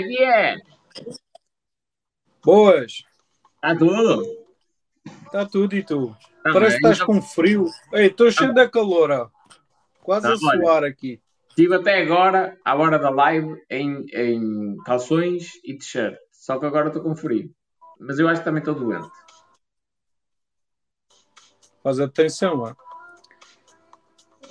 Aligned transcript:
Aqui 0.00 0.22
é. 0.22 0.56
Boas. 2.44 3.04
Está 3.56 3.76
tudo? 3.78 4.22
Está 5.26 5.46
tudo 5.46 5.76
e 5.76 5.82
tu? 5.84 6.16
Tá 6.42 6.52
Parece 6.52 6.76
que 6.76 6.82
bem, 6.82 6.92
estás 6.92 6.96
então- 7.00 7.06
com 7.06 7.22
frio. 7.22 7.66
Ei, 7.92 8.06
estou 8.06 8.30
cheio 8.30 8.54
de 8.54 8.68
calor, 8.68 9.10
ó. 9.10 9.30
Quase 10.02 10.26
Tá, 10.26 10.32
a 10.32 10.36
suar 10.36 10.84
aqui. 10.84 11.20
Estive 11.50 11.74
até 11.76 12.00
agora, 12.02 12.58
à 12.64 12.74
hora 12.76 12.98
da 12.98 13.10
live, 13.10 13.60
em, 13.68 14.06
em 14.14 14.76
calções 14.84 15.50
e 15.64 15.76
t-shirt. 15.76 16.16
Só 16.32 16.58
que 16.58 16.64
agora 16.66 16.88
estou 16.88 17.02
com 17.02 17.14
frio. 17.14 17.54
Mas 17.98 18.18
eu 18.18 18.26
acho 18.28 18.40
que 18.40 18.44
também 18.46 18.60
estou 18.60 18.74
doente. 18.74 19.08
Faz 21.82 22.00
atenção, 22.00 22.60
ó. 22.60 22.74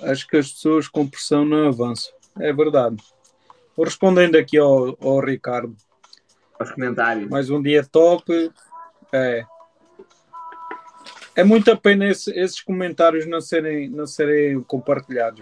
Acho 0.08 0.26
que 0.28 0.36
as 0.36 0.52
pessoas 0.52 0.88
com 0.88 1.08
pressão 1.08 1.44
não 1.44 1.68
avançam. 1.68 2.12
É 2.38 2.52
verdade. 2.52 2.96
Vou 3.76 3.84
respondendo 3.84 4.36
aqui 4.36 4.58
ao, 4.58 4.96
ao 5.00 5.20
Ricardo. 5.20 5.74
Aos 6.58 6.70
comentários. 6.72 7.28
Mais 7.28 7.48
um 7.50 7.62
dia 7.62 7.84
top. 7.84 8.50
É. 9.12 9.44
É 11.36 11.44
muita 11.44 11.76
pena 11.76 12.06
esse- 12.08 12.32
esses 12.38 12.60
comentários 12.60 13.26
não 13.26 13.40
serem, 13.40 13.88
não 13.88 14.06
serem 14.06 14.62
compartilhados. 14.64 15.40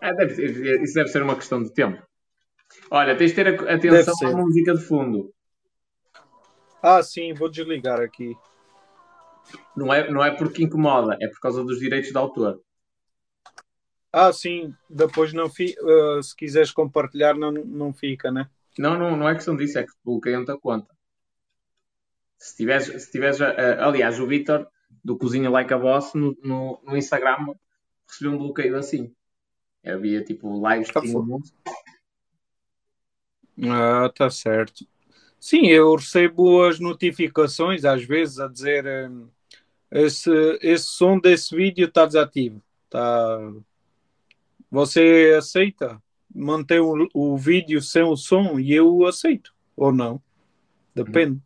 Ah, 0.00 0.12
deve 0.16 0.34
ser- 0.34 0.82
isso 0.82 0.94
deve 0.94 1.08
ser 1.08 1.22
uma 1.22 1.36
questão 1.36 1.62
de 1.62 1.72
tempo. 1.72 2.02
Olha, 2.90 3.14
tens 3.16 3.30
de 3.32 3.36
ter 3.36 3.48
atenção 3.48 4.14
à 4.28 4.32
música 4.36 4.74
de 4.74 4.82
fundo. 4.84 5.32
Ah, 6.82 7.02
sim, 7.02 7.34
vou 7.34 7.50
desligar 7.50 8.00
aqui. 8.00 8.34
Não 9.76 9.92
é, 9.92 10.10
não 10.10 10.24
é 10.24 10.30
porque 10.30 10.62
incomoda, 10.64 11.16
é 11.20 11.28
por 11.28 11.38
causa 11.40 11.62
dos 11.62 11.78
direitos 11.78 12.10
de 12.10 12.16
autor. 12.16 12.60
Ah, 14.12 14.32
sim, 14.32 14.74
depois 14.90 15.32
não 15.32 15.48
fi, 15.48 15.74
eh, 15.78 16.22
se 16.22 16.36
quiseres 16.36 16.70
compartilhar, 16.70 17.34
não, 17.34 17.50
não 17.50 17.92
fica, 17.94 18.30
né? 18.30 18.48
Não, 18.78 18.98
não, 18.98 19.16
não 19.16 19.28
é 19.28 19.34
questão 19.34 19.56
disso, 19.56 19.78
é 19.78 19.84
que 19.84 19.92
te 19.92 19.98
bloqueiam-te 20.04 20.50
a 20.50 20.56
conta. 20.58 20.94
Se 22.38 22.56
tiveres, 22.56 22.86
se 23.04 23.10
tiveres 23.10 23.40
a- 23.40 23.86
aliás, 23.86 24.18
o 24.20 24.26
Vitor 24.26 24.66
do 25.02 25.16
Cozinha 25.16 25.48
Like 25.48 25.72
a 25.72 25.78
Boss 25.78 26.12
no, 26.14 26.36
no, 26.42 26.80
no 26.84 26.96
Instagram 26.96 27.54
recebeu 28.06 28.32
um 28.32 28.38
bloqueio 28.38 28.76
assim. 28.76 29.14
Havia 29.84 30.22
tipo 30.22 30.60
lives 30.68 30.90
que 30.90 30.98
Ah. 33.60 34.04
Ah, 34.04 34.08
tá 34.14 34.30
certo. 34.30 34.86
Sim, 35.38 35.66
eu 35.66 35.94
recebo 35.94 36.64
as 36.64 36.78
notificações 36.78 37.84
às 37.84 38.04
vezes 38.04 38.38
a 38.38 38.48
dizer 38.48 38.84
esse, 39.90 40.30
esse 40.60 40.84
som 40.86 41.18
desse 41.18 41.54
vídeo 41.54 41.86
está 41.86 42.06
desativo. 42.06 42.62
Tá... 42.88 43.52
Você 44.72 45.34
aceita 45.36 46.02
manter 46.34 46.80
o, 46.80 47.06
o 47.12 47.36
vídeo 47.36 47.82
sem 47.82 48.02
o 48.02 48.16
som 48.16 48.58
e 48.58 48.72
eu 48.72 49.04
aceito 49.06 49.54
ou 49.76 49.92
não? 49.92 50.18
Depende. 50.94 51.38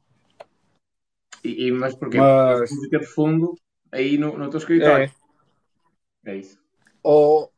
E, 1.43 1.67
e- 1.67 1.73
mas 1.73 1.93
porquê? 1.97 2.19
Mas- 2.19 2.59
Porque 2.61 2.73
a 2.73 2.77
música 2.77 2.99
de 3.01 3.07
fundo 3.07 3.55
aí 3.91 4.17
no, 4.17 4.39
no 4.39 4.49
teu 4.49 4.59
escritório. 4.59 5.13
É. 6.25 6.31
É 6.31 6.37
isso. 6.37 6.57
Ou, 7.03 7.53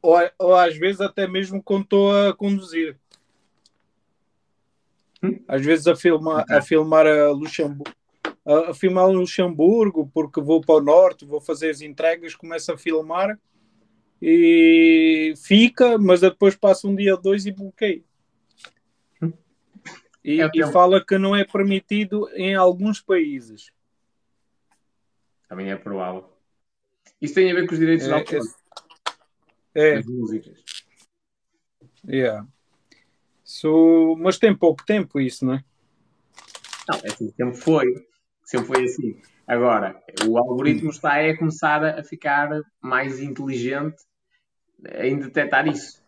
ou, 0.00 0.16
ou 0.38 0.54
às 0.54 0.76
vezes 0.76 1.00
até 1.00 1.26
mesmo 1.26 1.60
quando 1.60 1.82
estou 1.82 2.28
a 2.28 2.32
conduzir. 2.32 2.96
Hum? 5.20 5.40
Às 5.48 5.64
vezes 5.64 5.88
a 5.88 5.96
filmar 5.96 6.44
a, 6.48 6.62
filmar 6.62 7.04
a 7.04 7.30
Luxemburgo. 7.32 7.92
A, 8.46 8.70
a 8.70 8.74
filmar 8.74 9.08
Luxemburgo, 9.10 10.08
porque 10.14 10.40
vou 10.40 10.60
para 10.60 10.76
o 10.76 10.80
norte, 10.80 11.24
vou 11.24 11.40
fazer 11.40 11.70
as 11.70 11.80
entregas, 11.80 12.36
começo 12.36 12.72
a 12.72 12.78
filmar 12.78 13.36
e 14.26 15.34
fica, 15.36 15.98
mas 15.98 16.22
depois 16.22 16.56
passa 16.56 16.88
um 16.88 16.96
dia 16.96 17.14
ou 17.14 17.20
dois 17.20 17.44
e 17.44 17.52
bloqueio. 17.52 18.02
E, 20.24 20.40
É 20.40 20.50
e 20.54 20.72
fala 20.72 21.04
que 21.04 21.18
não 21.18 21.36
é 21.36 21.44
permitido 21.44 22.30
em 22.30 22.54
alguns 22.54 23.02
países. 23.02 23.70
Também 25.46 25.70
é 25.70 25.76
provável. 25.76 26.32
Isso 27.20 27.34
tem 27.34 27.52
a 27.52 27.54
ver 27.54 27.66
com 27.66 27.74
os 27.74 27.78
direitos 27.78 28.06
de 28.06 28.12
É, 28.12 28.14
autor 28.14 28.40
É, 29.74 29.94
das 29.96 30.06
músicas. 30.06 30.64
yeah. 32.08 32.46
So, 33.44 34.16
mas 34.18 34.38
tem 34.38 34.56
pouco 34.56 34.86
tempo 34.86 35.20
isso, 35.20 35.44
não 35.44 35.54
é? 35.54 35.64
Não, 36.88 36.96
é 37.04 37.08
assim, 37.08 37.30
sempre 37.30 37.56
foi. 37.56 38.06
Sempre 38.42 38.66
foi 38.68 38.84
assim. 38.84 39.20
Agora, 39.46 40.02
o 40.26 40.38
algoritmo 40.38 40.88
está 40.88 41.20
a 41.20 41.36
começar 41.36 41.84
a 41.84 42.02
ficar 42.02 42.48
mais 42.80 43.20
inteligente 43.20 44.02
em 44.98 45.18
detectar 45.18 45.66
isso. 45.66 46.02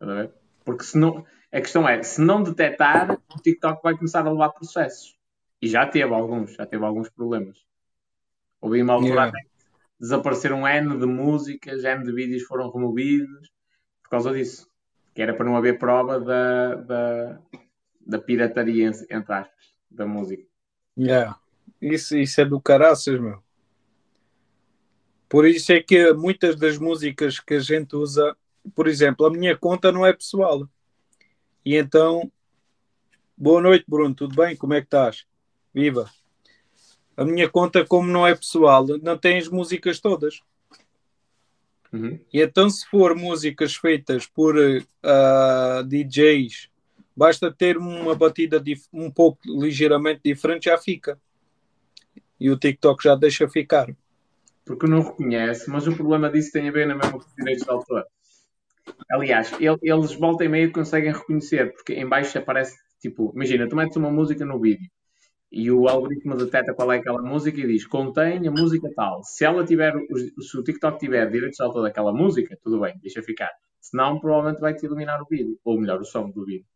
Ver? 0.00 0.30
Porque 0.64 0.84
se 0.84 0.98
não, 0.98 1.24
a 1.52 1.60
questão 1.60 1.88
é, 1.88 2.02
se 2.02 2.20
não 2.20 2.42
detectar, 2.42 3.12
o 3.12 3.40
TikTok 3.40 3.82
vai 3.82 3.96
começar 3.96 4.26
a 4.26 4.30
levar 4.30 4.50
processos. 4.50 5.16
E 5.60 5.68
já 5.68 5.86
teve 5.86 6.12
alguns, 6.12 6.54
já 6.54 6.66
teve 6.66 6.84
alguns 6.84 7.08
problemas. 7.10 7.64
Houve 8.60 8.82
uma 8.82 8.94
altura 8.94 9.14
Yeah. 9.14 9.38
desapareceram 10.00 10.66
N 10.66 10.98
de 10.98 11.06
músicas, 11.06 11.84
N 11.84 12.04
de 12.04 12.12
vídeos 12.12 12.42
foram 12.42 12.70
removidos 12.70 13.50
por 14.02 14.10
causa 14.10 14.32
disso. 14.32 14.68
Que 15.14 15.22
era 15.22 15.34
para 15.34 15.46
não 15.46 15.56
haver 15.56 15.78
prova 15.78 16.18
da, 16.18 16.74
da, 16.74 17.40
da 18.04 18.18
pirataria, 18.18 18.88
entre 18.88 19.32
aspas, 19.32 19.74
da 19.90 20.06
música. 20.06 20.44
Yeah. 20.98 21.38
Isso, 21.80 22.16
isso 22.16 22.40
é 22.40 22.44
do 22.44 22.60
caraças, 22.60 23.20
meu. 23.20 23.43
Por 25.34 25.48
isso 25.48 25.72
é 25.72 25.82
que 25.82 26.12
muitas 26.12 26.54
das 26.54 26.78
músicas 26.78 27.40
que 27.40 27.54
a 27.54 27.58
gente 27.58 27.96
usa, 27.96 28.36
por 28.72 28.86
exemplo, 28.86 29.26
a 29.26 29.30
minha 29.30 29.58
conta 29.58 29.90
não 29.90 30.06
é 30.06 30.12
pessoal. 30.12 30.68
E 31.64 31.74
então, 31.74 32.30
boa 33.36 33.60
noite, 33.60 33.84
Bruno, 33.88 34.14
tudo 34.14 34.36
bem? 34.36 34.54
Como 34.54 34.74
é 34.74 34.80
que 34.80 34.86
estás? 34.86 35.26
Viva! 35.74 36.08
A 37.16 37.24
minha 37.24 37.48
conta, 37.50 37.84
como 37.84 38.08
não 38.08 38.24
é 38.24 38.32
pessoal, 38.32 38.86
não 39.02 39.18
tem 39.18 39.36
as 39.36 39.48
músicas 39.48 39.98
todas. 39.98 40.40
Uhum. 41.92 42.20
E 42.32 42.40
então, 42.40 42.70
se 42.70 42.86
for 42.86 43.16
músicas 43.16 43.74
feitas 43.74 44.28
por 44.28 44.54
ah, 45.02 45.82
DJs, 45.84 46.68
basta 47.16 47.50
ter 47.50 47.76
uma 47.76 48.14
batida 48.14 48.62
um 48.92 49.10
pouco 49.10 49.40
ligeiramente 49.44 50.20
diferente, 50.24 50.66
já 50.66 50.78
fica. 50.78 51.20
E 52.38 52.48
o 52.48 52.56
TikTok 52.56 53.02
já 53.02 53.16
deixa 53.16 53.48
ficar. 53.48 53.92
Porque 54.64 54.86
não 54.86 55.02
reconhece, 55.02 55.70
mas 55.70 55.86
o 55.86 55.94
problema 55.94 56.30
disso 56.30 56.52
tem 56.52 56.68
a 56.68 56.72
ver 56.72 56.86
na 56.86 56.94
mesma 56.94 57.12
com 57.12 57.18
os 57.18 57.34
direitos 57.36 57.64
de 57.64 57.70
autor. 57.70 58.04
Aliás, 59.10 59.52
ele- 59.60 59.78
eles 59.82 60.14
volta 60.14 60.44
e 60.44 60.48
meia 60.48 60.70
conseguem 60.70 61.12
reconhecer, 61.12 61.72
porque 61.72 61.94
em 61.94 62.08
baixo 62.08 62.38
aparece, 62.38 62.76
tipo, 63.00 63.32
imagina, 63.34 63.68
tu 63.68 63.76
metes 63.76 63.96
uma 63.96 64.10
música 64.10 64.44
no 64.44 64.60
vídeo 64.60 64.90
e 65.52 65.70
o 65.70 65.88
algoritmo 65.88 66.36
detecta 66.36 66.74
qual 66.74 66.92
é 66.92 66.98
aquela 66.98 67.22
música 67.22 67.60
e 67.60 67.66
diz, 67.66 67.86
contém 67.86 68.46
a 68.46 68.50
música 68.50 68.90
tal. 68.94 69.22
Se 69.22 69.44
ela 69.44 69.64
tiver, 69.64 69.94
se 70.40 70.58
o 70.58 70.62
TikTok 70.62 70.98
tiver 70.98 71.30
direitos 71.30 71.56
de 71.56 71.62
autor 71.62 71.82
daquela 71.82 72.12
música, 72.12 72.58
tudo 72.62 72.80
bem, 72.80 72.98
deixa 73.00 73.22
ficar. 73.22 73.50
Senão, 73.80 74.18
provavelmente 74.18 74.60
vai-te 74.60 74.84
eliminar 74.84 75.20
o 75.22 75.26
vídeo, 75.26 75.58
ou 75.64 75.78
melhor, 75.78 76.00
o 76.00 76.04
som 76.04 76.30
do 76.30 76.44
vídeo. 76.44 76.66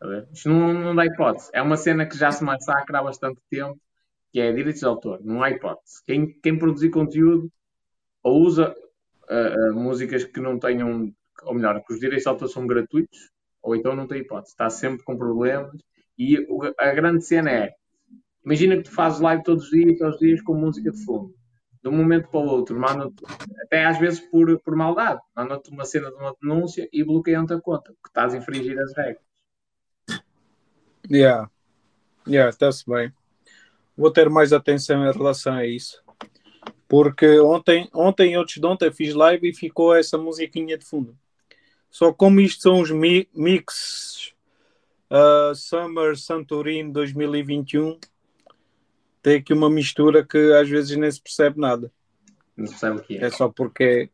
Ver? 0.00 0.28
Isto 0.32 0.48
não, 0.48 0.72
não 0.72 0.94
dá 0.94 1.04
hipótese. 1.04 1.50
É 1.52 1.60
uma 1.60 1.76
cena 1.76 2.06
que 2.06 2.16
já 2.16 2.30
se 2.32 2.42
massacra 2.42 2.98
há 2.98 3.02
bastante 3.02 3.40
tempo, 3.50 3.78
que 4.32 4.40
é 4.40 4.52
direitos 4.52 4.80
de 4.80 4.86
autor. 4.86 5.20
Não 5.24 5.42
há 5.42 5.50
hipótese. 5.50 6.02
Quem, 6.06 6.32
quem 6.40 6.58
produzir 6.58 6.90
conteúdo 6.90 7.50
ou 8.22 8.42
usa 8.42 8.74
ah, 9.28 9.54
ah, 9.54 9.72
músicas 9.72 10.24
que 10.24 10.40
não 10.40 10.58
tenham, 10.58 11.12
ou 11.42 11.54
melhor, 11.54 11.82
que 11.84 11.92
os 11.92 12.00
direitos 12.00 12.24
de 12.24 12.28
autor 12.28 12.48
são 12.48 12.66
gratuitos, 12.66 13.30
ou 13.62 13.74
então 13.76 13.94
não 13.94 14.06
tem 14.06 14.20
hipótese. 14.20 14.52
Está 14.52 14.68
sempre 14.70 15.04
com 15.04 15.16
problemas. 15.16 15.76
E 16.18 16.38
o- 16.48 16.74
a 16.78 16.92
grande 16.92 17.24
cena 17.24 17.50
é: 17.50 17.74
imagina 18.44 18.76
que 18.76 18.84
tu 18.84 18.92
fazes 18.92 19.20
live 19.20 19.42
todos 19.42 19.64
os 19.64 19.70
dias, 19.70 19.98
todos 19.98 20.14
os 20.14 20.20
dias 20.20 20.42
com 20.42 20.54
música 20.54 20.90
de 20.90 21.04
fundo. 21.04 21.34
De 21.82 21.88
um 21.88 21.96
momento 21.96 22.28
para 22.28 22.40
o 22.40 22.46
outro, 22.46 22.78
manda 22.78 23.08
até 23.62 23.84
às 23.84 23.98
vezes 24.00 24.18
por, 24.18 24.58
por 24.60 24.74
maldade, 24.74 25.20
manda-te 25.34 25.70
uma 25.70 25.84
cena 25.84 26.10
de 26.10 26.16
uma 26.16 26.34
denúncia 26.42 26.88
e 26.92 27.04
bloqueiam-te 27.04 27.52
a 27.54 27.60
conta, 27.60 27.92
porque 27.92 28.08
estás 28.08 28.34
a 28.34 28.38
infringir 28.38 28.76
as 28.80 28.92
regras. 28.96 29.22
Yeah. 31.08 31.48
Yeah, 32.26 32.50
está-se 32.50 32.84
bem. 32.86 33.12
Vou 33.98 34.12
ter 34.12 34.30
mais 34.30 34.52
atenção 34.52 35.04
em 35.04 35.12
relação 35.12 35.54
a 35.54 35.66
isso. 35.66 36.00
Porque 36.86 37.40
ontem, 37.40 37.90
ontem 37.92 38.36
antes 38.36 38.60
de 38.60 38.64
ontem 38.64 38.92
fiz 38.92 39.12
live 39.12 39.50
e 39.50 39.52
ficou 39.52 39.92
essa 39.92 40.16
musiquinha 40.16 40.78
de 40.78 40.84
fundo. 40.84 41.18
Só 41.90 42.12
como 42.12 42.40
isto 42.40 42.62
são 42.62 42.80
os 42.80 42.92
mi 42.92 43.28
mix 43.34 44.32
uh, 45.10 45.52
Summer 45.52 46.16
Santorini 46.16 46.92
2021, 46.92 47.98
tem 49.20 49.38
aqui 49.38 49.52
uma 49.52 49.68
mistura 49.68 50.24
que 50.24 50.52
às 50.52 50.68
vezes 50.68 50.96
nem 50.96 51.10
se 51.10 51.20
percebe 51.20 51.60
nada. 51.60 51.90
Não 52.56 52.68
se 52.68 52.78
percebe 52.78 53.00
o 53.00 53.02
que 53.02 53.16
é. 53.16 53.24
É 53.24 53.30
só 53.30 53.48
porque 53.48 54.10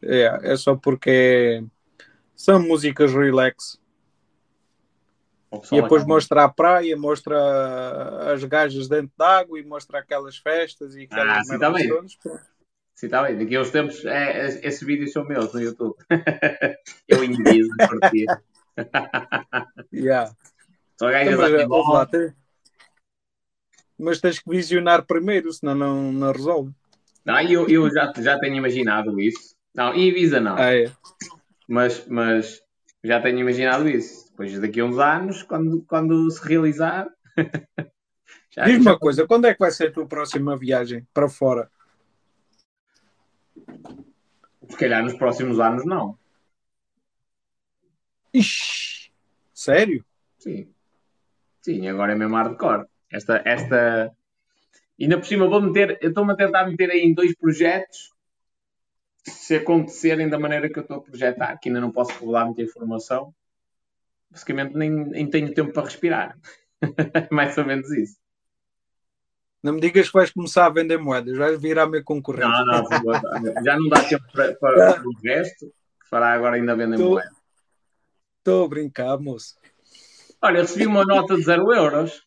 é, 0.00 0.52
é 0.52 0.56
só 0.56 0.74
porque 0.74 1.62
são 2.34 2.62
músicas 2.62 3.12
relax. 3.12 3.78
E 5.72 5.80
depois 5.80 6.04
mostra 6.04 6.44
a 6.44 6.48
praia, 6.48 6.96
mostra 6.96 8.32
as 8.32 8.42
gajas 8.44 8.88
dentro 8.88 9.12
d'água 9.16 9.58
e 9.58 9.64
mostra 9.64 10.00
aquelas 10.00 10.36
festas 10.36 10.96
e 10.96 11.04
aquelas 11.04 11.38
Ah, 11.38 11.44
sim, 11.44 11.50
merdas 11.50 11.68
também. 11.68 11.88
todas. 11.88 12.12
Sim, 12.94 13.06
está 13.06 13.22
bem. 13.22 13.38
Daqui 13.38 13.56
a 13.56 13.60
uns 13.60 13.70
tempos, 13.70 14.04
é, 14.04 14.46
é, 14.46 14.66
esses 14.66 14.82
vídeos 14.82 15.12
são 15.12 15.24
meus 15.24 15.52
no 15.52 15.60
YouTube. 15.60 15.94
Eu 17.08 17.22
indizo 17.22 17.70
a 17.80 17.88
curtir. 17.88 18.26
Yeah. 19.92 20.32
Só 20.98 21.10
Então, 21.10 21.10
ganhas 21.10 21.38
mas, 21.38 21.54
a 21.54 21.56
eh, 21.60 21.66
lá, 21.66 22.08
mas 23.98 24.20
tens 24.20 24.38
que 24.38 24.50
visionar 24.50 25.06
primeiro, 25.06 25.52
senão 25.52 25.74
não, 25.74 26.12
não 26.12 26.32
resolve. 26.32 26.72
Não, 27.24 27.40
eu, 27.40 27.68
eu 27.68 27.90
já, 27.90 28.12
já 28.18 28.38
tenho 28.38 28.54
imaginado 28.56 29.18
isso. 29.20 29.56
Não, 29.74 29.94
e 29.94 30.08
Ibiza 30.08 30.40
não. 30.40 30.56
Ah, 30.56 30.74
é. 30.74 30.92
Mas, 31.68 32.06
mas 32.06 32.62
já 33.02 33.20
tenho 33.20 33.40
imaginado 33.40 33.88
isso. 33.88 34.25
Depois 34.36 34.60
daqui 34.60 34.80
a 34.80 34.84
uns 34.84 34.98
anos, 34.98 35.42
quando, 35.42 35.82
quando 35.88 36.30
se 36.30 36.46
realizar. 36.46 37.08
Diz-me 38.66 38.84
já- 38.84 38.90
uma 38.90 38.98
coisa, 38.98 39.26
quando 39.26 39.46
é 39.46 39.54
que 39.54 39.58
vai 39.58 39.70
ser 39.70 39.88
a 39.88 39.92
tua 39.92 40.06
próxima 40.06 40.54
viagem 40.58 41.08
para 41.14 41.26
fora? 41.26 41.70
Se 44.68 44.76
calhar 44.76 45.02
nos 45.02 45.14
próximos 45.14 45.58
anos, 45.58 45.86
não. 45.86 46.18
Ixi, 48.34 49.10
sério? 49.54 50.04
Sim. 50.38 50.68
Sim, 51.62 51.88
agora 51.88 52.12
é 52.12 52.14
mesmo 52.14 52.36
hardcore. 52.36 52.86
Esta, 53.10 53.40
esta... 53.42 54.14
Ainda 55.00 55.16
por 55.16 55.24
cima 55.24 55.48
vou 55.48 55.62
meter, 55.62 55.98
eu 56.02 56.10
estou-me 56.10 56.34
a 56.34 56.36
tentar 56.36 56.66
meter 56.68 56.90
aí 56.90 57.00
em 57.00 57.14
dois 57.14 57.34
projetos 57.34 58.12
se 59.24 59.56
acontecerem 59.56 60.28
da 60.28 60.38
maneira 60.38 60.68
que 60.68 60.78
eu 60.78 60.82
estou 60.82 60.98
a 60.98 61.02
projetar, 61.02 61.56
que 61.56 61.70
ainda 61.70 61.80
não 61.80 61.90
posso 61.90 62.12
revelar 62.12 62.44
muita 62.44 62.60
informação. 62.60 63.34
Basicamente 64.36 64.76
nem, 64.76 64.90
nem 64.90 65.30
tenho 65.30 65.54
tempo 65.54 65.72
para 65.72 65.84
respirar. 65.84 66.38
Mais 67.32 67.56
ou 67.56 67.64
menos 67.64 67.90
isso. 67.90 68.18
Não 69.62 69.72
me 69.72 69.80
digas 69.80 70.08
que 70.08 70.12
vais 70.12 70.30
começar 70.30 70.66
a 70.66 70.70
vender 70.70 70.98
moedas, 70.98 71.38
vais 71.38 71.58
virar 71.58 71.86
meu 71.86 72.04
concorrente. 72.04 72.46
Não, 72.46 72.82
não, 72.82 73.64
já 73.64 73.78
não 73.78 73.88
dá 73.88 74.04
tempo 74.06 74.24
para, 74.30 74.54
para 74.56 75.00
o 75.08 75.10
resto, 75.24 75.66
que 75.68 76.08
fará 76.10 76.34
agora 76.34 76.56
ainda 76.56 76.76
vendem 76.76 76.98
Tô- 76.98 77.12
moeda. 77.12 77.30
Estou 78.38 78.66
a 78.66 78.68
brincar, 78.68 79.18
moço. 79.18 79.56
Olha, 80.42 80.58
eu 80.58 80.62
recebi 80.62 80.86
uma 80.86 81.06
nota 81.06 81.34
de 81.34 81.42
0 81.42 81.72
euros. 81.72 82.22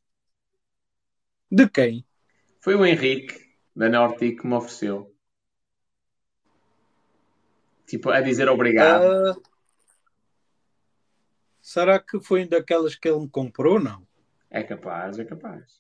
De 1.51 1.69
quem? 1.69 2.03
Foi 2.59 2.73
o 2.73 2.83
Henrique, 2.83 3.39
da 3.75 3.87
Nortic, 3.87 4.41
que 4.41 4.47
me 4.47 4.55
ofereceu. 4.55 5.15
Tipo, 7.85 8.09
a 8.09 8.19
dizer 8.19 8.49
obrigado. 8.49 9.03
Ah, 9.03 9.35
será 11.69 11.99
que 11.99 12.19
foi 12.19 12.47
daquelas 12.47 12.95
que 12.95 13.07
ele 13.07 13.19
me 13.19 13.29
comprou? 13.29 13.79
Não. 13.79 14.01
É 14.49 14.63
capaz, 14.63 15.19
é 15.19 15.25
capaz. 15.25 15.79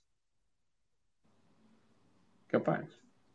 Capaz. 2.47 2.87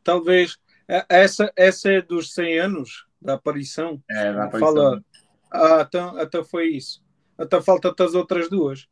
Talvez. 0.04 0.56
eh, 0.88 1.04
Essa, 1.08 1.52
essa 1.56 1.90
é 1.90 2.00
dos 2.00 2.32
100 2.32 2.58
anos 2.60 3.06
da 3.20 3.34
aparição. 3.34 4.00
É, 4.08 4.32
da 4.32 4.44
aparição. 4.44 4.74
Fala. 4.74 5.04
Ah, 5.50 5.84
então, 5.86 6.16
até 6.16 6.44
foi 6.44 6.68
isso. 6.68 7.02
Até 7.36 7.60
falta-te 7.60 8.02
as 8.02 8.14
outras 8.14 8.48
duas. 8.48 8.86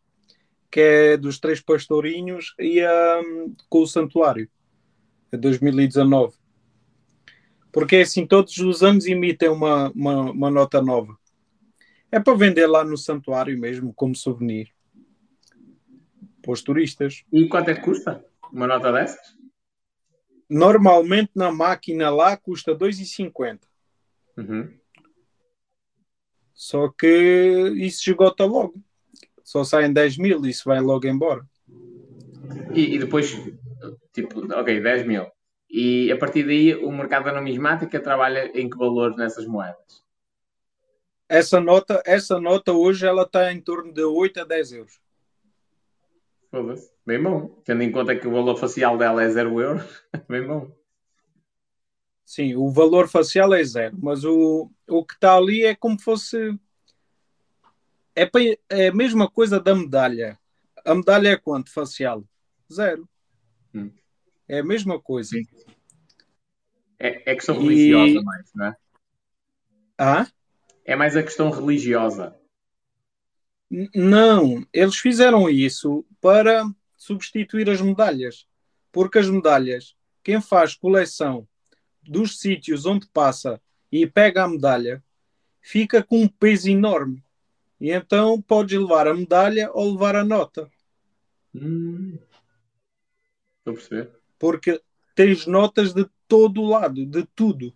Que 0.69 0.81
é 0.81 1.17
dos 1.17 1.39
Três 1.39 1.61
Pastorinhos 1.61 2.55
e 2.59 2.81
ahm, 2.81 3.55
com 3.69 3.83
o 3.83 3.87
Santuário. 3.87 4.51
É 5.31 5.37
2019. 5.37 6.37
Porque 7.71 7.97
assim, 7.97 8.27
todos 8.27 8.57
os 8.59 8.83
anos 8.83 9.07
emitem 9.07 9.51
uma, 9.51 9.91
uma, 9.91 10.31
uma 10.33 10.51
nota 10.51 10.83
nova. 10.83 11.17
É 12.13 12.21
para 12.21 12.37
vender 12.37 12.67
lá 12.67 12.85
no 12.85 12.99
Santuário 12.99 13.59
mesmo, 13.59 13.95
como 13.95 14.15
souvenir. 14.15 14.69
Para 16.43 16.53
os 16.53 16.63
turistas. 16.63 17.25
E 17.33 17.49
quanto 17.49 17.71
é 17.71 17.75
que 17.75 17.81
custa 17.81 18.23
uma 18.53 18.67
nota 18.67 18.93
dessas? 18.93 19.35
Normalmente 20.49 21.31
na 21.35 21.51
máquina 21.51 22.11
lá 22.11 22.37
custa 22.37 22.77
2,50. 22.77 23.61
Uhum. 24.37 24.75
Só 26.53 26.89
que 26.89 27.73
isso 27.77 28.11
esgota 28.11 28.45
logo. 28.45 28.75
Só 29.43 29.65
saem 29.65 29.91
10 29.91 30.19
mil 30.19 30.45
e 30.45 30.51
isso 30.51 30.65
vai 30.67 30.81
logo 30.81 31.07
embora. 31.07 31.49
E, 32.75 32.95
e 32.95 32.99
depois, 32.99 33.33
tipo, 34.13 34.41
ok, 34.55 34.81
10 34.81 35.07
mil. 35.07 35.27
E 35.71 36.13
a 36.13 36.19
partir 36.19 36.45
daí, 36.45 36.75
o 36.75 36.93
mercado 36.93 37.25
da 37.25 37.33
numismática 37.33 37.99
trabalha 37.99 38.51
em 38.55 38.69
que 38.69 38.77
valores 38.77 39.17
nessas 39.17 39.47
moedas? 39.47 40.03
Essa 41.29 41.61
nota, 41.61 42.03
essa 42.05 42.39
nota 42.41 42.73
hoje 42.73 43.07
ela 43.07 43.23
está 43.23 43.53
em 43.53 43.61
torno 43.61 43.93
de 43.93 44.03
8 44.03 44.41
a 44.41 44.45
10 44.45 44.73
euros. 44.73 45.01
Foda-se. 46.51 46.93
Bem 47.07 47.23
bom. 47.23 47.49
Tendo 47.65 47.83
em 47.83 47.91
conta 47.91 48.15
que 48.15 48.29
o 48.29 48.33
valor 48.33 48.57
facial 48.57 48.99
dela 48.99 49.23
é 49.23 49.29
0 49.31 49.61
euros, 49.61 50.05
bem 50.29 50.47
bom. 50.47 50.71
Sim, 52.25 52.55
o 52.55 52.71
valor 52.71 53.09
facial 53.09 53.53
é 53.53 53.63
zero, 53.63 53.99
mas 54.01 54.25
o, 54.25 54.71
o 54.89 55.05
que 55.05 55.13
está 55.15 55.37
ali 55.37 55.65
é 55.65 55.75
como 55.75 56.01
fosse. 56.01 56.59
É, 58.17 58.31
é 58.71 58.89
a 58.89 58.95
mesma 58.95 59.31
coisa 59.31 59.61
da 59.61 59.75
medalha. 59.75 60.39
A 60.85 60.95
medalha 60.95 61.29
é 61.31 61.37
quanto 61.37 61.71
facial? 61.71 62.25
Zero. 62.73 63.07
Hum. 63.75 63.91
É 64.49 64.61
a 64.61 64.65
mesma 64.65 64.99
coisa. 64.99 65.37
É, 66.99 67.33
é 67.33 67.35
questão 67.35 67.57
E- 67.57 67.59
religiosa 67.59 68.23
mais, 68.23 68.51
não 68.55 68.67
é? 68.67 68.77
Ah? 69.99 70.27
É 70.93 70.97
mais 70.97 71.17
a 71.17 71.23
questão 71.23 71.49
religiosa. 71.49 72.37
Não, 73.95 74.63
eles 74.71 74.99
fizeram 74.99 75.49
isso 75.49 76.05
para 76.21 76.67
substituir 76.99 77.71
as 77.71 77.81
medalhas. 77.81 78.47
Porque 78.93 79.19
as 79.19 79.27
medalhas, 79.27 79.97
quem 80.23 80.39
faz 80.39 80.75
coleção 80.75 81.49
dos 82.03 82.39
sítios 82.39 82.85
onde 82.85 83.07
passa 83.07 83.59
e 83.91 84.07
pega 84.07 84.45
a 84.45 84.49
medalha, 84.49 85.03
fica 85.63 86.03
com 86.03 86.25
um 86.25 86.29
peso 86.29 86.69
enorme. 86.69 87.25
E 87.81 87.91
então 87.91 88.43
podes 88.43 88.79
levar 88.79 89.09
a 89.09 89.15
medalha 89.15 89.71
ou 89.73 89.93
levar 89.93 90.15
a 90.15 90.23
nota. 90.23 90.71
Hum. 91.55 92.19
Estou 93.61 93.73
a 93.73 93.73
perceber. 93.73 94.11
Porque 94.39 94.79
tens 95.15 95.47
notas 95.47 95.95
de 95.95 96.07
todo 96.29 96.61
o 96.61 96.69
lado, 96.69 97.07
de 97.07 97.25
tudo. 97.35 97.75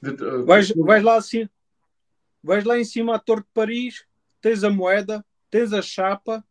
De- 0.00 0.10
uh, 0.22 0.44
Vais, 0.44 0.70
vais 0.76 1.02
lá 1.02 1.16
assim, 1.16 1.48
vais 2.42 2.64
lá 2.64 2.78
em 2.78 2.84
cima 2.84 3.16
à 3.16 3.18
Torre 3.18 3.40
de 3.42 3.48
Paris, 3.54 4.04
tens 4.40 4.62
a 4.64 4.70
moeda, 4.70 5.24
tens 5.50 5.72
a 5.72 5.80
chapa, 5.82 6.44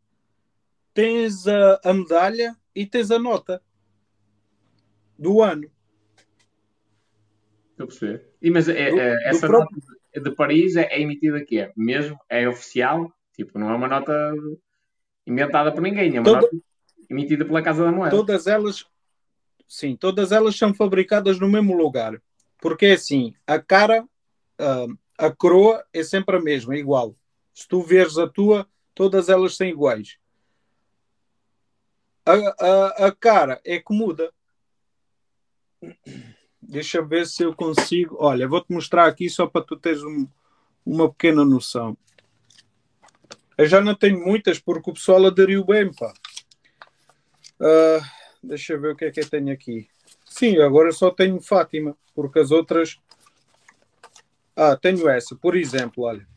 tens 0.93 1.47
a, 1.47 1.79
a 1.83 1.93
medalha 1.93 2.55
e 2.73 2.85
tens 2.85 3.11
a 3.11 3.19
nota 3.19 3.61
do 5.17 5.41
ano. 5.41 5.69
Estou 7.71 7.83
a 7.83 7.87
perceber. 7.87 8.29
E, 8.41 8.49
mas 8.49 8.67
é, 8.69 8.89
Do- 8.91 8.99
é, 8.99 9.15
essa 9.29 9.47
próprio- 9.47 9.77
nota 9.77 10.29
de 10.29 10.35
Paris 10.35 10.75
é, 10.75 10.83
é 10.93 11.01
emitida 11.01 11.37
aqui? 11.37 11.59
É 11.59 11.71
mesmo? 11.75 12.17
É 12.29 12.47
oficial? 12.47 13.11
Tipo, 13.33 13.59
não 13.59 13.69
é 13.69 13.75
uma 13.75 13.87
nota 13.87 14.33
inventada 15.27 15.71
por 15.73 15.81
ninguém, 15.81 16.15
é 16.15 16.19
uma 16.19 16.23
Toda- 16.23 16.41
nota 16.41 16.55
emitida 17.09 17.43
pela 17.45 17.61
Casa 17.61 17.83
da 17.83 17.91
Moeda. 17.91 18.15
Todas 18.15 18.47
elas, 18.47 18.85
sim, 19.67 19.95
todas 19.95 20.31
elas 20.31 20.55
são 20.57 20.73
fabricadas 20.73 21.37
no 21.39 21.49
mesmo 21.49 21.75
lugar. 21.75 22.21
Porque 22.65 22.87
assim, 22.87 23.35
a 23.45 23.59
cara, 23.59 24.09
a 25.19 25.29
coroa 25.29 25.85
é 25.93 26.01
sempre 26.01 26.35
a 26.35 26.41
mesma, 26.41 26.73
é 26.73 26.79
igual. 26.79 27.15
Se 27.53 27.67
tu 27.67 27.79
veres 27.83 28.17
a 28.17 28.27
tua, 28.27 28.67
todas 28.95 29.29
elas 29.29 29.55
são 29.55 29.67
iguais. 29.67 30.17
A, 32.25 32.33
a, 32.33 32.87
a 33.05 33.11
cara 33.11 33.61
é 33.63 33.77
que 33.79 33.93
muda. 33.93 34.33
Deixa 36.59 37.03
ver 37.03 37.27
se 37.27 37.43
eu 37.43 37.55
consigo. 37.55 38.17
Olha, 38.19 38.47
vou-te 38.47 38.73
mostrar 38.73 39.05
aqui 39.05 39.29
só 39.29 39.45
para 39.45 39.63
tu 39.63 39.77
teres 39.77 40.01
um- 40.01 40.27
uma 40.83 41.07
pequena 41.07 41.45
noção. 41.45 41.95
Eu 43.59 43.67
já 43.67 43.79
não 43.79 43.93
tenho 43.93 44.25
muitas 44.25 44.57
porque 44.57 44.89
o 44.89 44.93
pessoal 44.95 45.23
aderiu 45.27 45.63
bem, 45.63 45.93
pá. 45.93 46.11
Ah, 47.59 48.01
deixa 48.41 48.73
eu 48.73 48.81
ver 48.81 48.93
o 48.93 48.95
que 48.95 49.05
é 49.05 49.11
que 49.11 49.19
eu 49.19 49.29
tenho 49.29 49.53
aqui. 49.53 49.87
Sim, 50.37 50.57
agora 50.57 50.91
só 50.91 51.09
tenho 51.11 51.39
Fátima, 51.39 51.97
porque 52.13 52.39
as 52.39 52.51
outras. 52.51 52.99
Ah, 54.53 54.75
tenho 54.75 55.07
essa, 55.07 55.33
por 55.33 55.55
exemplo, 55.55 56.03
olha. 56.03 56.27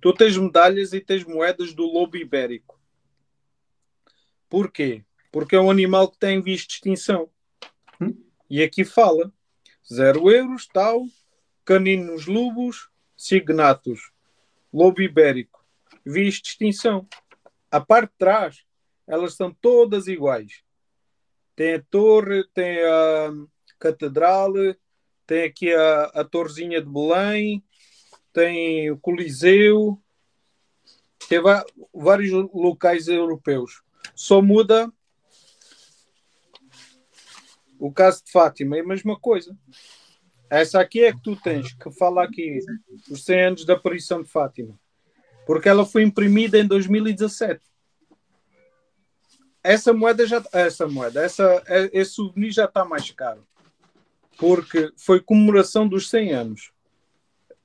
Tu 0.00 0.12
tens 0.14 0.36
medalhas 0.36 0.92
e 0.92 1.00
tens 1.00 1.22
moedas 1.22 1.72
do 1.72 1.84
lobo 1.84 2.16
ibérico. 2.16 2.76
Porquê? 4.48 5.04
Porque 5.30 5.54
é 5.54 5.60
um 5.60 5.70
animal 5.70 6.10
que 6.10 6.18
tem 6.18 6.42
visto 6.42 6.70
de 6.70 6.74
extinção. 6.74 7.30
Hum? 8.00 8.20
E 8.50 8.64
aqui 8.64 8.84
fala: 8.84 9.32
0 9.88 10.28
euros, 10.32 10.66
tal, 10.66 11.06
caninos 11.64 12.26
lobos, 12.26 12.90
signatos, 13.16 14.10
lobo 14.72 15.00
ibérico, 15.00 15.64
visto 16.04 16.42
de 16.42 16.50
extinção. 16.50 17.06
A 17.70 17.80
parte 17.80 18.10
de 18.10 18.18
trás, 18.18 18.64
elas 19.06 19.36
são 19.36 19.54
todas 19.54 20.08
iguais. 20.08 20.64
Tem 21.60 21.74
a 21.74 21.82
torre, 21.90 22.42
tem 22.54 22.82
a 22.82 23.32
catedral, 23.78 24.54
tem 25.26 25.44
aqui 25.44 25.70
a, 25.70 26.04
a 26.04 26.24
torrezinha 26.24 26.80
de 26.80 26.88
Belém, 26.88 27.62
tem 28.32 28.90
o 28.90 28.96
Coliseu, 28.96 30.00
tem 31.28 31.38
vários 31.92 32.30
locais 32.54 33.08
europeus. 33.08 33.82
Só 34.14 34.40
muda 34.40 34.90
o 37.78 37.92
caso 37.92 38.24
de 38.24 38.32
Fátima 38.32 38.78
é 38.78 38.80
a 38.80 38.86
mesma 38.86 39.20
coisa. 39.20 39.54
Essa 40.48 40.80
aqui 40.80 41.04
é 41.04 41.12
que 41.12 41.22
tu 41.22 41.36
tens, 41.36 41.74
que 41.74 41.90
fala 41.90 42.24
aqui 42.24 42.60
os 43.10 43.22
100 43.22 43.40
anos 43.42 43.64
da 43.66 43.74
aparição 43.74 44.22
de 44.22 44.30
Fátima. 44.30 44.80
Porque 45.46 45.68
ela 45.68 45.84
foi 45.84 46.04
imprimida 46.04 46.58
em 46.58 46.66
2017. 46.66 47.69
Essa 49.62 49.92
moeda 49.92 50.26
já. 50.26 50.42
Essa 50.52 50.86
moeda, 50.86 51.22
essa, 51.22 51.62
esse 51.92 52.12
souvenir 52.12 52.52
já 52.52 52.64
está 52.64 52.84
mais 52.84 53.10
caro. 53.10 53.46
Porque 54.38 54.90
foi 54.96 55.20
comemoração 55.20 55.86
dos 55.86 56.08
100 56.08 56.32
anos. 56.32 56.72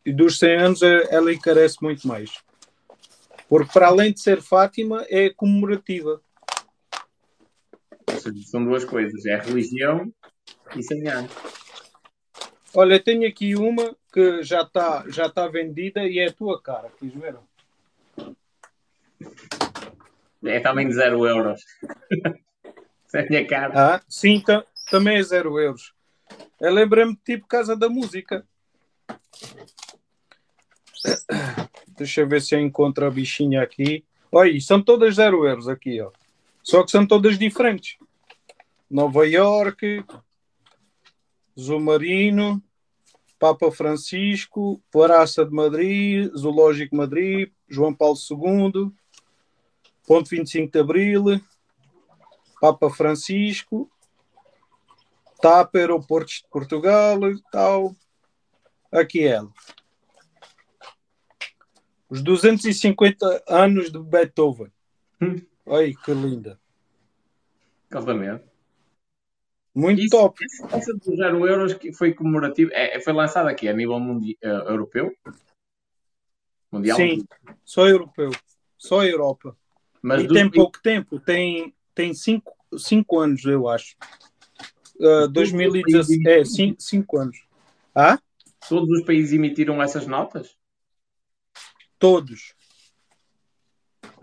E 0.06 0.12
dos 0.12 0.38
100 0.38 0.58
anos 0.58 0.82
é, 0.82 1.14
ela 1.14 1.34
encarece 1.34 1.78
muito 1.82 2.08
mais. 2.08 2.32
Porque 3.48 3.72
para 3.72 3.88
além 3.88 4.12
de 4.12 4.20
ser 4.20 4.42
Fátima, 4.42 5.06
é 5.10 5.30
comemorativa. 5.30 6.22
São 8.46 8.64
duas 8.64 8.84
coisas. 8.84 9.26
É 9.26 9.38
religião 9.38 10.12
e 10.76 10.84
100 10.84 11.08
anos. 11.08 11.32
Olha, 12.74 13.00
tenho 13.00 13.28
aqui 13.28 13.56
uma 13.56 13.96
que 14.12 14.44
já 14.44 14.62
está 14.62 15.06
já 15.08 15.30
tá 15.30 15.48
vendida 15.48 16.06
e 16.06 16.20
é 16.20 16.28
a 16.28 16.34
tua 16.34 16.62
cara. 16.62 16.92
Quis 17.00 17.14
ver? 17.14 17.38
É 20.46 20.60
também 20.60 20.88
de 20.88 20.94
0 20.94 21.26
euros. 21.26 21.62
Isso 23.08 23.18
é 23.18 23.28
minha 23.30 23.46
cara. 23.48 23.96
Ah, 23.96 24.02
sim, 24.08 24.44
também 24.90 25.18
é 25.18 25.24
0 25.24 25.60
euros. 25.60 25.94
Eu 26.60 26.74
lembrei-me 26.74 27.16
tipo 27.18 27.48
Casa 27.48 27.76
da 27.76 27.90
Música. 27.90 28.46
Deixa 31.98 32.22
eu 32.22 32.28
ver 32.28 32.42
se 32.42 32.56
eu 32.56 32.60
encontro 32.60 33.06
a 33.06 33.12
bichinha 33.12 33.62
aqui. 33.62 34.04
Olha, 34.32 34.60
são 34.60 34.82
todas 34.82 35.16
0 35.16 35.48
euros 35.48 35.68
aqui, 35.68 36.02
ó. 36.02 36.12
Só 36.64 36.84
que 36.84 36.92
são 36.92 37.06
todas 37.06 37.38
diferentes. 37.38 37.98
Nova 38.90 39.28
York, 39.28 40.04
Zumarino, 41.60 42.62
Papa 43.40 43.72
Francisco, 43.72 44.82
Praça 44.92 45.46
de 45.46 45.52
Madrid, 45.52 46.32
Zoológico 46.36 46.96
Madrid, 46.96 47.52
João 47.68 47.94
Paulo 47.94 48.18
II, 48.30 48.92
Ponto 50.08 50.30
25 50.30 50.72
de 50.72 50.80
Abril, 50.80 51.24
Papa 52.62 52.90
Francisco, 52.90 53.90
TAP, 55.42 55.76
Aeroportos 55.76 56.42
de 56.44 56.48
Portugal 56.50 57.32
e 57.32 57.42
tal. 57.52 57.96
Aqui 58.92 59.24
ela. 59.24 59.52
Os 62.10 62.22
250 62.22 63.44
anos 63.48 63.92
de 63.92 64.00
Beethoven. 64.00 64.72
Hum. 65.22 65.42
Ai, 65.68 65.94
que 65.94 66.14
linda. 66.14 66.60
Exatamente. 67.92 68.44
Muito 69.74 70.02
Isso, 70.02 70.12
top. 70.12 70.40
Essa 70.72 70.94
de 70.94 71.16
0 71.18 71.48
euros 71.48 71.74
que 71.74 71.92
foi 71.92 72.14
comemorativo, 72.14 72.72
é, 72.74 73.00
foi 73.02 73.12
lançada 73.12 73.50
aqui 73.50 73.68
a 73.68 73.74
nível 73.74 74.00
mundi, 74.00 74.38
uh, 74.42 74.70
europeu? 74.70 75.14
Mundial? 76.72 76.96
Sim, 76.96 77.26
só 77.64 77.88
europeu. 77.88 78.32
Só 78.78 79.04
Europa. 79.04 79.58
Mas 80.06 80.24
e 80.24 80.28
tem 80.28 80.48
pouco 80.48 80.80
tempo, 80.84 81.20
tem 81.20 81.64
5 81.64 81.76
tem 81.96 82.14
cinco, 82.14 82.56
cinco 82.78 83.20
anos, 83.20 83.44
eu 83.44 83.68
acho. 83.68 83.96
Uh, 85.00 85.28
2017, 85.30 86.72
é, 86.72 86.76
5 86.78 87.18
anos. 87.18 87.38
Ah? 87.96 88.20
Todos 88.70 88.88
os 89.00 89.04
países 89.04 89.34
emitiram 89.34 89.82
essas 89.82 90.06
notas? 90.06 90.56
Todos. 91.98 92.54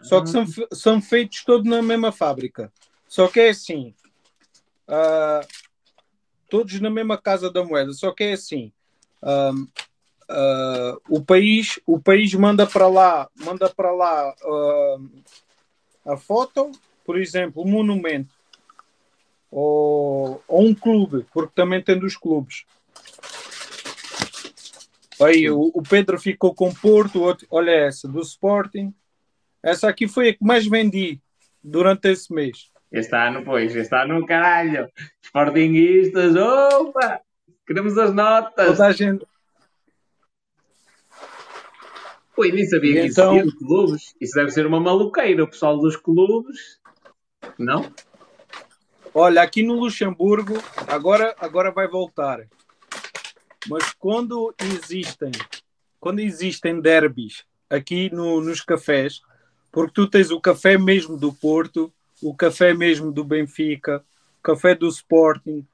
Só 0.02 0.20
que 0.20 0.28
são, 0.28 0.46
são 0.72 1.02
feitos 1.02 1.42
todos 1.42 1.68
na 1.68 1.82
mesma 1.82 2.12
fábrica. 2.12 2.72
Só 3.08 3.26
que 3.26 3.40
é 3.40 3.48
assim. 3.48 3.92
Uh, 4.86 5.44
todos 6.48 6.80
na 6.80 6.90
mesma 6.90 7.18
casa 7.18 7.50
da 7.50 7.64
moeda. 7.64 7.92
Só 7.92 8.12
que 8.12 8.22
é 8.22 8.32
assim. 8.34 8.72
Uh, 9.20 9.62
uh, 10.30 11.02
o 11.08 11.24
país 11.24 11.80
o 11.84 11.98
país 12.00 12.32
manda 12.34 12.66
para 12.66 12.88
lá 12.88 13.28
manda 13.36 13.68
para 13.68 13.92
lá 13.92 14.34
a 16.06 16.16
foto 16.16 16.70
por 17.04 17.18
exemplo 17.18 17.62
o 17.62 17.68
monumento 17.68 18.34
ou, 19.50 20.42
ou, 20.48 20.62
um 20.62 20.74
clube 20.74 21.26
porque 21.32 21.52
também 21.54 21.82
tem 21.82 21.98
dos 21.98 22.16
clubes 22.16 22.64
aí 25.20 25.48
o, 25.50 25.70
o 25.74 25.82
Pedro 25.82 26.18
ficou 26.18 26.54
com 26.54 26.72
Porto 26.72 27.22
outro, 27.22 27.46
olha 27.50 27.70
essa 27.70 28.08
do 28.08 28.20
Sporting 28.20 28.92
essa 29.62 29.88
aqui 29.88 30.08
foi 30.08 30.30
a 30.30 30.32
que 30.34 30.44
mais 30.44 30.66
vendi 30.66 31.20
durante 31.62 32.08
esse 32.08 32.32
mês. 32.32 32.72
Este 32.90 33.14
ano, 33.14 33.44
pois, 33.44 33.74
este 33.74 33.94
ano, 33.94 34.26
caralho. 34.26 34.90
Sportinguistas, 35.22 36.34
opa! 36.34 37.20
Queremos 37.66 37.96
as 37.96 38.12
notas. 38.12 38.66
Toda 38.66 38.86
a 38.86 38.92
gente. 38.92 39.24
Pô, 42.34 42.44
nem 42.44 42.64
sabia 42.66 43.02
que 43.02 43.08
então... 43.08 43.36
existia 43.36 43.58
clubes. 43.58 44.14
Isso 44.20 44.34
deve 44.34 44.50
ser 44.50 44.66
uma 44.66 44.80
maluqueira, 44.80 45.44
o 45.44 45.48
pessoal 45.48 45.78
dos 45.78 45.96
clubes. 45.96 46.80
Não? 47.58 47.92
Olha, 49.14 49.42
aqui 49.42 49.62
no 49.62 49.74
Luxemburgo, 49.74 50.54
agora, 50.86 51.34
agora 51.38 51.70
vai 51.70 51.86
voltar. 51.86 52.46
Mas 53.68 53.92
quando 53.92 54.54
existem, 54.58 55.30
quando 56.00 56.20
existem 56.20 56.80
derbys 56.80 57.44
aqui 57.68 58.12
no, 58.12 58.40
nos 58.40 58.62
cafés, 58.62 59.20
porque 59.70 59.92
tu 59.94 60.06
tens 60.08 60.30
o 60.30 60.40
café 60.40 60.78
mesmo 60.78 61.16
do 61.16 61.32
Porto, 61.32 61.92
o 62.22 62.34
café 62.34 62.72
mesmo 62.72 63.12
do 63.12 63.22
Benfica, 63.22 64.02
o 64.38 64.42
café 64.42 64.74
do 64.74 64.88
Sporting, 64.88 65.66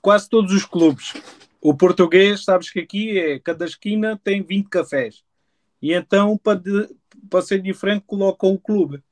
quase 0.00 0.28
todos 0.28 0.52
os 0.52 0.64
clubes. 0.64 1.12
O 1.60 1.74
português, 1.74 2.44
sabes 2.44 2.70
que 2.70 2.80
aqui 2.80 3.18
é 3.18 3.38
cada 3.38 3.64
esquina 3.64 4.20
tem 4.22 4.42
20 4.42 4.68
cafés. 4.68 5.22
E 5.82 5.92
então, 5.92 6.38
para, 6.38 7.42
ser 7.42 7.60
diferente, 7.60 8.04
colocam 8.06 8.50
o 8.52 8.58
clube. 8.58 9.02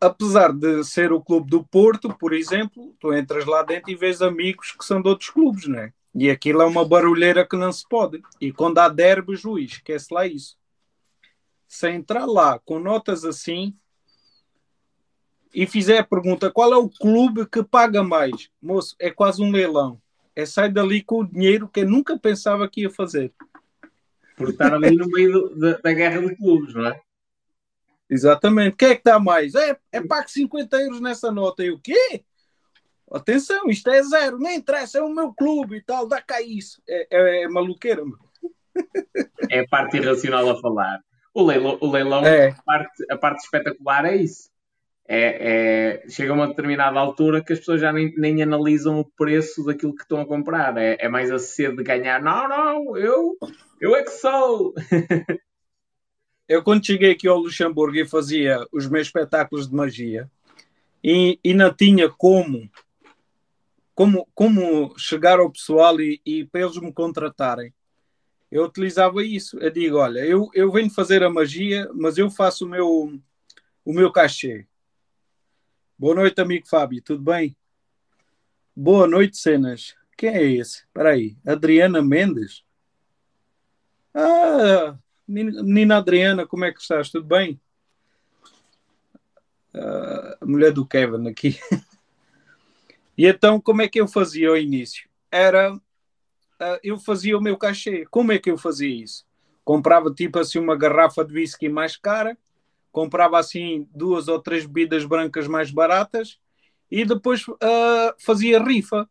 Apesar 0.00 0.52
de 0.52 0.82
ser 0.84 1.12
o 1.12 1.20
clube 1.20 1.50
do 1.50 1.62
Porto, 1.62 2.16
por 2.16 2.32
exemplo, 2.32 2.96
tu 2.98 3.12
entras 3.12 3.44
lá 3.44 3.62
dentro 3.62 3.90
e 3.90 3.96
vês 3.96 4.22
amigos 4.22 4.72
que 4.72 4.84
são 4.84 5.02
de 5.02 5.08
outros 5.08 5.28
clubes, 5.28 5.68
não 5.68 5.78
é? 5.78 5.92
E 6.14 6.30
aquilo 6.30 6.62
é 6.62 6.64
uma 6.64 6.88
barulheira 6.88 7.46
que 7.46 7.56
não 7.56 7.70
se 7.70 7.86
pode. 7.86 8.22
E 8.40 8.52
quando 8.52 8.78
há 8.78 8.88
derby, 8.88 9.36
juiz, 9.36 9.72
esquece 9.72 10.14
lá 10.14 10.26
isso 10.26 10.56
se 11.68 11.90
entrar 11.90 12.24
lá 12.24 12.58
com 12.58 12.80
notas 12.80 13.24
assim 13.26 13.76
e 15.54 15.66
fizer 15.66 15.98
a 15.98 16.04
pergunta 16.04 16.50
qual 16.50 16.72
é 16.72 16.76
o 16.76 16.88
clube 16.88 17.46
que 17.46 17.62
paga 17.62 18.02
mais, 18.02 18.50
moço, 18.60 18.96
é 18.98 19.10
quase 19.10 19.42
um 19.42 19.50
leilão. 19.50 20.00
É 20.34 20.46
sair 20.46 20.72
dali 20.72 21.02
com 21.02 21.20
o 21.20 21.26
dinheiro 21.26 21.68
que 21.68 21.80
eu 21.80 21.88
nunca 21.88 22.18
pensava 22.18 22.68
que 22.68 22.82
ia 22.82 22.90
fazer. 22.90 23.32
Por 24.38 24.50
estar 24.50 24.72
ali 24.72 24.96
no 24.96 25.06
meio 25.08 25.32
do, 25.32 25.58
da, 25.58 25.78
da, 25.78 25.92
guerra 25.92 26.22
de 26.22 26.36
clubes, 26.36 26.72
não 26.74 26.86
é? 26.86 27.00
Exatamente. 28.08 28.76
Quem 28.76 28.90
é 28.90 28.94
que 28.94 29.04
dá 29.04 29.18
mais? 29.18 29.54
É, 29.54 29.76
é 29.92 30.00
pago 30.00 30.30
50 30.30 30.80
euros 30.80 31.00
nessa 31.00 31.30
nota. 31.30 31.62
E 31.62 31.70
o 31.70 31.78
quê? 31.78 32.24
Atenção, 33.10 33.68
isto 33.68 33.90
é 33.90 34.02
zero. 34.02 34.38
Nem 34.38 34.56
interessa, 34.56 34.98
é 34.98 35.02
o 35.02 35.12
meu 35.12 35.34
clube 35.34 35.76
e 35.76 35.82
tal. 35.82 36.06
Dá 36.06 36.22
cá 36.22 36.40
isso. 36.40 36.80
É, 36.88 37.06
é, 37.10 37.42
é 37.42 37.48
maluqueira, 37.48 38.04
meu. 38.04 38.18
É 39.50 39.60
a 39.60 39.68
parte 39.68 39.96
irracional 39.96 40.48
a 40.48 40.60
falar. 40.60 41.02
O 41.34 41.42
leilão, 41.42 41.78
o 41.80 41.90
leilão 41.90 42.24
é. 42.24 42.50
a, 42.50 42.62
parte, 42.62 43.04
a 43.10 43.16
parte 43.16 43.44
espetacular 43.44 44.04
é 44.06 44.16
isso. 44.16 44.50
É, 45.10 46.02
é, 46.04 46.10
chega 46.10 46.32
a 46.32 46.34
uma 46.34 46.48
determinada 46.48 47.00
altura 47.00 47.42
que 47.42 47.54
as 47.54 47.58
pessoas 47.58 47.80
já 47.80 47.90
nem, 47.90 48.14
nem 48.16 48.42
analisam 48.42 49.00
o 49.00 49.04
preço 49.04 49.64
daquilo 49.64 49.94
que 49.94 50.02
estão 50.02 50.20
a 50.20 50.26
comprar. 50.26 50.76
É, 50.76 50.98
é 51.00 51.08
mais 51.08 51.30
a 51.30 51.38
sede 51.38 51.76
de 51.76 51.82
ganhar. 51.82 52.20
Não, 52.20 52.48
não, 52.48 52.96
eu, 52.96 53.36
eu 53.80 53.96
é 53.96 54.02
que 54.02 54.10
sou. 54.10 54.74
eu 56.46 56.62
quando 56.62 56.84
cheguei 56.84 57.12
aqui 57.12 57.26
ao 57.26 57.38
Luxemburgo 57.38 57.96
e 57.96 58.06
fazia 58.06 58.58
os 58.70 58.86
meus 58.86 59.06
espetáculos 59.06 59.68
de 59.68 59.74
magia 59.74 60.30
e, 61.02 61.38
e 61.42 61.54
não 61.54 61.72
tinha 61.72 62.10
como 62.10 62.70
como, 63.94 64.28
como 64.32 64.94
chegar 64.96 65.40
ao 65.40 65.50
pessoal 65.50 66.00
e, 66.00 66.20
e 66.24 66.44
para 66.44 66.60
eles 66.60 66.78
me 66.78 66.92
contratarem 66.92 67.72
eu 68.50 68.64
utilizava 68.64 69.22
isso. 69.22 69.58
Eu 69.58 69.70
digo, 69.70 69.98
olha, 69.98 70.20
eu, 70.20 70.48
eu 70.54 70.70
venho 70.72 70.90
fazer 70.90 71.22
a 71.22 71.30
magia, 71.30 71.88
mas 71.94 72.16
eu 72.18 72.30
faço 72.30 72.64
o 72.64 72.68
meu, 72.68 73.20
o 73.84 73.92
meu 73.92 74.10
cachê. 74.10 74.66
Boa 76.00 76.14
noite, 76.14 76.40
amigo 76.40 76.64
Fábio, 76.68 77.02
tudo 77.02 77.20
bem? 77.20 77.56
Boa 78.74 79.04
noite, 79.04 79.36
Cenas. 79.36 79.96
Quem 80.16 80.28
é 80.28 80.44
esse? 80.44 80.84
Espera 80.84 81.10
aí, 81.10 81.36
Adriana 81.44 82.00
Mendes? 82.00 82.64
Ah, 84.14 84.96
menina 85.26 85.96
Adriana, 85.96 86.46
como 86.46 86.64
é 86.64 86.72
que 86.72 86.80
estás? 86.80 87.10
Tudo 87.10 87.26
bem? 87.26 87.60
Uh, 89.74 90.38
a 90.40 90.46
mulher 90.46 90.70
do 90.70 90.86
Kevin 90.86 91.28
aqui. 91.28 91.58
e 93.18 93.26
então, 93.26 93.60
como 93.60 93.82
é 93.82 93.88
que 93.88 94.00
eu 94.00 94.06
fazia 94.06 94.50
ao 94.50 94.56
início? 94.56 95.10
Era 95.32 95.74
uh, 95.74 95.80
eu 96.80 96.96
fazia 97.00 97.36
o 97.36 97.42
meu 97.42 97.56
cachê. 97.56 98.06
Como 98.08 98.30
é 98.30 98.38
que 98.38 98.52
eu 98.52 98.56
fazia 98.56 99.02
isso? 99.02 99.26
Comprava 99.64 100.14
tipo 100.14 100.38
assim 100.38 100.60
uma 100.60 100.76
garrafa 100.76 101.24
de 101.24 101.34
whisky 101.34 101.68
mais 101.68 101.96
cara, 101.96 102.38
comprava 102.98 103.38
assim 103.38 103.86
duas 103.94 104.26
ou 104.26 104.42
três 104.42 104.66
bebidas 104.66 105.04
brancas 105.04 105.46
mais 105.46 105.70
baratas 105.70 106.40
e 106.90 107.04
depois 107.04 107.46
uh, 107.46 108.12
fazia 108.18 108.60
rifa. 108.60 109.08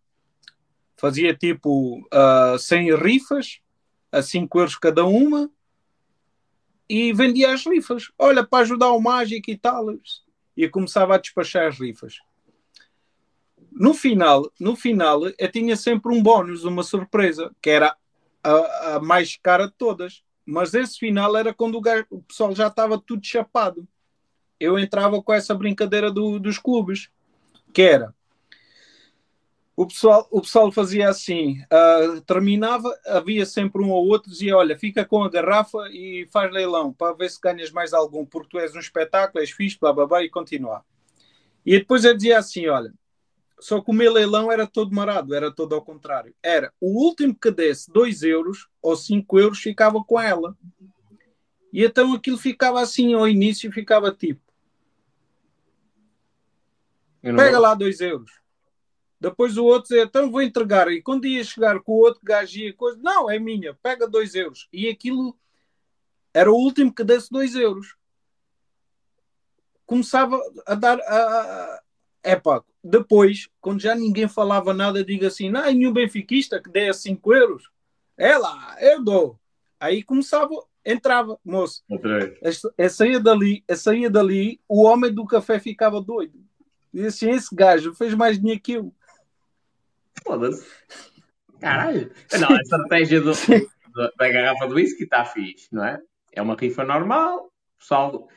Fazia 0.98 1.34
tipo 1.34 2.06
uh, 2.14 2.60
100 2.60 2.98
rifas 2.98 3.62
a 4.12 4.22
5 4.22 4.60
euros 4.60 4.76
cada 4.76 5.06
uma 5.06 5.50
e 6.90 7.14
vendia 7.14 7.54
as 7.54 7.66
rifas. 7.66 8.12
Olha, 8.20 8.46
para 8.46 8.64
ajudar 8.64 8.92
o 8.92 9.00
mágico 9.00 9.50
e 9.50 9.58
tal. 9.58 9.86
E 10.58 10.68
começava 10.68 11.16
a 11.16 11.18
despachar 11.18 11.70
as 11.70 11.80
rifas. 11.80 12.18
No 13.72 13.94
final, 13.94 14.52
no 14.60 14.76
final, 14.76 15.22
eu 15.30 15.50
tinha 15.50 15.78
sempre 15.78 16.14
um 16.14 16.22
bónus, 16.22 16.66
uma 16.66 16.84
surpresa, 16.84 17.56
que 17.62 17.70
era 17.70 17.96
a, 18.44 18.96
a 18.96 19.00
mais 19.00 19.38
cara 19.38 19.68
de 19.68 19.74
todas. 19.78 20.26
Mas 20.48 20.74
esse 20.74 20.98
final 20.98 21.36
era 21.36 21.54
quando 21.54 21.76
o, 21.76 21.82
o 22.10 22.22
pessoal 22.24 22.56
já 22.56 22.68
estava 22.68 22.98
tudo 22.98 23.26
chapado. 23.26 23.88
Eu 24.60 24.80
entrava 24.80 25.22
com 25.22 25.34
essa 25.34 25.54
brincadeira 25.54 26.10
do, 26.10 26.40
dos 26.40 26.58
clubes, 26.58 27.10
que 27.74 27.82
era 27.82 28.16
o 29.78 29.86
pessoal, 29.86 30.28
o 30.32 30.42
pessoal 30.42 30.72
fazia 30.72 31.08
assim, 31.08 31.62
uh, 31.72 32.20
terminava, 32.22 32.92
havia 33.06 33.46
sempre 33.46 33.80
um 33.80 33.92
ou 33.92 34.08
outro, 34.08 34.32
dizia, 34.32 34.58
olha, 34.58 34.76
fica 34.76 35.06
com 35.06 35.24
a 35.24 35.30
garrafa 35.30 35.88
e 35.92 36.28
faz 36.32 36.52
leilão, 36.52 36.92
para 36.92 37.14
ver 37.14 37.30
se 37.30 37.40
ganhas 37.40 37.70
mais 37.72 37.94
algum, 37.94 38.26
porque 38.26 38.50
tu 38.50 38.60
és 38.60 38.76
um 38.76 38.80
espetáculo, 38.80 39.40
és 39.40 39.52
fixe, 39.52 39.78
blá, 39.80 39.94
blá, 39.94 40.08
blá, 40.08 40.24
e 40.24 40.32
continuar. 40.32 40.84
E 41.64 41.78
depois 41.78 42.04
eu 42.04 42.16
dizia 42.16 42.40
assim, 42.40 42.68
olha, 42.68 42.92
só 43.60 43.82
que 43.82 43.90
o 43.90 43.94
meu 43.94 44.14
leilão 44.14 44.52
era 44.52 44.68
todo 44.68 44.94
marado, 44.94 45.34
era 45.34 45.52
todo 45.52 45.74
ao 45.74 45.82
contrário. 45.82 46.34
Era 46.44 46.72
o 46.80 47.04
último 47.04 47.36
que 47.36 47.50
desse 47.50 47.92
2 47.92 48.22
euros 48.24 48.68
ou 48.82 48.96
5 48.96 49.40
euros 49.40 49.60
ficava 49.60 50.04
com 50.04 50.20
ela. 50.20 50.56
E 51.74 51.84
então 51.84 52.14
aquilo 52.14 52.38
ficava 52.38 52.82
assim 52.82 53.14
ao 53.14 53.28
início, 53.28 53.72
ficava 53.72 54.12
tipo: 54.12 54.42
pega 57.22 57.52
vou... 57.54 57.62
lá 57.62 57.74
2 57.74 58.00
euros. 58.02 58.32
Depois 59.20 59.58
o 59.58 59.66
outro 59.66 59.90
dizia, 59.90 60.04
então 60.04 60.30
vou 60.30 60.44
entregar. 60.44 60.88
E 60.90 61.02
quando 61.02 61.26
ia 61.26 61.44
chegar 61.44 61.80
com 61.82 61.94
o 61.94 62.02
outro 62.02 62.22
gajo 62.24 62.60
e 62.60 62.72
coisa, 62.72 63.00
não, 63.02 63.30
é 63.30 63.40
minha, 63.40 63.74
pega 63.74 64.08
2 64.08 64.36
euros. 64.36 64.68
E 64.72 64.88
aquilo 64.88 65.36
era 66.32 66.52
o 66.52 66.56
último 66.56 66.94
que 66.94 67.04
desse 67.04 67.32
2 67.32 67.56
euros. 67.56 67.96
Começava 69.88 70.40
a 70.68 70.76
dar 70.76 71.00
a, 71.00 71.82
é 72.28 72.36
pá, 72.36 72.62
depois, 72.84 73.48
quando 73.62 73.82
já 73.82 73.96
ninguém 73.96 74.28
falava 74.28 74.74
nada, 74.74 75.04
diga 75.04 75.28
assim: 75.28 75.50
não, 75.50 75.66
nenhum 75.66 75.94
benfiquista 75.94 76.62
que 76.62 76.70
dê 76.70 76.90
a 76.90 76.94
5 76.94 77.34
euros. 77.34 77.70
É 78.18 78.38
lá, 78.38 78.76
eu 78.82 79.04
dou. 79.04 79.40
Aí 79.80 80.04
começava, 80.04 80.50
entrava, 80.86 81.40
moço. 81.46 81.84
Eu 82.78 82.90
saía 82.90 83.20
dali, 83.20 83.64
eu 83.68 83.78
saía 83.78 84.10
dali, 84.10 84.60
o 84.68 84.84
homem 84.84 85.14
do 85.14 85.26
café 85.26 85.60
ficava 85.60 86.02
doido. 86.02 86.38
E 86.94 87.06
assim, 87.06 87.30
esse 87.30 87.54
gajo 87.56 87.94
fez 87.94 88.14
mais 88.14 88.38
dinheiro 88.40 88.62
que 88.62 88.74
eu. 88.74 88.94
Foda-se. 90.26 90.66
Caralho. 91.62 92.12
Não, 92.40 92.56
a 92.56 92.62
estratégia 92.62 93.22
do, 93.22 93.32
do, 93.32 94.12
da 94.18 94.30
garrafa 94.30 94.68
do 94.68 94.76
whisky 94.76 95.04
está 95.04 95.24
fixe, 95.24 95.68
não 95.72 95.86
é? 95.86 96.02
É 96.34 96.42
uma 96.42 96.56
rifa 96.56 96.84
normal, 96.84 97.52
pessoal 97.80 98.28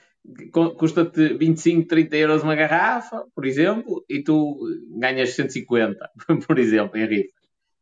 custa-te 0.76 1.34
25, 1.34 1.88
30 1.88 2.16
euros 2.16 2.42
uma 2.42 2.54
garrafa, 2.54 3.26
por 3.34 3.44
exemplo, 3.46 4.04
e 4.08 4.22
tu 4.22 4.58
ganhas 4.98 5.34
150, 5.34 6.10
por 6.46 6.58
exemplo, 6.58 6.98
em 6.98 7.06
rifas. 7.06 7.40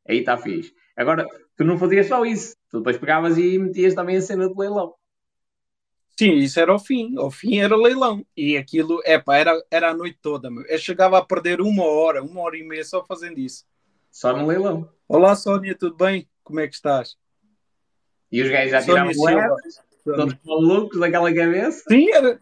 Aí 0.09 0.19
está 0.19 0.37
fixe. 0.37 0.73
Agora, 0.97 1.27
tu 1.57 1.65
não 1.65 1.79
fazias 1.79 2.07
só 2.07 2.25
isso, 2.25 2.57
tu 2.71 2.79
depois 2.79 2.97
pegavas 2.97 3.37
e 3.39 3.59
metias 3.59 3.95
também 3.95 4.17
a 4.17 4.21
cena 4.21 4.49
do 4.49 4.59
leilão. 4.59 4.95
Sim, 6.19 6.33
isso 6.35 6.59
era 6.59 6.75
o 6.75 6.81
fim. 6.81 7.17
O 7.17 7.31
fim 7.31 7.59
era 7.59 7.77
leilão. 7.77 8.27
E 8.37 8.57
aquilo, 8.57 9.01
epá, 9.05 9.37
era, 9.37 9.65
era 9.71 9.91
a 9.91 9.95
noite 9.95 10.19
toda. 10.21 10.51
Meu. 10.51 10.65
Eu 10.67 10.77
chegava 10.77 11.17
a 11.17 11.25
perder 11.25 11.61
uma 11.61 11.85
hora, 11.85 12.25
uma 12.25 12.41
hora 12.41 12.57
e 12.57 12.65
meia 12.65 12.85
só 12.85 13.05
fazendo 13.05 13.39
isso. 13.39 13.65
Só 14.11 14.37
no 14.37 14.45
leilão. 14.45 14.91
Olá, 15.07 15.37
Sónia, 15.37 15.77
tudo 15.79 15.97
bem? 15.97 16.29
Como 16.43 16.59
é 16.59 16.67
que 16.67 16.75
estás? 16.75 17.17
E 18.33 18.43
os 18.43 18.51
gajos 18.51 18.73
já 18.73 18.83
tiravam 18.83 19.13
moedas? 19.15 19.88
Todos 20.17 20.37
malucos 20.45 20.99
daquela 20.99 21.33
cabeça. 21.33 21.85
Sim, 21.89 22.11
era. 22.11 22.41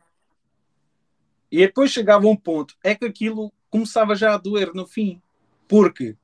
E 1.51 1.59
depois 1.59 1.91
chegava 1.91 2.27
um 2.27 2.37
ponto, 2.37 2.75
é 2.83 2.95
que 2.95 3.05
aquilo 3.05 3.53
começava 3.71 4.15
já 4.15 4.35
a 4.35 4.39
doer 4.39 4.73
no 4.75 4.87
fim, 4.87 5.21
porque 5.69 6.17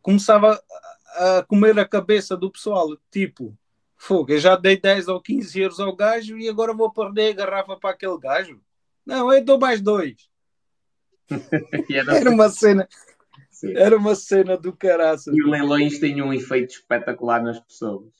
começava 0.00 0.62
a 1.14 1.44
comer 1.46 1.78
a 1.78 1.86
cabeça 1.86 2.36
do 2.36 2.50
pessoal, 2.50 2.96
tipo, 3.10 3.56
fogo, 3.96 4.32
eu 4.32 4.38
já 4.38 4.56
dei 4.56 4.78
10 4.78 5.08
ou 5.08 5.20
15 5.20 5.60
euros 5.60 5.80
ao 5.80 5.94
gajo 5.94 6.38
e 6.38 6.48
agora 6.48 6.74
vou 6.74 6.92
perder 6.92 7.30
a 7.30 7.44
garrafa 7.44 7.76
para 7.76 7.90
aquele 7.90 8.18
gajo. 8.18 8.60
Não, 9.04 9.32
eu 9.32 9.44
dou 9.44 9.58
mais 9.58 9.80
dois. 9.80 10.28
era... 11.90 12.30
uma 12.30 12.48
cena. 12.48 12.88
Sim. 13.50 13.76
Era 13.76 13.96
uma 13.96 14.14
cena 14.14 14.56
do 14.56 14.72
caraço. 14.72 15.34
E 15.34 15.42
os 15.42 15.50
leilões 15.50 15.98
têm 15.98 16.20
um 16.20 16.32
efeito 16.32 16.74
espetacular 16.74 17.42
nas 17.42 17.60
pessoas. 17.60 18.12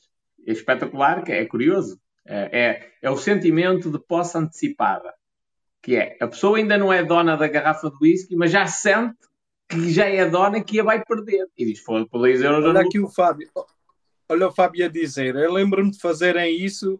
É 0.47 0.51
espetacular, 0.51 1.23
que 1.23 1.31
é 1.31 1.45
curioso. 1.45 1.99
É, 2.27 2.89
é, 3.01 3.09
o 3.09 3.17
sentimento 3.17 3.91
de 3.91 3.99
posse 3.99 4.37
antecipada. 4.37 5.13
Que 5.81 5.95
é, 5.95 6.17
a 6.19 6.27
pessoa 6.27 6.57
ainda 6.57 6.77
não 6.77 6.91
é 6.91 7.03
dona 7.03 7.37
da 7.37 7.47
garrafa 7.47 7.91
de 7.91 7.97
whisky, 8.01 8.35
mas 8.35 8.51
já 8.51 8.65
sente 8.65 9.17
que 9.69 9.91
já 9.91 10.05
é 10.05 10.27
dona 10.27 10.63
que 10.63 10.79
a 10.79 10.83
vai 10.83 11.03
perder. 11.03 11.47
E 11.57 11.65
diz, 11.65 11.79
foi 11.79 12.05
por 12.07 12.23
10 12.23 12.41
euros. 12.41 12.65
Olha 12.65 12.81
aqui 12.81 12.99
o 12.99 13.07
Fábio. 13.07 13.49
Olha 14.27 14.47
o 14.47 14.51
Fábio 14.51 14.85
a 14.85 14.89
dizer. 14.89 15.35
Eu 15.35 15.53
lembro-me 15.53 15.91
de 15.91 15.99
fazerem 15.99 16.59
isso, 16.59 16.99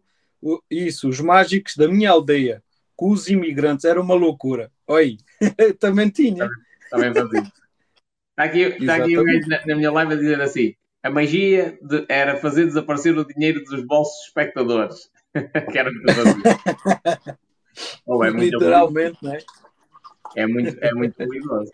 isso, 0.70 1.10
os 1.10 1.20
mágicos 1.20 1.76
da 1.76 1.88
minha 1.88 2.12
aldeia, 2.12 2.64
com 2.96 3.10
os 3.10 3.28
imigrantes. 3.28 3.86
Era 3.86 4.00
uma 4.00 4.14
loucura. 4.14 4.72
Oi, 4.88 5.18
também 5.80 6.10
tinha. 6.10 6.48
Também, 6.92 7.12
também 7.12 7.24
fazia. 7.24 7.52
Está 8.32 8.44
aqui, 8.44 8.60
está 8.60 8.96
aqui 8.98 9.18
um 9.18 9.24
na, 9.48 9.66
na 9.66 9.76
minha 9.76 9.92
live 9.92 10.14
a 10.14 10.18
dizer 10.18 10.42
assim: 10.42 10.76
a 11.02 11.10
magia 11.10 11.78
de, 11.82 12.06
era 12.10 12.38
fazer 12.38 12.66
desaparecer 12.66 13.18
o 13.18 13.26
dinheiro 13.26 13.64
dos 13.64 13.86
bolsos 13.86 14.16
dos 14.18 14.28
espectadores. 14.28 15.10
que 15.72 15.78
era 15.78 15.90
o 15.90 15.94
que 15.94 16.14
fazia. 16.14 17.40
oh, 18.06 18.24
é 18.24 18.32
muito 18.32 18.58
Literalmente, 18.58 19.18
não 19.22 19.34
é? 19.34 19.38
É 20.36 20.48
muito, 20.48 20.78
é 20.84 20.94
muito 20.94 21.16
perigoso. 21.16 21.72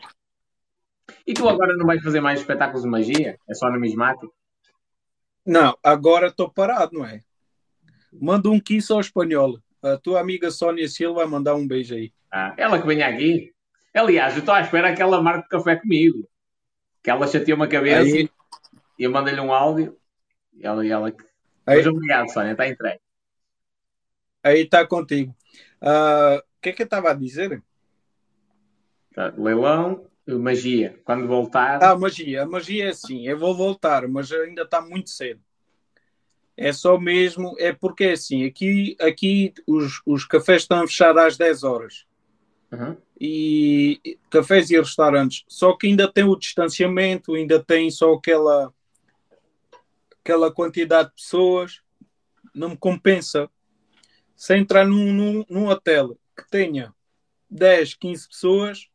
E 1.25 1.33
tu 1.33 1.47
agora 1.47 1.75
não 1.77 1.85
vais 1.85 2.01
fazer 2.01 2.21
mais 2.21 2.39
espetáculos 2.39 2.83
de 2.83 2.89
magia? 2.89 3.37
É 3.47 3.53
só 3.53 3.69
numismático? 3.69 4.33
Não, 5.45 5.75
agora 5.83 6.27
estou 6.27 6.49
parado, 6.49 6.93
não 6.93 7.05
é? 7.05 7.21
Manda 8.11 8.49
um 8.49 8.59
kiss 8.59 8.91
ao 8.91 8.99
espanhol. 8.99 9.59
A 9.81 9.97
tua 9.97 10.19
amiga 10.19 10.51
Sónia 10.51 10.87
Silva 10.87 11.21
vai 11.21 11.27
mandar 11.27 11.55
um 11.55 11.67
beijo 11.67 11.95
aí. 11.95 12.13
Ah, 12.31 12.53
ela 12.57 12.79
que 12.79 12.87
venha 12.87 13.07
aqui. 13.07 13.51
Aliás, 13.93 14.33
eu 14.33 14.39
estou 14.39 14.53
à 14.53 14.61
espera 14.61 14.93
que 14.95 15.01
ela 15.01 15.21
marque 15.21 15.49
café 15.49 15.75
comigo. 15.75 16.27
Que 17.03 17.09
ela 17.09 17.27
chateou-me 17.27 17.63
a 17.63 17.67
cabeça 17.67 18.01
aí. 18.01 18.29
e 18.99 19.03
eu 19.03 19.11
mandei-lhe 19.11 19.41
um 19.41 19.51
áudio. 19.51 19.97
E 20.53 20.65
ela, 20.65 20.85
e 20.85 20.89
ela... 20.89 21.07
Aí. 21.65 21.77
Mas 21.77 21.87
obrigado, 21.87 22.31
Sónia, 22.31 22.51
está 22.51 22.67
entregue. 22.67 22.99
Aí 24.43 24.61
está 24.61 24.85
contigo. 24.85 25.35
Ah, 25.79 26.35
o 26.35 26.39
uh, 26.39 26.43
que 26.61 26.69
é 26.69 26.73
que 26.73 26.81
eu 26.81 26.85
estava 26.85 27.11
a 27.11 27.13
dizer? 27.13 27.61
Tá, 29.13 29.33
leilão, 29.37 30.05
magia. 30.27 30.99
Quando 31.03 31.27
voltar. 31.27 31.83
Ah, 31.83 31.97
magia. 31.97 32.43
A 32.43 32.45
magia 32.45 32.85
é 32.85 32.89
assim. 32.89 33.27
Eu 33.27 33.37
vou 33.37 33.55
voltar, 33.55 34.07
mas 34.07 34.31
ainda 34.31 34.63
está 34.63 34.81
muito 34.81 35.09
cedo. 35.09 35.41
É 36.55 36.71
só 36.71 36.99
mesmo. 36.99 37.55
É 37.57 37.73
porque 37.73 38.05
é 38.05 38.11
assim. 38.13 38.45
Aqui, 38.45 38.95
aqui 38.99 39.53
os, 39.67 40.01
os 40.05 40.25
cafés 40.25 40.63
estão 40.63 40.83
a 40.83 40.87
fechar 40.87 41.17
às 41.17 41.37
10 41.37 41.63
horas. 41.63 42.05
Uhum. 42.71 42.95
E 43.19 44.17
cafés 44.29 44.71
e 44.71 44.77
restaurantes. 44.77 45.43
Só 45.47 45.75
que 45.75 45.87
ainda 45.87 46.11
tem 46.11 46.23
o 46.23 46.35
distanciamento, 46.35 47.35
ainda 47.35 47.61
tem 47.61 47.91
só 47.91 48.13
aquela 48.13 48.73
aquela 50.23 50.51
quantidade 50.51 51.09
de 51.09 51.15
pessoas. 51.15 51.81
Não 52.53 52.69
me 52.69 52.77
compensa 52.77 53.49
se 54.41 54.57
entrar 54.57 54.87
num, 54.87 55.13
num, 55.13 55.45
num 55.47 55.67
hotel 55.67 56.17
que 56.35 56.49
tenha 56.49 56.91
10, 57.47 57.93
15 57.93 58.27
pessoas, 58.27 58.87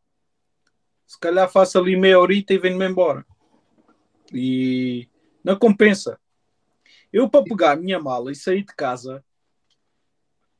se 1.07 1.17
calhar 1.21 1.49
faço 1.49 1.79
ali 1.79 1.97
meia 1.97 2.19
horita 2.19 2.53
e 2.53 2.59
venho-me 2.59 2.85
embora. 2.85 3.25
E 4.33 5.09
não 5.45 5.57
compensa. 5.57 6.19
Eu, 7.13 7.31
para 7.31 7.45
pegar 7.45 7.71
a 7.71 7.77
minha 7.77 8.01
mala 8.01 8.33
e 8.33 8.35
sair 8.35 8.65
de 8.65 8.75
casa, 8.75 9.25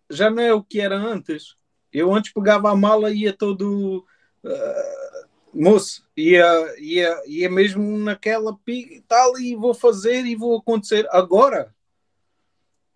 já 0.09 0.31
não 0.31 0.41
é 0.41 0.55
o 0.55 0.63
que 0.63 0.81
era 0.81 0.95
antes. 0.95 1.57
Eu 1.93 2.15
antes 2.15 2.33
pegava 2.33 2.71
a 2.71 2.77
mala 2.77 3.11
e 3.11 3.23
ia 3.23 3.33
todo. 3.33 4.07
Uh, 4.45 5.27
moço, 5.53 6.09
ia, 6.17 6.47
ia, 6.79 7.23
ia 7.27 7.51
mesmo 7.51 7.99
naquela 7.99 8.57
e 8.69 9.03
tal, 9.09 9.37
e 9.37 9.57
vou 9.57 9.75
fazer 9.75 10.25
e 10.27 10.37
vou 10.37 10.59
acontecer. 10.59 11.09
Agora, 11.11 11.75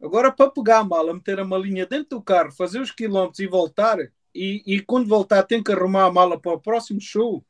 Agora, 0.02 0.32
para 0.32 0.50
pegar 0.50 0.78
a 0.78 0.84
mala, 0.84 1.12
meter 1.12 1.38
a 1.38 1.44
malinha 1.44 1.86
dentro 1.86 2.18
do 2.18 2.22
carro, 2.22 2.50
fazer 2.52 2.80
os 2.80 2.90
quilómetros 2.90 3.40
e 3.40 3.46
voltar, 3.46 3.98
e, 4.34 4.62
e 4.66 4.80
quando 4.80 5.06
voltar 5.06 5.42
tem 5.42 5.62
que 5.62 5.72
arrumar 5.72 6.04
a 6.04 6.12
mala 6.12 6.40
para 6.40 6.52
o 6.52 6.60
próximo 6.60 7.00
show, 7.00 7.44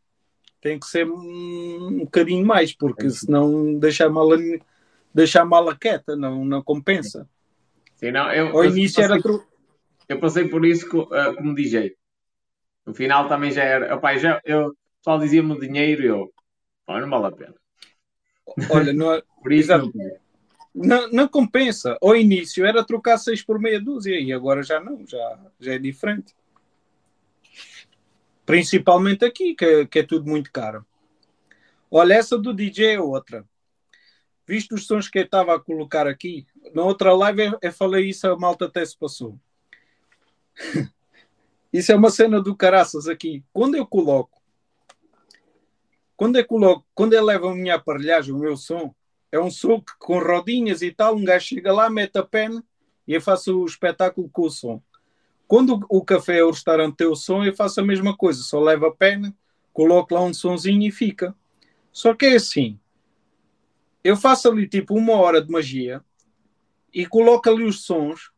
tem 0.60 0.78
que 0.78 0.86
ser 0.86 1.08
um, 1.08 1.86
um 1.88 1.98
bocadinho 2.00 2.44
mais, 2.44 2.74
porque 2.74 3.08
senão 3.08 3.78
deixa 3.78 4.06
a 4.06 4.10
mala, 4.10 4.36
deixa 5.14 5.40
a 5.40 5.44
mala 5.44 5.76
quieta, 5.76 6.16
não, 6.16 6.44
não 6.44 6.62
compensa. 6.62 7.28
Sim, 7.96 8.10
não, 8.10 8.32
eu, 8.32 8.48
Ao 8.48 8.64
início 8.64 9.00
eu, 9.00 9.04
era. 9.04 9.20
Eu 10.08 10.18
passei 10.18 10.48
por 10.48 10.64
isso 10.66 10.86
uh, 11.02 11.34
como 11.36 11.54
DJ. 11.54 11.94
No 12.84 12.94
final 12.94 13.28
também 13.28 13.52
já 13.52 13.62
era. 13.62 13.94
Opa, 13.94 14.16
já, 14.16 14.40
eu, 14.44 14.74
pessoal 14.98 15.18
dizia-me 15.20 15.52
o 15.52 15.60
dinheiro 15.60 16.02
e 16.02 16.06
eu, 16.06 16.32
não 16.88 17.08
vale 17.08 17.26
a 17.26 17.32
pena. 17.32 17.54
Olha, 18.70 18.92
não, 18.92 19.14
é- 19.14 19.22
Por 19.40 19.52
isso 19.52 19.72
Exato. 19.72 19.92
não. 19.94 20.19
Não, 20.74 21.10
não 21.10 21.28
compensa. 21.28 21.96
Ao 22.00 22.16
início 22.16 22.64
era 22.64 22.84
trocar 22.84 23.18
seis 23.18 23.42
por 23.42 23.58
meia 23.58 23.80
dúzia 23.80 24.18
e 24.18 24.32
agora 24.32 24.62
já 24.62 24.80
não, 24.80 25.06
já, 25.06 25.38
já 25.58 25.74
é 25.74 25.78
diferente. 25.78 26.34
Principalmente 28.46 29.24
aqui, 29.24 29.54
que, 29.54 29.86
que 29.86 29.98
é 30.00 30.02
tudo 30.02 30.28
muito 30.28 30.50
caro. 30.52 30.84
Olha, 31.90 32.14
essa 32.14 32.38
do 32.38 32.54
DJ 32.54 32.94
é 32.94 33.00
outra. 33.00 33.44
Visto 34.46 34.74
os 34.74 34.86
sons 34.86 35.08
que 35.08 35.18
eu 35.18 35.24
estava 35.24 35.54
a 35.54 35.60
colocar 35.60 36.06
aqui, 36.06 36.46
na 36.74 36.82
outra 36.82 37.12
live 37.14 37.42
eu, 37.42 37.58
eu 37.62 37.72
falei 37.72 38.08
isso, 38.08 38.26
a 38.26 38.36
malta 38.36 38.66
até 38.66 38.84
se 38.84 38.96
passou. 38.96 39.38
isso 41.72 41.92
é 41.92 41.94
uma 41.94 42.10
cena 42.10 42.40
do 42.40 42.56
caraças 42.56 43.06
aqui. 43.06 43.44
Quando 43.52 43.76
eu 43.76 43.86
coloco, 43.86 44.40
quando 46.16 46.36
eu 46.36 46.44
coloco, 46.44 46.84
quando 46.94 47.12
eu 47.12 47.24
levo 47.24 47.48
a 47.48 47.54
minha 47.54 47.76
aparelhagem, 47.76 48.34
o 48.34 48.38
meu 48.38 48.56
som, 48.56 48.94
é 49.32 49.38
um 49.38 49.50
que, 49.50 49.96
com 49.98 50.18
rodinhas 50.18 50.82
e 50.82 50.90
tal, 50.90 51.16
um 51.16 51.24
gajo 51.24 51.46
chega 51.46 51.72
lá, 51.72 51.88
mete 51.88 52.16
a 52.18 52.22
pen 52.22 52.62
e 53.06 53.14
eu 53.14 53.20
faço 53.20 53.62
o 53.62 53.64
espetáculo 53.64 54.28
com 54.28 54.42
o 54.42 54.50
som. 54.50 54.82
Quando 55.46 55.84
o 55.88 56.04
café 56.04 56.38
é 56.38 56.44
o 56.44 56.50
restaurante 56.50 56.96
tem 56.96 57.06
o 57.06 57.16
som, 57.16 57.44
eu 57.44 57.54
faço 57.54 57.80
a 57.80 57.84
mesma 57.84 58.16
coisa, 58.16 58.42
só 58.42 58.60
levo 58.60 58.86
a 58.86 58.94
pen, 58.94 59.34
coloco 59.72 60.14
lá 60.14 60.22
um 60.22 60.34
sonzinho 60.34 60.86
e 60.86 60.90
fica. 60.90 61.34
Só 61.92 62.14
que 62.14 62.26
é 62.26 62.34
assim, 62.36 62.78
eu 64.02 64.16
faço 64.16 64.48
ali 64.48 64.68
tipo 64.68 64.94
uma 64.94 65.14
hora 65.14 65.42
de 65.42 65.50
magia 65.50 66.02
e 66.92 67.06
coloco 67.06 67.48
ali 67.48 67.64
os 67.64 67.84
sons, 67.84 68.30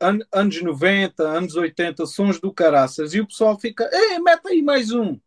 an 0.00 0.18
anos 0.32 0.60
90, 0.60 1.22
anos 1.22 1.54
80, 1.54 2.06
sons 2.06 2.40
do 2.40 2.52
caraças, 2.52 3.14
e 3.14 3.20
o 3.20 3.26
pessoal 3.26 3.58
fica, 3.58 3.88
ei, 3.92 4.18
mete 4.18 4.48
aí 4.48 4.62
mais 4.62 4.90
um. 4.90 5.18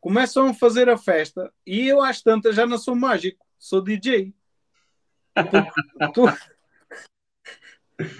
Começam 0.00 0.48
a 0.48 0.54
fazer 0.54 0.88
a 0.88 0.98
festa 0.98 1.52
e 1.66 1.88
eu 1.88 2.02
às 2.02 2.20
tantas 2.20 2.54
já 2.54 2.66
não 2.66 2.76
sou 2.76 2.94
mágico, 2.94 3.43
sou 3.64 3.80
DJ. 3.80 4.34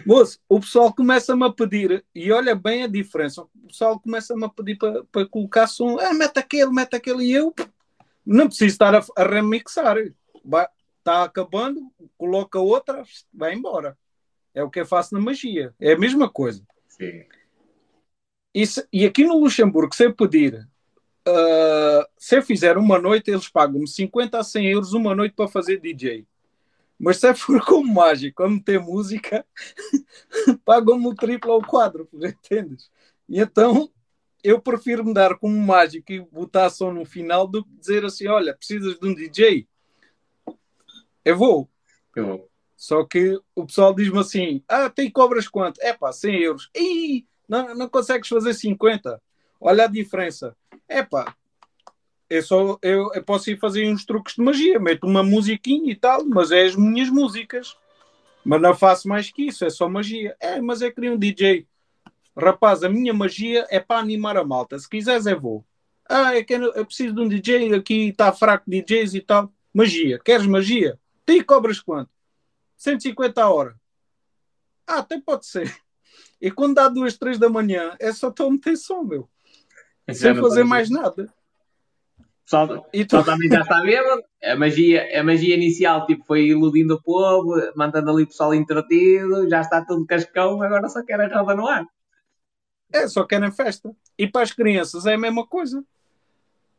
Moço, 0.06 0.40
o 0.48 0.58
pessoal 0.60 0.94
começa-me 0.94 1.44
a 1.44 1.52
pedir, 1.52 2.04
e 2.14 2.32
olha 2.32 2.54
bem 2.54 2.84
a 2.84 2.86
diferença, 2.86 3.42
o 3.42 3.66
pessoal 3.66 4.00
começa-me 4.00 4.44
a 4.44 4.48
pedir 4.48 4.78
para 4.78 5.26
colocar 5.26 5.66
som, 5.66 5.98
ah, 5.98 6.14
mete 6.14 6.38
aquele, 6.38 6.70
mete 6.70 6.94
aquele, 6.96 7.24
e 7.24 7.32
eu 7.32 7.54
não 8.24 8.46
preciso 8.46 8.72
estar 8.72 8.94
a, 8.94 9.04
a 9.16 9.24
remixar. 9.24 9.96
Está 9.98 11.24
acabando, 11.24 11.92
coloca 12.16 12.58
outra, 12.58 13.02
vai 13.32 13.52
embora. 13.54 13.98
É 14.54 14.62
o 14.62 14.70
que 14.70 14.80
eu 14.80 14.86
faço 14.86 15.12
na 15.12 15.20
magia. 15.20 15.74
É 15.78 15.92
a 15.92 15.98
mesma 15.98 16.30
coisa. 16.30 16.66
Sim. 16.88 17.26
E, 18.54 18.66
se- 18.66 18.88
e 18.90 19.04
aqui 19.04 19.24
no 19.24 19.38
Luxemburgo, 19.38 19.94
se 19.94 20.06
eu 20.06 20.14
pedir, 20.14 20.66
ah, 21.26 22.08
se 22.18 22.36
eu 22.36 22.42
fizer 22.42 22.76
uma 22.76 22.98
noite, 22.98 23.30
eles 23.30 23.48
pagam-me 23.48 23.88
50 23.88 24.38
a 24.38 24.44
100 24.44 24.70
euros 24.70 24.92
uma 24.92 25.14
noite 25.14 25.34
para 25.34 25.48
fazer 25.48 25.78
DJ. 25.80 26.26
Mas 26.98 27.18
se 27.18 27.28
eu 27.28 27.34
for 27.34 27.60
como 27.64 27.92
mágico 27.92 28.42
a 28.42 28.48
meter 28.48 28.80
música, 28.80 29.44
pagam-me 30.64 31.06
o 31.06 31.14
triplo 31.14 31.52
ou 31.52 31.60
o 31.60 31.66
quádruplo, 31.66 32.26
entendes? 32.26 32.90
E 33.28 33.40
então 33.40 33.90
eu 34.42 34.60
prefiro 34.60 35.04
me 35.04 35.14
dar 35.14 35.38
como 35.38 35.56
mágico 35.56 36.12
e 36.12 36.20
botar 36.20 36.68
som 36.68 36.92
no 36.92 37.04
final 37.06 37.46
do 37.46 37.64
que 37.64 37.70
dizer 37.76 38.04
assim: 38.04 38.26
olha, 38.26 38.54
precisas 38.54 38.98
de 38.98 39.08
um 39.08 39.14
DJ? 39.14 39.66
Eu 41.24 41.38
vou. 41.38 41.68
Eu, 42.14 42.48
Só 42.76 43.02
que 43.04 43.40
o 43.56 43.64
pessoal 43.64 43.94
diz-me 43.94 44.18
assim: 44.18 44.62
ah, 44.68 44.90
tem 44.90 45.10
cobras 45.10 45.48
quanto? 45.48 45.80
É 45.80 45.94
pá, 45.94 46.12
100 46.12 46.42
euros. 46.42 46.70
Ih, 46.76 47.26
não, 47.48 47.74
não 47.74 47.88
consegues 47.88 48.28
fazer 48.28 48.52
50. 48.52 49.20
Olha 49.60 49.84
a 49.84 49.88
diferença. 49.88 50.56
É 50.88 51.02
pá, 51.02 51.34
eu, 52.28 52.42
só, 52.42 52.78
eu, 52.82 53.10
eu 53.14 53.22
posso 53.22 53.50
ir 53.50 53.58
fazer 53.58 53.86
uns 53.88 54.04
truques 54.04 54.34
de 54.34 54.42
magia, 54.42 54.80
meto 54.80 55.06
uma 55.06 55.22
musiquinha 55.22 55.92
e 55.92 55.96
tal, 55.96 56.24
mas 56.24 56.50
é 56.50 56.62
as 56.62 56.74
minhas 56.74 57.08
músicas. 57.08 57.76
Mas 58.44 58.60
não 58.60 58.74
faço 58.74 59.08
mais 59.08 59.30
que 59.30 59.46
isso, 59.46 59.64
é 59.64 59.70
só 59.70 59.88
magia. 59.88 60.36
É, 60.40 60.60
mas 60.60 60.82
é 60.82 60.90
queria 60.90 61.12
um 61.12 61.18
DJ. 61.18 61.66
Rapaz, 62.36 62.82
a 62.82 62.88
minha 62.88 63.14
magia 63.14 63.66
é 63.70 63.80
para 63.80 64.00
animar 64.00 64.36
a 64.36 64.44
malta. 64.44 64.78
Se 64.78 64.88
quiseres, 64.88 65.26
eu 65.26 65.40
vou. 65.40 65.64
Ah, 66.06 66.36
eu, 66.36 66.44
quero, 66.44 66.64
eu 66.74 66.84
preciso 66.84 67.14
de 67.14 67.20
um 67.20 67.28
DJ, 67.28 67.74
aqui 67.74 68.08
está 68.08 68.32
fraco 68.32 68.68
DJs 68.68 69.14
e 69.14 69.20
tal. 69.20 69.52
Magia, 69.72 70.18
queres 70.18 70.46
magia? 70.46 70.98
Tem 71.24 71.42
cobras 71.42 71.80
quanto? 71.80 72.10
150 72.76 73.42
a 73.42 73.48
hora. 73.48 73.80
Ah, 74.86 74.98
até 74.98 75.18
pode 75.20 75.46
ser. 75.46 75.74
E 76.40 76.50
quando 76.50 76.74
dá 76.74 76.88
duas, 76.88 77.16
três 77.16 77.38
da 77.38 77.48
manhã, 77.48 77.96
é 77.98 78.12
só 78.12 78.28
estou 78.28 78.48
a 78.48 78.50
meter 78.50 78.76
som, 78.76 79.02
meu. 79.02 79.28
Sem 80.12 80.34
fazer 80.34 80.64
mais 80.64 80.90
nada. 80.90 81.32
Pessoal, 82.44 82.86
E 82.92 83.04
tu, 83.04 83.16
pessoal 83.16 83.24
também 83.24 83.48
já 83.48 83.62
está 83.62 83.80
bêbado. 83.80 84.22
A 84.42 84.56
magia, 84.56 85.20
a 85.20 85.24
magia 85.24 85.54
inicial 85.54 86.04
tipo, 86.06 86.24
foi 86.26 86.48
iludindo 86.48 86.94
o 86.94 87.02
povo, 87.02 87.54
mantendo 87.74 88.10
ali 88.10 88.24
o 88.24 88.26
pessoal 88.26 88.54
entretido, 88.54 89.48
já 89.48 89.62
está 89.62 89.82
tudo 89.82 90.06
cascão, 90.06 90.60
agora 90.62 90.88
só 90.88 91.02
quer 91.02 91.20
a 91.20 91.38
roda 91.40 91.54
no 91.54 91.66
ar. 91.66 91.86
é, 92.92 93.08
só 93.08 93.24
querem 93.24 93.50
festa. 93.50 93.90
E 94.18 94.26
para 94.26 94.42
as 94.42 94.52
crianças 94.52 95.06
é 95.06 95.14
a 95.14 95.18
mesma 95.18 95.46
coisa. 95.46 95.82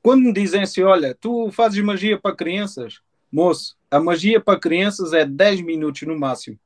Quando 0.04 0.22
me 0.22 0.34
dizem 0.34 0.62
assim, 0.62 0.84
olha, 0.84 1.18
tu 1.20 1.50
fazes 1.52 1.84
magia 1.84 2.20
para 2.20 2.36
crianças, 2.36 3.02
moço, 3.32 3.76
a 3.90 4.00
magia 4.00 4.40
para 4.40 4.60
crianças 4.60 5.14
é 5.14 5.26
10 5.26 5.62
minutos 5.62 6.04
no 6.04 6.18
máximo. 6.18 6.60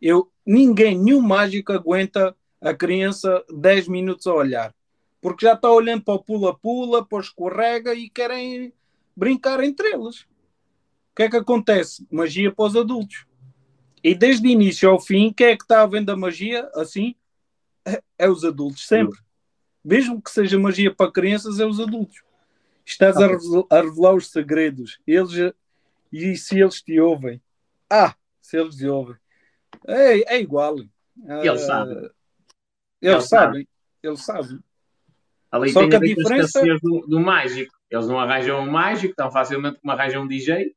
Eu, 0.00 0.30
ninguém, 0.46 0.96
nenhum 0.96 1.20
mágico 1.20 1.72
aguenta 1.72 2.36
a 2.60 2.72
criança 2.72 3.44
10 3.52 3.88
minutos 3.88 4.26
a 4.28 4.32
olhar. 4.32 4.75
Porque 5.26 5.44
já 5.44 5.54
está 5.54 5.68
olhando 5.68 6.04
para 6.04 6.14
o 6.14 6.22
pula-pula, 6.22 7.04
para 7.04 7.18
o 7.18 7.20
escorrega 7.20 7.92
e 7.92 8.08
querem 8.08 8.72
brincar 9.16 9.60
entre 9.64 9.88
eles. 9.88 10.20
O 10.20 11.16
que 11.16 11.24
é 11.24 11.28
que 11.28 11.36
acontece? 11.36 12.06
Magia 12.08 12.52
para 12.52 12.64
os 12.64 12.76
adultos. 12.76 13.26
E 14.04 14.14
desde 14.14 14.46
o 14.46 14.50
início 14.52 14.88
ao 14.88 15.00
fim, 15.00 15.32
quem 15.32 15.48
é 15.48 15.56
que 15.56 15.64
está 15.64 15.82
a 15.82 15.86
vendo 15.86 16.10
a 16.10 16.16
magia 16.16 16.70
assim? 16.76 17.16
É, 17.84 18.00
é 18.16 18.30
os 18.30 18.44
adultos, 18.44 18.86
sempre. 18.86 19.18
Mesmo 19.84 20.22
que 20.22 20.30
seja 20.30 20.56
magia 20.60 20.94
para 20.94 21.10
crianças, 21.10 21.58
é 21.58 21.66
os 21.66 21.80
adultos. 21.80 22.22
Estás 22.84 23.16
a, 23.16 23.26
a 23.26 23.80
revelar 23.80 24.14
os 24.14 24.30
segredos. 24.30 25.00
Eles, 25.04 25.52
e 26.12 26.36
se 26.36 26.60
eles 26.60 26.80
te 26.80 27.00
ouvem? 27.00 27.42
Ah, 27.90 28.14
se 28.40 28.56
eles 28.56 28.76
te 28.76 28.86
ouvem. 28.86 29.16
É, 29.88 30.36
é 30.36 30.40
igual. 30.40 30.78
Eles 30.78 31.62
Ah, 31.62 31.66
sabem. 31.66 31.96
Eles, 31.96 32.12
Eles 33.02 33.28
sabem. 33.28 33.68
Eles 34.04 34.24
sabem. 34.24 34.60
Ali 35.50 35.70
Só 35.70 35.80
tem 35.80 35.88
que 35.90 35.94
a 35.96 35.98
a 35.98 36.02
diferença- 36.02 36.62
do, 36.82 37.06
do 37.06 37.20
mágico. 37.20 37.74
Eles 37.90 38.06
não 38.08 38.18
arranjam 38.18 38.60
um 38.60 38.70
mágico 38.70 39.14
tão 39.14 39.30
facilmente 39.30 39.78
como 39.80 39.92
arranjam 39.92 40.22
um 40.24 40.28
DJ. 40.28 40.74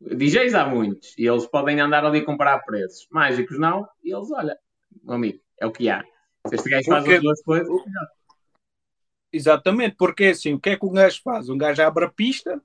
DJs 0.00 0.54
há 0.54 0.66
muitos 0.66 1.14
e 1.18 1.26
eles 1.26 1.46
podem 1.46 1.78
andar 1.80 2.04
ali 2.04 2.20
a 2.20 2.24
comparar 2.24 2.58
preços. 2.60 3.06
Mágicos 3.10 3.58
não, 3.58 3.86
e 4.02 4.12
eles, 4.14 4.30
olha, 4.32 4.58
meu 5.02 5.14
amigo, 5.14 5.38
é 5.60 5.66
o 5.66 5.70
que 5.72 5.88
há. 5.90 6.02
Se 6.48 6.54
este 6.56 6.70
gajo 6.70 6.86
faz 6.86 7.04
Porque- 7.04 7.16
as 7.16 7.22
duas 7.22 7.42
coisas, 7.42 7.68
Exatamente, 9.32 9.94
porque 9.96 10.24
assim, 10.24 10.54
o 10.54 10.60
que 10.60 10.70
é 10.70 10.76
que 10.76 10.84
um 10.84 10.92
gajo 10.92 11.20
faz? 11.22 11.48
Um 11.48 11.56
gajo 11.56 11.80
abre 11.82 12.04
a 12.04 12.08
pista, 12.10 12.60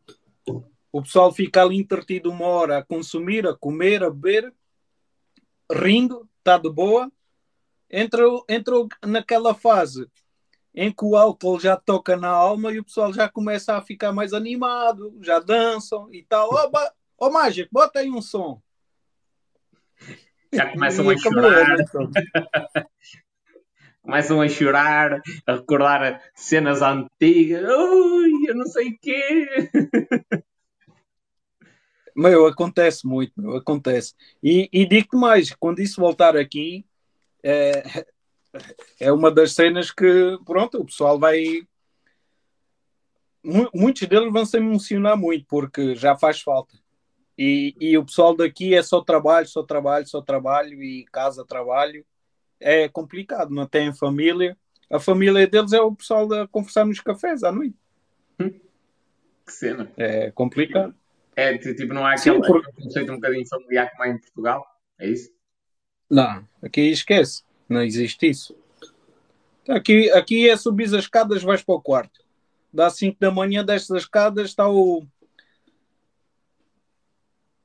o 0.91 1.01
pessoal 1.03 1.31
fica 1.31 1.62
ali 1.62 1.77
entretido 1.77 2.31
uma 2.31 2.45
hora 2.47 2.77
a 2.79 2.84
consumir, 2.84 3.45
a 3.47 3.55
comer, 3.55 4.03
a 4.03 4.10
beber, 4.10 4.51
rindo, 5.71 6.27
está 6.39 6.58
de 6.58 6.69
boa. 6.71 7.12
Entra, 7.89 8.23
entra 8.49 8.73
naquela 9.05 9.53
fase 9.53 10.08
em 10.76 10.92
que 10.92 11.06
o 11.06 11.16
álcool 11.16 11.60
já 11.60 11.78
toca 11.78 12.18
na 12.18 12.28
alma 12.28 12.72
e 12.72 12.80
o 12.80 12.84
pessoal 12.84 13.14
já 13.14 13.30
começa 13.30 13.76
a 13.78 13.82
ficar 13.82 14.12
mais 14.12 14.34
animado, 14.34 15.18
já 15.22 15.40
dançam 15.40 16.14
e 16.14 16.22
tal. 16.24 16.50
Ó, 16.52 16.70
ba- 16.70 16.94
ó 17.18 17.30
mágico, 17.30 17.70
bota 17.72 18.00
aí 18.00 18.10
um 18.12 18.22
som. 18.22 18.62
já 20.54 20.70
começam 20.72 21.10
E 21.10 21.16
a 21.16 21.18
chorar, 21.18 21.80
então. 21.80 22.12
começam 24.04 24.42
a 24.42 24.50
chorar, 24.50 25.22
a 25.48 25.54
recordar 25.54 26.22
cenas 26.36 26.82
antigas. 26.82 27.64
Ui, 27.64 28.50
eu 28.50 28.56
não 28.56 28.66
sei 28.66 28.90
o 28.90 28.98
quê. 29.02 29.48
Meu, 32.18 32.46
acontece 32.48 33.06
muito, 33.06 33.34
meu, 33.36 33.58
acontece. 33.58 34.14
E, 34.42 34.70
e 34.72 34.88
digo-te 34.88 35.18
mais, 35.18 35.54
quando 35.54 35.80
isso 35.80 36.00
voltar 36.00 36.38
aqui, 36.38 36.86
é, 37.44 38.06
é 39.00 39.12
uma 39.12 39.32
das 39.32 39.54
cenas 39.54 39.91
que, 39.91 40.38
pronto, 40.46 40.80
o 40.80 40.86
pessoal 40.86 41.20
vai. 41.20 41.68
Mu- 43.44 43.70
Muitos 43.74 44.08
deles 44.08 44.32
vão 44.32 44.46
se 44.46 44.58
emocionar 44.58 45.18
muito, 45.18 45.46
porque 45.48 45.96
já 45.96 46.15
faz 46.18 46.41
falta. 46.41 46.76
E, 47.38 47.76
e 47.80 47.98
o 47.98 48.06
pessoal 48.06 48.36
daqui 48.36 48.74
é 48.74 48.82
só 48.82 49.02
trabalho, 49.02 49.48
só 49.48 49.62
trabalho, 49.62 50.08
só 50.08 50.22
trabalho, 50.22 50.82
e 50.82 51.06
casa, 51.12 51.46
trabalho. 51.46 52.06
É 52.60 52.88
complicado, 52.88 53.52
não 53.54 53.68
tem 53.68 53.94
família. 53.94 54.58
A 54.89 55.00
família 55.00 55.46
deles 55.48 55.74
é 55.74 55.82
o 55.82 55.94
pessoal 55.94 56.32
a 56.34 56.48
conversar 56.48 56.86
nos 56.86 57.00
cafés 57.02 57.44
à 57.44 57.52
noite. 57.52 57.76
Que 58.38 59.52
cena. 59.52 59.91
É 59.98 60.32
complicado. 60.32 60.96
É, 61.36 61.58
tipo, 61.58 61.94
não 61.94 62.06
há 62.06 62.15
Sim, 62.18 62.32
aquele, 62.32 62.48
por- 62.48 62.62
aquele 62.62 62.84
conceito 62.84 63.12
um 63.12 63.15
bocadinho 63.15 63.48
familiar 63.48 63.91
como 63.91 64.04
há 64.04 64.08
em 64.10 64.18
Portugal. 64.18 64.65
É 64.98 65.08
isso? 65.08 65.30
Não, 66.10 66.48
aqui 66.63 66.82
esquece. 66.89 67.44
Não 67.67 67.82
existe 67.82 68.30
isso. 68.30 68.56
Aqui, 69.67 70.12
aqui 70.12 70.47
é 70.47 70.56
subir 70.56 70.86
as 70.86 70.93
escadas, 70.93 71.41
vais 71.41 71.63
para 71.63 71.75
o 71.75 71.82
quarto. 71.82 72.23
Dá 72.71 72.89
5 72.89 73.17
da 73.19 73.32
manhã, 73.32 73.65
desce 73.65 73.89
das 73.89 74.04
escadas, 74.04 74.49
está 74.49 74.69
o. 74.69 75.04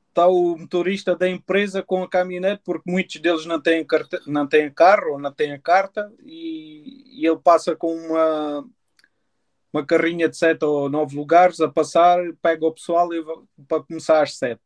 Está 0.08 0.26
o 0.26 0.56
motorista 0.56 1.14
da 1.14 1.28
empresa 1.28 1.82
com 1.82 2.02
a 2.02 2.08
caminhonete, 2.08 2.62
porque 2.64 2.90
muitos 2.90 3.20
deles 3.20 3.46
não 3.46 3.60
têm, 3.60 3.84
carta, 3.84 4.20
não 4.26 4.46
têm 4.46 4.72
carro 4.72 5.18
não 5.18 5.32
têm 5.32 5.60
carta, 5.60 6.12
e, 6.24 7.20
e 7.20 7.26
ele 7.26 7.38
passa 7.38 7.76
com 7.76 7.94
uma, 7.94 8.66
uma 9.72 9.86
carrinha 9.86 10.28
de 10.28 10.36
sete 10.36 10.64
ou 10.64 10.88
nove 10.88 11.14
lugares 11.14 11.60
a 11.60 11.68
passar, 11.68 12.18
pega 12.42 12.66
o 12.66 12.72
pessoal 12.72 13.12
e 13.14 13.22
para 13.68 13.84
começar 13.84 14.20
às 14.22 14.36
sete. 14.36 14.60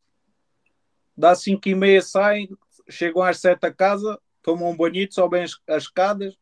Dá 1.15 1.35
cinco 1.35 1.69
e 1.69 1.75
meia, 1.75 2.01
saem, 2.01 2.49
chegam 2.89 3.21
às 3.21 3.39
sete 3.39 3.65
a 3.65 3.73
casa, 3.73 4.19
tomam 4.45 4.69
um 4.69 4.77
banhito, 4.77 5.15
sobem 5.15 5.41
as, 5.41 5.59
as 5.67 5.83
escadas, 5.83 6.37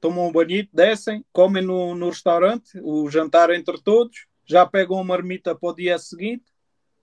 tomam 0.00 0.26
um 0.26 0.32
banhito, 0.32 0.70
descem, 0.72 1.22
comem 1.30 1.62
no, 1.62 1.94
no 1.94 2.08
restaurante, 2.08 2.80
o 2.82 3.10
jantar 3.10 3.50
entre 3.50 3.78
todos, 3.82 4.26
já 4.46 4.64
pegam 4.64 4.96
uma 4.96 5.04
marmita 5.04 5.54
para 5.54 5.68
o 5.68 5.74
dia 5.74 5.98
seguinte. 5.98 6.46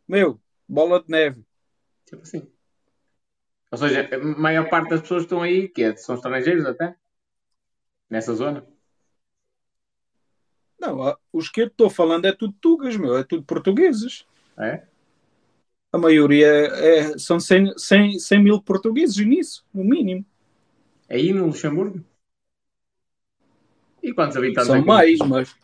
Meu, 0.08 0.42
bola 0.68 1.04
de 1.04 1.12
neve. 1.12 1.46
Tipo 2.04 2.24
assim. 2.24 2.52
Ou 3.70 3.78
seja, 3.78 4.10
a 4.12 4.40
maior 4.40 4.68
parte 4.70 4.90
das 4.90 5.02
pessoas 5.02 5.22
que 5.22 5.26
estão 5.26 5.44
aí, 5.44 5.68
que 5.68 5.84
é, 5.84 5.96
são 5.96 6.16
estrangeiros 6.16 6.66
até, 6.66 6.96
nessa 8.10 8.34
zona. 8.34 8.66
Não, 10.80 11.16
os 11.32 11.48
que 11.48 11.62
eu 11.62 11.68
estou 11.68 11.92
falando 11.92 12.26
é 12.26 12.32
tudo 12.32 12.56
tugas, 12.60 12.98
meu, 12.98 13.18
é 13.18 13.24
tudo 13.24 13.44
portugueses. 13.44 14.26
É? 14.58 14.84
A 15.98 16.00
maioria 16.00 16.46
é, 16.46 17.00
é 17.00 17.18
são 17.18 17.40
100, 17.40 17.76
100, 17.76 18.20
100 18.20 18.44
mil 18.44 18.62
portugueses 18.62 19.18
nisso, 19.26 19.66
no 19.74 19.84
mínimo. 19.84 20.24
Aí 21.10 21.34
no 21.34 21.48
Luxemburgo? 21.48 22.06
E 24.04 24.14
quantos 24.14 24.38
habitantes 24.38 24.68
São 24.68 24.76
é 24.76 24.82
mais, 24.82 25.18
mas. 25.18 25.56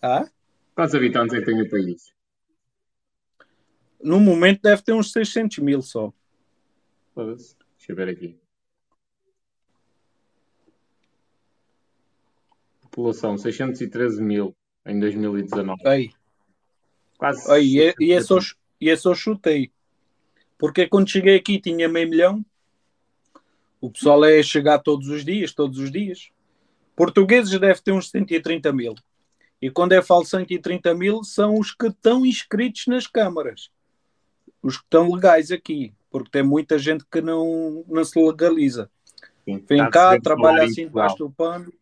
Ah? 0.00 0.30
Quantos 0.76 0.94
habitantes 0.94 1.34
é 1.34 1.40
que 1.40 1.44
tem 1.44 1.60
o 1.60 1.68
país? 1.68 2.14
No 4.00 4.20
momento 4.20 4.62
deve 4.62 4.82
ter 4.82 4.92
uns 4.92 5.10
600 5.10 5.58
mil 5.58 5.82
só. 5.82 6.12
Deixa 7.16 7.56
eu 7.88 7.96
ver 7.96 8.10
aqui. 8.10 8.38
População 12.82 13.36
613 13.36 14.22
mil 14.22 14.54
em 14.86 15.00
2019. 15.00 15.82
Aí, 15.84 16.12
Quase. 17.18 17.50
aí 17.50 17.78
e, 17.78 17.94
e, 17.98 18.12
é 18.12 18.20
só, 18.20 18.38
e 18.80 18.90
é 18.90 18.96
só 18.96 19.14
chutei. 19.14 19.72
Porque 20.58 20.86
quando 20.86 21.10
cheguei 21.10 21.36
aqui 21.36 21.60
tinha 21.60 21.88
meio 21.88 22.08
milhão. 22.08 22.44
O 23.80 23.90
pessoal 23.90 24.24
é 24.24 24.42
chegar 24.42 24.78
todos 24.78 25.08
os 25.08 25.24
dias, 25.24 25.52
todos 25.52 25.78
os 25.78 25.90
dias. 25.90 26.30
Portugueses 26.96 27.58
deve 27.58 27.80
ter 27.82 27.92
uns 27.92 28.08
130 28.08 28.72
mil. 28.72 28.94
E 29.60 29.70
quando 29.70 29.92
eu 29.92 30.02
falo 30.02 30.24
130 30.24 30.94
mil, 30.94 31.22
são 31.22 31.58
os 31.58 31.74
que 31.74 31.86
estão 31.86 32.24
inscritos 32.24 32.86
nas 32.86 33.06
câmaras. 33.06 33.70
Os 34.62 34.78
que 34.78 34.84
estão 34.84 35.12
legais 35.12 35.50
aqui. 35.50 35.94
Porque 36.10 36.30
tem 36.30 36.42
muita 36.42 36.78
gente 36.78 37.04
que 37.10 37.20
não, 37.20 37.84
não 37.86 38.04
se 38.04 38.18
legaliza. 38.18 38.90
Sim, 39.44 39.62
Vem 39.68 39.90
cá, 39.90 40.18
trabalha 40.20 40.64
assim 40.64 40.86
debaixo 40.86 41.16
do 41.18 41.30
pano. 41.30 41.72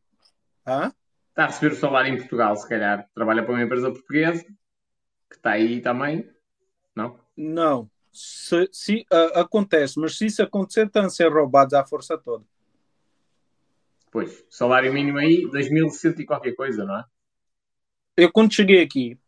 Hã? 0.66 0.92
Está 1.28 1.44
a 1.44 1.46
receber 1.46 1.72
o 1.74 1.76
salário 1.76 2.12
em 2.12 2.18
Portugal, 2.18 2.56
se 2.56 2.68
calhar. 2.68 3.08
Trabalha 3.14 3.42
para 3.42 3.52
uma 3.52 3.62
empresa 3.62 3.90
portuguesa 3.90 4.44
que 4.44 5.36
está 5.36 5.52
aí 5.52 5.80
também. 5.80 6.28
Não? 6.94 7.18
Não. 7.36 7.90
Se, 8.12 8.68
se, 8.70 9.06
ah, 9.10 9.40
acontece, 9.40 9.98
mas 9.98 10.16
se 10.16 10.26
isso 10.26 10.42
acontecer, 10.42 10.86
estão 10.86 11.06
a 11.06 11.10
ser 11.10 11.32
roubados 11.32 11.74
à 11.74 11.84
força 11.84 12.18
toda. 12.18 12.44
Pois. 14.10 14.44
Salário 14.50 14.92
mínimo 14.92 15.18
aí, 15.18 15.42
2.100 15.50 16.20
e 16.20 16.26
qualquer 16.26 16.52
coisa, 16.54 16.84
não 16.84 16.98
é? 16.98 17.04
Eu 18.14 18.30
quando 18.30 18.52
cheguei 18.52 18.82
aqui, 18.82 19.18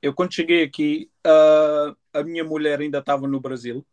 eu 0.00 0.14
quando 0.14 0.32
cheguei 0.32 0.62
aqui, 0.62 1.10
ah, 1.24 1.96
a 2.12 2.22
minha 2.22 2.44
mulher 2.44 2.80
ainda 2.80 2.98
estava 2.98 3.26
no 3.26 3.40
Brasil. 3.40 3.84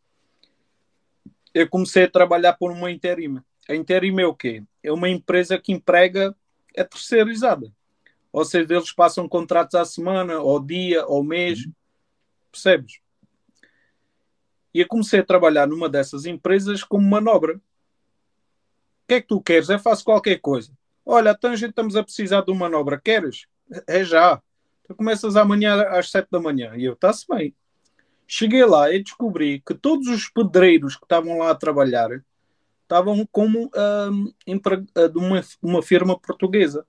Eu 1.53 1.67
comecei 1.67 2.03
a 2.03 2.09
trabalhar 2.09 2.53
por 2.53 2.71
uma 2.71 2.91
interima. 2.91 3.43
A 3.67 3.75
interima 3.75 4.21
é 4.21 4.25
o 4.25 4.35
quê? 4.35 4.63
É 4.83 4.91
uma 4.91 5.09
empresa 5.09 5.57
que 5.57 5.71
emprega, 5.71 6.35
é 6.75 6.83
terceirizada. 6.83 7.71
Ou 8.31 8.43
seja, 8.43 8.73
eles 8.73 8.91
passam 8.91 9.27
contratos 9.27 9.75
à 9.75 9.85
semana, 9.85 10.35
ao 10.35 10.59
dia, 10.59 11.03
ao 11.03 11.23
mês. 11.23 11.59
Percebes? 12.53 12.99
E 14.71 14.79
eu 14.79 14.87
comecei 14.87 15.19
a 15.19 15.25
trabalhar 15.25 15.67
numa 15.67 15.89
dessas 15.89 16.25
empresas 16.25 16.83
como 16.83 17.09
manobra. 17.09 17.55
O 17.55 17.61
que 19.07 19.15
é 19.15 19.21
que 19.21 19.27
tu 19.27 19.41
queres? 19.41 19.69
Eu 19.69 19.79
faço 19.79 20.05
qualquer 20.05 20.39
coisa. 20.39 20.71
Olha, 21.03 21.31
então 21.31 21.51
a 21.51 21.55
gente 21.55 21.71
estamos 21.71 21.95
a 21.95 22.03
precisar 22.03 22.41
de 22.41 22.51
uma 22.51 22.69
manobra. 22.69 23.01
Queres? 23.03 23.47
É 23.87 24.03
já. 24.03 24.39
Tu 24.87 24.93
começas 24.95 25.35
amanhã 25.35 25.81
às 25.89 26.11
sete 26.11 26.27
da 26.31 26.39
manhã. 26.39 26.73
E 26.75 26.85
eu, 26.85 26.93
está-se 26.93 27.25
bem. 27.27 27.55
Cheguei 28.27 28.63
lá 28.65 28.91
e 28.91 29.03
descobri 29.03 29.61
que 29.65 29.73
todos 29.73 30.07
os 30.07 30.29
pedreiros 30.29 30.95
que 30.95 31.05
estavam 31.05 31.39
lá 31.39 31.49
a 31.49 31.55
trabalhar 31.55 32.23
estavam 32.83 33.27
como 33.31 33.71
hum, 34.11 34.33
ah, 34.95 35.07
de 35.07 35.17
uma, 35.17 35.43
uma 35.61 35.81
firma 35.81 36.17
portuguesa. 36.19 36.85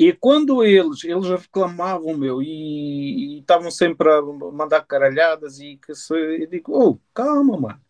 E 0.00 0.14
quando 0.14 0.64
eles, 0.64 1.04
eles 1.04 1.28
reclamavam, 1.28 2.16
meu, 2.16 2.42
e, 2.42 3.40
estavam 3.40 3.70
sempre 3.70 4.10
a 4.10 4.22
mandar 4.22 4.80
caralhadas 4.86 5.60
e 5.60 5.76
que 5.76 5.94
se, 5.94 6.14
eu 6.14 6.46
digo, 6.46 6.72
oh, 6.72 6.98
calma, 7.12 7.60
mano. 7.60 7.80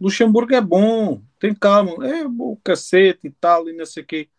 Luxemburgo 0.00 0.54
é 0.54 0.62
bom, 0.62 1.20
tem 1.38 1.54
calma, 1.54 2.08
é 2.08 2.26
bom 2.26 2.56
cacete 2.64 3.26
e 3.26 3.30
tal, 3.30 3.68
e 3.68 3.74
não 3.74 3.84
sei 3.84 4.02
o 4.02 4.06
quê. 4.06 4.30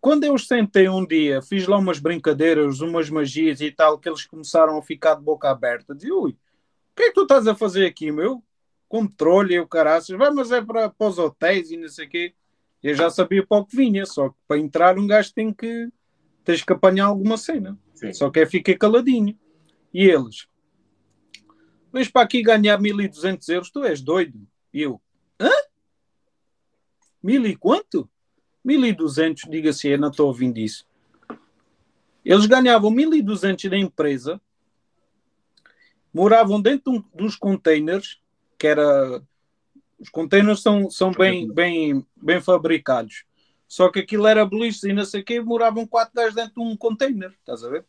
Quando 0.00 0.24
eu 0.24 0.38
sentei 0.38 0.88
um 0.88 1.06
dia, 1.06 1.42
fiz 1.42 1.66
lá 1.66 1.76
umas 1.76 1.98
brincadeiras, 1.98 2.80
umas 2.80 3.10
magias 3.10 3.60
e 3.60 3.70
tal, 3.70 3.98
que 3.98 4.08
eles 4.08 4.24
começaram 4.24 4.78
a 4.78 4.82
ficar 4.82 5.16
de 5.16 5.22
boca 5.22 5.50
aberta. 5.50 5.94
Dizia, 5.94 6.14
ui, 6.14 6.30
o 6.30 6.36
que 6.96 7.02
é 7.02 7.08
que 7.08 7.14
tu 7.14 7.24
estás 7.24 7.46
a 7.48 7.54
fazer 7.54 7.84
aqui, 7.84 8.10
meu? 8.10 8.42
Controle 8.88 9.56
e 9.56 9.60
o 9.60 9.68
caraças, 9.68 10.16
vai, 10.16 10.30
mas 10.30 10.50
é 10.50 10.62
para, 10.62 10.88
para 10.88 11.06
os 11.06 11.18
hotéis 11.18 11.70
e 11.70 11.76
não 11.76 11.88
sei 11.88 12.06
o 12.06 12.08
quê. 12.08 12.34
Eu 12.82 12.94
já 12.94 13.10
sabia 13.10 13.46
para 13.46 13.58
o 13.58 13.66
que 13.66 13.76
vinha, 13.76 14.06
só 14.06 14.30
que 14.30 14.36
para 14.48 14.58
entrar 14.58 14.98
um 14.98 15.06
gajo 15.06 15.34
tem 15.34 15.52
que, 15.52 15.90
tens 16.50 16.64
que 16.64 16.72
apanhar 16.72 17.06
alguma 17.06 17.36
cena. 17.36 17.78
Sim. 17.94 18.12
Só 18.12 18.28
que 18.28 18.40
eu 18.40 18.46
fiquei 18.46 18.76
caladinho. 18.76 19.38
E 19.94 20.04
eles, 20.04 20.48
vens 21.92 22.08
para 22.08 22.22
aqui 22.22 22.42
ganhar 22.42 22.78
1200 22.80 23.48
euros, 23.48 23.70
tu 23.70 23.84
és 23.84 24.00
doido. 24.00 24.46
E 24.72 24.82
eu, 24.82 25.00
hã? 25.38 25.50
Mil 27.22 27.46
e 27.46 27.54
quanto? 27.56 28.08
1200, 28.64 29.48
diga 29.48 29.70
assim, 29.70 29.88
eu 29.88 29.98
não 29.98 30.10
estou 30.10 30.26
ouvindo 30.26 30.58
isso. 30.58 30.86
Eles 32.24 32.46
ganhavam 32.46 32.90
1200 32.90 33.70
da 33.70 33.76
empresa, 33.76 34.40
moravam 36.12 36.60
dentro 36.60 36.92
de 36.92 36.98
um- 36.98 37.04
dos 37.14 37.36
containers, 37.36 38.20
que 38.58 38.66
era. 38.66 39.22
Os 39.98 40.08
containers 40.08 40.62
são, 40.62 40.90
são 40.90 41.12
bem, 41.12 41.50
bem, 41.52 42.06
bem 42.16 42.40
fabricados. 42.40 43.24
Só 43.70 43.88
que 43.88 44.00
aquilo 44.00 44.26
era 44.26 44.44
beliche 44.44 44.88
e 44.88 44.92
não 44.92 45.04
sei 45.04 45.20
o 45.20 45.24
quê, 45.24 45.40
moravam 45.40 45.86
quatro 45.86 46.12
gajos 46.12 46.34
dentro 46.34 46.54
de 46.54 46.60
um 46.60 46.76
container, 46.76 47.30
estás 47.38 47.62
a 47.62 47.68
ver? 47.68 47.84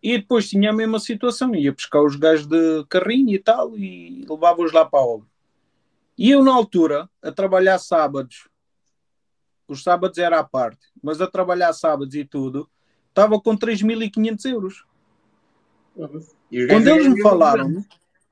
E 0.00 0.16
depois 0.16 0.48
tinha 0.48 0.70
a 0.70 0.72
mesma 0.72 1.00
situação, 1.00 1.52
ia 1.56 1.72
buscar 1.72 2.00
os 2.00 2.14
gajos 2.14 2.46
de 2.46 2.84
carrinho 2.88 3.34
e 3.34 3.38
tal 3.40 3.76
e 3.76 4.24
levava-os 4.30 4.72
lá 4.72 4.84
para 4.84 5.00
a 5.00 5.04
obra. 5.04 5.26
E 6.16 6.30
eu, 6.30 6.44
na 6.44 6.54
altura, 6.54 7.10
a 7.20 7.32
trabalhar 7.32 7.80
sábados, 7.80 8.48
os 9.66 9.82
sábados 9.82 10.18
era 10.18 10.38
à 10.38 10.44
parte, 10.44 10.86
mas 11.02 11.20
a 11.20 11.26
trabalhar 11.26 11.72
sábados 11.72 12.14
e 12.14 12.24
tudo, 12.24 12.70
estava 13.08 13.40
com 13.40 13.56
3.500 13.56 14.50
euros. 14.52 14.84
Quando 15.96 16.86
eles 16.86 17.08
me 17.08 17.20
falaram 17.20 17.84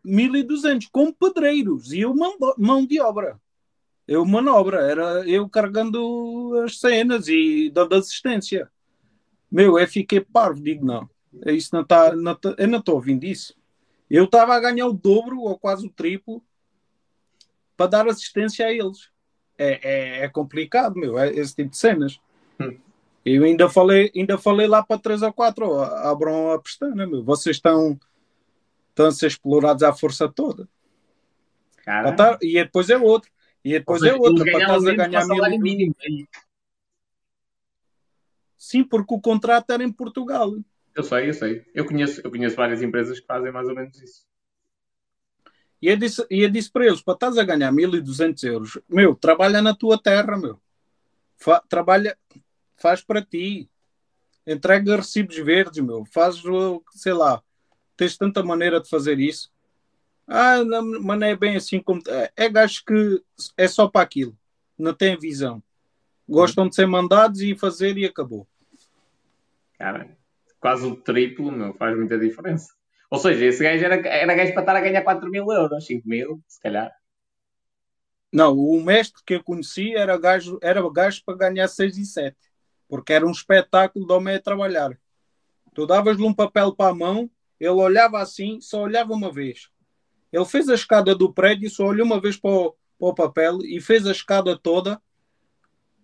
1.200 0.06 0.86
com 0.92 1.12
pedreiros 1.12 1.92
e 1.92 2.02
eu 2.02 2.14
mão, 2.14 2.36
mão 2.56 2.86
de 2.86 3.00
obra. 3.00 3.40
Eu 4.08 4.24
manobra, 4.24 4.80
era 4.80 5.28
eu 5.28 5.46
carregando 5.50 6.54
as 6.64 6.80
cenas 6.80 7.28
e 7.28 7.70
dando 7.70 7.94
assistência. 7.94 8.70
Meu, 9.52 9.78
eu 9.78 9.86
fiquei 9.86 10.20
parvo, 10.20 10.62
digo 10.62 10.82
não. 10.82 11.08
É 11.44 11.52
Isso 11.52 11.74
não 11.74 11.84
tá, 11.84 12.16
não 12.16 12.34
tá- 12.34 12.54
eu 12.56 12.66
não 12.66 12.78
estou 12.78 12.94
ouvindo 12.94 13.24
isso. 13.24 13.54
Eu 14.08 14.24
estava 14.24 14.54
a 14.54 14.60
ganhar 14.60 14.86
o 14.86 14.94
dobro 14.94 15.40
ou 15.40 15.58
quase 15.58 15.86
o 15.86 15.90
triplo 15.90 16.42
para 17.76 17.86
dar 17.86 18.08
assistência 18.08 18.66
a 18.66 18.72
eles. 18.72 19.10
É, 19.58 19.80
é, 19.82 20.24
é 20.24 20.28
complicado, 20.28 20.96
meu, 20.96 21.18
é 21.18 21.28
esse 21.28 21.54
tipo 21.54 21.70
de 21.70 21.76
cenas. 21.76 22.18
Hum. 22.58 22.78
Eu 23.24 23.44
ainda 23.44 23.68
falei, 23.68 24.10
ainda 24.16 24.38
falei 24.38 24.66
lá 24.66 24.82
para 24.82 24.98
três 24.98 25.20
ou 25.20 25.32
quatro, 25.32 25.68
ó, 25.68 25.84
abram 25.84 26.52
a 26.52 26.58
pestana, 26.58 27.06
meu. 27.06 27.22
Vocês 27.22 27.56
estão, 27.56 27.98
estão 28.88 29.06
a 29.06 29.12
ser 29.12 29.26
explorados 29.26 29.82
à 29.82 29.92
força 29.92 30.28
toda. 30.28 30.66
E 32.40 32.54
depois 32.54 32.88
é 32.88 32.96
outro. 32.96 33.30
E 33.64 33.72
depois 33.72 34.02
Ou 34.02 34.08
seja, 34.08 34.16
é 34.16 34.20
outra. 34.20 34.44
Para 34.44 34.60
estás 34.60 34.86
a 34.86 34.94
ganhar 34.94 35.26
mil... 35.26 35.58
mínimo. 35.60 35.94
aí. 36.00 36.26
Sim, 38.56 38.84
porque 38.84 39.14
o 39.14 39.20
contrato 39.20 39.70
era 39.70 39.84
em 39.84 39.92
Portugal. 39.92 40.52
Eu 40.94 41.04
sei, 41.04 41.28
eu 41.28 41.34
sei. 41.34 41.64
Eu 41.74 41.86
conheço, 41.86 42.20
eu 42.24 42.30
conheço 42.30 42.56
várias 42.56 42.82
empresas 42.82 43.20
que 43.20 43.26
fazem 43.26 43.52
mais 43.52 43.68
ou 43.68 43.74
menos 43.74 44.00
isso. 44.02 44.26
E 45.80 45.88
eu 45.88 45.96
disse, 45.96 46.26
e 46.28 46.42
eu 46.42 46.50
disse 46.50 46.70
para 46.70 46.86
eles: 46.86 47.00
para 47.00 47.14
estás 47.14 47.38
a 47.38 47.44
ganhar 47.44 47.70
1200 47.70 48.42
euros, 48.42 48.78
meu, 48.88 49.14
trabalha 49.14 49.62
na 49.62 49.74
tua 49.74 49.96
terra, 50.00 50.36
meu. 50.36 50.60
Fa- 51.36 51.62
trabalha, 51.68 52.18
faz 52.76 53.00
para 53.00 53.24
ti. 53.24 53.70
Entrega 54.44 54.96
recibos 54.96 55.36
verdes, 55.36 55.84
meu. 55.84 56.04
Faz, 56.06 56.42
sei 56.92 57.12
lá, 57.12 57.42
tens 57.96 58.16
tanta 58.16 58.42
maneira 58.42 58.80
de 58.80 58.88
fazer 58.88 59.20
isso. 59.20 59.52
Ah, 60.28 60.62
não, 60.62 61.00
mas 61.00 61.18
não 61.18 61.26
é 61.26 61.34
bem 61.34 61.56
assim 61.56 61.80
como. 61.80 62.02
É, 62.06 62.30
é 62.36 62.48
gajo 62.50 62.84
que 62.86 63.22
é 63.56 63.66
só 63.66 63.88
para 63.88 64.02
aquilo, 64.02 64.36
não 64.78 64.92
tem 64.92 65.18
visão. 65.18 65.62
Gostam 66.28 66.68
de 66.68 66.74
ser 66.74 66.86
mandados 66.86 67.40
e 67.40 67.56
fazer 67.56 67.96
e 67.96 68.04
acabou. 68.04 68.46
Cara, 69.78 70.14
quase 70.60 70.84
o 70.84 70.96
triplo, 70.96 71.50
meu, 71.50 71.72
faz 71.72 71.96
muita 71.96 72.18
diferença. 72.18 72.74
Ou 73.10 73.18
seja, 73.18 73.46
esse 73.46 73.62
gajo 73.62 73.82
era, 73.82 74.06
era 74.06 74.34
gajo 74.34 74.52
para 74.52 74.60
estar 74.60 74.76
a 74.76 74.80
ganhar 74.82 75.02
4 75.02 75.30
mil 75.30 75.50
euros, 75.50 75.86
5 75.86 76.06
mil, 76.06 76.42
se 76.46 76.60
calhar. 76.60 76.92
Não, 78.30 78.54
o 78.54 78.82
mestre 78.82 79.22
que 79.24 79.36
eu 79.36 79.42
conheci 79.42 79.94
era 79.94 80.18
gajo, 80.18 80.58
era 80.60 80.82
gajo 80.92 81.22
para 81.24 81.38
ganhar 81.38 81.66
6 81.68 81.96
e 81.96 82.04
7, 82.04 82.36
porque 82.86 83.14
era 83.14 83.26
um 83.26 83.30
espetáculo 83.30 84.06
de 84.06 84.12
homem 84.12 84.34
a 84.34 84.42
trabalhar. 84.42 84.90
Tu 85.72 85.86
davas-lhe 85.86 86.22
um 86.22 86.34
papel 86.34 86.74
para 86.74 86.90
a 86.90 86.94
mão, 86.94 87.30
ele 87.58 87.70
olhava 87.70 88.20
assim, 88.20 88.60
só 88.60 88.82
olhava 88.82 89.14
uma 89.14 89.32
vez. 89.32 89.70
Ele 90.32 90.44
fez 90.44 90.68
a 90.68 90.74
escada 90.74 91.14
do 91.14 91.32
prédio, 91.32 91.70
só 91.70 91.86
olhou 91.86 92.06
uma 92.06 92.20
vez 92.20 92.36
para 92.36 92.50
o, 92.50 92.70
para 92.98 93.08
o 93.08 93.14
papel 93.14 93.58
e 93.62 93.80
fez 93.80 94.06
a 94.06 94.12
escada 94.12 94.58
toda. 94.58 95.00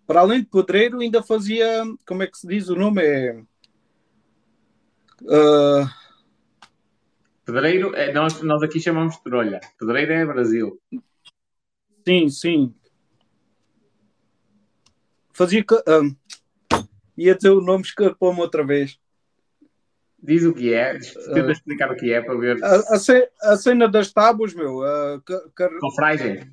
Para 0.07 0.21
além 0.21 0.41
de 0.41 0.47
pedreiro, 0.47 0.99
ainda 0.99 1.23
fazia. 1.23 1.83
Como 2.05 2.23
é 2.23 2.27
que 2.27 2.37
se 2.37 2.47
diz 2.47 2.69
o 2.69 2.75
nome? 2.75 3.01
É. 3.01 3.43
Uh... 5.21 5.89
Pedreiro, 7.43 7.95
é, 7.95 8.11
nós, 8.11 8.41
nós 8.41 8.63
aqui 8.63 8.79
chamamos 8.79 9.15
de 9.15 9.23
trolha. 9.23 9.61
Pedreiro 9.79 10.13
é 10.13 10.25
Brasil. 10.25 10.81
Sim, 12.07 12.29
sim. 12.29 12.75
Fazia. 15.31 15.63
Uh, 15.63 16.15
ia 17.17 17.35
dizer 17.35 17.49
o 17.49 17.61
nome, 17.61 17.83
escapou-me 17.83 18.39
outra 18.39 18.65
vez. 18.65 18.99
Diz 20.25 20.43
o 20.43 20.53
que 20.53 20.73
é, 20.73 20.97
tenta 20.97 21.47
uh, 21.47 21.51
explicar 21.51 21.91
o 21.91 21.95
que 21.95 22.11
é 22.11 22.19
para 22.19 22.35
ver. 22.35 22.63
A, 22.63 22.75
a, 22.77 23.53
a 23.53 23.57
cena 23.57 23.87
das 23.87 24.11
tábuas, 24.11 24.55
meu. 24.55 24.79
Uh, 24.79 25.21
car... 25.53 25.69
Confragem. 25.79 26.51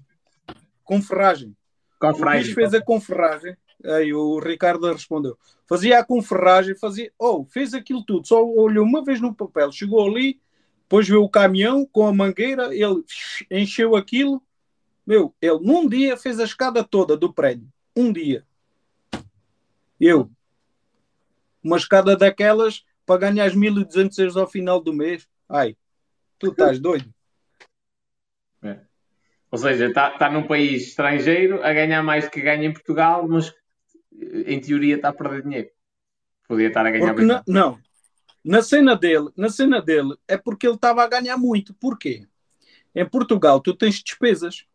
Conferragem. 0.85 1.57
Confragem. 1.99 2.53
O 2.53 2.55
fez 2.55 2.75
a 2.75 2.83
conferragem. 2.83 3.57
Aí 3.85 4.13
o 4.13 4.39
Ricardo 4.39 4.93
respondeu. 4.93 5.39
Fazia 5.67 5.99
a 5.99 6.05
conferragem, 6.05 6.77
fazia. 6.77 7.11
Oh, 7.19 7.47
fez 7.47 7.73
aquilo 7.73 8.05
tudo. 8.05 8.29
Só 8.29 8.45
olhou 8.45 8.85
uma 8.85 9.03
vez 9.03 9.21
no 9.21 9.35
papel, 9.35 9.73
chegou 9.73 10.07
ali, 10.07 10.39
depois 10.83 11.09
viu 11.09 11.23
o 11.23 11.29
caminhão 11.29 11.87
com 11.87 12.07
a 12.07 12.13
mangueira, 12.13 12.75
ele 12.75 13.03
encheu 13.51 13.97
aquilo. 13.97 14.43
Meu, 15.07 15.35
ele 15.41 15.59
num 15.61 15.89
dia 15.89 16.17
fez 16.17 16.39
a 16.39 16.45
escada 16.45 16.85
toda 16.85 17.17
do 17.17 17.33
prédio. 17.33 17.67
Um 17.97 18.13
dia. 18.13 18.45
Eu. 19.99 20.31
Uma 21.65 21.79
escada 21.79 22.17
daquelas 22.17 22.85
para 23.07 23.21
ganhar 23.21 23.51
1.200 23.51 24.19
euros 24.19 24.37
ao 24.37 24.47
final 24.47 24.81
do 24.81 24.93
mês. 24.93 25.29
Ai, 25.49 25.77
tu 26.39 26.51
estás 26.51 26.79
doido. 26.81 27.13
É. 28.63 28.81
Ou 29.51 29.59
seja, 29.59 29.89
está 29.89 30.11
tá 30.11 30.31
num 30.31 30.47
país 30.47 30.89
estrangeiro 30.89 31.63
a 31.63 31.73
ganhar 31.73 32.03
mais 32.03 32.25
do 32.25 32.31
que 32.31 32.41
ganha 32.41 32.65
em 32.65 32.73
Portugal, 32.73 33.27
mas 33.29 33.53
em 34.47 34.61
teoria 34.61 34.97
está 34.97 35.09
a 35.09 35.13
perder 35.13 35.43
dinheiro. 35.43 35.71
Podia 36.49 36.69
estar 36.69 36.87
a 36.87 36.91
ganhar 36.91 37.15
porque 37.15 37.27
na, 37.27 37.43
Não, 37.47 37.79
na 38.45 38.63
cena 38.63 38.97
dele, 38.97 39.29
na 39.37 39.49
cena 39.49 39.81
dele 39.81 40.17
é 40.27 40.37
porque 40.37 40.67
ele 40.67 40.75
estava 40.75 41.03
a 41.03 41.09
ganhar 41.09 41.37
muito. 41.37 41.75
Porquê? 41.75 42.27
Em 42.95 43.09
Portugal 43.09 43.61
tu 43.61 43.75
tens 43.75 44.03
despesas. 44.03 44.67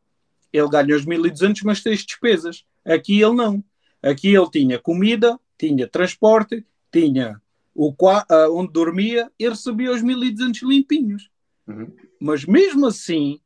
Ele 0.51 0.69
ganha 0.69 0.95
os 0.95 1.05
1.200, 1.05 1.61
mas 1.63 1.83
tens 1.83 2.05
despesas. 2.05 2.65
Aqui 2.85 3.21
ele 3.21 3.35
não. 3.35 3.63
Aqui 4.01 4.33
ele 4.33 4.49
tinha 4.49 4.79
comida, 4.79 5.39
tinha 5.57 5.87
transporte, 5.87 6.65
tinha 6.91 7.41
o 7.77 7.91
uh, 7.91 8.57
onde 8.57 8.73
dormia 8.73 9.31
e 9.37 9.47
recebia 9.47 9.91
os 9.91 10.01
1200 10.01 10.63
limpinhos. 10.63 11.29
Uhum. 11.67 11.95
Mas 12.19 12.43
mesmo 12.43 12.87
assim, 12.87 13.39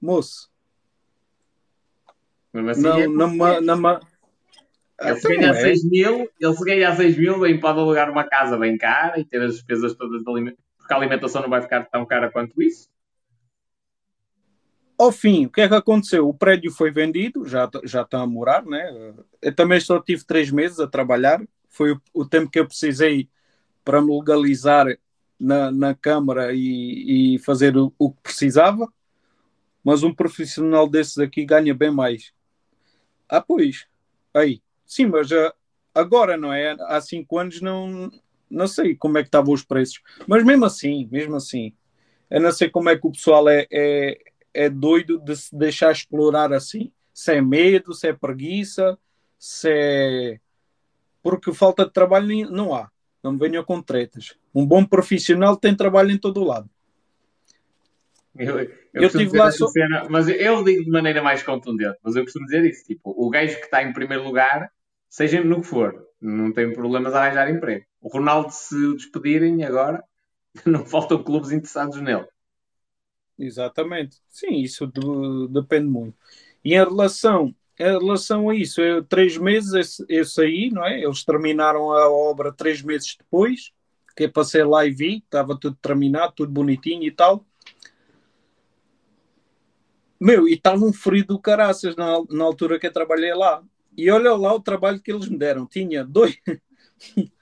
moço, 0.00 0.50
mesmo 2.52 2.70
assim, 2.70 2.82
não, 2.82 3.88
é. 3.88 4.00
Ele 5.00 5.20
se 5.20 5.28
ganhar 5.28 5.54
6 5.54 5.84
mil, 5.84 6.28
ele 6.40 6.54
se 6.56 6.64
ganhar 6.64 6.96
6 6.96 7.16
mil, 7.16 7.38
bem 7.38 7.60
pode 7.60 7.78
alugar 7.78 8.10
uma 8.10 8.24
casa 8.24 8.58
bem 8.58 8.76
cara 8.76 9.20
e 9.20 9.24
ter 9.24 9.40
as 9.40 9.54
despesas 9.54 9.94
todas 9.94 10.24
de 10.24 10.28
alimentação, 10.28 10.64
porque 10.76 10.92
a 10.92 10.96
alimentação 10.96 11.42
não 11.42 11.48
vai 11.48 11.62
ficar 11.62 11.84
tão 11.84 12.04
cara 12.04 12.32
quanto 12.32 12.60
isso. 12.60 12.88
Ao 14.98 15.12
fim, 15.12 15.46
o 15.46 15.50
que 15.50 15.60
é 15.60 15.68
que 15.68 15.74
aconteceu? 15.74 16.28
O 16.28 16.34
prédio 16.34 16.72
foi 16.72 16.90
vendido, 16.90 17.46
já, 17.46 17.70
já 17.84 18.02
está 18.02 18.22
a 18.22 18.26
morar, 18.26 18.66
né? 18.66 19.14
Eu 19.40 19.54
também 19.54 19.78
só 19.78 20.00
tive 20.00 20.26
3 20.26 20.50
meses 20.50 20.80
a 20.80 20.88
trabalhar, 20.88 21.40
foi 21.68 21.92
o, 21.92 22.02
o 22.12 22.26
tempo 22.26 22.50
que 22.50 22.58
eu 22.58 22.66
precisei 22.66 23.28
para 23.88 24.02
me 24.02 24.14
legalizar 24.14 24.86
na, 25.40 25.70
na 25.70 25.94
Câmara 25.94 26.52
e, 26.52 27.36
e 27.36 27.38
fazer 27.38 27.74
o, 27.74 27.90
o, 27.98 28.10
que 28.10 28.20
precisava, 28.20 28.86
mas 29.82 30.02
um 30.02 30.12
profissional 30.12 30.86
desses 30.86 31.16
aqui 31.16 31.42
ganha 31.42 31.74
bem 31.74 31.90
mais. 31.90 32.34
Ah, 33.26 33.40
pois, 33.40 33.86
aí, 34.34 34.60
sim, 34.84 35.06
mas 35.06 35.30
agora 35.94 36.36
não 36.36 36.52
é? 36.52 36.76
Há 36.80 37.00
cinco 37.00 37.38
anos 37.38 37.62
não, 37.62 38.12
não 38.50 38.68
sei 38.68 38.94
como 38.94 39.16
é 39.16 39.22
que 39.22 39.28
estavam 39.28 39.54
os 39.54 39.64
preços, 39.64 40.02
mas 40.26 40.44
mesmo 40.44 40.66
assim, 40.66 41.08
mesmo 41.10 41.36
assim, 41.36 41.72
eu 42.28 42.42
não 42.42 42.52
sei 42.52 42.68
como 42.68 42.90
é 42.90 42.98
que 42.98 43.06
o 43.06 43.12
pessoal 43.12 43.48
é, 43.48 43.66
é, 43.72 44.18
é 44.52 44.68
doido 44.68 45.18
de 45.18 45.34
se 45.34 45.56
deixar 45.56 45.92
explorar 45.92 46.52
assim, 46.52 46.92
se 47.14 47.32
é 47.32 47.40
medo, 47.40 47.94
se 47.94 48.06
é 48.06 48.12
preguiça, 48.12 48.98
se 49.38 49.70
é 49.70 50.40
porque 51.22 51.54
falta 51.54 51.86
de 51.86 51.92
trabalho 51.92 52.50
não 52.50 52.74
há. 52.74 52.90
Não 53.22 53.32
me 53.32 53.38
venham 53.38 53.64
com 53.64 53.82
tretas. 53.82 54.36
Um 54.54 54.66
bom 54.66 54.84
profissional 54.84 55.56
tem 55.56 55.74
trabalho 55.74 56.10
em 56.10 56.18
todo 56.18 56.40
o 56.40 56.44
lado. 56.44 56.70
Eu, 58.36 58.60
eu, 58.60 58.70
eu 58.94 59.10
tive 59.10 59.36
lá 59.36 59.50
só... 59.50 59.66
cena, 59.66 60.06
mas 60.08 60.28
eu 60.28 60.62
digo 60.62 60.84
de 60.84 60.90
maneira 60.90 61.20
mais 61.20 61.42
contundente, 61.42 61.98
mas 62.02 62.14
eu 62.14 62.22
costumo 62.22 62.44
dizer 62.46 62.64
isso, 62.64 62.84
tipo, 62.84 63.12
o 63.16 63.28
gajo 63.28 63.56
que 63.56 63.64
está 63.64 63.82
em 63.82 63.92
primeiro 63.92 64.22
lugar, 64.22 64.70
seja 65.08 65.42
no 65.42 65.60
que 65.60 65.66
for, 65.66 66.06
não 66.20 66.52
tem 66.52 66.72
problemas 66.72 67.14
a 67.14 67.24
arranjar 67.24 67.50
emprego. 67.50 67.84
O 68.00 68.08
Ronaldo, 68.08 68.52
se 68.52 68.76
o 68.76 68.94
despedirem 68.94 69.64
agora, 69.64 70.04
não 70.64 70.86
faltam 70.86 71.22
clubes 71.22 71.50
interessados 71.50 72.00
nele. 72.00 72.26
Exatamente. 73.36 74.18
Sim, 74.28 74.56
isso 74.56 74.86
depende 75.50 75.88
muito. 75.88 76.16
E 76.64 76.74
em 76.74 76.84
relação 76.84 77.54
em 77.78 77.84
relação 77.84 78.50
a 78.50 78.56
isso, 78.56 78.80
eu, 78.80 79.04
três 79.04 79.38
meses 79.38 80.02
eu 80.08 80.24
saí, 80.24 80.68
não 80.70 80.84
é? 80.84 81.00
Eles 81.00 81.24
terminaram 81.24 81.92
a 81.92 82.10
obra 82.10 82.52
três 82.52 82.82
meses 82.82 83.16
depois, 83.16 83.72
que 84.16 84.24
eu 84.24 84.32
passei 84.32 84.64
lá 84.64 84.84
e 84.84 84.90
vi, 84.90 85.18
estava 85.18 85.56
tudo 85.56 85.78
terminado, 85.80 86.32
tudo 86.34 86.50
bonitinho 86.50 87.04
e 87.04 87.12
tal. 87.12 87.46
Meu, 90.20 90.48
e 90.48 90.54
estava 90.54 90.84
um 90.84 90.92
frio 90.92 91.24
do 91.24 91.38
caraças 91.38 91.94
na, 91.94 92.20
na 92.28 92.44
altura 92.44 92.80
que 92.80 92.86
eu 92.88 92.92
trabalhei 92.92 93.32
lá. 93.32 93.62
E 93.96 94.10
olha 94.10 94.34
lá 94.34 94.52
o 94.52 94.60
trabalho 94.60 95.00
que 95.00 95.12
eles 95.12 95.28
me 95.28 95.38
deram. 95.38 95.64
Tinha 95.64 96.04
dois. 96.04 96.36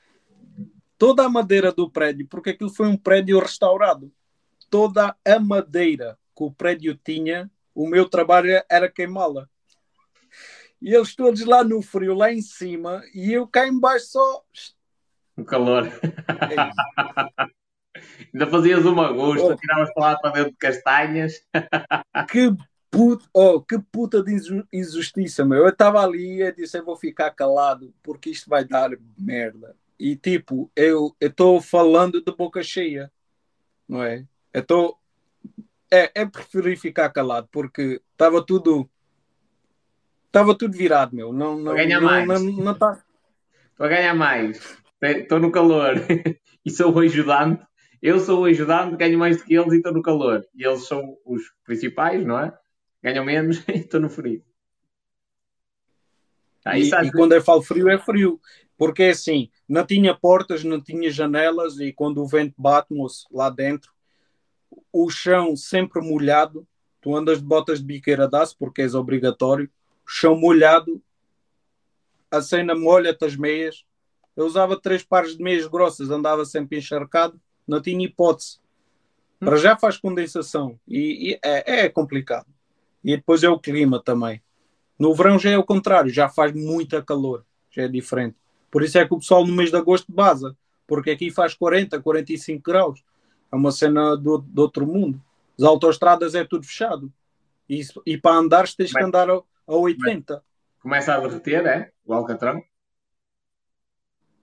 Toda 0.99 1.25
a 1.25 1.31
madeira 1.31 1.73
do 1.73 1.91
prédio, 1.91 2.27
porque 2.29 2.51
aquilo 2.51 2.69
foi 2.69 2.87
um 2.87 2.97
prédio 2.97 3.39
restaurado. 3.39 4.13
Toda 4.69 5.17
a 5.25 5.41
madeira 5.41 6.19
que 6.37 6.45
o 6.45 6.51
prédio 6.51 6.99
tinha, 7.03 7.51
o 7.75 7.89
meu 7.89 8.07
trabalho 8.07 8.63
era 8.69 8.91
queimá-la 8.91 9.49
e 10.81 10.95
eles 10.95 11.15
todos 11.15 11.45
lá 11.45 11.65
no 11.65 11.83
frio, 11.83 12.15
lá 12.15 12.33
em 12.33 12.43
cima, 12.43 13.03
e 13.15 13.33
eu 13.33 13.47
cá 13.47 13.67
embaixo 13.67 14.07
só. 14.07 14.45
O 15.37 15.45
calor. 15.45 15.87
É 15.87 17.47
Ainda 18.33 18.47
fazias 18.47 18.85
uma 18.85 19.13
gosto, 19.13 19.47
oh. 19.47 19.57
tiravas 19.57 19.93
para 19.95 20.05
lá 20.05 20.19
para 20.19 20.31
dentro 20.33 20.51
de 20.51 20.57
castanhas. 20.59 21.41
que 22.31 22.55
puta, 22.91 23.27
oh, 23.33 23.61
que 23.61 23.79
puta 23.79 24.23
de 24.23 24.37
injustiça, 24.73 25.45
meu. 25.45 25.59
Eu 25.59 25.69
estava 25.69 26.03
ali 26.03 26.43
e 26.43 26.53
disse: 26.53 26.79
eu 26.79 26.85
vou 26.85 26.97
ficar 26.97 27.31
calado 27.31 27.95
porque 28.03 28.31
isto 28.31 28.49
vai 28.49 28.65
dar 28.65 28.91
merda. 29.19 29.75
E 29.99 30.17
tipo, 30.17 30.71
eu 30.77 31.15
estou 31.21 31.61
falando 31.61 32.23
de 32.23 32.33
boca 32.33 32.63
cheia, 32.63 33.11
não 33.89 34.03
é? 34.03 34.27
Eu 34.53 34.61
estou. 34.61 34.99
É, 35.91 36.11
é 36.23 36.27
preferir 36.27 36.77
ficar 36.77 37.09
calado 37.11 37.49
porque 37.51 38.03
estava 38.13 38.45
tudo 38.45 38.91
Estava 40.37 40.55
tudo 40.55 40.77
virado, 40.77 41.17
meu. 41.17 41.33
Não, 41.33 41.59
não, 41.59 41.75
ganhar 41.75 41.99
não, 41.99 42.07
mais. 42.07 42.43
Não, 42.43 42.53
não, 42.53 42.75
tá... 42.75 43.03
Estou 43.71 43.87
a 43.87 43.89
ganhar 43.89 44.15
mais. 44.15 44.79
Estou 45.01 45.41
no 45.41 45.51
calor. 45.51 45.95
e 46.63 46.71
sou 46.71 46.93
o 46.93 46.99
ajudante. 46.99 47.65
Eu 48.03 48.21
sou 48.21 48.43
o 48.43 48.45
ajudante, 48.45 48.97
ganho 48.97 49.19
mais 49.19 49.39
do 49.39 49.45
que 49.45 49.55
eles 49.55 49.73
e 49.73 49.77
estou 49.77 49.95
no 49.95 50.03
calor. 50.03 50.47
E 50.55 50.67
eles 50.67 50.87
são 50.87 51.17
os 51.25 51.43
principais, 51.65 52.25
não 52.25 52.39
é? 52.39 52.53
Ganham 53.03 53.25
menos 53.25 53.65
e 53.69 53.79
estou 53.79 53.99
no 53.99 54.11
frio. 54.11 54.45
Ah, 56.67 56.79
e, 56.79 56.91
e 56.91 57.13
quando 57.13 57.33
eu 57.33 57.43
falo 57.43 57.63
frio, 57.63 57.89
é 57.89 57.97
frio. 57.97 58.39
Porque 58.77 59.05
é 59.05 59.11
assim, 59.11 59.49
não 59.67 59.87
tinha 59.87 60.15
portas, 60.15 60.65
não 60.65 60.83
tinha 60.83 61.11
janelas 61.11 61.81
e 61.81 61.95
quando 61.95 62.23
o 62.23 62.27
vento 62.27 62.55
bate 62.59 62.93
lá 63.33 63.49
dentro, 63.49 63.91
o 64.93 65.09
chão 65.09 65.57
sempre 65.57 66.03
molhado, 66.03 66.67
tu 67.01 67.17
andas 67.17 67.39
de 67.39 67.45
botas 67.45 67.79
de 67.79 67.87
biqueira 67.87 68.29
aço 68.31 68.55
porque 68.59 68.83
és 68.83 68.95
obrigatório, 68.95 69.71
chão 70.07 70.37
molhado, 70.37 71.03
a 72.31 72.41
cena 72.41 72.75
molha-te 72.75 73.25
as 73.25 73.37
meias, 73.37 73.85
Eu 74.37 74.45
usava 74.45 74.79
três 74.79 75.03
pares 75.03 75.35
de 75.35 75.43
meias 75.43 75.67
grossas, 75.67 76.11
andava 76.11 76.45
sempre 76.45 76.77
encharcado, 76.77 77.41
não 77.67 77.81
tinha 77.81 78.05
hipótese. 78.05 78.59
Para 79.41 79.57
já 79.57 79.77
faz 79.77 79.97
condensação 79.97 80.79
e, 80.87 81.31
e 81.31 81.39
é, 81.43 81.85
é, 81.85 81.89
complicado. 81.89 82.47
E 83.03 83.17
depois 83.17 83.43
é 83.43 83.49
o 83.49 83.59
clima 83.59 84.03
também. 84.03 84.43
No 84.99 85.15
verão 85.15 85.39
já 85.39 85.51
é 85.51 85.59
o 85.59 85.65
contrário, 85.65 86.11
já 86.11 86.29
faz 86.29 86.53
muita 86.53 87.03
calor, 87.03 87.47
já 87.71 87.85
é 87.85 87.89
diferente. 87.89 88.37
Por 88.71 88.83
isso 88.83 88.99
é 88.99 89.07
que 89.07 89.15
o 89.15 89.19
pessoal 89.19 89.47
no 89.47 89.55
mês 89.55 89.71
de 89.71 89.77
agosto 89.77 90.13
baza, 90.13 90.55
porque 90.87 91.11
aqui 91.11 91.31
faz 91.31 91.55
40, 91.55 92.01
45 92.01 92.63
graus. 92.63 93.03
É 93.51 93.57
uma 93.57 93.73
cena 93.73 94.17
do, 94.17 94.39
do 94.39 94.63
outro 94.63 94.87
mundo. 94.87 95.19
As 95.59 95.65
autoestradas 95.65 96.35
é 96.35 96.45
tudo 96.45 96.67
fechado. 96.67 97.11
E, 97.69 97.81
e 98.05 98.19
para 98.19 98.37
andar 98.37 98.69
tens 98.75 98.93
que 98.93 99.03
andar 99.03 99.29
a, 99.67 99.73
a 99.73 99.77
80. 99.77 100.43
Começa 100.81 101.15
a 101.15 101.21
derreter, 101.21 101.67
é? 101.67 101.93
O 102.05 102.15
Alcatrão? 102.15 102.63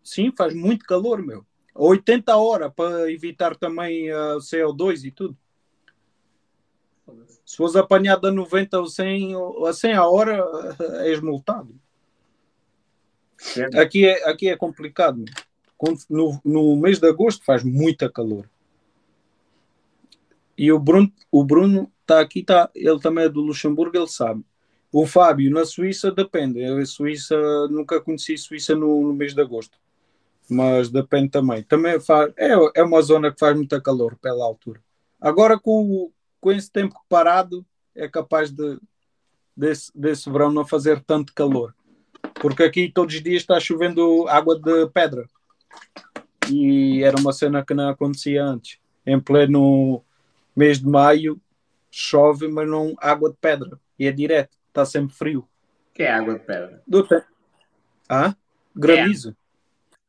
Sim, 0.04 0.34
faz 0.36 0.54
muito 0.54 0.86
calor, 0.86 1.22
meu. 1.22 1.46
A 1.74 1.84
80 1.84 2.36
horas 2.36 2.74
para 2.76 3.12
evitar 3.12 3.56
também 3.56 4.12
a 4.12 4.36
uh, 4.36 4.40
CO2 4.40 5.06
e 5.06 5.12
tudo. 5.12 5.38
Se 7.46 7.58
fores 7.58 7.76
apanhado 7.76 8.28
a 8.28 8.32
90 8.32 8.80
ou 8.80 8.88
100, 8.88 9.34
a 9.68 9.74
100 9.74 9.94
a 9.94 10.08
hora, 10.08 10.46
és 11.06 11.20
multado. 11.20 11.74
Aqui 13.80 14.06
é, 14.06 14.30
aqui 14.30 14.50
é 14.50 14.56
complicado. 14.56 15.24
No, 16.10 16.40
no 16.46 16.78
mês 16.78 17.00
de 17.00 17.08
agosto 17.08 17.44
faz 17.44 17.64
muita 17.64 18.10
calor. 18.10 18.50
E 20.58 20.72
o 20.72 20.80
Bruno, 20.80 21.12
o 21.32 21.44
Bruno 21.44 21.92
está 22.02 22.22
aqui, 22.22 22.44
tá, 22.44 22.70
ele 22.74 23.00
também 23.00 23.26
é 23.26 23.30
do 23.30 23.42
Luxemburgo, 23.42 23.98
ele 23.98 24.08
sabe. 24.08 24.46
O 24.94 25.08
Fábio, 25.08 25.50
na 25.50 25.66
Suíça, 25.66 26.12
depende. 26.12 26.64
A 26.64 26.86
Suíça, 26.86 27.36
nunca 27.68 28.00
conheci 28.00 28.38
Suíça 28.38 28.76
no, 28.76 29.02
no, 29.02 29.12
mês 29.12 29.34
de 29.34 29.42
agosto. 29.42 29.76
Mas 30.48 30.88
depende 30.88 31.30
também. 31.30 31.64
Também 31.64 32.00
faz, 32.00 32.32
é, 32.38 32.52
é 32.76 32.84
uma 32.84 33.02
zona 33.02 33.32
que 33.32 33.40
faz 33.40 33.56
muita 33.56 33.82
calor 33.82 34.16
pela 34.18 34.46
altura. 34.46 34.80
Agora, 35.20 35.60
com, 35.60 36.12
com 36.40 36.52
esse 36.52 36.72
tempo 36.72 36.96
parado, 37.10 37.66
é 37.96 38.08
capaz 38.08 38.52
de 38.52 38.78
desse, 39.58 39.92
desse 39.96 40.30
verão 40.30 40.52
não 40.52 40.64
fazer 40.64 41.02
tanto 41.02 41.34
calor. 41.34 41.74
Porque 42.36 42.62
aqui 42.62 42.88
todos 42.88 43.16
os 43.16 43.24
dias 43.24 43.42
está 43.42 43.60
chovendo 43.60 44.28
água 44.28 44.60
de 44.60 44.88
pedra. 44.90 45.28
E 46.52 47.02
era 47.04 47.20
uma 47.20 47.34
cena 47.34 47.66
que 47.66 47.74
não 47.74 47.90
acontecia 47.90 48.44
antes. 48.44 48.78
Em 49.08 49.20
pleno 49.20 50.04
mês 50.56 50.80
de 50.80 50.86
maio, 50.86 51.42
chove, 51.90 52.48
mas 52.48 52.70
não 52.70 52.94
água 53.00 53.32
de 53.32 53.38
pedra. 53.42 53.80
E 53.98 54.06
é 54.06 54.12
direto, 54.12 54.56
está 54.74 54.84
sempre 54.86 55.16
frio. 55.16 55.48
que 55.94 56.02
é 56.02 56.12
água 56.12 56.34
de 56.34 56.46
pedra? 56.46 56.82
Do 56.88 57.08
tempo. 57.08 57.28
Ah? 58.10 58.36
Granizo. 58.76 59.30
É. 59.30 59.36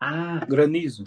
Ah. 0.00 0.46
Granizo. 0.48 1.04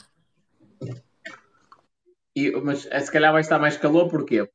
E, 2.35 2.51
mas 2.61 2.85
é, 2.91 2.99
se 2.99 3.11
calhar 3.11 3.31
vai 3.31 3.41
estar 3.41 3.57
mais 3.57 3.75
calor, 3.77 4.07
porquê? 4.09 4.47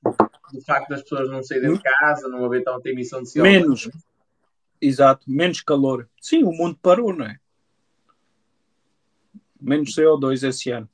Do 0.52 0.60
facto 0.64 0.88
das 0.88 1.02
pessoas 1.02 1.28
não 1.28 1.42
saírem 1.42 1.72
de 1.72 1.78
hum? 1.78 1.82
casa, 1.82 2.28
não 2.28 2.44
haver 2.44 2.62
tanta 2.62 2.88
emissão 2.88 3.22
de 3.22 3.28
CO2. 3.28 3.42
Menos. 3.42 3.90
Exato, 4.80 5.28
menos 5.28 5.60
calor. 5.60 6.08
Sim, 6.20 6.44
o 6.44 6.52
mundo 6.52 6.78
parou, 6.80 7.12
não 7.12 7.26
é? 7.26 7.38
Menos 9.60 9.96
CO2 9.96 10.46
esse 10.48 10.70
ano. 10.70 10.88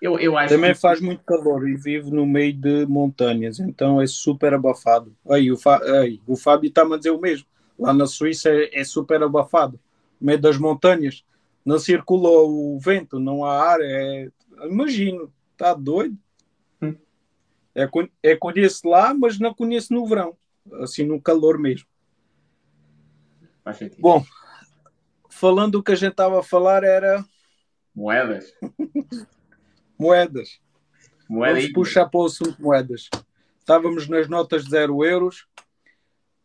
Eu, 0.00 0.18
eu 0.18 0.36
acho 0.36 0.54
Também 0.54 0.72
que... 0.72 0.80
faz 0.80 1.00
muito 1.00 1.22
calor 1.24 1.68
e 1.68 1.76
vivo 1.76 2.10
no 2.10 2.26
meio 2.26 2.52
de 2.52 2.86
montanhas, 2.86 3.58
então 3.58 4.00
é 4.00 4.06
super 4.06 4.52
abafado. 4.52 5.16
Aí, 5.28 5.50
o, 5.50 5.56
Fá... 5.56 5.80
Aí, 6.00 6.20
o 6.26 6.36
Fábio 6.36 6.68
está-me 6.68 6.94
a 6.94 6.98
dizer 6.98 7.10
o 7.10 7.20
mesmo. 7.20 7.46
Lá 7.78 7.92
na 7.92 8.06
Suíça 8.06 8.50
é, 8.50 8.80
é, 8.80 8.84
super 8.84 9.22
abafado. 9.22 9.80
No 10.20 10.26
meio 10.26 10.38
das 10.38 10.58
montanhas, 10.58 11.24
não 11.64 11.78
circula 11.78 12.28
o 12.28 12.78
vento, 12.78 13.18
não 13.18 13.44
há 13.44 13.72
ar. 13.72 13.80
É... 13.80 14.28
Imagino, 14.64 15.32
está 15.52 15.74
doido. 15.74 16.16
Hum. 16.82 16.94
É, 17.74 17.88
é 18.22 18.36
conheço 18.36 18.86
lá, 18.88 19.14
mas 19.14 19.38
não 19.38 19.54
conheço 19.54 19.92
no 19.92 20.06
verão, 20.06 20.36
assim 20.80 21.04
no 21.04 21.20
calor 21.20 21.58
mesmo. 21.58 21.88
Bom, 23.98 24.22
falando 25.30 25.76
o 25.76 25.82
que 25.82 25.92
a 25.92 25.96
gente 25.96 26.10
estava 26.10 26.40
a 26.40 26.42
falar 26.42 26.84
era. 26.84 27.24
Moedas. 27.94 28.52
moedas. 29.98 30.60
Moeda 31.28 31.58
Vamos 31.58 31.72
puxar 31.72 32.06
para 32.08 32.20
o 32.20 32.26
assunto 32.26 32.60
moedas. 32.60 33.08
Estávamos 33.58 34.08
nas 34.08 34.28
notas 34.28 34.64
de 34.64 34.70
0 34.70 35.04
euros. 35.04 35.46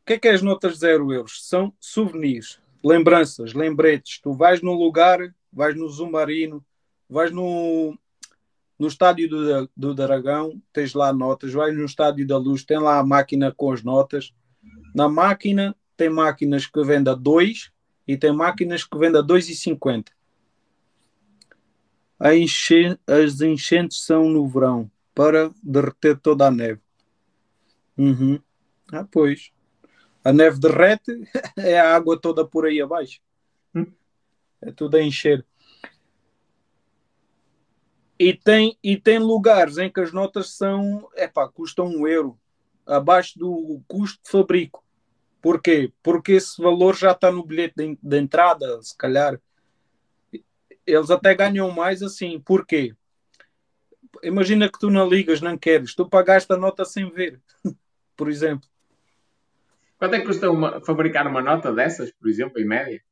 O 0.02 0.06
que 0.06 0.14
é 0.14 0.20
que 0.20 0.28
é 0.28 0.32
as 0.32 0.42
notas 0.42 0.74
de 0.74 0.80
0 0.80 1.14
euros? 1.14 1.48
São 1.48 1.74
souvenirs, 1.80 2.60
lembranças, 2.84 3.54
lembretes. 3.54 4.20
Tu 4.22 4.34
vais 4.34 4.62
num 4.62 4.74
lugar, 4.74 5.20
vais 5.52 5.76
no 5.76 5.88
Zumarino, 5.90 6.66
vais 7.10 7.32
no, 7.32 7.98
no 8.78 8.88
estádio 8.88 9.30
do, 9.30 9.70
do 9.76 9.94
Dragão, 9.94 10.62
tens 10.72 10.94
lá 10.94 11.12
notas, 11.12 11.54
vais 11.54 11.76
no 11.76 11.86
estádio 11.86 12.26
da 12.26 12.38
Luz, 12.38 12.64
tem 12.64 12.80
lá 12.80 12.98
a 12.98 13.06
máquina 13.06 13.54
com 13.56 13.72
as 13.72 13.84
notas. 13.84 14.34
Na 14.96 15.08
máquina, 15.08 15.76
tem 15.96 16.10
máquinas 16.10 16.66
que 16.66 16.84
vendem 16.84 17.12
a 17.12 17.16
2 17.16 17.72
e 18.08 18.18
tem 18.18 18.32
máquinas 18.32 18.84
que 18.84 18.98
vendem 18.98 19.22
a 19.22 19.24
2,50 19.24 19.98
enche... 19.98 20.19
as 22.20 23.42
enchentes 23.42 24.04
são 24.04 24.30
no 24.30 24.48
verão 24.48 24.92
para 25.16 25.52
derreter 25.64 26.18
toda 26.20 26.48
a 26.48 26.52
neve. 26.52 26.82
Uhum. 27.98 28.40
Ah, 28.92 29.06
pois. 29.10 29.52
A 30.24 30.34
neve 30.34 30.60
derrete, 30.60 31.12
é 31.58 31.80
a 31.80 31.96
água 31.96 32.20
toda 32.20 32.46
por 32.46 32.66
aí 32.66 32.82
abaixo. 32.82 33.22
Hum. 33.74 33.86
É 34.62 34.72
tudo 34.72 34.98
a 34.98 35.02
encher. 35.02 35.46
E 38.18 38.34
tem, 38.34 38.78
e 38.84 38.98
tem 38.98 39.18
lugares 39.18 39.78
em 39.78 39.90
que 39.90 40.02
as 40.02 40.12
notas 40.12 40.50
são, 40.50 41.10
epá, 41.16 41.48
custam 41.48 41.88
um 41.88 42.06
euro, 42.06 42.38
abaixo 42.86 43.40
do 43.40 43.82
custo 43.88 44.20
de 44.24 44.30
fabrico. 44.30 44.84
Porquê? 45.42 45.94
Porque 46.04 46.34
esse 46.34 46.62
valor 46.62 46.98
já 46.98 47.12
está 47.12 47.32
no 47.32 47.46
bilhete 47.46 47.76
de, 47.78 47.98
de 48.02 48.18
entrada, 48.18 48.82
se 48.82 48.96
calhar 48.98 49.40
eles 50.90 51.10
até 51.10 51.34
ganham 51.34 51.70
mais 51.72 52.02
assim. 52.02 52.40
Porquê? 52.40 52.94
Imagina 54.24 54.70
que 54.70 54.80
tu 54.80 54.90
não 54.90 55.08
ligas, 55.08 55.42
não 55.42 55.58
queres, 55.58 55.96
tu 55.96 56.08
pagaste 56.08 56.52
a 56.52 56.58
nota 56.58 56.84
sem 56.84 57.10
ver, 57.10 57.40
por 58.18 58.30
exemplo. 58.30 58.68
Quanto 59.98 60.16
é 60.16 60.20
que 60.20 60.26
custa 60.26 60.50
uma, 60.50 60.82
fabricar 60.82 61.28
uma 61.28 61.42
nota 61.42 61.74
dessas, 61.74 62.12
por 62.12 62.30
exemplo, 62.30 62.60
em 62.60 62.66
média? 62.66 63.04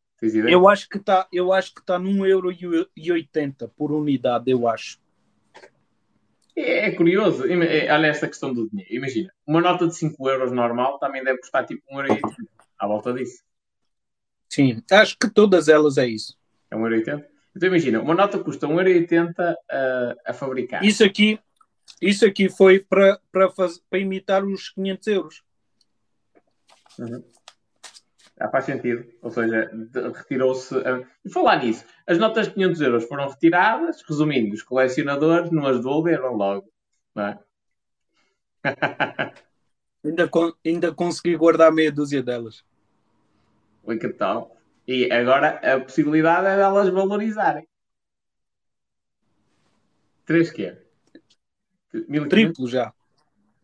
Eu 0.50 0.68
acho 0.68 0.90
que 0.90 0.98
está, 0.98 1.28
eu 1.32 1.54
acho 1.54 1.74
que 1.76 1.82
está 1.82 2.00
num 2.00 2.26
euro 2.26 2.52
e 2.96 3.12
oitenta 3.12 3.68
por 3.68 3.92
unidade, 3.92 4.50
eu 4.50 4.68
acho. 4.68 5.00
É, 6.56 6.88
é 6.88 6.92
curioso, 6.96 7.46
é, 7.46 7.94
olha 7.94 8.08
esta 8.08 8.28
questão 8.28 8.52
do 8.52 8.68
dinheiro. 8.68 8.96
Imagina, 8.96 9.32
uma 9.46 9.62
nota 9.62 9.88
de 9.88 9.96
5 9.96 10.28
euros 10.28 10.52
normal 10.52 10.98
também 10.98 11.24
deve 11.24 11.40
custar 11.40 11.68
tipo 11.68 11.84
1 11.92 12.00
euro 12.00 12.14
e 12.14 12.22
à 12.80 12.88
volta 12.88 13.14
disso. 13.14 13.44
Sim, 14.50 14.82
acho 14.92 15.18
que 15.20 15.30
todas 15.30 15.68
elas 15.68 16.00
é 16.00 16.08
isso. 16.08 16.36
É 16.72 16.76
1 16.76 16.80
euro 16.80 16.96
80? 16.96 17.37
Então 17.58 17.70
imagina, 17.70 18.00
uma 18.00 18.14
nota 18.14 18.38
custa 18.38 18.68
1,80€ 18.68 19.34
a, 19.40 20.16
a 20.28 20.34
fabricar. 20.34 20.86
Isso 20.86 21.04
aqui, 21.04 21.40
isso 22.00 22.24
aqui 22.24 22.50
foi 22.50 22.80
para, 22.80 23.20
para, 23.32 23.50
para 23.50 24.00
imitar 24.00 24.46
os 24.46 24.70
500 24.70 25.08
euros. 25.08 25.44
Uhum. 27.00 27.24
Já 28.40 28.48
faz 28.50 28.66
sentido. 28.66 29.12
Ou 29.24 29.32
seja, 29.32 29.72
retirou-se. 30.16 30.76
E 31.26 31.30
falar 31.32 31.64
nisso, 31.64 31.84
as 32.06 32.20
notas 32.20 32.48
de 32.48 32.54
500 32.54 32.82
euros 32.82 33.06
foram 33.06 33.28
retiradas, 33.28 34.04
resumindo, 34.08 34.54
os 34.54 34.62
colecionadores 34.62 35.50
não 35.50 35.66
as 35.66 35.78
devolveram 35.78 36.34
logo. 36.34 36.72
Não 37.16 37.26
é? 37.26 37.40
ainda, 40.06 40.30
ainda 40.64 40.94
consegui 40.94 41.36
guardar 41.36 41.72
meia 41.72 41.92
dúzia 41.92 42.22
delas. 42.22 42.64
Oi, 43.84 43.98
que 43.98 44.10
tal? 44.10 44.56
E 44.88 45.12
agora 45.12 45.60
a 45.76 45.82
possibilidade 45.82 46.48
é 46.48 46.56
delas 46.56 46.90
valorizarem. 46.90 47.68
Três 50.26 50.50
quê? 50.52 50.78
Triplo 52.30 52.68
já. 52.68 52.94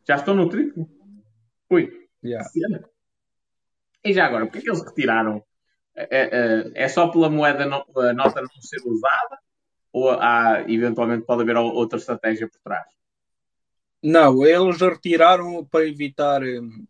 Já 0.07 0.15
estão 0.15 0.35
no 0.35 0.49
triplo? 0.49 0.89
Ui. 1.69 2.09
Yeah. 2.23 2.49
E 4.03 4.13
já 4.13 4.25
agora, 4.25 4.45
porquê 4.45 4.59
é 4.59 4.61
que 4.61 4.69
eles 4.69 4.83
retiraram? 4.83 5.43
É, 5.95 6.07
é, 6.11 6.71
é 6.73 6.87
só 6.89 7.07
pela 7.07 7.29
moeda 7.29 7.65
não, 7.65 7.85
a 7.97 8.13
nota 8.13 8.41
não 8.41 8.61
ser 8.61 8.81
usada? 8.85 9.39
Ou 9.91 10.11
há, 10.11 10.65
eventualmente 10.67 11.25
pode 11.25 11.43
haver 11.43 11.55
outra 11.55 11.99
estratégia 11.99 12.49
por 12.49 12.59
trás? 12.61 12.87
Não, 14.01 14.45
eles 14.45 14.81
retiraram 14.81 15.63
para 15.65 15.87
evitar 15.87 16.43
hum, 16.43 16.85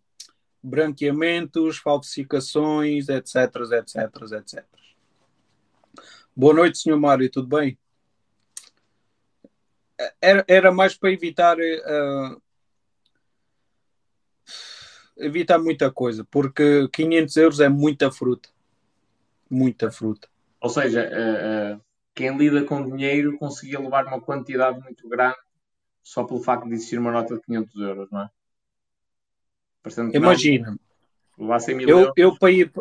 branqueamentos, 0.64 1.78
falsificações, 1.78 3.10
etc, 3.10 3.36
etc, 3.74 4.32
etc. 4.34 4.66
Boa 6.36 6.54
noite, 6.54 6.78
senhor 6.78 7.00
Mário, 7.00 7.30
tudo 7.30 7.48
bem? 7.48 7.78
Era, 10.22 10.44
era 10.48 10.72
mais 10.72 10.96
para 10.96 11.12
evitar 11.12 11.58
uh, 11.58 12.42
evitar 15.18 15.60
muita 15.60 15.92
coisa, 15.92 16.26
porque 16.26 16.88
500 16.90 17.38
euros 17.38 17.60
é 17.60 17.70
muita 17.70 18.12
fruta. 18.12 18.50
Muita 19.50 19.92
fruta. 19.92 20.28
Ou 20.60 20.70
seja, 20.70 21.08
uh, 21.08 21.76
uh, 21.76 21.82
quem 22.16 22.36
lida 22.38 22.64
com 22.64 22.90
dinheiro 22.90 23.38
conseguia 23.38 23.80
levar 23.80 24.06
uma 24.06 24.22
quantidade 24.22 24.80
muito 24.80 25.08
grande 25.08 25.38
só 26.02 26.24
pelo 26.24 26.42
facto 26.42 26.68
de 26.68 26.74
existir 26.74 26.98
uma 27.00 27.12
nota 27.12 27.36
de 27.36 27.42
500 27.42 27.82
euros, 27.82 28.12
não 28.12 28.22
é? 28.22 28.30
Imagina, 30.14 30.78
levar 31.38 31.60
100 31.60 31.76
mil 31.76 31.90
eu, 31.90 32.00
euros. 32.00 32.14
eu, 32.16 32.38
para 32.38 32.52
ir, 32.52 32.72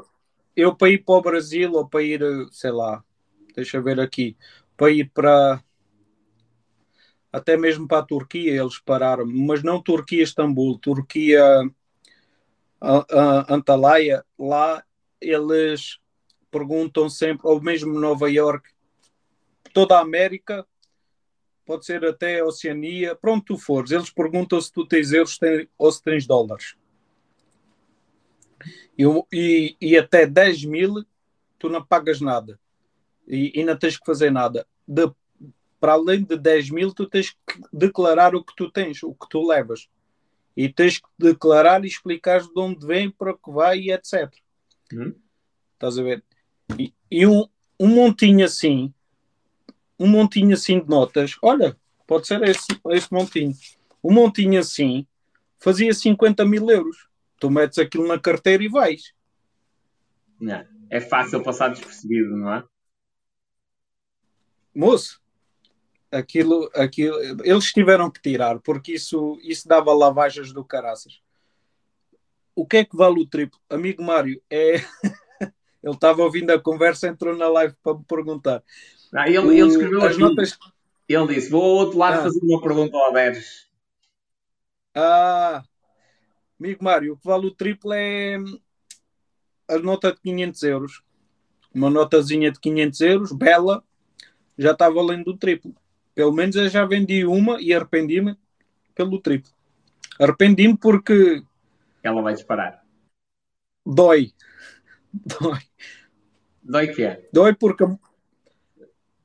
eu 0.54 0.74
para 0.74 0.90
ir 0.90 0.98
para 0.98 1.14
o 1.14 1.22
Brasil 1.22 1.72
ou 1.72 1.88
para 1.88 2.02
ir, 2.02 2.20
sei 2.52 2.70
lá, 2.70 3.02
deixa 3.54 3.76
eu 3.76 3.82
ver 3.82 3.98
aqui, 4.00 4.36
para 4.76 4.90
ir 4.90 5.10
para 5.10 5.62
até 7.32 7.56
mesmo 7.56 7.88
para 7.88 7.98
a 7.98 8.06
Turquia 8.06 8.60
eles 8.60 8.78
pararam, 8.78 9.26
mas 9.26 9.62
não 9.62 9.82
Turquia 9.82 10.22
Istambul, 10.22 10.78
Turquia 10.78 11.42
Antalya, 13.48 14.24
lá 14.38 14.84
eles 15.20 15.98
perguntam 16.50 17.08
sempre, 17.08 17.48
ou 17.48 17.60
mesmo 17.60 17.98
Nova 17.98 18.30
York, 18.30 18.68
toda 19.72 19.96
a 19.96 20.02
América, 20.02 20.66
pode 21.64 21.86
ser 21.86 22.04
até 22.04 22.44
Oceania, 22.44 23.16
pronto 23.16 23.54
tu 23.54 23.58
fores, 23.58 23.90
eles 23.92 24.10
perguntam 24.10 24.60
se 24.60 24.70
tu 24.70 24.86
tens 24.86 25.12
euros 25.12 25.38
ou 25.78 25.90
se 25.90 26.02
tens 26.02 26.26
dólares. 26.26 26.76
E, 29.02 29.26
e, 29.32 29.76
e, 29.80 29.98
até 29.98 30.26
10 30.26 30.64
mil 30.64 31.04
tu 31.58 31.68
não 31.68 31.84
pagas 31.84 32.20
nada 32.20 32.58
e, 33.26 33.60
e 33.60 33.64
não 33.64 33.76
tens 33.76 33.98
que 33.98 34.06
fazer 34.06 34.30
nada. 34.30 34.66
De, 34.86 35.10
para 35.80 35.94
além 35.94 36.22
de 36.22 36.36
10 36.36 36.70
mil, 36.70 36.94
tu 36.94 37.08
tens 37.08 37.30
que 37.30 37.60
declarar 37.72 38.34
o 38.36 38.44
que 38.44 38.54
tu 38.54 38.70
tens, 38.70 39.02
o 39.02 39.12
que 39.12 39.28
tu 39.28 39.44
levas. 39.46 39.88
E 40.56 40.68
tens 40.68 40.98
que 40.98 41.08
declarar 41.18 41.84
e 41.84 41.88
explicar 41.88 42.40
de 42.40 42.52
onde 42.56 42.86
vem, 42.86 43.10
para 43.10 43.34
que 43.34 43.50
vai 43.50 43.80
e 43.80 43.90
etc. 43.90 44.32
Hum. 44.92 45.14
Estás 45.74 45.98
a 45.98 46.02
ver? 46.02 46.22
E, 46.78 46.92
e 47.10 47.26
um, 47.26 47.48
um 47.80 47.88
montinho 47.88 48.44
assim, 48.44 48.92
um 49.98 50.06
montinho 50.06 50.54
assim 50.54 50.78
de 50.78 50.88
notas, 50.88 51.36
olha, 51.42 51.76
pode 52.06 52.26
ser 52.26 52.42
esse, 52.42 52.66
esse 52.90 53.12
montinho. 53.12 53.54
Um 54.04 54.12
montinho 54.12 54.60
assim 54.60 55.06
fazia 55.58 55.92
50 55.92 56.44
mil 56.44 56.68
euros. 56.70 57.08
Tu 57.42 57.50
metes 57.50 57.76
aquilo 57.76 58.06
na 58.06 58.20
carteira 58.20 58.62
e 58.62 58.68
vais. 58.68 59.12
Não. 60.38 60.64
É 60.88 61.00
fácil 61.00 61.42
passar 61.42 61.70
despercebido, 61.70 62.36
não 62.36 62.54
é? 62.54 62.64
Moço, 64.72 65.20
aquilo, 66.08 66.70
aquilo, 66.72 67.18
eles 67.42 67.72
tiveram 67.72 68.08
que 68.08 68.22
tirar, 68.22 68.60
porque 68.60 68.92
isso, 68.92 69.40
isso 69.42 69.66
dava 69.66 69.92
lavagens 69.92 70.52
do 70.52 70.64
caraças. 70.64 71.20
O 72.54 72.64
que 72.64 72.76
é 72.76 72.84
que 72.84 72.96
vale 72.96 73.20
o 73.20 73.26
triplo? 73.26 73.58
Amigo 73.68 74.04
Mário, 74.04 74.40
é. 74.48 74.74
ele 75.82 75.94
estava 75.94 76.22
ouvindo 76.22 76.50
a 76.50 76.60
conversa, 76.60 77.08
entrou 77.08 77.36
na 77.36 77.48
live 77.48 77.74
para 77.82 77.98
me 77.98 78.04
perguntar. 78.04 78.62
Ah, 79.12 79.28
ele, 79.28 79.58
ele 79.58 79.68
escreveu 79.68 80.04
as 80.04 80.16
notas. 80.16 80.56
Ele 81.08 81.34
disse: 81.34 81.50
Vou 81.50 81.60
ao 81.60 81.70
outro 81.70 81.98
lado 81.98 82.20
ah. 82.20 82.22
fazer 82.22 82.38
uma 82.40 82.62
pergunta 82.62 82.96
ao 82.96 83.10
Aderes. 83.10 83.68
Ah, 84.94 85.64
amigo 86.62 86.84
Mário, 86.84 87.14
o 87.14 87.16
que 87.16 87.26
vale 87.26 87.46
o 87.48 87.50
triplo 87.50 87.92
é 87.92 88.36
a 89.68 89.78
nota 89.78 90.12
de 90.12 90.20
500 90.20 90.62
euros. 90.62 91.02
Uma 91.74 91.90
notazinha 91.90 92.52
de 92.52 92.60
500 92.60 93.00
euros, 93.00 93.32
bela, 93.32 93.82
já 94.56 94.70
está 94.70 94.88
valendo 94.88 95.28
o 95.28 95.36
triplo. 95.36 95.74
Pelo 96.14 96.32
menos 96.32 96.54
eu 96.54 96.68
já 96.68 96.84
vendi 96.84 97.24
uma 97.24 97.60
e 97.60 97.74
arrependi-me 97.74 98.36
pelo 98.94 99.20
triplo. 99.20 99.50
Arrependi-me 100.20 100.76
porque. 100.76 101.42
Ela 102.02 102.22
vai 102.22 102.34
disparar. 102.34 102.84
Dói. 103.84 104.32
Dói. 105.12 105.60
Dói 106.62 106.88
que 106.88 107.02
é? 107.02 107.28
Dói 107.32 107.54
porque. 107.54 107.84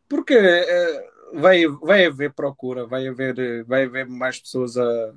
Porque 0.08 0.38
uh, 0.38 1.40
vai, 1.40 1.68
vai 1.68 2.06
haver 2.06 2.34
procura, 2.34 2.88
vai 2.88 3.08
haver, 3.08 3.64
vai 3.66 3.84
haver 3.84 4.08
mais 4.08 4.40
pessoas 4.40 4.76
a. 4.78 5.14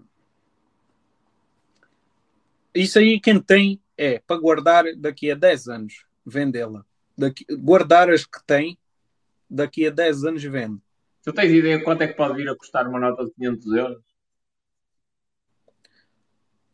Isso 2.74 2.98
aí 2.98 3.20
quem 3.20 3.40
tem 3.40 3.80
é 3.96 4.18
para 4.18 4.40
guardar 4.40 4.84
daqui 4.96 5.30
a 5.30 5.34
10 5.34 5.68
anos, 5.68 6.04
vendê-la. 6.24 6.84
Guardar 7.58 8.10
as 8.10 8.24
que 8.24 8.42
tem, 8.46 8.78
daqui 9.48 9.86
a 9.86 9.90
10 9.90 10.24
anos 10.24 10.42
vende. 10.42 10.80
Tu 11.22 11.32
tens 11.32 11.52
ideia 11.52 11.78
de 11.78 11.84
quanto 11.84 12.02
é 12.02 12.08
que 12.08 12.14
pode 12.14 12.34
vir 12.34 12.48
a 12.48 12.56
custar 12.56 12.88
uma 12.88 12.98
nota 12.98 13.24
de 13.24 13.32
500 13.32 13.72
euros? 13.72 14.02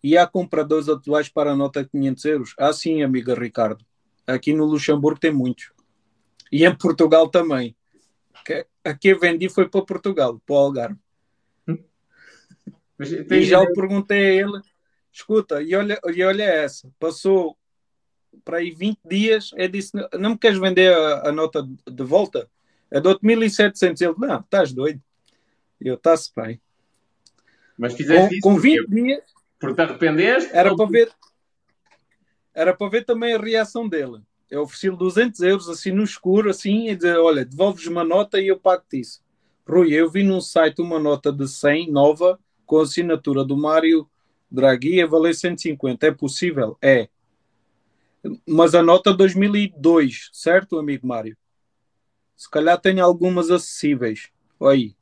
E 0.02 0.16
há 0.16 0.26
compradores 0.26 0.88
atuais 0.88 1.28
para 1.28 1.50
a 1.50 1.56
nota 1.56 1.82
de 1.82 1.90
500 1.90 2.24
euros? 2.26 2.54
Ah, 2.58 2.72
sim, 2.72 3.02
amiga 3.02 3.34
Ricardo. 3.34 3.84
Aqui 4.24 4.52
no 4.52 4.64
Luxemburgo 4.64 5.18
tem 5.18 5.32
muitos. 5.32 5.72
E 6.52 6.64
em 6.64 6.76
Portugal 6.76 7.28
também. 7.28 7.76
Aqui 8.84 9.08
eu 9.08 9.18
vendi 9.18 9.48
foi 9.48 9.68
para 9.68 9.84
Portugal, 9.84 10.40
para 10.46 10.54
o 10.54 10.58
Algarve. 10.58 10.98
Mas, 12.96 13.10
e 13.10 13.42
já 13.42 13.60
o 13.60 13.72
perguntei 13.72 14.18
a 14.18 14.44
ele. 14.44 14.62
Escuta, 15.16 15.62
e 15.62 15.74
olha, 15.74 15.98
e 16.14 16.22
olha 16.22 16.42
essa. 16.42 16.92
Passou 16.98 17.56
para 18.44 18.58
aí 18.58 18.70
20 18.70 18.98
dias. 19.02 19.50
Eu 19.56 19.66
disse: 19.66 19.92
Não 20.12 20.30
me 20.30 20.38
queres 20.38 20.58
vender 20.58 20.94
a, 20.94 21.30
a 21.30 21.32
nota 21.32 21.66
de 21.90 22.04
volta? 22.04 22.50
É 22.90 23.00
de 23.00 23.08
8.700. 23.08 24.02
Ele, 24.02 24.14
não, 24.18 24.40
estás 24.40 24.74
doido. 24.74 25.02
Eu, 25.80 25.94
está-se 25.94 26.30
bem. 26.36 26.60
Mas 27.78 27.94
fizeste 27.94 28.40
com, 28.40 28.52
com 28.52 28.60
20 28.60 28.90
dias. 28.90 29.22
Porque 29.58 29.76
te 29.76 29.80
arrependeste? 29.80 30.50
Era 30.52 30.70
ou... 30.70 30.76
para 30.76 30.86
ver. 30.86 31.10
Era 32.54 32.76
para 32.76 32.90
ver 32.90 33.04
também 33.06 33.32
a 33.32 33.38
reação 33.38 33.88
dele. 33.88 34.20
Eu 34.50 34.62
ofereci-lhe 34.62 34.98
200 34.98 35.40
euros 35.40 35.68
assim 35.70 35.92
no 35.92 36.04
escuro, 36.04 36.50
assim, 36.50 36.90
e 36.90 36.94
dizer: 36.94 37.16
Olha, 37.16 37.42
devolves 37.42 37.86
uma 37.86 38.04
nota 38.04 38.38
e 38.38 38.48
eu 38.48 38.60
pago-te 38.60 39.00
isso. 39.00 39.22
Rui, 39.66 39.94
eu 39.94 40.10
vi 40.10 40.22
num 40.22 40.42
site 40.42 40.82
uma 40.82 40.98
nota 40.98 41.32
de 41.32 41.48
100 41.48 41.90
nova 41.90 42.38
com 42.66 42.80
a 42.80 42.82
assinatura 42.82 43.42
do 43.42 43.56
Mário 43.56 44.06
Draghi 44.50 45.00
a 45.02 45.06
valer 45.06 45.34
150. 45.34 46.06
É 46.06 46.10
possível? 46.10 46.76
É. 46.80 47.08
Mas 48.46 48.74
a 48.74 48.82
nota 48.82 49.12
2002, 49.12 50.30
certo, 50.32 50.78
amigo 50.78 51.06
Mário? 51.06 51.36
Se 52.36 52.50
calhar 52.50 52.80
tem 52.80 53.00
algumas 53.00 53.50
acessíveis. 53.50 54.30
Aí. 54.60 54.94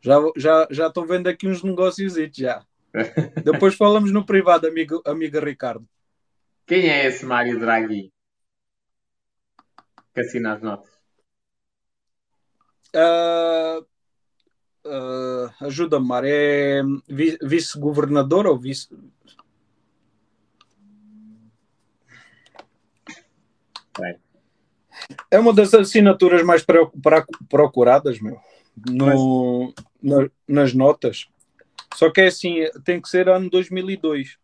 Já, 0.00 0.16
já, 0.36 0.68
já 0.70 0.86
estou 0.88 1.06
vendo 1.06 1.28
aqui 1.28 1.46
uns 1.46 1.62
negócios 1.62 2.14
já. 2.34 2.64
Depois 3.44 3.74
falamos 3.74 4.12
no 4.12 4.26
privado, 4.26 4.66
amigo, 4.66 5.02
amiga 5.06 5.40
Ricardo. 5.40 5.88
Quem 6.66 6.88
é 6.88 7.06
esse 7.06 7.24
Mário 7.24 7.58
Draghi? 7.58 8.12
Que 10.14 10.20
assina 10.20 10.54
as 10.54 10.62
notas? 10.62 10.90
Uh, 12.94 13.86
uh, 14.86 15.64
Ajuda-me, 15.64 16.06
Mário. 16.06 16.28
É 16.30 16.82
vice-governador 17.08 18.46
ou 18.46 18.58
vice. 18.58 18.88
É. 24.00 24.16
É 25.30 25.38
uma 25.38 25.52
das 25.52 25.72
assinaturas 25.74 26.42
mais 26.44 26.64
procuradas, 27.48 28.20
meu, 28.20 28.38
no, 28.88 29.74
na, 30.02 30.28
nas 30.46 30.74
notas. 30.74 31.28
Só 31.94 32.10
que 32.10 32.20
é 32.20 32.26
assim, 32.26 32.64
tem 32.84 33.00
que 33.00 33.08
ser 33.08 33.28
ano 33.28 33.50
2002. 33.50 34.38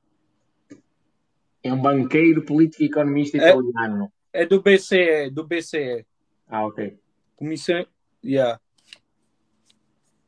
É 1.62 1.72
um 1.72 1.80
banqueiro, 1.80 2.42
político 2.44 2.82
e 2.82 2.86
economista 2.86 3.38
é, 3.38 3.50
italiano. 3.50 4.12
É 4.32 4.46
do 4.46 4.62
BCE, 4.62 5.30
do 5.30 5.44
BCE. 5.44 6.06
Ah, 6.46 6.66
ok. 6.66 6.98
Comissão, 7.36 7.86
yeah. 8.24 8.60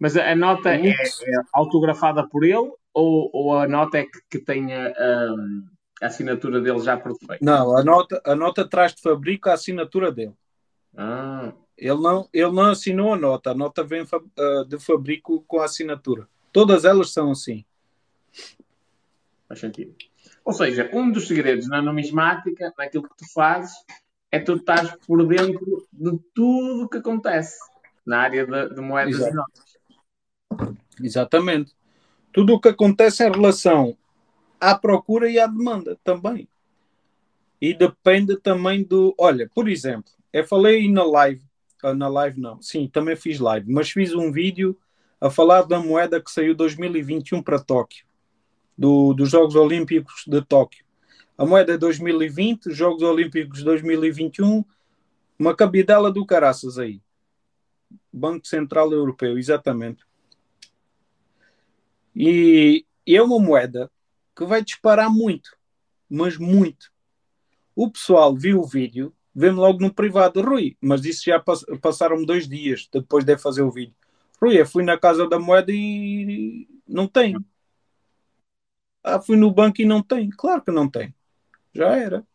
Mas 0.00 0.16
a 0.16 0.34
nota 0.34 0.74
é, 0.74 0.88
é, 0.88 0.94
autografada 1.52 2.26
por 2.26 2.42
ele 2.42 2.72
ou, 2.94 3.30
ou 3.32 3.58
a 3.58 3.68
nota 3.68 3.98
é 3.98 4.04
que, 4.04 4.20
que 4.30 4.38
tenha 4.38 4.94
um, 4.98 5.66
a 6.00 6.06
assinatura 6.06 6.58
dele 6.60 6.80
já 6.80 6.96
por 6.96 7.12
defeito? 7.12 7.44
Não, 7.44 7.76
a 7.76 7.84
nota, 7.84 8.20
a 8.24 8.34
nota 8.34 8.66
traz 8.66 8.94
de 8.94 9.02
fabrico 9.02 9.50
a 9.50 9.52
assinatura 9.52 10.10
dele. 10.10 10.32
Ah. 10.96 11.52
Ele 11.76 12.00
não, 12.00 12.28
ele 12.32 12.50
não 12.50 12.70
assinou 12.70 13.12
a 13.12 13.16
nota, 13.16 13.50
a 13.50 13.54
nota 13.54 13.84
vem 13.84 14.02
uh, 14.02 14.64
de 14.66 14.78
fabrico 14.78 15.44
com 15.46 15.60
a 15.60 15.66
assinatura. 15.66 16.26
Todas 16.50 16.84
elas 16.84 17.12
são 17.12 17.30
assim. 17.30 17.64
Faz 19.46 19.60
sentido. 19.60 19.94
Ou 20.44 20.52
seja, 20.52 20.90
um 20.92 21.10
dos 21.10 21.28
segredos 21.28 21.68
na 21.68 21.82
numismática, 21.82 22.72
naquilo 22.76 23.04
que 23.04 23.16
tu 23.16 23.32
fazes, 23.32 23.72
é 24.30 24.38
tu 24.38 24.54
estás 24.54 24.94
por 25.06 25.26
dentro 25.26 25.86
de 25.92 26.18
tudo 26.34 26.84
o 26.84 26.88
que 26.88 26.98
acontece 26.98 27.58
na 28.06 28.20
área 28.20 28.46
de, 28.46 28.74
de 28.74 28.80
moedas 28.80 29.14
Exato. 29.14 29.30
e 29.30 29.34
notas. 29.34 29.69
Exatamente. 31.02 31.74
Tudo 32.32 32.54
o 32.54 32.60
que 32.60 32.68
acontece 32.68 33.26
em 33.26 33.30
relação 33.30 33.96
à 34.60 34.74
procura 34.74 35.28
e 35.28 35.38
à 35.38 35.46
demanda 35.46 35.98
também. 36.04 36.48
E 37.60 37.74
depende 37.74 38.36
também 38.36 38.82
do. 38.82 39.14
Olha, 39.18 39.50
por 39.54 39.68
exemplo, 39.68 40.10
eu 40.32 40.46
falei 40.46 40.90
na 40.90 41.04
live, 41.04 41.42
ah, 41.82 41.94
na 41.94 42.08
live 42.08 42.40
não, 42.40 42.60
sim, 42.62 42.88
também 42.88 43.16
fiz 43.16 43.38
live, 43.38 43.70
mas 43.70 43.90
fiz 43.90 44.14
um 44.14 44.30
vídeo 44.30 44.78
a 45.20 45.28
falar 45.28 45.62
da 45.62 45.78
moeda 45.78 46.20
que 46.20 46.30
saiu 46.30 46.54
2021 46.54 47.42
para 47.42 47.58
Tóquio, 47.58 48.06
do, 48.76 49.12
dos 49.12 49.30
Jogos 49.30 49.54
Olímpicos 49.54 50.24
de 50.26 50.40
Tóquio. 50.42 50.84
A 51.36 51.44
moeda 51.44 51.74
é 51.74 51.78
2020, 51.78 52.70
Jogos 52.70 53.02
Olímpicos 53.02 53.62
2021, 53.62 54.64
uma 55.38 55.54
cabidela 55.54 56.10
do 56.10 56.24
caraças 56.24 56.78
aí. 56.78 57.02
Banco 58.12 58.46
Central 58.46 58.92
Europeu, 58.92 59.38
exatamente. 59.38 60.02
E, 62.14 62.84
e 63.06 63.16
é 63.16 63.22
uma 63.22 63.38
moeda 63.38 63.90
que 64.36 64.44
vai 64.44 64.62
disparar 64.62 65.10
muito, 65.10 65.56
mas 66.08 66.36
muito. 66.36 66.90
O 67.74 67.90
pessoal 67.90 68.34
viu 68.34 68.60
o 68.60 68.66
vídeo, 68.66 69.14
vê-me 69.34 69.56
logo 69.56 69.80
no 69.80 69.92
privado, 69.92 70.42
Rui, 70.42 70.76
mas 70.80 71.04
isso 71.04 71.24
já 71.24 71.38
pass 71.38 71.64
passaram 71.80 72.24
dois 72.24 72.48
dias 72.48 72.88
depois 72.92 73.24
de 73.24 73.36
fazer 73.38 73.62
o 73.62 73.70
vídeo. 73.70 73.94
Rui, 74.40 74.60
eu 74.60 74.66
fui 74.66 74.82
na 74.82 74.98
casa 74.98 75.28
da 75.28 75.38
moeda 75.38 75.70
e 75.72 76.68
não 76.86 77.06
tem. 77.06 77.36
Ah, 79.02 79.20
fui 79.20 79.36
no 79.36 79.50
banco 79.50 79.80
e 79.80 79.84
não 79.84 80.02
tem. 80.02 80.30
Claro 80.30 80.62
que 80.62 80.70
não 80.70 80.88
tem. 80.88 81.14
Já 81.72 81.96
era. 81.96 82.26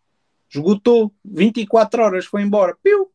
Esgotou. 0.49 1.13
24 1.23 2.01
horas, 2.01 2.26
foi 2.26 2.41
embora. 2.41 2.76
Piu! 2.82 3.11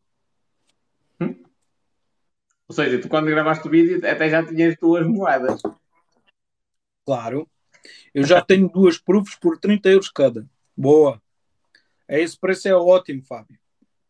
Ou 2.70 2.74
seja, 2.74 3.00
tu 3.00 3.08
quando 3.08 3.26
gravaste 3.26 3.66
o 3.66 3.70
vídeo 3.70 3.96
até 4.08 4.30
já 4.30 4.46
tinhas 4.46 4.76
duas 4.80 5.04
moedas. 5.04 5.60
Claro. 7.04 7.48
Eu 8.14 8.24
já 8.24 8.40
tenho 8.40 8.68
duas 8.68 8.98
proofs 8.98 9.36
por 9.36 9.58
30 9.58 9.88
euros 9.88 10.10
cada. 10.10 10.48
Boa. 10.76 11.20
Esse 12.08 12.38
preço 12.38 12.68
é 12.68 12.74
ótimo, 12.74 13.22
Fábio. 13.22 13.58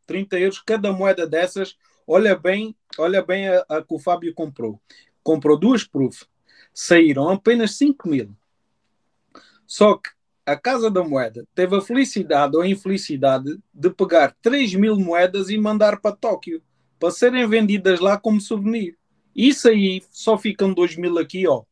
30 0.07 0.38
euros 0.38 0.61
cada 0.61 0.93
moeda 0.93 1.26
dessas. 1.26 1.76
Olha 2.07 2.34
bem, 2.34 2.74
olha 2.99 3.22
bem 3.22 3.49
a, 3.49 3.64
a 3.68 3.82
que 3.82 3.95
o 3.95 3.99
Fábio 3.99 4.34
comprou. 4.34 4.80
Comprou 5.22 5.59
duas 5.59 5.84
proofs. 5.84 6.26
Saíram 6.72 7.28
apenas 7.28 7.76
5 7.76 8.09
mil. 8.09 8.34
Só 9.66 9.97
que 9.97 10.11
a 10.45 10.57
Casa 10.57 10.91
da 10.91 11.05
Moeda 11.05 11.47
teve 11.55 11.76
a 11.76 11.80
felicidade 11.80 12.57
ou 12.57 12.62
a 12.62 12.68
infelicidade 12.68 13.57
de 13.72 13.91
pegar 13.91 14.34
3 14.43 14.74
mil 14.74 14.99
moedas 14.99 15.49
e 15.49 15.57
mandar 15.57 16.01
para 16.01 16.16
Tóquio 16.16 16.61
para 16.99 17.11
serem 17.11 17.47
vendidas 17.47 18.01
lá 18.01 18.18
como 18.18 18.41
souvenir. 18.41 18.99
Isso 19.34 19.68
aí 19.68 20.03
só 20.11 20.36
ficam 20.36 20.74
2 20.74 20.97
mil 20.97 21.18
aqui, 21.18 21.47
ó. 21.47 21.62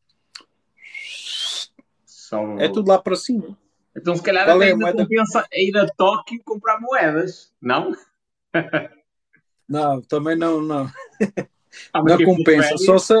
Só... 2.29 2.59
É 2.59 2.69
tudo 2.69 2.89
lá 2.89 3.01
para 3.01 3.15
cima. 3.15 3.57
Então, 3.97 4.15
se 4.15 4.21
calhar, 4.21 4.45
Qual 4.45 4.57
até 4.57 4.69
é 4.69 4.73
ainda 4.73 4.93
compensa 4.93 5.47
ir 5.51 5.75
a 5.75 5.87
Tóquio 5.87 6.39
comprar 6.45 6.79
moedas, 6.79 7.51
não? 7.59 7.91
não, 9.67 9.99
também 10.03 10.37
não, 10.37 10.61
não. 10.61 10.91
Ah, 11.91 12.03
não 12.03 12.23
compensa. 12.23 12.77
Só 12.77 12.99
se, 12.99 13.15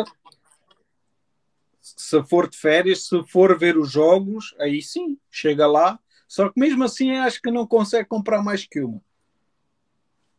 se 1.81 2.23
for 2.23 2.47
de 2.47 2.55
férias, 2.55 3.07
se 3.07 3.23
for 3.23 3.57
ver 3.57 3.79
os 3.79 3.91
jogos, 3.91 4.55
aí 4.59 4.79
sim, 4.79 5.17
chega 5.31 5.65
lá. 5.65 5.99
Só 6.27 6.47
que 6.47 6.59
mesmo 6.59 6.83
assim 6.83 7.11
acho 7.13 7.41
que 7.41 7.49
não 7.49 7.65
consegue 7.65 8.07
comprar 8.07 8.43
mais 8.43 8.67
que 8.67 8.81
uma. 8.81 9.01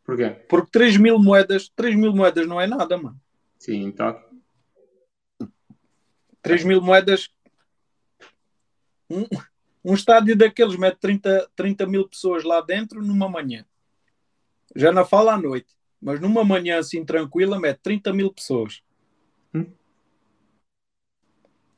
Porquê? 0.05 0.29
Porque 0.47 0.71
3 0.71 0.95
mil 0.95 1.19
moedas, 1.19 1.69
3 1.75 1.93
mil 1.95 2.15
moedas 2.15 2.47
não 2.47 2.59
é 2.59 2.67
nada, 2.67 2.97
mano. 2.97 3.19
Sim, 3.59 3.83
então. 3.83 4.17
3 6.41 6.63
mil 6.63 6.81
moedas. 6.81 7.29
Um, 9.11 9.27
um 9.83 9.93
estádio 9.93 10.35
daqueles 10.37 10.77
mete 10.77 10.97
30, 10.99 11.49
30 11.55 11.85
mil 11.85 12.07
pessoas 12.07 12.43
lá 12.43 12.61
dentro 12.61 13.03
numa 13.03 13.27
manhã. 13.27 13.65
Já 14.73 14.91
não 14.91 15.05
fala 15.05 15.33
à 15.33 15.37
noite, 15.37 15.75
mas 16.01 16.19
numa 16.21 16.43
manhã 16.43 16.79
assim 16.79 17.03
tranquila 17.03 17.59
mete 17.59 17.79
30 17.79 18.13
mil 18.13 18.31
pessoas. 18.33 18.81
Hum? 19.53 19.65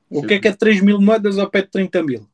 O 0.09 0.21
que 0.27 0.35
é 0.35 0.39
que 0.39 0.47
é 0.47 0.53
3 0.53 0.79
mil 0.79 1.01
moedas 1.01 1.39
ao 1.39 1.49
pé 1.49 1.63
de 1.63 1.71
30 1.71 2.03
mil? 2.03 2.29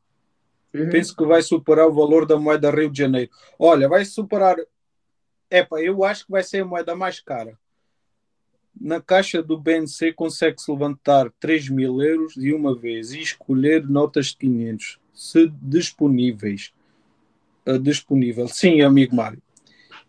Uhum. 0.74 0.90
Penso 0.90 1.16
que 1.16 1.24
vai 1.24 1.40
superar 1.40 1.86
o 1.86 1.94
valor 1.94 2.26
da 2.26 2.38
moeda 2.38 2.70
Rio 2.70 2.90
de 2.90 2.98
Janeiro. 2.98 3.30
Olha, 3.58 3.88
vai 3.88 4.04
superar. 4.04 4.56
Epá, 5.50 5.80
eu 5.80 6.04
acho 6.04 6.26
que 6.26 6.30
vai 6.30 6.42
ser 6.42 6.60
a 6.60 6.64
moeda 6.64 6.94
mais 6.94 7.20
cara. 7.20 7.58
Na 8.78 9.00
caixa 9.00 9.42
do 9.42 9.58
BNC 9.58 10.12
consegue-se 10.12 10.70
levantar 10.70 11.30
3 11.38 11.68
mil 11.68 12.02
euros 12.02 12.34
de 12.34 12.52
uma 12.52 12.74
vez 12.74 13.12
e 13.12 13.20
escolher 13.20 13.88
notas 13.88 14.26
de 14.26 14.36
500, 14.38 14.98
se 15.12 15.52
disponíveis. 15.62 16.72
Uh, 17.66 17.78
disponível. 17.78 18.48
Sim, 18.48 18.80
amigo 18.82 19.14
Mário. 19.14 19.42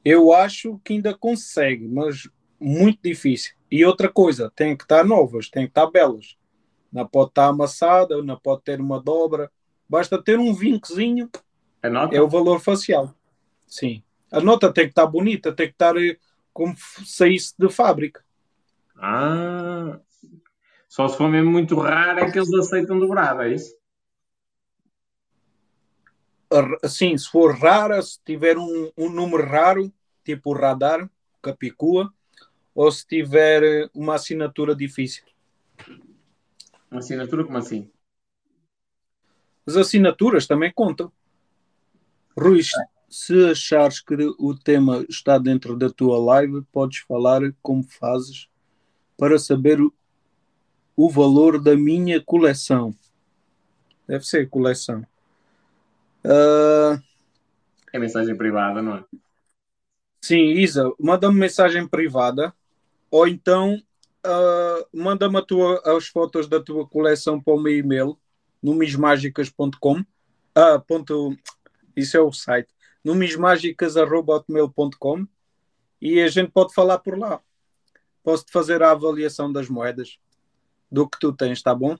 Eu 0.03 0.34
acho 0.34 0.80
que 0.84 0.93
ainda 0.93 1.14
consegue, 1.14 1.88
mas 1.88 2.30
muito 2.59 2.99
difícil. 3.03 3.53
E 3.70 3.86
outra 3.86 4.09
coisa, 4.09 4.51
tem 4.55 4.76
que 4.76 4.84
estar 4.84 5.03
novas, 5.05 5.49
tem 5.49 5.66
que 5.66 5.72
estar 5.72 5.88
belas 5.88 6.38
não 6.91 7.07
pode 7.07 7.30
estar 7.30 7.47
amassada, 7.47 8.22
não 8.22 8.38
pode 8.38 8.64
ter 8.64 8.82
uma 8.82 8.99
dobra. 8.99 9.49
Basta 9.88 10.22
ter 10.22 10.38
um 10.38 10.53
vincozinho. 10.53 11.30
É 12.14 12.22
o 12.22 12.28
valor 12.28 12.59
facial. 12.59 13.16
Sim. 13.66 14.03
A 14.32 14.41
nota 14.41 14.72
tem 14.72 14.86
que 14.86 14.91
estar 14.91 15.07
bonita, 15.07 15.51
tem 15.51 15.68
que 15.68 15.74
estar 15.74 15.95
eh, 15.97 16.18
como 16.53 16.76
saísse 17.05 17.53
de 17.57 17.70
fábrica. 17.70 18.24
Ah. 19.02 19.99
Só 20.88 21.08
se 21.08 21.18
for 21.18 21.28
mesmo 21.28 21.49
muito 21.49 21.76
raro 21.80 22.20
é 22.20 22.32
que 22.32 22.38
eles 22.38 22.54
aceitam 22.54 22.99
dobrada, 22.99 23.47
é 23.47 23.56
isso? 23.56 23.76
Sim, 26.88 27.18
se 27.18 27.28
for 27.30 27.58
rara, 27.58 28.02
se 28.02 28.20
tiver 28.24 28.58
um, 28.58 28.91
um 28.97 29.10
número 29.10 29.43
raro, 29.43 29.91
tipo 30.24 30.54
radar, 30.54 31.10
capicua, 31.41 32.14
ou 32.76 32.91
se 32.91 33.08
tiver 33.08 33.64
eh, 33.64 33.89
uma 33.93 34.16
assinatura 34.16 34.76
difícil. 34.76 35.24
Uma 36.91 36.99
assinatura 36.99 37.45
como 37.45 37.58
assim? 37.58 37.89
As 39.66 39.78
assinaturas 39.78 40.45
também 40.45 40.72
contam. 40.74 41.12
Rui, 42.38 42.62
se 43.10 43.49
achares 43.49 44.02
que 44.02 44.14
o 44.38 44.54
tema 44.56 45.06
está 45.10 45.38
dentro 45.38 45.78
da 45.78 45.89
tua 45.89 46.20
live, 46.20 46.64
podes 46.72 46.99
falar 46.99 47.41
como 47.62 47.84
fazes 47.84 48.51
para 49.22 49.38
saber 49.38 49.78
o, 50.97 51.07
valor 51.07 51.61
da 51.61 51.78
minha 51.78 52.19
coleção. 52.19 52.91
Deve 54.07 54.26
ser 54.26 54.49
coleção. 54.49 55.05
Uh... 56.26 56.99
É 57.93 57.99
mensagem 57.99 58.36
privada, 58.36 58.82
não 58.82 58.95
é? 58.95 59.05
Sim, 60.24 60.53
Isa, 60.53 60.91
manda-me 60.99 61.38
mensagem 61.38 61.88
privada 61.88 62.51
ou 63.11 63.28
então 63.28 63.76
uh, 64.26 64.88
manda-me 64.91 65.38
as 65.86 66.07
fotos 66.07 66.49
da 66.49 66.59
tua 66.59 66.88
coleção 66.88 67.39
para 67.39 67.53
o 67.53 67.61
meu 67.61 67.78
e-mail, 67.78 68.17
numismágicas.com. 68.63 70.03
Ah, 70.55 70.80
ponto, 70.80 71.38
isso 71.95 72.17
é 72.17 72.22
o 72.22 72.32
site. 72.32 72.74
numismágicas.com 73.05 75.28
e 76.01 76.19
a 76.19 76.28
gente 76.28 76.51
pode 76.51 76.74
falar 76.74 76.97
por 76.97 77.19
lá. 77.19 77.39
Posso-te 78.24 78.51
fazer 78.51 78.84
a 78.84 78.91
avaliação 78.91 79.51
das 79.51 79.69
moedas 79.69 80.19
do 80.91 81.07
que 81.07 81.19
tu 81.19 81.34
tens, 81.34 81.53
está 81.53 81.74
bom? 81.74 81.95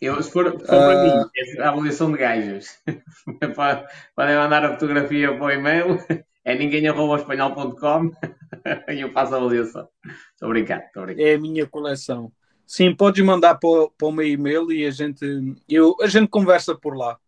Eu, 0.00 0.20
se 0.22 0.32
for, 0.32 0.50
for 0.50 0.66
para 0.66 0.98
uh... 0.98 1.04
mim, 1.04 1.30
é 1.36 1.62
a 1.62 1.68
avaliação 1.68 2.10
de 2.10 2.18
gajas. 2.18 2.82
Podem 4.16 4.36
mandar 4.36 4.64
a 4.64 4.72
fotografia 4.72 5.36
para 5.36 5.44
o 5.44 5.50
e-mail 5.50 5.98
é 6.44 6.56
ninguém 6.56 6.86
arroba 6.88 7.16
espanhol.com 7.16 8.10
e 8.92 9.00
eu 9.00 9.12
faço 9.12 9.34
a 9.34 9.38
avaliação. 9.38 9.88
Estou 10.32 10.48
brincando, 10.48 10.82
estou 10.84 11.04
brincando. 11.04 11.28
É 11.28 11.34
a 11.34 11.38
minha 11.38 11.66
coleção. 11.66 12.32
Sim, 12.66 12.94
podes 12.94 13.24
mandar 13.24 13.56
para, 13.56 13.88
para 13.96 14.08
o 14.08 14.12
meu 14.12 14.26
e-mail 14.26 14.72
e 14.72 14.86
a 14.86 14.90
gente, 14.90 15.24
eu, 15.68 15.96
a 16.00 16.06
gente 16.06 16.28
conversa 16.28 16.74
por 16.74 16.96
lá. 16.96 17.18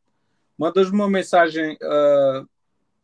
Mandas 0.57 0.89
uma 0.89 1.09
mensagem, 1.09 1.75
uh, 1.75 2.49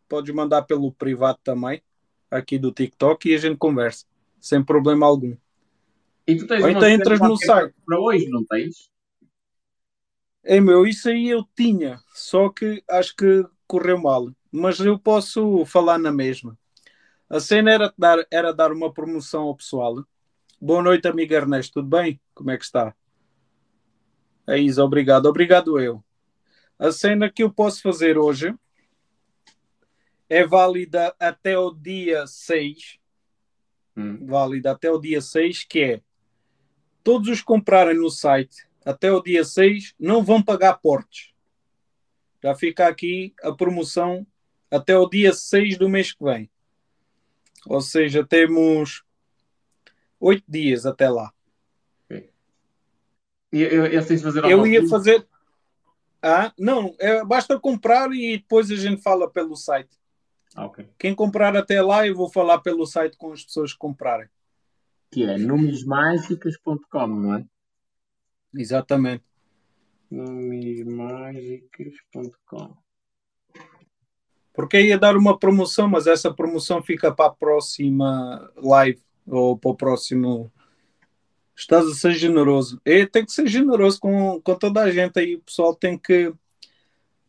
podes 0.09 0.35
mandar 0.35 0.63
pelo 0.63 0.93
privado 0.93 1.39
também, 1.43 1.83
aqui 2.31 2.59
do 2.59 2.73
TikTok, 2.73 3.29
e 3.29 3.35
a 3.35 3.39
gente 3.39 3.57
conversa, 3.57 4.07
sem 4.41 4.65
problema 4.65 5.07
algum. 5.07 5.37
E 6.27 6.37
tu 6.37 6.47
tens 6.47 6.63
Ou 6.63 6.71
então 6.71 6.89
entras 6.89 7.21
no 7.21 7.37
site. 7.37 7.75
Para 7.85 8.01
hoje, 8.01 8.29
não 8.29 8.45
tens? 8.45 8.91
É 10.43 10.61
meu, 10.61 10.87
isso 10.87 11.09
aí 11.09 11.29
eu 11.29 11.45
tinha, 11.55 12.01
só 12.15 12.49
que 12.49 12.83
acho 12.89 13.15
que 13.15 13.45
correu 13.67 13.99
mal 13.99 14.33
mas 14.51 14.81
eu 14.81 14.99
posso 14.99 15.65
falar 15.65 15.99
na 15.99 16.11
mesma. 16.11 16.59
A 17.29 17.39
cena 17.39 17.71
era 17.71 17.95
dar, 17.97 18.27
era 18.31 18.53
dar 18.53 18.73
uma 18.73 18.93
promoção 18.93 19.45
ao 19.45 19.57
pessoal. 19.57 20.05
Boa 20.61 20.83
noite, 20.83 21.07
amigo 21.07 21.33
Ernesto, 21.33 21.75
tudo 21.75 21.89
bem? 21.89 22.21
Como 22.35 22.51
é 22.51 22.59
que 22.59 22.65
está? 22.65 22.95
É 24.47 24.59
isso, 24.59 24.83
obrigado. 24.83 25.27
Obrigado 25.27 25.79
eu. 25.79 26.03
A 26.79 26.91
cena 26.91 27.31
que 27.31 27.43
eu 27.43 27.53
posso 27.53 27.83
fazer 27.83 28.19
hoje 28.19 28.55
é 30.29 30.45
válida 30.45 31.15
até 31.19 31.57
o 31.57 31.71
dia 31.71 32.27
6. 32.27 32.99
Hum. 34.01 34.27
Válida 34.27 34.73
até 34.73 34.91
o 34.91 34.99
dia 34.99 35.21
6, 35.21 35.65
que 35.65 35.81
é 35.81 36.01
todos 37.03 37.29
os 37.29 37.43
comprarem 37.43 37.97
no 37.97 38.11
site 38.11 38.69
até 38.85 39.13
o 39.13 39.23
dia 39.23 39.45
6 39.45 39.95
não 39.99 40.23
vão 40.25 40.43
pagar 40.43 40.75
portes. 40.75 41.33
Já 42.43 42.55
fica 42.55 42.87
aqui 42.87 43.35
a 43.43 43.53
promoção 43.53 44.27
até 44.71 44.97
o 44.97 45.09
dia 45.09 45.33
6 45.33 45.77
do 45.77 45.89
mês 45.89 46.13
que 46.13 46.25
vem. 46.25 46.51
Ou 47.67 47.81
seja, 47.81 48.25
temos 48.25 49.05
oito 50.19 50.45
dias 50.49 50.87
até 50.87 51.09
lá. 51.09 51.33
E 53.53 53.63
eu, 53.63 53.69
eu, 53.69 53.87
eu, 53.87 54.03
fazer 54.03 54.45
eu 54.45 54.67
ia 54.67 54.89
fazer. 54.89 55.27
Ah, 56.23 56.53
não, 56.59 56.95
é, 56.99 57.25
basta 57.25 57.59
comprar 57.59 58.13
e 58.13 58.39
depois 58.39 58.71
a 58.71 58.77
gente 58.77 59.03
fala 59.03 59.29
pelo 59.29 59.57
site. 59.57 60.00
Ah, 60.61 60.67
okay. 60.67 60.87
Quem 60.99 61.15
comprar 61.15 61.57
até 61.57 61.81
lá, 61.81 62.07
eu 62.07 62.15
vou 62.15 62.29
falar 62.29 62.59
pelo 62.59 62.85
site 62.85 63.17
com 63.17 63.33
as 63.33 63.43
pessoas 63.43 63.73
que 63.73 63.79
comprarem. 63.79 64.29
Que 65.11 65.23
é 65.23 65.39
numismágicas.com, 65.39 67.07
não 67.07 67.37
é? 67.37 67.47
Exatamente. 68.55 69.25
Numismágicas.com. 70.11 72.77
Porque 74.53 74.83
ia 74.83 74.99
dar 74.99 75.17
uma 75.17 75.39
promoção, 75.39 75.89
mas 75.89 76.07
essa 76.07 76.31
promoção 76.31 76.83
fica 76.83 77.11
para 77.11 77.31
a 77.31 77.35
próxima 77.35 78.53
live 78.57 79.01
ou 79.27 79.57
para 79.57 79.71
o 79.71 79.75
próximo. 79.75 80.53
Estás 81.57 81.87
a 81.87 81.95
ser 81.95 82.13
generoso. 82.13 82.79
E 82.85 83.07
tem 83.07 83.25
que 83.25 83.33
ser 83.33 83.47
generoso 83.47 83.99
com, 83.99 84.39
com 84.43 84.55
toda 84.57 84.83
a 84.83 84.91
gente 84.91 85.19
aí. 85.19 85.37
O 85.37 85.41
pessoal 85.41 85.75
tem 85.75 85.97
que 85.97 86.35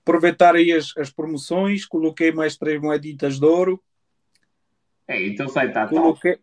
aproveitar 0.03 0.55
aí 0.55 0.71
as, 0.71 0.95
as 0.97 1.09
promoções. 1.09 1.85
Coloquei 1.85 2.31
mais 2.31 2.57
três 2.57 2.81
moeditas 2.81 3.39
de 3.39 3.45
ouro. 3.45 3.81
É, 5.07 5.27
então 5.27 5.47
sai 5.47 5.71
tá 5.71 5.87
Coloquei. 5.87 6.39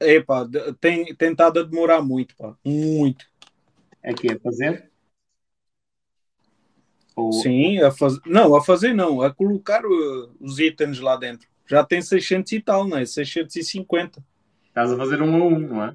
Epá, 0.00 0.48
tem, 0.80 1.06
estado 1.10 1.60
a 1.60 1.62
demorar 1.62 2.02
muito, 2.02 2.36
pá. 2.36 2.56
Muito. 2.64 3.24
Aqui 4.02 4.32
a 4.32 4.38
fazer? 4.40 4.90
Ou... 7.14 7.32
Sim, 7.32 7.80
a 7.80 7.90
fazer. 7.90 8.20
Não, 8.26 8.54
a 8.56 8.64
fazer 8.64 8.92
não, 8.92 9.22
a 9.22 9.32
colocar 9.32 9.84
uh, 9.84 10.36
os 10.40 10.58
itens 10.58 10.98
lá 10.98 11.16
dentro. 11.16 11.48
Já 11.66 11.84
tem 11.84 12.02
600 12.02 12.52
e 12.52 12.60
tal, 12.60 12.86
não 12.86 12.98
é? 12.98 13.06
650. 13.06 14.24
Estás 14.66 14.90
a 14.90 14.96
fazer 14.96 15.22
um 15.22 15.34
a 15.34 15.46
um, 15.46 15.58
não 15.58 15.84
é? 15.84 15.94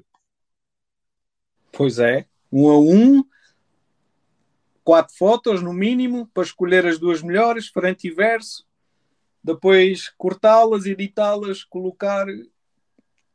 Pois 1.72 1.98
é. 1.98 2.26
Um 2.50 2.70
a 2.70 2.78
um, 2.78 3.24
quatro 4.88 5.14
fotos 5.14 5.60
no 5.62 5.74
mínimo, 5.74 6.26
para 6.32 6.44
escolher 6.44 6.86
as 6.86 6.98
duas 6.98 7.20
melhores, 7.20 7.68
frente 7.68 8.08
e 8.08 8.10
verso. 8.10 8.66
Depois 9.44 10.08
cortá-las, 10.16 10.86
editá-las, 10.86 11.62
colocar. 11.62 12.26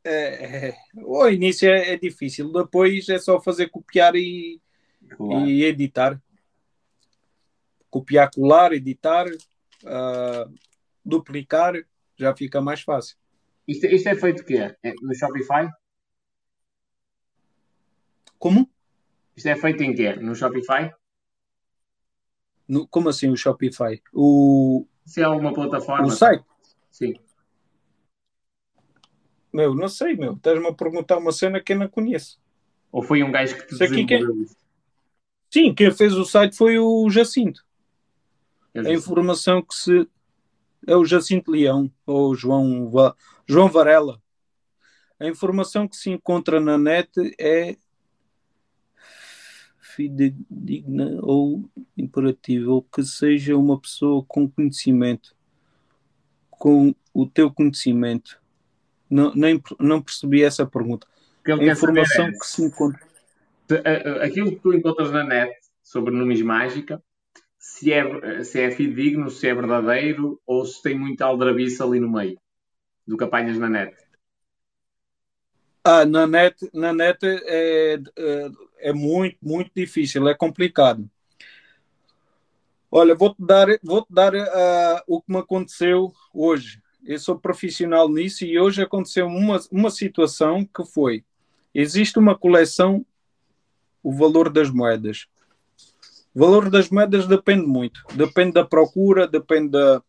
É, 0.04 0.70
é, 0.70 0.76
o 0.96 1.30
início 1.30 1.70
é, 1.70 1.92
é, 1.92 1.96
difícil, 1.96 2.52
depois 2.52 3.08
é 3.08 3.20
só 3.20 3.40
fazer 3.40 3.70
copiar 3.70 4.16
e, 4.16 4.60
claro. 5.16 5.46
e 5.46 5.64
editar 5.64 6.20
copiar, 7.92 8.32
colar, 8.34 8.74
editar, 8.74 9.28
uh, 9.28 10.52
duplicar, 11.06 11.76
já 12.18 12.36
fica 12.36 12.60
mais 12.60 12.82
fácil. 12.82 13.16
Isto, 13.68 13.86
isto 13.86 14.10
é 14.10 14.16
feito 14.16 14.42
o 14.42 14.46
quê? 14.46 14.76
É 14.82 14.94
no 15.04 15.14
Shopify? 15.14 15.70
Como? 18.40 18.68
Isto 19.38 19.50
é 19.50 19.56
feito 19.56 19.84
em 19.84 19.94
quê? 19.94 20.16
No 20.16 20.34
Shopify? 20.34 20.92
No, 22.74 22.88
como 22.88 23.10
assim 23.10 23.30
o 23.30 23.38
Shopify? 23.38 24.02
O... 24.14 24.86
Se 25.06 25.22
é 25.22 25.28
uma 25.28 25.54
plataforma. 25.54 26.08
O 26.08 26.12
site? 26.12 26.44
Sim. 26.90 27.14
Meu, 29.52 29.76
não 29.76 29.88
sei, 29.88 30.16
meu. 30.16 30.34
Estás-me 30.34 30.68
a 30.68 30.74
perguntar 30.74 31.18
uma 31.18 31.32
cena 31.32 31.62
que 31.62 31.74
eu 31.74 31.80
não 31.80 31.88
conheço. 31.88 32.42
Ou 32.92 33.04
foi 33.04 33.24
um 33.24 33.32
gajo 33.32 33.56
que 33.56 33.68
te 33.68 33.78
desenvolveu 33.78 34.42
isso? 34.42 34.56
Sim, 35.52 35.74
quem 35.74 35.92
fez 35.92 36.14
o 36.14 36.26
site 36.26 36.56
foi 36.56 36.80
o 36.80 37.10
Jacinto 37.10 37.64
a 38.76 38.92
informação 38.92 39.62
que 39.62 39.76
se. 39.76 40.08
É 40.86 40.96
o 40.96 41.06
Jacinto 41.06 41.52
Leão, 41.52 41.90
ou 42.06 42.36
João, 42.36 42.90
Va... 42.90 43.16
João 43.48 43.70
Varela. 43.70 44.22
A 45.18 45.26
informação 45.28 45.88
que 45.88 45.96
se 45.96 46.10
encontra 46.10 46.60
na 46.60 46.78
net 46.78 47.10
é 47.40 47.78
fidedigna 49.96 51.20
ou 51.22 51.70
imperativa, 51.98 52.72
ou 52.72 52.82
que 52.82 53.04
seja 53.04 53.56
uma 53.58 53.80
pessoa 53.80 54.24
com 54.28 54.50
conhecimento, 54.50 55.36
com 56.50 56.94
o 57.14 57.26
teu 57.26 57.52
conhecimento. 57.52 58.42
Não, 59.10 59.34
nem, 59.36 59.62
não 59.80 60.02
percebi 60.02 60.44
essa 60.44 60.66
pergunta. 60.66 61.08
A 61.46 61.64
informação 61.64 62.28
é, 62.28 62.32
que 62.32 62.46
se 62.46 62.64
encontra. 62.64 63.00
Aquilo 64.22 64.52
que 64.52 64.60
tu 64.62 64.74
encontras 64.74 65.12
na 65.12 65.24
net 65.24 65.54
sobre 65.84 66.16
numismágica 66.16 67.02
se 67.58 67.94
é, 67.94 68.44
se 68.44 68.60
é 68.62 68.72
fidedigno, 68.72 69.30
se 69.30 69.48
é 69.48 69.54
verdadeiro 69.54 70.42
ou 70.46 70.66
se 70.66 70.82
tem 70.82 70.98
muita 70.98 71.26
aldrabice 71.26 71.82
ali 71.82 72.00
no 72.00 72.12
meio 72.12 72.38
do 73.08 73.18
que 73.18 73.24
apanhas 73.24 73.58
na 73.58 73.70
net. 73.70 73.96
Ah, 75.86 76.06
na 76.06 76.26
net, 76.26 76.56
na 76.74 76.94
net 76.94 77.20
é, 77.26 78.00
é, 78.16 78.52
é 78.80 78.94
muito, 78.94 79.38
muito 79.42 79.70
difícil, 79.76 80.30
é 80.30 80.34
complicado. 80.34 81.10
Olha, 82.90 83.14
vou-te 83.14 83.36
dar, 83.40 83.68
vou 83.84 84.02
-te 84.02 84.08
dar 84.10 84.34
uh, 84.34 85.04
o 85.08 85.22
que 85.22 85.30
me 85.30 85.40
aconteceu 85.40 86.14
hoje. 86.34 86.82
Eu 87.04 87.20
sou 87.20 87.38
profissional 87.38 88.08
nisso 88.08 88.46
e 88.46 88.58
hoje 88.58 88.82
aconteceu 88.82 89.28
uma, 89.28 89.60
uma 89.70 89.90
situação 89.90 90.64
que 90.64 90.86
foi: 90.86 91.26
existe 91.74 92.18
uma 92.18 92.38
coleção, 92.38 93.06
o 94.02 94.14
valor 94.14 94.50
das 94.50 94.70
moedas. 94.70 95.28
O 96.34 96.40
valor 96.40 96.70
das 96.70 96.90
moedas 96.90 97.28
depende 97.28 97.68
muito. 97.68 98.04
Depende 98.14 98.54
da 98.54 98.64
procura, 98.64 99.28
depende 99.28 99.72
da. 99.72 100.02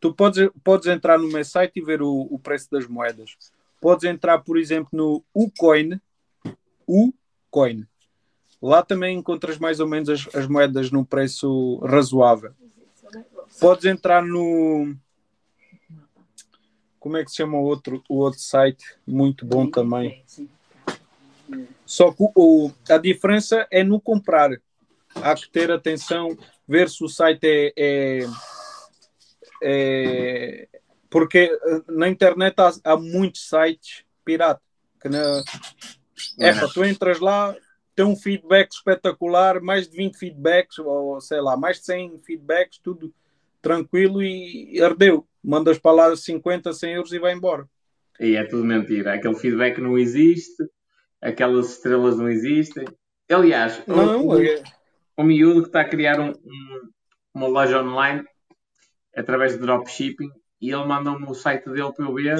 Tu 0.00 0.14
podes, 0.14 0.48
podes 0.64 0.86
entrar 0.86 1.18
no 1.18 1.28
meu 1.28 1.44
site 1.44 1.80
e 1.80 1.84
ver 1.84 2.00
o, 2.00 2.28
o 2.30 2.38
preço 2.38 2.70
das 2.70 2.86
moedas. 2.86 3.36
Podes 3.80 4.04
entrar, 4.04 4.38
por 4.38 4.58
exemplo, 4.58 4.90
no 4.92 5.24
Ucoin. 5.34 6.00
Ucoin. 6.86 7.86
Lá 8.60 8.82
também 8.82 9.16
encontras 9.16 9.58
mais 9.58 9.78
ou 9.78 9.86
menos 9.86 10.08
as, 10.08 10.34
as 10.34 10.46
moedas 10.48 10.90
num 10.90 11.04
preço 11.04 11.78
razoável. 11.78 12.52
Podes 13.60 13.84
entrar 13.84 14.22
no. 14.22 14.94
Como 16.98 17.16
é 17.16 17.24
que 17.24 17.30
se 17.30 17.36
chama 17.36 17.56
o 17.56 17.62
outro, 17.62 18.02
o 18.08 18.16
outro 18.16 18.40
site? 18.40 18.84
Muito 19.06 19.46
bom 19.46 19.70
também. 19.70 20.24
Só 21.86 22.12
que 22.12 22.22
o, 22.34 22.70
a 22.90 22.98
diferença 22.98 23.66
é 23.70 23.82
no 23.82 24.00
comprar 24.00 24.50
há 25.14 25.34
que 25.34 25.48
ter 25.48 25.70
atenção, 25.70 26.36
ver 26.66 26.88
se 26.88 27.02
o 27.02 27.08
site 27.08 27.44
é, 27.44 27.72
é, 27.76 28.28
é 29.62 30.68
porque 31.10 31.38
eh, 31.38 31.82
na 31.88 32.08
internet 32.08 32.54
há, 32.58 32.72
há 32.84 32.96
muitos 32.96 33.48
sites 33.48 34.04
pirata 34.24 34.60
que 35.00 35.08
na, 35.08 35.42
é, 36.38 36.52
tu 36.72 36.84
entras 36.84 37.20
lá, 37.20 37.54
tem 37.94 38.04
um 38.04 38.16
feedback 38.16 38.70
espetacular, 38.72 39.60
mais 39.60 39.88
de 39.88 39.96
20 39.96 40.16
feedbacks, 40.16 40.78
ou 40.78 41.20
sei 41.20 41.40
lá, 41.40 41.56
mais 41.56 41.78
de 41.78 41.86
100 41.86 42.20
feedbacks, 42.20 42.78
tudo 42.78 43.12
tranquilo 43.62 44.22
e 44.22 44.80
ardeu. 44.82 45.26
Mandas 45.42 45.78
para 45.78 45.92
lá 45.92 46.16
50, 46.16 46.72
100 46.72 46.94
euros 46.94 47.12
e 47.12 47.18
vai 47.18 47.32
embora. 47.32 47.66
E 48.20 48.36
é 48.36 48.44
tudo 48.44 48.64
mentira. 48.64 49.14
Aquele 49.14 49.36
feedback 49.36 49.80
não 49.80 49.96
existe, 49.96 50.64
aquelas 51.20 51.70
estrelas 51.70 52.16
não 52.16 52.28
existem. 52.28 52.84
Aliás, 53.30 53.82
não, 53.86 54.26
o, 54.26 54.42
é 54.42 54.62
um 55.16 55.24
miúdo 55.24 55.62
que 55.62 55.68
está 55.68 55.82
a 55.82 55.88
criar 55.88 56.18
um, 56.18 56.30
um, 56.30 56.90
uma 57.34 57.46
loja 57.46 57.82
online 57.82 58.24
através 59.14 59.52
de 59.52 59.58
dropshipping 59.58 60.30
e 60.60 60.70
ele 60.70 60.84
mandou-me 60.84 61.26
o 61.26 61.34
site 61.34 61.68
dele 61.70 61.92
para 61.92 62.04
eu 62.04 62.14
ver. 62.14 62.38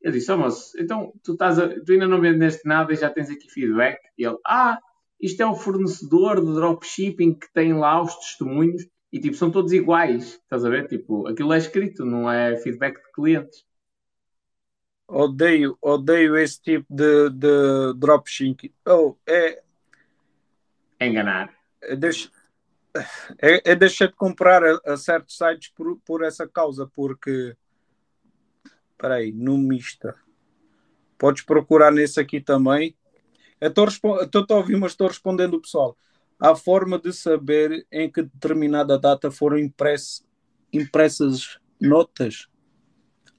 Eu 0.00 0.12
disse, 0.12 0.32
oh, 0.32 0.38
moço, 0.38 0.72
então 0.78 1.12
tu, 1.22 1.32
estás 1.32 1.58
a, 1.58 1.68
tu 1.68 1.92
ainda 1.92 2.08
não 2.08 2.20
vendeste 2.20 2.66
nada 2.66 2.92
e 2.92 2.96
já 2.96 3.10
tens 3.10 3.30
aqui 3.30 3.50
feedback? 3.50 4.00
E 4.16 4.24
ele, 4.24 4.38
ah, 4.46 4.78
isto 5.20 5.42
é 5.42 5.46
o 5.46 5.54
fornecedor 5.54 6.44
de 6.44 6.52
dropshipping 6.52 7.34
que 7.34 7.52
tem 7.52 7.74
lá 7.74 8.00
os 8.00 8.14
testemunhos 8.16 8.86
e 9.12 9.20
tipo, 9.20 9.36
são 9.36 9.50
todos 9.50 9.72
iguais. 9.72 10.34
Estás 10.34 10.64
a 10.64 10.70
ver? 10.70 10.88
Tipo, 10.88 11.26
aquilo 11.28 11.52
é 11.52 11.58
escrito, 11.58 12.04
não 12.04 12.30
é 12.30 12.56
feedback 12.56 12.96
de 12.96 13.12
clientes. 13.12 13.64
Odeio, 15.06 15.76
odeio 15.82 16.36
esse 16.36 16.62
tipo 16.62 16.86
de, 16.88 17.30
de 17.30 17.94
dropshipping. 17.96 18.72
Oh, 18.86 19.16
é... 19.26 19.60
é 21.00 21.06
enganar 21.06 21.60
deixa, 21.96 22.30
é, 23.40 23.72
é 23.72 23.74
deixar 23.74 24.08
de 24.08 24.14
comprar 24.14 24.64
a, 24.64 24.80
a, 24.86 24.96
certos 24.96 25.36
sites 25.36 25.70
por, 25.74 25.98
por 26.04 26.22
essa 26.22 26.46
causa, 26.48 26.90
porque 26.94 27.56
espera 28.92 29.16
aí, 29.16 29.32
no 29.32 29.56
mista 29.56 30.14
podes 31.20 31.42
procurar 31.42 31.92
nesse 31.92 32.18
aqui 32.18 32.40
também. 32.40 32.96
Estou 33.60 33.86
a 34.48 34.54
ouvir, 34.54 34.78
mas 34.78 34.92
estou 34.92 35.06
respondendo 35.06 35.54
o 35.54 35.60
pessoal. 35.60 35.94
Há 36.40 36.56
forma 36.56 36.98
de 36.98 37.12
saber 37.12 37.86
em 37.92 38.10
que 38.10 38.22
determinada 38.22 38.98
data 38.98 39.30
foram 39.30 39.58
impress, 39.58 40.26
impressas 40.72 41.58
notas. 41.78 42.48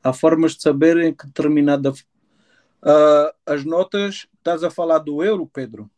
Há 0.03 0.13
formas 0.13 0.55
de 0.55 0.61
saber 0.61 0.97
em 0.97 1.11
que 1.11 1.25
determinada. 1.25 1.91
Uh, 1.91 3.33
as 3.45 3.65
notas, 3.65 4.27
estás 4.37 4.63
a 4.63 4.69
falar 4.69 4.99
do 4.99 5.23
euro, 5.23 5.47
Pedro? 5.47 5.89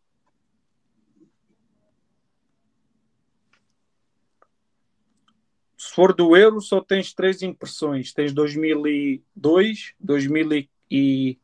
Se 5.84 5.94
for 5.94 6.14
do 6.14 6.34
euro, 6.34 6.62
só 6.62 6.80
tens 6.80 7.14
três 7.14 7.42
impressões. 7.42 8.14
Tens 8.14 8.32
2002, 8.32 9.94
2000 10.00 10.70
e... 10.90 11.38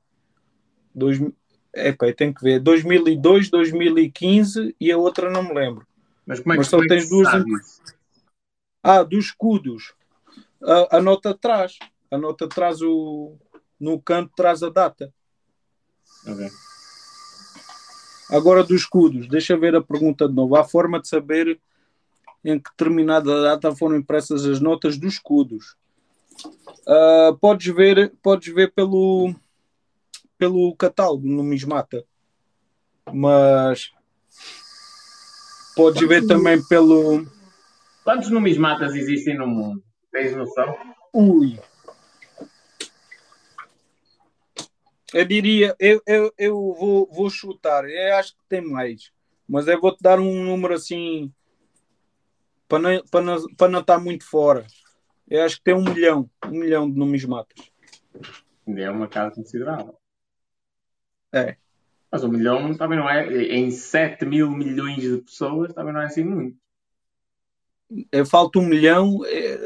Dois, 0.95 1.19
epa, 1.75 2.13
tem 2.13 2.33
que 2.33 2.41
ver. 2.41 2.61
2002, 2.61 3.49
2015 3.49 4.73
e 4.79 4.91
a 4.93 4.97
outra 4.97 5.29
não 5.29 5.43
me 5.43 5.53
lembro. 5.53 5.85
Mas 6.25 6.39
como 6.39 6.53
é 6.53 6.55
que, 6.55 6.59
Mas 6.59 6.67
só 6.69 6.81
é 6.81 6.87
tens 6.87 7.09
duas 7.09 7.27
impressões. 7.33 7.81
Ah, 8.81 9.03
dos 9.03 9.25
escudos. 9.25 9.93
A, 10.63 10.97
a 10.97 11.01
nota 11.01 11.37
traz. 11.37 11.77
A 12.09 12.17
nota 12.17 12.47
traz 12.47 12.81
o... 12.81 13.35
No 13.77 14.01
canto 14.01 14.31
traz 14.37 14.63
a 14.63 14.69
data. 14.69 15.13
Agora 18.29 18.63
dos 18.63 18.83
escudos, 18.83 19.27
deixa 19.27 19.57
ver 19.57 19.75
a 19.75 19.81
pergunta 19.81 20.29
de 20.29 20.33
novo. 20.33 20.55
Há 20.55 20.63
forma 20.63 21.01
de 21.01 21.09
saber 21.09 21.59
em 22.43 22.59
que 22.59 22.69
determinada 22.71 23.41
data 23.41 23.75
foram 23.75 23.97
impressas 23.97 24.45
as 24.45 24.59
notas 24.59 24.97
dos 24.97 25.13
escudos. 25.13 25.75
Uh, 26.87 27.37
podes 27.39 27.73
ver, 27.73 28.13
podes 28.21 28.53
ver 28.53 28.73
pelo, 28.73 29.33
pelo 30.37 30.75
catálogo 30.75 31.27
numismata, 31.27 32.05
mas 33.11 33.91
podes 35.75 36.07
ver 36.07 36.25
também 36.25 36.63
pelo. 36.67 37.25
Quantos 38.03 38.29
numismatas 38.29 38.95
existem 38.95 39.37
no 39.37 39.47
mundo? 39.47 39.83
Tens 40.11 40.35
noção? 40.35 40.75
Ui. 41.13 41.59
Eu 45.13 45.25
diria, 45.25 45.75
eu, 45.79 46.01
eu, 46.05 46.33
eu 46.37 46.75
vou, 46.79 47.09
vou 47.11 47.29
chutar, 47.29 47.83
eu 47.89 48.15
acho 48.15 48.33
que 48.33 48.43
tem 48.47 48.61
mais, 48.61 49.11
mas 49.47 49.67
eu 49.67 49.81
vou-te 49.81 50.01
dar 50.01 50.19
um 50.19 50.43
número 50.43 50.75
assim 50.75 51.33
para 52.69 52.79
não, 52.79 53.03
para 53.05 53.21
não, 53.21 53.55
para 53.55 53.71
não 53.71 53.79
estar 53.79 53.99
muito 53.99 54.23
fora. 54.23 54.65
Eu 55.27 55.43
acho 55.43 55.57
que 55.57 55.63
tem 55.63 55.73
um 55.73 55.83
milhão, 55.83 56.29
um 56.45 56.51
milhão 56.51 56.89
de 56.89 56.97
numismatas. 56.97 57.71
É 58.67 58.89
uma 58.89 59.07
casa 59.07 59.35
considerável. 59.35 59.97
É. 61.33 61.57
Mas 62.11 62.23
um 62.23 62.29
milhão 62.29 62.75
também 62.77 62.97
não 62.97 63.09
é. 63.09 63.27
Em 63.27 63.71
7 63.71 64.25
mil 64.25 64.51
milhões 64.51 65.01
de 65.01 65.17
pessoas 65.17 65.73
também 65.73 65.93
não 65.93 66.01
é 66.01 66.05
assim 66.05 66.23
muito. 66.23 66.57
Eu 68.11 68.25
falta 68.25 68.59
um 68.59 68.65
milhão 68.65 69.19
é, 69.25 69.57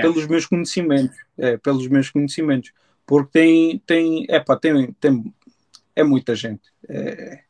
pelos 0.00 0.26
meus 0.26 0.46
conhecimentos. 0.46 1.16
É, 1.36 1.56
pelos 1.56 1.88
meus 1.88 2.10
conhecimentos. 2.10 2.72
Porque 3.04 3.32
tem. 3.32 3.78
tem 3.80 4.26
é 4.28 4.38
pá, 4.38 4.56
tem, 4.56 4.92
tem. 4.94 5.34
É 5.96 6.04
muita 6.04 6.34
gente. 6.34 6.72
É, 6.88 7.42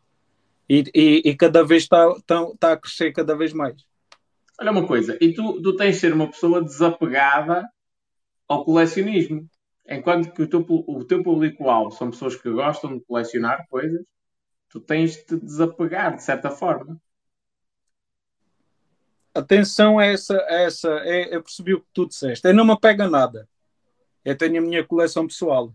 e, 0.69 0.85
e, 0.95 1.23
e, 1.31 1.37
cada 1.37 1.63
vez 1.63 1.83
está 1.83 2.15
tá, 2.27 2.47
tá 2.59 2.73
a 2.73 2.77
crescer 2.77 3.13
cada 3.13 3.37
vez 3.37 3.53
mais. 3.53 3.75
Olha 4.61 4.71
uma 4.71 4.87
coisa, 4.87 5.19
e 5.21 5.35
tu, 5.35 5.61
tu 5.61 5.77
tens 5.77 5.97
de 5.97 6.01
ser 6.01 6.13
uma 6.13 6.31
pessoa 6.31 6.63
desapegada 6.63 7.69
ao 8.47 8.65
colecionismo. 8.65 9.49
Enquanto 9.87 10.33
que 10.33 10.43
o 10.43 10.49
teu, 10.49 10.65
o 10.69 11.05
teu 11.05 11.23
público-alvo 11.23 11.91
são 11.91 12.11
pessoas 12.11 12.37
que 12.37 12.51
gostam 12.51 12.97
de 12.97 13.05
colecionar 13.05 13.67
coisas, 13.69 14.03
tu 14.69 14.81
tens 14.81 15.17
de 15.17 15.25
te 15.25 15.37
desapegar, 15.37 16.17
de 16.17 16.23
certa 16.23 16.51
forma. 16.51 17.01
Atenção 19.35 19.99
a 19.99 20.07
essa, 20.07 20.37
a 20.49 20.55
essa 20.61 20.89
é, 21.03 21.35
eu 21.35 21.43
percebi 21.43 21.75
o 21.75 21.81
que 21.81 21.89
tu 21.93 22.07
disseste. 22.07 22.47
Eu 22.47 22.55
não 22.55 22.65
me 22.65 22.73
apego 22.73 23.03
a 23.03 23.11
nada. 23.11 23.49
Eu 24.25 24.37
tenho 24.37 24.59
a 24.59 24.65
minha 24.65 24.85
coleção 24.85 25.27
pessoal. 25.27 25.75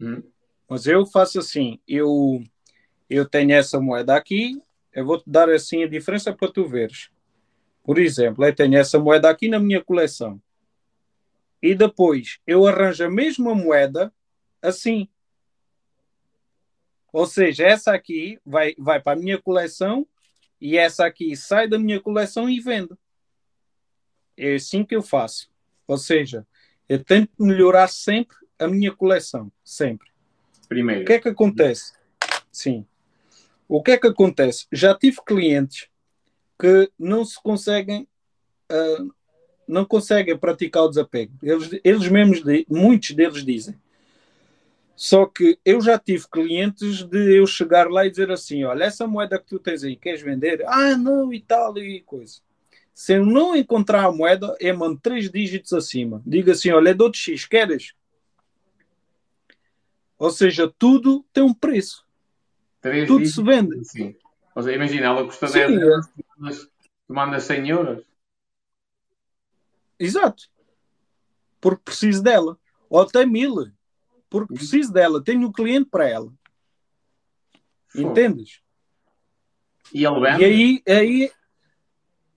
Hum. 0.00 0.22
Mas 0.68 0.86
eu 0.86 1.06
faço 1.06 1.38
assim, 1.38 1.80
eu, 1.86 2.42
eu 3.08 3.24
tenho 3.24 3.52
essa 3.52 3.80
moeda 3.80 4.16
aqui, 4.16 4.60
eu 4.92 5.06
vou-te 5.06 5.24
dar 5.26 5.48
assim 5.48 5.84
a 5.84 5.88
diferença 5.88 6.32
para 6.32 6.50
tu 6.50 6.66
veres. 6.66 7.08
Por 7.86 8.00
exemplo, 8.00 8.44
eu 8.44 8.52
tenho 8.52 8.76
essa 8.76 8.98
moeda 8.98 9.30
aqui 9.30 9.48
na 9.48 9.60
minha 9.60 9.80
coleção. 9.80 10.42
E 11.62 11.72
depois 11.72 12.40
eu 12.44 12.66
arranjo 12.66 13.04
a 13.04 13.08
mesma 13.08 13.54
moeda 13.54 14.12
assim. 14.60 15.08
Ou 17.12 17.26
seja, 17.26 17.64
essa 17.64 17.94
aqui 17.94 18.40
vai, 18.44 18.74
vai 18.76 19.00
para 19.00 19.16
a 19.16 19.22
minha 19.22 19.40
coleção 19.40 20.04
e 20.60 20.76
essa 20.76 21.06
aqui 21.06 21.36
sai 21.36 21.68
da 21.68 21.78
minha 21.78 22.00
coleção 22.00 22.50
e 22.50 22.58
vendo. 22.58 22.98
É 24.36 24.56
assim 24.56 24.84
que 24.84 24.96
eu 24.96 25.02
faço. 25.02 25.48
Ou 25.86 25.96
seja, 25.96 26.44
eu 26.88 27.04
tento 27.04 27.30
melhorar 27.38 27.86
sempre 27.86 28.36
a 28.58 28.66
minha 28.66 28.92
coleção. 28.92 29.50
Sempre. 29.62 30.10
Primeiro. 30.68 31.02
O 31.02 31.04
que 31.04 31.12
é 31.12 31.20
que 31.20 31.28
acontece? 31.28 31.92
Sim. 32.50 32.84
O 33.68 33.80
que 33.80 33.92
é 33.92 33.96
que 33.96 34.08
acontece? 34.08 34.66
Já 34.72 34.92
tive 34.92 35.18
clientes 35.24 35.88
que 36.58 36.90
não 36.98 37.24
se 37.24 37.40
conseguem 37.42 38.08
uh, 38.70 39.14
não 39.66 39.84
conseguem 39.84 40.36
praticar 40.38 40.84
o 40.84 40.88
desapego. 40.88 41.32
Eles, 41.42 41.80
eles 41.82 42.08
mesmos, 42.08 42.42
muitos 42.68 43.10
deles 43.10 43.44
dizem. 43.44 43.74
Só 44.94 45.26
que 45.26 45.58
eu 45.64 45.80
já 45.80 45.98
tive 45.98 46.26
clientes 46.28 47.02
de 47.02 47.36
eu 47.36 47.46
chegar 47.46 47.90
lá 47.90 48.06
e 48.06 48.10
dizer 48.10 48.30
assim: 48.30 48.64
olha, 48.64 48.84
essa 48.84 49.06
moeda 49.06 49.38
que 49.38 49.46
tu 49.46 49.58
tens 49.58 49.84
aí, 49.84 49.94
queres 49.94 50.22
vender? 50.22 50.64
Ah, 50.66 50.96
não, 50.96 51.32
e 51.32 51.40
tal, 51.40 51.76
e 51.76 52.00
coisa. 52.00 52.40
Se 52.94 53.14
eu 53.14 53.26
não 53.26 53.54
encontrar 53.54 54.06
a 54.06 54.12
moeda, 54.12 54.56
eu 54.58 54.74
mando 54.74 54.98
três 54.98 55.30
dígitos 55.30 55.74
acima. 55.74 56.22
Diga 56.24 56.52
assim: 56.52 56.70
olha, 56.70 56.90
é 56.90 57.02
outro 57.02 57.20
X, 57.20 57.44
queres? 57.44 57.92
Ou 60.18 60.30
seja, 60.30 60.72
tudo 60.78 61.26
tem 61.30 61.44
um 61.44 61.52
preço. 61.52 62.06
Três 62.80 63.06
tudo 63.06 63.26
se 63.26 63.42
vende. 63.42 63.84
Sim. 63.84 64.16
Ou 64.56 64.62
seja, 64.62 64.74
imagina, 64.74 65.06
ela 65.06 65.24
custa 65.26 65.46
10 65.46 65.70
é. 65.70 65.74
euros, 65.74 66.06
tu 67.06 67.14
mandas 67.14 67.44
100 67.44 67.68
euros. 67.68 68.04
Exato. 69.98 70.44
Porque 71.60 71.82
preciso 71.84 72.22
dela. 72.22 72.58
Ou 72.88 73.02
até 73.02 73.26
mil. 73.26 73.70
Porque 74.30 74.54
uhum. 74.54 74.58
preciso 74.58 74.90
dela. 74.90 75.22
Tenho 75.22 75.46
um 75.46 75.52
cliente 75.52 75.90
para 75.90 76.08
ela. 76.08 76.32
Entendes? 77.94 78.62
E 79.92 80.06
ele 80.06 80.20
vende? 80.20 80.42
E 80.42 80.44
aí, 80.44 80.82
aí, 80.88 81.32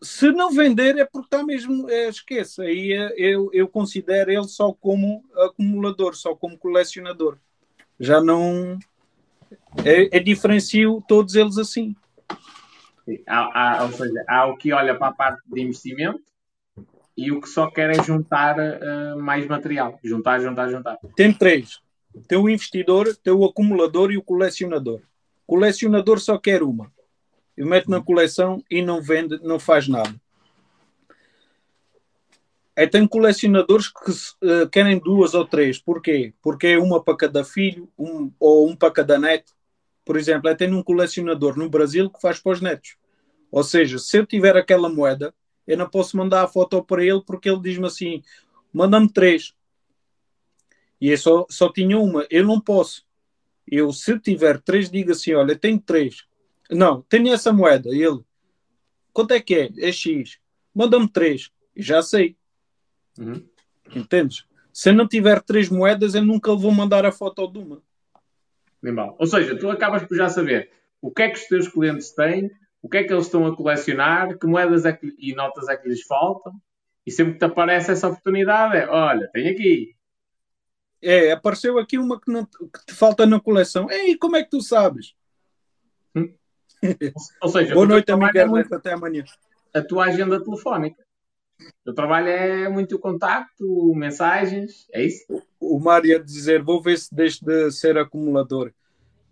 se 0.02 0.30
não 0.32 0.52
vender 0.52 0.98
é 0.98 1.06
porque 1.06 1.28
está 1.28 1.42
mesmo, 1.42 1.90
é, 1.90 2.10
esqueça. 2.10 2.64
Aí 2.64 2.92
é, 2.92 3.14
eu, 3.16 3.50
eu 3.54 3.68
considero 3.70 4.30
ele 4.30 4.48
só 4.48 4.74
como 4.74 5.24
acumulador, 5.36 6.16
só 6.16 6.36
como 6.36 6.58
colecionador. 6.58 7.38
Já 7.98 8.20
não. 8.20 8.78
É, 9.86 10.18
é 10.18 10.20
diferencio 10.20 11.02
todos 11.08 11.36
eles 11.36 11.58
assim. 11.58 11.96
Há, 13.28 13.80
há, 13.80 13.84
ou 13.84 13.92
seja, 13.92 14.24
há 14.28 14.46
o 14.46 14.58
que 14.58 14.72
olha 14.74 14.96
para 14.96 15.08
a 15.08 15.14
parte 15.14 15.42
de 15.46 15.62
investimento 15.62 16.22
e 17.16 17.32
o 17.32 17.42
que 17.42 17.50
só 17.50 17.70
quer 17.70 17.90
é 17.90 18.04
juntar 18.04 18.58
uh, 18.58 19.22
mais 19.22 19.46
material. 19.46 20.00
Juntar, 20.04 20.40
juntar, 20.40 20.70
juntar. 20.70 20.98
Tem 21.16 21.34
três. 21.34 21.80
Tem 22.28 22.38
o 22.38 22.50
investidor, 22.50 23.16
tem 23.16 23.34
o 23.34 23.46
acumulador 23.46 24.12
e 24.12 24.18
o 24.18 24.24
colecionador. 24.24 25.02
Colecionador 25.46 26.20
só 26.20 26.38
quer 26.38 26.64
uma. 26.64 26.92
Ele 27.58 27.68
mete 27.68 27.90
na 27.90 28.02
coleção 28.02 28.64
e 28.70 28.82
não 28.82 29.02
vende, 29.02 29.38
não 29.44 29.60
faz 29.60 29.88
nada. 29.88 30.16
Aí 32.80 32.88
tem 32.88 33.06
colecionadores 33.06 33.90
que 33.90 34.12
uh, 34.12 34.70
querem 34.70 34.98
duas 34.98 35.34
ou 35.34 35.46
três. 35.46 35.78
Porquê? 35.78 36.34
Porque 36.42 36.68
é 36.68 36.80
uma 36.80 37.04
para 37.04 37.18
cada 37.18 37.44
filho 37.44 37.90
um, 37.98 38.32
ou 38.40 38.70
um 38.70 38.76
para 38.76 38.92
cada 38.92 39.20
neto. 39.20 39.54
Por 40.10 40.18
exemplo, 40.18 40.56
tem 40.56 40.74
um 40.74 40.82
colecionador 40.82 41.56
no 41.56 41.70
Brasil 41.70 42.10
que 42.10 42.20
faz 42.20 42.40
para 42.40 42.54
os 42.54 42.62
netos. 42.62 42.98
Ou 43.52 43.64
seja, 43.64 44.00
se 44.00 44.18
eu 44.18 44.26
tiver 44.26 44.58
aquela 44.58 44.90
moeda, 44.90 45.32
eu 45.68 45.78
não 45.78 45.88
posso 45.88 46.18
mandar 46.18 46.42
a 46.42 46.48
foto 46.48 46.84
para 46.84 47.06
ele 47.06 47.22
porque 47.24 47.48
ele 47.48 47.62
diz-me 47.62 47.86
assim: 47.86 48.24
manda-me 48.74 49.08
três. 49.08 49.54
E 51.00 51.12
eu 51.12 51.18
só, 51.20 51.46
só 51.48 51.72
tinha 51.72 52.00
uma. 52.00 52.26
Eu 52.32 52.44
não 52.44 52.60
posso. 52.60 53.06
Eu, 53.68 53.94
se 53.94 54.18
tiver 54.18 54.60
três, 54.60 54.90
digo 54.90 55.12
assim: 55.12 55.36
olha, 55.36 55.56
tenho 55.56 55.80
três. 55.80 56.26
Não, 56.72 57.04
tenho 57.04 57.32
essa 57.32 57.54
moeda. 57.54 57.94
E 57.94 58.02
ele, 58.02 58.22
quanto 59.14 59.36
é 59.36 59.40
que 59.40 59.54
é? 59.54 59.70
É 59.78 59.92
X. 59.92 60.40
Manda-me 60.74 61.08
três. 61.08 61.52
E 61.76 61.84
já 61.84 62.02
sei. 62.02 62.36
Uhum. 63.20 63.48
Entendes? 63.96 64.44
Se 64.74 64.90
eu 64.90 64.94
não 64.96 65.08
tiver 65.08 65.40
três 65.44 65.70
moedas, 65.70 66.16
eu 66.16 66.26
nunca 66.26 66.56
vou 66.56 66.72
mandar 66.72 67.06
a 67.06 67.12
foto 67.12 67.46
de 67.46 67.60
uma. 67.60 67.89
Animal. 68.84 69.16
Ou 69.20 69.28
seja, 69.28 69.58
tu 69.58 69.70
acabas 69.70 70.04
por 70.04 70.16
já 70.16 70.30
saber 70.30 70.72
o 71.02 71.12
que 71.12 71.24
é 71.24 71.30
que 71.30 71.38
os 71.38 71.48
teus 71.48 71.68
clientes 71.68 72.12
têm, 72.12 72.50
o 72.82 72.90
que 72.90 72.98
é 72.98 73.04
que 73.04 73.14
eles 73.14 73.26
estão 73.26 73.46
a 73.46 73.56
colecionar, 73.56 74.38
que 74.38 74.48
moedas 74.48 74.86
é 74.86 74.94
que, 74.94 75.14
e 75.18 75.34
notas 75.34 75.68
é 75.68 75.76
que 75.76 75.88
lhes 75.88 76.04
faltam, 76.04 76.54
e 77.06 77.12
sempre 77.12 77.34
que 77.34 77.40
te 77.40 77.46
aparece 77.46 77.92
essa 77.92 78.08
oportunidade 78.08 78.78
é, 78.78 78.88
olha, 78.88 79.30
tem 79.32 79.50
aqui. 79.50 79.96
É, 81.02 81.32
apareceu 81.32 81.78
aqui 81.80 81.98
uma 81.98 82.20
que, 82.20 82.32
não, 82.32 82.46
que 82.46 82.86
te 82.86 82.94
falta 82.94 83.26
na 83.26 83.40
coleção. 83.40 83.90
Ei, 83.90 84.18
como 84.18 84.36
é 84.36 84.44
que 84.44 84.50
tu 84.50 84.62
sabes? 84.62 85.14
Hum? 86.16 86.34
Ou 87.42 87.50
seja, 87.50 87.74
boa 87.74 87.88
noite, 87.88 88.12
amigo 88.12 88.38
é 88.38 88.46
muito... 88.46 88.74
até 88.74 88.94
amanhã. 88.94 89.24
A 89.74 89.82
tua 89.82 90.06
agenda 90.06 90.44
telefónica. 90.44 91.04
O 91.86 91.94
trabalho 91.94 92.30
é 92.30 92.70
muito 92.70 92.98
contacto, 93.00 93.94
mensagens, 93.96 94.88
é 94.94 95.04
isso? 95.04 95.42
O 95.60 95.80
Mário 95.80 96.12
ia 96.12 96.20
dizer, 96.20 96.64
vou 96.64 96.82
ver 96.82 96.98
se 96.98 97.14
deixo 97.14 97.44
de 97.44 97.72
ser 97.72 97.98
acumulador. 97.98 98.72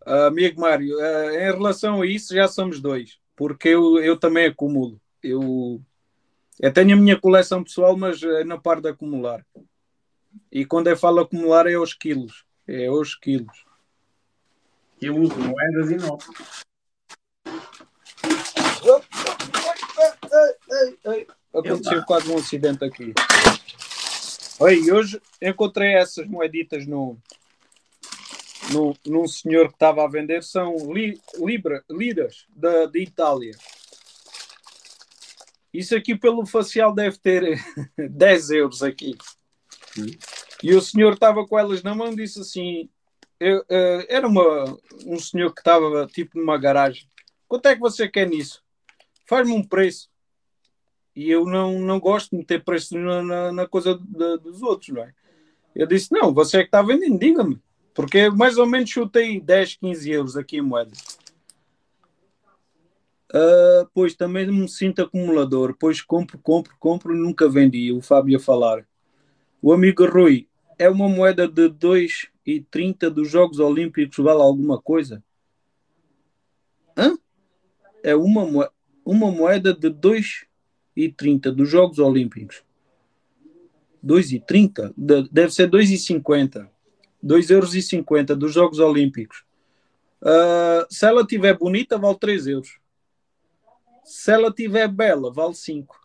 Uh, 0.06 0.28
amigo 0.28 0.62
Mário, 0.62 0.98
uh, 0.98 1.30
em 1.32 1.52
relação 1.52 2.02
a 2.02 2.06
isso 2.06 2.34
já 2.34 2.48
somos 2.48 2.80
dois, 2.80 3.20
porque 3.36 3.70
eu, 3.70 4.00
eu 4.00 4.18
também 4.18 4.48
acumulo. 4.48 5.00
Eu, 5.22 5.82
eu 6.60 6.74
tenho 6.74 6.96
a 6.96 7.00
minha 7.00 7.20
coleção 7.20 7.64
pessoal, 7.64 7.96
mas 7.96 8.22
é 8.24 8.44
na 8.44 8.58
parte 8.58 8.84
de 8.84 8.90
acumular. 8.90 9.46
E 10.52 10.66
quando 10.66 10.88
eu 10.88 10.98
falo 10.98 11.20
acumular 11.20 11.68
é 11.68 11.76
aos 11.76 11.94
quilos. 11.94 12.46
É 12.68 12.88
aos 12.88 13.16
quilos. 13.16 13.66
Eu 15.02 15.16
uso 15.16 15.36
moedas 15.38 15.92
e 15.92 15.96
notas. 15.98 16.66
Aconteceu 21.54 22.04
quase 22.04 22.32
um 22.32 22.38
acidente 22.38 22.84
aqui. 22.84 23.14
Oi, 24.60 24.92
hoje 24.92 25.22
encontrei 25.42 25.96
essas 25.96 26.28
moeditas 26.28 26.86
no, 26.86 27.18
num, 28.72 28.94
num 29.06 29.28
senhor 29.28 29.68
que 29.68 29.76
estava 29.76 30.04
a 30.04 30.10
vender 30.10 30.44
são 30.44 30.76
li, 30.92 31.20
libra, 31.38 31.84
liras 31.90 32.46
da, 32.50 32.86
de 32.86 33.02
Itália. 33.02 33.52
Isso 35.74 35.96
aqui 35.96 36.16
pelo 36.16 36.46
facial 36.46 36.94
deve 36.94 37.18
ter 37.18 37.64
10 37.98 38.50
euros 38.52 38.84
aqui. 38.84 39.16
Hum. 39.98 40.08
E 40.64 40.74
o 40.74 40.82
senhor 40.82 41.14
estava 41.14 41.46
com 41.46 41.58
elas 41.58 41.84
na 41.84 41.94
mão 41.94 42.12
e 42.12 42.16
disse 42.16 42.40
assim: 42.40 42.90
eu, 43.40 43.60
uh, 43.60 44.06
era 44.10 44.28
uma, 44.28 44.78
um 45.06 45.20
senhor 45.20 45.54
que 45.54 45.62
estava 45.62 46.08
tipo 46.08 46.38
numa 46.38 46.58
garagem. 46.58 47.08
Quanto 47.48 47.68
é 47.68 47.76
que 47.76 47.82
você 47.82 48.08
quer 48.08 48.28
nisso? 48.28 48.64
Faz-me 49.26 49.54
um 49.54 49.64
preço. 49.64 50.10
E 51.18 51.32
eu 51.32 51.46
não, 51.46 51.80
não 51.80 52.00
gosto 52.00 52.30
de 52.30 52.38
meter 52.38 52.64
preço 52.64 52.96
na, 52.96 53.24
na, 53.24 53.52
na 53.52 53.68
coisa 53.68 53.96
de, 53.96 54.38
dos 54.38 54.62
outros, 54.62 54.90
não 54.90 55.02
é? 55.02 55.12
Eu 55.76 55.88
disse: 55.88 56.12
Não, 56.12 56.32
você 56.32 56.58
é 56.58 56.60
que 56.60 56.68
está 56.68 56.84
vendendo, 56.84 57.18
diga-me. 57.18 57.60
Porque 57.92 58.30
mais 58.30 58.60
ou 58.60 58.68
menos 58.68 58.92
chutei 58.92 59.42
10, 59.42 59.78
15 59.78 60.12
euros 60.12 60.38
aqui 60.38 60.58
em 60.58 60.62
moeda. 60.62 60.92
Uh, 63.34 63.90
pois 63.96 64.14
também 64.14 64.46
me 64.46 64.70
sinto 64.70 65.02
acumulador. 65.02 65.76
Pois 65.80 66.04
compro, 66.04 66.38
compro, 66.38 66.76
compro 66.80 67.16
e 67.16 67.20
nunca 67.20 67.50
vendi. 67.50 67.92
O 67.92 68.00
Fábio 68.00 68.38
a 68.38 68.40
falar. 68.40 68.88
O 69.60 69.74
amigo 69.74 70.06
Rui, 70.06 70.48
é 70.78 70.88
uma 70.88 71.10
moeda 71.10 71.48
de 71.48 71.68
2,30 71.68 73.10
dos 73.10 73.28
Jogos 73.28 73.58
Olímpicos, 73.58 74.24
vale 74.24 74.40
alguma 74.40 74.80
coisa? 74.80 75.24
Hã? 76.96 77.18
É 78.04 78.16
uma, 78.16 78.46
moeda, 78.46 78.72
uma 79.04 79.32
moeda 79.32 79.74
de 79.74 79.90
2,30 80.98 81.52
dos 81.52 81.70
Jogos 81.70 82.00
Olímpicos. 82.00 82.64
2,30? 84.04 84.94
Deve 85.32 85.52
ser 85.52 85.70
2,50. 85.70 86.68
2,50 87.24 87.52
euros 87.52 88.40
dos 88.40 88.54
Jogos 88.54 88.80
Olímpicos. 88.80 89.44
Uh, 90.22 90.86
se 90.90 91.06
ela 91.06 91.26
tiver 91.26 91.58
bonita, 91.58 91.98
vale 91.98 92.18
3 92.18 92.48
euros. 92.48 92.80
Se 94.04 94.32
ela 94.32 94.52
tiver 94.52 94.88
bela, 94.88 95.32
vale 95.32 95.54
5. 95.54 96.00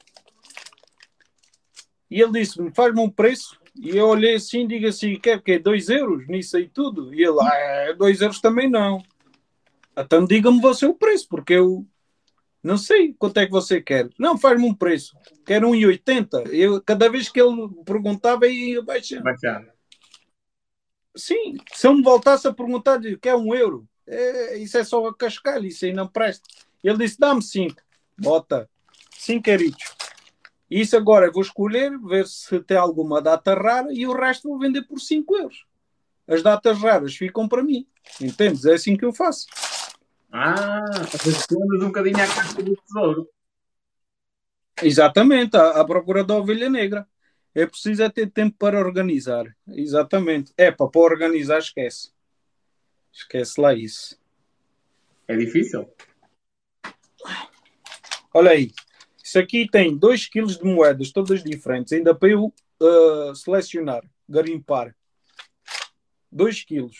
E 2.11 2.21
ele 2.21 2.33
disse-me: 2.33 2.71
faz-me 2.75 3.01
um 3.01 3.09
preço. 3.09 3.59
E 3.81 3.97
eu 3.97 4.07
olhei 4.09 4.35
assim, 4.35 4.67
digo 4.67 4.87
assim: 4.87 5.19
quer 5.19 5.41
que 5.41 5.59
2 5.59 5.89
euros 5.89 6.29
nisso 6.29 6.57
aí 6.57 6.69
tudo? 6.69 7.15
E 7.15 7.23
ele: 7.23 7.41
ah, 7.41 7.95
2 7.97 8.21
euros 8.21 8.41
também 8.41 8.69
não. 8.69 9.03
Então 9.97 10.25
diga-me 10.27 10.61
você 10.61 10.85
o 10.85 10.95
preço, 10.95 11.27
porque 11.29 11.55
eu 11.55 11.87
não 12.63 12.79
sei 12.79 13.13
quanto 13.15 13.39
é 13.39 13.47
que 13.47 13.53
você 13.53 13.81
quer. 13.83 14.09
Não, 14.19 14.39
faz-me 14.39 14.65
um 14.65 14.75
preço. 14.75 15.17
Quero 15.45 15.71
1,80. 15.71 16.49
Eu, 16.53 16.81
cada 16.83 17.11
vez 17.11 17.29
que 17.29 17.41
ele 17.41 17.69
perguntava, 17.85 18.47
ia 18.47 18.81
baixando. 18.81 19.25
Baixando. 19.25 19.67
Sim, 21.17 21.57
se 21.75 21.87
eu 21.87 21.95
me 21.95 22.03
voltasse 22.03 22.47
a 22.47 22.55
perguntar, 22.55 23.01
quer 23.21 23.35
um 23.35 23.55
euro? 23.55 23.87
É, 24.07 24.57
isso 24.59 24.79
é 24.79 24.85
só 24.85 25.07
a 25.07 25.15
cascalho, 25.15 25.67
isso 25.67 25.85
aí 25.85 25.93
não 25.93 26.09
presta. 26.09 26.49
Ele 26.83 26.99
disse: 26.99 27.19
dá-me 27.19 27.43
5. 27.43 27.75
Bota 28.19 28.69
5 29.19 29.51
eritos. 29.51 29.95
Isso 30.71 30.97
agora 30.97 31.27
eu 31.27 31.33
vou 31.33 31.43
escolher, 31.43 31.99
ver 31.99 32.27
se 32.27 32.59
tem 32.61 32.77
alguma 32.77 33.21
data 33.21 33.55
rara 33.55 33.89
e 33.93 34.07
o 34.07 34.15
resto 34.15 34.49
vou 34.49 34.59
vender 34.59 34.83
por 34.83 34.99
5 34.99 35.37
euros. 35.37 35.67
As 36.27 36.43
datas 36.43 36.79
raras 36.79 37.15
ficam 37.15 37.47
para 37.47 37.63
mim. 37.63 37.87
Entendes? 38.21 38.65
É 38.65 38.75
assim 38.75 38.97
que 38.97 39.05
eu 39.05 39.13
faço. 39.13 39.47
Ah, 40.33 40.81
respondes 41.25 41.83
um 41.83 41.89
bocadinho 41.89 42.17
à 42.17 42.27
caixa 42.27 42.63
do 42.63 42.75
tesouro. 42.75 43.29
Exatamente, 44.83 45.57
à, 45.57 45.81
à 45.81 45.85
procura 45.85 46.25
da 46.25 46.35
ovelha 46.35 46.71
negra. 46.71 47.07
É 47.55 47.67
preciso 47.67 48.03
é 48.03 48.09
ter 48.09 48.31
tempo 48.31 48.57
para 48.59 48.79
organizar. 48.79 49.45
Exatamente. 49.69 50.55
É, 50.57 50.71
para, 50.71 50.89
organizar, 50.95 51.59
esquece. 51.59 52.11
Esquece 53.13 53.61
lá 53.61 53.75
isso. 53.75 54.19
É 55.29 55.37
difícil? 55.37 55.87
Olha 58.33 58.53
aí. 58.53 58.73
Isso 59.23 59.39
aqui 59.39 59.69
tem 59.71 59.97
2 59.97 60.29
kg 60.29 60.47
de 60.47 60.65
moedas, 60.65 61.13
todas 61.13 61.45
diferentes, 61.45 61.93
ainda 61.93 62.15
para 62.15 62.31
eu 62.31 62.53
uh, 62.81 63.35
selecionar, 63.35 64.03
garimpar. 64.27 64.97
2 66.31 66.65
kg. 66.65 66.91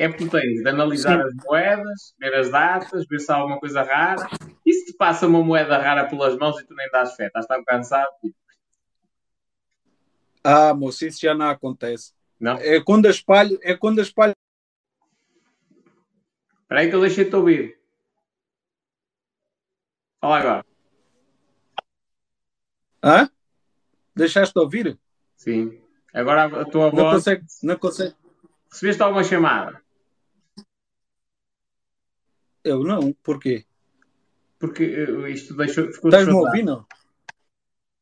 É 0.00 0.08
porque 0.08 0.26
tens 0.30 0.62
de 0.62 0.66
analisar 0.66 1.20
Sim. 1.20 1.28
as 1.28 1.34
moedas, 1.44 2.14
ver 2.18 2.34
as 2.34 2.50
datas, 2.50 3.06
ver 3.06 3.20
se 3.20 3.30
há 3.30 3.34
alguma 3.34 3.60
coisa 3.60 3.82
rara. 3.82 4.30
E 4.64 4.72
se 4.72 4.86
te 4.86 4.96
passa 4.96 5.26
uma 5.26 5.44
moeda 5.44 5.76
rara 5.76 6.08
pelas 6.08 6.38
mãos 6.38 6.58
e 6.58 6.64
tu 6.64 6.74
nem 6.74 6.88
dás 6.90 7.14
fé, 7.16 7.26
estás 7.26 7.44
tão 7.46 7.62
cansado? 7.62 8.08
Ah, 10.42 10.72
moço, 10.72 11.04
isso 11.04 11.20
já 11.20 11.34
não 11.34 11.50
acontece. 11.50 12.14
Não? 12.40 12.56
É 12.56 12.82
quando 12.82 13.04
a 13.04 13.10
espalho, 13.10 13.58
é 13.62 13.76
quando 13.76 13.98
a 13.98 14.02
espalho. 14.02 14.32
Espera 16.62 16.80
aí 16.80 16.88
que 16.88 16.94
eu 16.96 17.00
deixei-te 17.02 17.36
ouvir. 17.36 17.78
Fala 20.18 20.38
agora. 20.38 20.66
Hã? 23.04 23.30
Deixaste 24.16 24.54
de 24.54 24.60
ouvir? 24.60 24.98
Sim. 25.36 25.78
Agora 26.14 26.44
a 26.44 26.64
tua 26.64 26.88
voz. 26.88 27.02
Não 27.02 27.12
consegue. 27.12 27.46
Não 27.62 27.76
consegue. 27.78 28.16
Recebeste 28.70 29.02
alguma 29.02 29.24
chamada? 29.24 29.89
Eu 32.64 32.84
não. 32.84 33.12
Porquê? 33.22 33.64
Porque 34.58 34.84
eh, 34.84 35.30
isto 35.30 35.54
deixou. 35.56 35.88
Estás-me 35.88 36.62
não? 36.62 36.86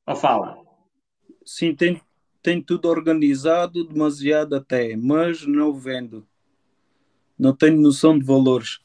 Ou 0.06 0.16
fala? 0.16 0.58
Sim, 1.44 1.74
tem, 1.74 2.00
tem 2.42 2.60
tudo 2.60 2.88
organizado, 2.88 3.84
demasiado 3.84 4.56
até, 4.56 4.96
mas 4.96 5.46
não 5.46 5.72
vendo. 5.72 6.26
Não 7.38 7.54
tenho 7.54 7.80
noção 7.80 8.18
de 8.18 8.24
valores. 8.24 8.80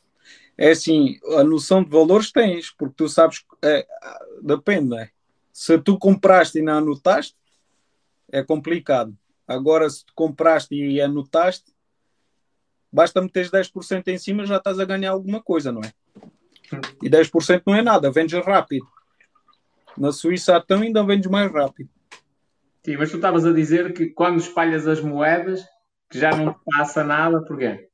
É 0.58 0.72
assim, 0.72 1.20
a 1.38 1.44
noção 1.44 1.84
de 1.84 1.90
valores 1.90 2.32
tens, 2.32 2.70
porque 2.70 2.94
tu 2.96 3.10
sabes. 3.10 3.44
É, 3.62 3.88
depende, 4.42 4.90
não 4.90 5.00
é? 5.00 5.10
Se 5.52 5.78
tu 5.80 5.98
compraste 5.98 6.60
e 6.60 6.62
não 6.62 6.78
anotaste, 6.78 7.36
é 8.32 8.44
complicado. 8.44 9.18
Agora, 9.48 9.90
se 9.90 10.06
tu 10.06 10.14
compraste 10.14 10.76
e 10.76 11.02
anotaste, 11.02 11.73
basta 12.94 13.20
meteres 13.20 13.50
10% 13.50 14.08
em 14.10 14.18
cima, 14.20 14.46
já 14.46 14.58
estás 14.58 14.80
a 14.80 14.86
ganhar 14.86 15.12
alguma 15.12 15.42
coisa, 15.42 15.72
não 15.72 15.82
é? 15.82 15.92
E 17.02 17.10
10% 17.10 17.64
não 17.66 17.76
é 17.76 17.82
nada, 17.82 18.12
vendes 18.12 18.40
rápido. 18.46 18.88
Na 19.98 20.12
Suíça, 20.12 20.62
então, 20.64 20.82
ainda 20.82 21.04
vendes 21.04 21.30
mais 21.30 21.52
rápido. 21.52 21.90
Sim, 22.86 22.98
mas 22.98 23.10
tu 23.10 23.16
estavas 23.16 23.46
a 23.46 23.52
dizer 23.52 23.94
que 23.94 24.08
quando 24.08 24.40
espalhas 24.40 24.88
as 24.88 25.02
moedas, 25.02 25.66
que 26.10 26.20
já 26.20 26.32
não 26.36 26.56
passa 26.66 27.04
nada, 27.04 27.42
porquê? 27.42 27.90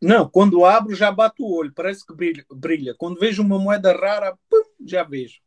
Não, 0.00 0.28
quando 0.28 0.64
abro 0.66 0.94
já 0.94 1.10
bate 1.10 1.42
o 1.42 1.50
olho, 1.50 1.72
parece 1.74 2.06
que 2.06 2.14
brilha. 2.14 2.44
brilha. 2.50 2.94
Quando 2.96 3.18
vejo 3.18 3.42
uma 3.42 3.58
moeda 3.58 3.92
rara, 3.92 4.36
pum, 4.50 4.62
já 4.84 5.02
vejo. 5.02 5.40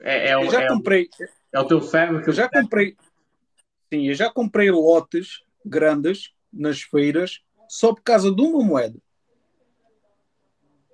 É, 0.00 0.30
é, 0.30 0.34
eu 0.34 0.50
já 0.50 0.62
é, 0.62 0.68
comprei. 0.68 1.08
É 1.52 1.60
o 1.60 1.64
teu 1.64 1.82
cérebro 1.82 2.22
que 2.22 2.30
eu 2.30 2.34
já 2.34 2.48
comprei. 2.48 2.96
Sim, 3.92 4.08
eu 4.08 4.14
já 4.14 4.30
comprei 4.30 4.70
lotes 4.70 5.42
grandes 5.64 6.32
nas 6.52 6.82
feiras 6.82 7.42
só 7.68 7.92
por 7.92 8.02
causa 8.02 8.32
de 8.34 8.40
uma 8.40 8.64
moeda. 8.64 8.98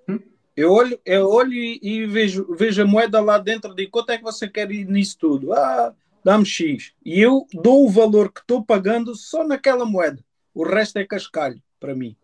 Hum? 0.09 0.18
Eu 0.57 0.72
olho, 0.72 0.98
eu 1.05 1.28
olho 1.28 1.52
e, 1.52 1.78
e, 1.82 2.07
vejo, 2.07 2.46
vejo 2.55 2.82
a 2.82 2.86
moeda 2.86 3.20
lá 3.20 3.38
dentro 3.38 3.72
e 3.72 3.76
digo 3.76 3.92
quanto 3.92 4.11
é 4.11 4.18
que 4.18 4.24
você 4.24 4.48
quer 4.48 4.70
ir 4.70 4.86
nisso 4.86 5.16
tudo? 5.18 5.52
Ah, 5.52 5.94
dá-me 6.24 6.44
X. 6.44 6.92
E 7.05 7.20
eu 7.20 7.46
dou 7.52 7.86
o 7.86 7.90
valor 7.90 8.32
que 8.32 8.40
estou 8.40 8.64
pagando 8.64 9.14
só 9.14 9.46
naquela 9.46 9.84
moeda. 9.84 10.24
O 10.52 10.64
resto 10.64 10.98
é 10.98 11.05
cascalho 11.05 11.62
para 11.78 11.94
mim. 11.94 12.16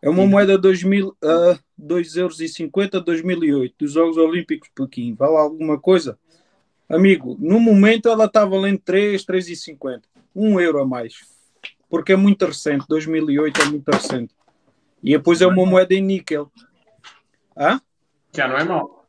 É 0.00 0.08
uma 0.08 0.26
moeda 0.26 0.54
de 0.54 0.62
2000, 0.62 1.08
uh, 1.08 1.58
2,50€ 1.80 3.02
2008, 3.02 3.74
dos 3.78 3.92
Jogos 3.92 4.16
Olímpicos 4.16 4.68
de 4.68 4.74
Pequim. 4.74 5.14
Vale 5.14 5.36
alguma 5.36 5.78
coisa? 5.78 6.16
Amigo, 6.88 7.36
no 7.40 7.58
momento 7.58 8.08
ela 8.08 8.26
está 8.26 8.44
valendo 8.44 8.80
3, 8.84 9.24
3,50. 9.24 10.02
1 10.34 10.60
euro 10.60 10.80
a 10.80 10.86
mais. 10.86 11.37
Porque 11.88 12.12
é 12.12 12.16
muito 12.16 12.44
recente. 12.46 12.86
2008 12.88 13.60
é 13.60 13.64
muito 13.66 13.90
recente. 13.90 14.34
E 15.02 15.12
depois 15.12 15.40
é 15.40 15.46
uma 15.46 15.64
moeda 15.64 15.94
em 15.94 16.02
níquel. 16.02 16.50
Hã? 17.56 17.80
Já 18.34 18.48
não 18.48 18.56
é 18.56 18.64
mal. 18.64 19.06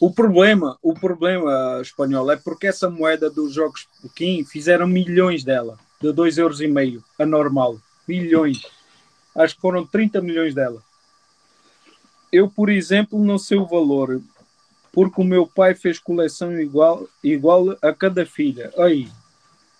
O 0.00 0.10
problema, 0.12 0.78
o 0.82 0.94
problema 0.94 1.78
espanhol 1.82 2.30
é 2.30 2.36
porque 2.36 2.66
essa 2.66 2.88
moeda 2.88 3.28
dos 3.28 3.52
Jogos 3.52 3.86
Pequim 4.00 4.44
fizeram 4.44 4.86
milhões 4.86 5.44
dela. 5.44 5.78
De 6.00 6.08
2,5 6.08 6.38
euros, 6.38 7.04
a 7.18 7.26
normal. 7.26 7.78
Milhões 8.08 8.62
acho 9.34 9.54
que 9.54 9.60
foram 9.60 9.86
30 9.86 10.20
milhões 10.20 10.54
dela. 10.54 10.82
Eu, 12.32 12.48
por 12.48 12.68
exemplo, 12.68 13.18
não 13.18 13.38
sei 13.38 13.58
o 13.58 13.66
valor, 13.66 14.20
porque 14.92 15.20
o 15.20 15.24
meu 15.24 15.46
pai 15.46 15.74
fez 15.74 15.98
coleção 15.98 16.58
igual, 16.60 17.08
igual 17.22 17.76
a 17.82 17.92
cada 17.92 18.24
filha. 18.24 18.72
Aí, 18.78 19.08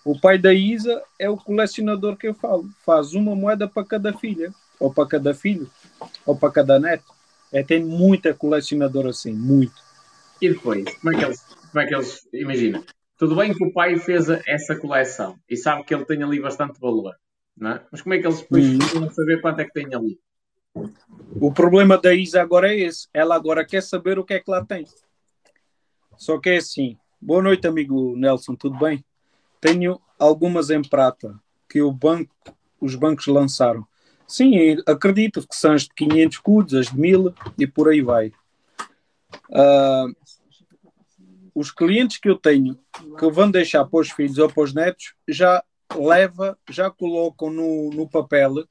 o 0.05 0.19
pai 0.19 0.39
da 0.39 0.53
Isa 0.53 1.03
é 1.19 1.29
o 1.29 1.37
colecionador 1.37 2.17
que 2.17 2.29
eu 2.29 2.35
falo. 2.35 2.69
Faz 2.85 3.15
uma 3.15 3.35
moeda 3.35 3.69
para 3.69 3.85
cada 3.85 4.13
filha, 4.13 4.53
ou 4.79 4.93
para 4.93 5.07
cada 5.07 5.35
filho, 5.35 5.71
ou 6.25 6.37
para 6.37 6.53
cada 6.53 6.79
neto. 6.79 7.13
É, 7.53 7.63
tem 7.63 7.85
muita 7.85 8.33
colecionadora 8.33 9.11
assim, 9.11 9.33
muito. 9.33 9.75
E 10.41 10.49
depois, 10.49 10.85
como 10.99 11.15
é 11.15 11.19
que 11.19 11.25
eles, 11.25 11.43
como 11.71 11.81
é 11.83 11.87
que 11.87 11.95
eles 11.95 12.29
imagina? 12.33 12.85
tudo 13.21 13.37
bem 13.37 13.53
que 13.53 13.63
o 13.63 13.71
pai 13.71 13.99
fez 13.99 14.31
essa 14.49 14.75
coleção 14.75 15.39
e 15.47 15.55
sabe 15.55 15.85
que 15.85 15.95
ele 15.95 16.07
tem 16.07 16.23
ali 16.23 16.41
bastante 16.41 16.81
valor, 16.81 17.15
não 17.55 17.73
é? 17.73 17.87
Mas 17.93 18.01
como 18.01 18.15
é 18.15 18.19
que 18.19 18.27
eles 18.27 18.41
depois 18.41 18.67
vão 18.95 19.11
saber 19.11 19.43
quanto 19.43 19.61
é 19.61 19.67
que 19.67 19.75
tem 19.75 19.95
ali? 19.95 20.19
O 21.39 21.53
problema 21.53 21.99
da 21.99 22.15
Isa 22.15 22.41
agora 22.41 22.73
é 22.73 22.79
esse. 22.79 23.09
Ela 23.13 23.37
agora 23.37 23.63
quer 23.63 23.83
saber 23.83 24.19
o 24.19 24.25
que 24.25 24.33
é 24.33 24.41
que 24.41 24.51
lá 24.51 24.65
tem. 24.65 24.87
Só 26.17 26.39
que 26.39 26.49
é 26.49 26.57
assim. 26.57 26.97
Boa 27.21 27.43
noite, 27.43 27.67
amigo 27.67 28.17
Nelson, 28.17 28.57
tudo 28.57 28.79
bem? 28.79 29.05
Tenho 29.61 30.01
algumas 30.19 30.71
em 30.71 30.83
prata 30.83 31.39
que 31.69 31.83
o 31.83 31.93
banco, 31.93 32.35
os 32.81 32.95
bancos 32.95 33.27
lançaram. 33.27 33.87
Sim, 34.27 34.77
acredito 34.87 35.47
que 35.47 35.55
são 35.55 35.73
as 35.73 35.83
de 35.83 35.91
500 35.95 36.37
escudos, 36.37 36.75
as 36.75 36.87
de 36.87 36.99
1000 36.99 37.35
e 37.59 37.67
por 37.67 37.89
aí 37.89 38.01
vai. 38.01 38.33
Uh, 39.49 40.15
os 41.55 41.71
clientes 41.71 42.19
que 42.19 42.29
eu 42.29 42.37
tenho 42.37 42.79
que 43.19 43.31
vão 43.31 43.51
deixar 43.51 43.85
para 43.85 44.01
os 44.01 44.11
filhos 44.11 44.39
ou 44.39 44.49
para 44.49 44.63
os 44.63 44.73
netos 44.73 45.15
já 45.29 45.63
leva, 45.95 46.57
já 46.69 46.91
colocam 46.91 47.51
no, 47.51 47.91
no 47.91 48.09
papel 48.09 48.65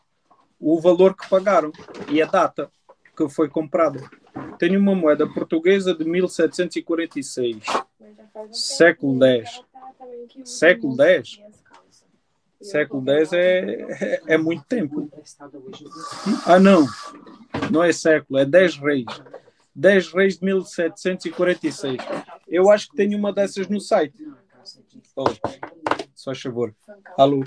o 0.59 0.79
valor 0.79 1.15
que 1.15 1.29
pagaram 1.29 1.71
e 2.09 2.21
a 2.21 2.25
data 2.25 2.71
que 3.15 3.29
foi 3.29 3.49
comprado. 3.49 4.09
Tenho 4.57 4.79
uma 4.79 4.95
moeda 4.95 5.27
portuguesa 5.27 5.93
de 5.93 6.05
1746, 6.05 7.63
século 8.51 9.23
X. 9.25 9.61
Século 10.43 11.01
X? 11.01 11.39
Século 12.61 13.09
X 13.09 13.33
é, 13.33 14.21
é, 14.27 14.37
muito 14.37 14.63
tempo. 14.65 15.09
Ah, 16.45 16.59
não. 16.59 16.85
Não 17.71 17.83
é 17.83 17.91
século, 17.91 18.39
é 18.39 18.45
10 18.45 18.77
reis. 18.77 19.05
10 19.75 20.13
reis 20.13 20.37
de 20.37 20.45
1746. 20.45 21.97
Eu 22.47 22.69
acho 22.69 22.89
que 22.89 22.95
tenho 22.95 23.17
uma 23.17 23.31
dessas 23.31 23.67
no 23.67 23.79
site. 23.79 24.27
Oh, 25.15 25.25
só 26.13 26.35
favor. 26.35 26.75
Alô. 27.17 27.43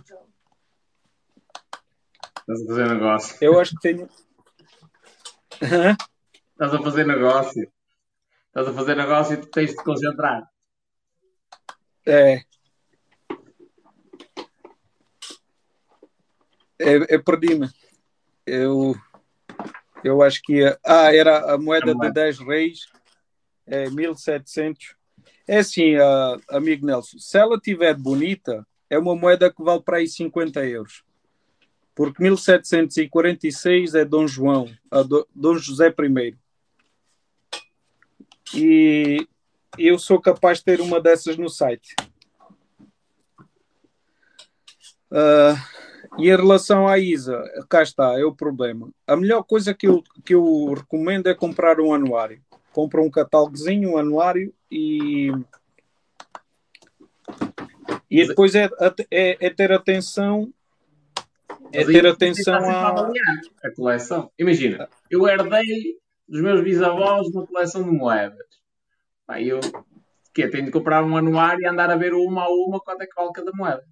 Estás 2.41 2.63
a 2.63 2.67
fazer 2.67 2.89
negócio. 2.89 3.37
Eu 3.41 3.61
acho 3.61 3.77
que 3.77 3.81
tenho. 3.83 4.09
Estás 5.61 6.75
a 6.75 6.83
fazer 6.83 7.07
negócio. 7.07 7.71
Estás 8.49 8.69
a 8.69 8.73
fazer 8.73 8.97
negócio 8.97 9.35
e 9.35 9.37
tu 9.39 9.47
tens 9.49 9.71
de 9.71 9.77
te 9.77 9.85
concentrar. 9.85 10.52
É. 12.07 12.43
É, 16.79 17.15
é 17.15 17.19
perdi-me. 17.19 17.69
Eu, 18.47 18.95
eu 20.03 20.23
acho 20.23 20.41
que. 20.43 20.65
Ah, 20.85 21.15
era 21.15 21.53
a 21.53 21.59
moeda 21.59 21.95
de 21.95 22.13
10 22.13 22.39
reis. 22.41 22.87
É 23.67 23.89
1700. 23.89 24.97
É 25.47 25.59
assim, 25.59 25.97
uh, 25.97 26.41
amigo 26.49 26.87
Nelson. 26.87 27.19
Se 27.19 27.39
ela 27.39 27.57
estiver 27.57 27.95
bonita, 27.95 28.67
é 28.91 28.99
uma 28.99 29.15
moeda 29.15 29.53
que 29.53 29.63
vale 29.63 29.83
para 29.83 29.99
aí 29.99 30.09
50 30.09 30.65
euros 30.67 31.05
porque 31.95 32.23
1746 32.23 33.95
é 33.95 34.05
Dom 34.05 34.27
João, 34.27 34.69
Dom 35.35 35.57
José 35.57 35.89
I. 35.89 36.37
E 38.55 39.29
eu 39.79 39.99
sou 39.99 40.21
capaz 40.21 40.59
de 40.59 40.65
ter 40.65 40.81
uma 40.81 41.01
dessas 41.01 41.37
no 41.37 41.49
site. 41.49 41.95
Uh, 45.11 45.57
e 46.19 46.29
em 46.29 46.37
relação 46.37 46.87
à 46.87 46.99
Isa, 46.99 47.43
cá 47.69 47.83
está, 47.83 48.19
é 48.19 48.25
o 48.25 48.35
problema. 48.35 48.91
A 49.07 49.17
melhor 49.17 49.43
coisa 49.43 49.75
que 49.75 49.87
eu, 49.87 50.03
que 50.25 50.35
eu 50.35 50.75
recomendo 50.75 51.29
é 51.29 51.35
comprar 51.35 51.81
um 51.81 51.93
anuário. 51.93 52.43
Compra 52.73 53.03
um 53.03 53.11
catálogozinho, 53.11 53.93
um 53.93 53.99
anuário 53.99 54.53
e. 54.71 55.31
E 58.11 58.27
depois 58.27 58.55
é, 58.55 58.69
é, 59.11 59.47
é 59.47 59.51
ter 59.51 59.73
atenção 59.73 60.53
é 61.73 61.85
ter 61.85 62.07
atenção 62.07 62.55
a... 62.55 63.11
a 63.65 63.75
coleção. 63.75 64.31
Imagina, 64.39 64.89
eu 65.11 65.27
herdei 65.27 65.99
dos 66.29 66.43
meus 66.43 66.63
bisavós 66.63 67.27
uma 67.29 67.47
coleção 67.47 67.83
de 67.83 67.91
moedas. 67.91 68.62
Aí 69.33 69.49
eu 69.49 69.61
que 70.35 70.49
tenho 70.49 70.65
de 70.65 70.71
comprar 70.71 71.05
um 71.05 71.17
anuário 71.17 71.63
e 71.63 71.67
andar 71.67 71.91
a 71.91 71.97
ver 71.97 72.15
uma 72.15 72.45
a 72.45 72.49
uma 72.49 72.81
quanto 72.81 73.03
é 73.03 73.07
que 73.07 73.15
vale 73.15 73.33
cada 73.33 73.53
moeda. 73.53 73.85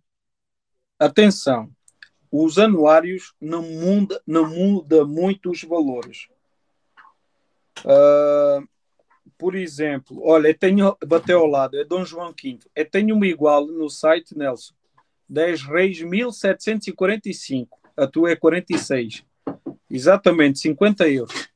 Atenção, 0.99 1.71
os 2.31 2.59
anuários 2.59 3.35
não 3.41 3.63
muda, 3.63 4.23
não 4.27 4.49
muda 4.49 5.05
muito 5.05 5.51
os 5.51 5.63
valores. 5.63 6.29
Uh, 7.81 8.67
por 9.37 9.55
exemplo, 9.55 10.21
olha, 10.23 10.49
eu 10.49 10.59
tenho, 10.59 10.97
bateu 11.07 11.41
ao 11.41 11.47
lado, 11.47 11.79
é 11.79 11.85
Dom 11.85 12.05
João 12.05 12.33
V. 12.33 12.59
Eu 12.75 12.91
tenho 12.91 13.15
uma 13.15 13.27
igual 13.27 13.67
no 13.67 13.89
site, 13.89 14.37
Nelson. 14.37 14.75
10 15.29 15.63
reis 15.63 16.03
1745. 16.03 17.79
A 17.97 18.07
tua 18.07 18.31
é 18.31 18.37
46. 18.37 19.25
Exatamente, 19.91 20.59
50 20.59 21.09
euros. 21.09 21.50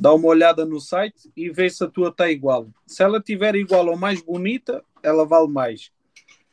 Dá 0.00 0.14
uma 0.14 0.28
olhada 0.28 0.64
no 0.64 0.80
site 0.80 1.30
e 1.36 1.50
vê 1.50 1.68
se 1.68 1.84
a 1.84 1.86
tua 1.86 2.08
está 2.08 2.30
igual. 2.30 2.68
Se 2.86 3.02
ela 3.02 3.20
tiver 3.20 3.54
igual 3.54 3.86
ou 3.86 3.96
mais 3.96 4.22
bonita, 4.22 4.82
ela 5.02 5.26
vale 5.26 5.48
mais. 5.48 5.92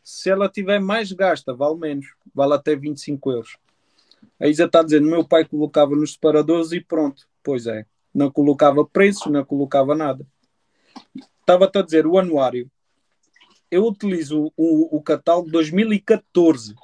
Se 0.04 0.30
ela 0.30 0.50
tiver 0.50 0.80
mais 0.80 1.12
gasta, 1.12 1.54
vale 1.54 1.78
menos. 1.78 2.08
Vale 2.36 2.54
até 2.54 2.76
25 2.76 3.32
euros. 3.32 3.58
A 4.40 4.48
Isa 4.48 4.66
está 4.66 4.84
dizendo: 4.84 5.08
meu 5.08 5.26
pai 5.26 5.46
colocava 5.46 5.96
nos 5.96 6.14
separadores 6.14 6.74
e 6.74 6.82
pronto. 6.82 7.28
Pois 7.42 7.66
é. 7.68 7.86
Não 8.14 8.30
colocava 8.30 8.86
preços, 8.86 9.32
não 9.32 9.46
colocava 9.46 9.96
nada. 9.96 10.28
Estava-te 11.40 11.78
a 11.78 11.82
dizer 11.82 12.06
o 12.06 12.18
anuário 12.18 12.70
eu 13.70 13.86
utilizo 13.86 14.52
o, 14.56 14.98
o 14.98 15.02
catálogo 15.02 15.52
2014. 15.52 16.76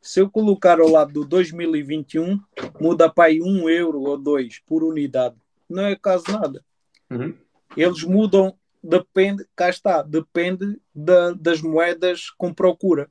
Se 0.00 0.20
eu 0.20 0.30
colocar 0.30 0.80
ao 0.80 0.88
lado 0.88 1.12
do 1.12 1.24
2021, 1.24 2.40
muda 2.80 3.08
para 3.08 3.24
aí 3.24 3.40
um 3.40 3.68
euro 3.68 4.00
ou 4.02 4.16
dois 4.16 4.58
por 4.66 4.82
unidade. 4.82 5.36
Não 5.72 5.86
é 5.86 5.96
caso 5.96 6.24
nada. 6.30 6.64
Uhum. 7.10 7.34
Eles 7.76 8.02
mudam, 8.02 8.54
depende, 8.82 9.46
cá 9.56 9.68
está, 9.68 10.02
depende 10.02 10.80
da, 10.94 11.32
das 11.32 11.60
moedas 11.60 12.30
com 12.30 12.52
procura. 12.52 13.10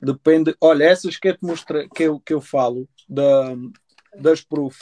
Depende, 0.00 0.56
olha, 0.60 0.84
essas 0.84 1.16
que 1.16 1.28
eu 1.28 1.36
te 1.36 1.44
mostrei, 1.44 1.88
que 1.88 2.04
eu, 2.04 2.20
que 2.20 2.32
eu 2.32 2.40
falo, 2.40 2.88
da, 3.08 3.54
das 4.18 4.40
proof. 4.40 4.78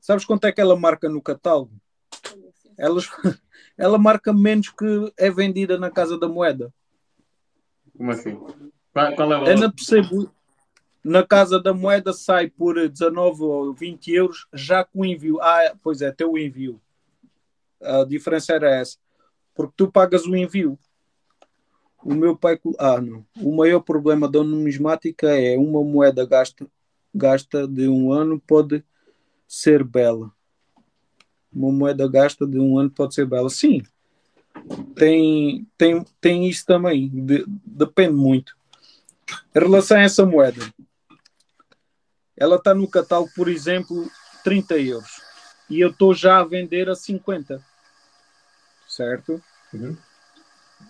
Sabes 0.00 0.24
quanto 0.24 0.46
é 0.46 0.52
que 0.52 0.60
ela 0.60 0.78
marca 0.78 1.08
no 1.08 1.20
catálogo? 1.20 1.72
Elas, 2.78 3.06
ela 3.76 3.98
marca 3.98 4.32
menos 4.32 4.70
que 4.70 5.12
é 5.18 5.30
vendida 5.30 5.78
na 5.78 5.90
Casa 5.90 6.18
da 6.18 6.28
Moeda. 6.28 6.72
Como 7.96 8.10
assim? 8.10 8.34
Qual, 8.92 9.14
qual 9.14 9.32
é 9.32 9.38
o? 9.38 9.46
Eu 9.46 9.58
não 9.58 9.70
percebo. 9.70 10.32
Na 11.02 11.26
Casa 11.26 11.60
da 11.60 11.72
Moeda 11.72 12.12
sai 12.12 12.48
por 12.48 12.74
19 12.88 13.42
ou 13.42 13.74
20 13.74 14.12
euros, 14.12 14.46
já 14.52 14.84
com 14.84 15.04
envio. 15.04 15.40
Ah, 15.40 15.74
pois 15.82 16.02
é, 16.02 16.10
teu 16.10 16.36
envio. 16.36 16.80
A 17.80 18.04
diferença 18.04 18.52
era 18.52 18.70
essa. 18.70 18.98
Porque 19.54 19.74
tu 19.76 19.90
pagas 19.90 20.26
o 20.26 20.36
envio. 20.36 20.78
O 22.02 22.14
meu 22.14 22.36
pai. 22.36 22.58
Ah, 22.78 23.00
não. 23.00 23.24
O 23.40 23.54
maior 23.56 23.80
problema 23.80 24.28
da 24.28 24.42
numismática 24.42 25.28
é 25.28 25.56
uma 25.56 25.82
moeda 25.82 26.26
gasta, 26.26 26.66
gasta 27.14 27.66
de 27.66 27.88
um 27.88 28.12
ano 28.12 28.40
pode 28.40 28.84
ser 29.46 29.82
bela 29.82 30.32
uma 31.52 31.72
moeda 31.72 32.08
gasta 32.08 32.46
de 32.46 32.58
um 32.58 32.78
ano 32.78 32.90
pode 32.90 33.14
ser 33.14 33.26
bela. 33.26 33.48
Sim, 33.50 33.82
tem, 34.94 35.66
tem, 35.76 36.04
tem 36.20 36.48
isso 36.48 36.64
também, 36.66 37.08
de, 37.08 37.44
depende 37.64 38.14
muito. 38.14 38.56
Em 39.54 39.60
relação 39.60 39.96
a 39.96 40.02
essa 40.02 40.24
moeda, 40.24 40.62
ela 42.38 42.56
está 42.56 42.74
no 42.74 42.88
catálogo, 42.88 43.30
por 43.34 43.48
exemplo, 43.48 44.10
30 44.44 44.78
euros 44.78 45.20
e 45.68 45.80
eu 45.80 45.90
estou 45.90 46.14
já 46.14 46.38
a 46.38 46.44
vender 46.44 46.88
a 46.88 46.94
50, 46.94 47.62
certo? 48.86 49.42
Uhum. 49.72 49.96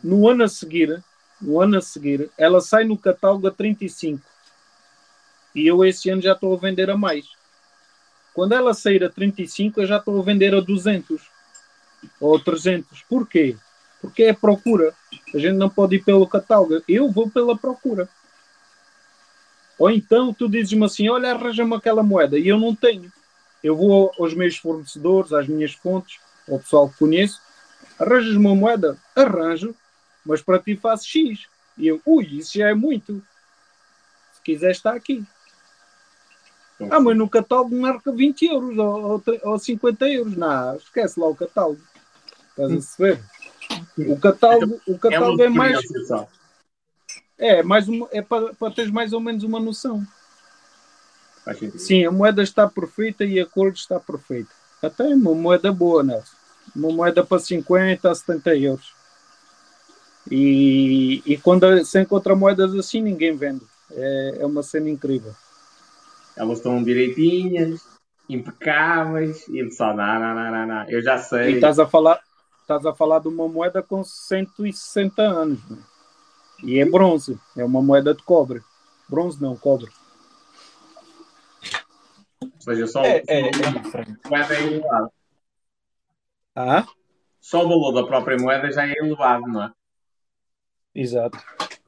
No 0.02 0.28
ano 0.28 0.44
a 0.44 0.48
seguir, 0.48 1.02
no 1.40 1.60
ano 1.60 1.78
a 1.78 1.82
seguir, 1.82 2.30
ela 2.38 2.60
sai 2.60 2.84
no 2.84 2.96
catálogo 2.96 3.48
a 3.48 3.50
35 3.50 4.22
e 5.54 5.66
eu 5.66 5.84
esse 5.84 6.10
ano 6.10 6.22
já 6.22 6.32
estou 6.32 6.54
a 6.54 6.58
vender 6.58 6.90
a 6.90 6.96
mais. 6.96 7.26
Quando 8.34 8.52
ela 8.52 8.72
sair 8.72 9.02
a 9.02 9.10
35, 9.10 9.80
eu 9.80 9.86
já 9.86 9.96
estou 9.96 10.20
a 10.20 10.22
vender 10.22 10.54
a 10.54 10.60
200 10.60 11.20
ou 12.20 12.38
300. 12.38 13.02
Porquê? 13.08 13.56
Porque 14.00 14.24
é 14.24 14.32
procura. 14.32 14.94
A 15.34 15.38
gente 15.38 15.56
não 15.56 15.68
pode 15.68 15.96
ir 15.96 16.04
pelo 16.04 16.28
catálogo. 16.28 16.80
Eu 16.86 17.10
vou 17.10 17.28
pela 17.28 17.58
procura. 17.58 18.08
Ou 19.78 19.90
então 19.90 20.34
tu 20.34 20.48
dizes-me 20.48 20.84
assim: 20.84 21.08
olha, 21.08 21.32
arranja-me 21.32 21.74
aquela 21.74 22.02
moeda 22.02 22.38
e 22.38 22.48
eu 22.48 22.58
não 22.58 22.74
tenho. 22.74 23.12
Eu 23.62 23.76
vou 23.76 24.12
aos 24.18 24.34
meus 24.34 24.56
fornecedores, 24.56 25.32
às 25.32 25.46
minhas 25.46 25.72
fontes, 25.72 26.18
ao 26.48 26.58
pessoal 26.58 26.88
que 26.88 26.98
conheço, 26.98 27.40
arranjas 27.98 28.36
uma 28.36 28.54
moeda? 28.54 28.96
Arranjo, 29.14 29.74
mas 30.24 30.42
para 30.42 30.58
ti 30.58 30.76
faço 30.76 31.06
X. 31.08 31.46
E 31.76 31.86
eu, 31.86 32.00
ui, 32.04 32.24
isso 32.38 32.58
já 32.58 32.68
é 32.68 32.74
muito. 32.74 33.22
Se 34.32 34.42
quiser, 34.42 34.70
está 34.70 34.92
aqui. 34.92 35.24
Ah, 36.90 37.00
mas 37.00 37.16
no 37.16 37.28
catálogo 37.28 37.74
marca 37.74 38.12
20 38.12 38.42
euros 38.46 38.78
ou, 38.78 39.12
ou, 39.12 39.22
ou 39.42 39.58
50 39.58 40.08
euros. 40.08 40.36
Não, 40.36 40.76
esquece 40.76 41.18
lá 41.18 41.26
o 41.26 41.34
catálogo. 41.34 41.80
Estás 42.50 42.72
a 42.72 42.80
saber? 42.80 43.20
O 43.96 44.18
catálogo, 44.18 44.80
o 44.86 44.98
catálogo 44.98 45.42
é, 45.42 45.48
uma 45.48 45.56
mais. 45.56 45.80
É, 47.38 47.62
mais 47.62 47.88
uma, 47.88 48.08
é 48.10 48.20
para, 48.20 48.52
para 48.54 48.72
teres 48.74 48.90
mais 48.90 49.12
ou 49.12 49.20
menos 49.20 49.44
uma 49.44 49.60
noção. 49.60 50.04
Sim, 51.78 52.04
a 52.04 52.10
moeda 52.10 52.42
está 52.42 52.68
perfeita 52.68 53.24
e 53.24 53.40
a 53.40 53.46
cor 53.46 53.68
está 53.72 53.98
perfeita. 53.98 54.50
Até 54.82 55.04
é 55.10 55.14
uma 55.14 55.34
moeda 55.34 55.72
boa, 55.72 56.02
Nelson. 56.02 56.36
Uma 56.76 56.90
moeda 56.92 57.24
para 57.24 57.38
50 57.38 58.10
a 58.10 58.14
70 58.14 58.56
euros. 58.56 58.92
E, 60.30 61.22
e 61.24 61.38
quando 61.38 61.84
se 61.84 62.00
encontra 62.00 62.34
moedas 62.36 62.74
assim, 62.74 63.00
ninguém 63.00 63.34
vende. 63.34 63.64
É, 63.90 64.38
é 64.40 64.46
uma 64.46 64.62
cena 64.62 64.90
incrível. 64.90 65.34
Elas 66.36 66.58
estão 66.58 66.82
direitinhas, 66.82 67.80
impecáveis, 68.28 69.48
e 69.48 69.58
ele 69.58 69.72
só, 69.72 69.94
não, 69.94 70.20
não, 70.20 70.34
não, 70.34 70.66
não. 70.66 70.88
Eu 70.88 71.00
já 71.02 71.16
E 71.16 71.22
sei. 71.24 71.54
estás 71.54 71.78
a 71.78 71.86
falar, 71.86 72.20
estás 72.60 72.84
a 72.84 72.94
falar 72.94 73.20
de 73.20 73.28
uma 73.28 73.48
moeda 73.48 73.82
com 73.82 74.04
160 74.04 75.22
anos. 75.22 75.58
né? 75.70 75.78
E 76.62 76.78
é 76.78 76.84
bronze. 76.84 77.38
É 77.56 77.64
uma 77.64 77.82
moeda 77.82 78.14
de 78.14 78.22
cobre. 78.22 78.62
Bronze 79.08 79.40
não, 79.40 79.56
cobre. 79.56 79.90
Ou 82.42 82.50
seja, 82.60 82.86
só, 82.86 83.02
É, 83.04 83.24
só 83.24 83.32
é, 83.32 83.42
o 83.42 83.46
é 83.46 83.50
valor 83.52 83.82
diferente. 83.82 84.18
da 84.22 84.30
moeda 84.30 84.54
é 84.54 84.62
elevado. 84.62 85.12
Ah, 86.54 86.86
Só 87.40 87.64
o 87.64 87.68
valor 87.68 87.92
da 87.92 88.06
própria 88.06 88.36
moeda 88.38 88.70
já 88.70 88.86
é 88.86 88.92
elevado, 88.92 89.46
não 89.48 89.64
é? 89.64 89.72
exato. 90.94 91.38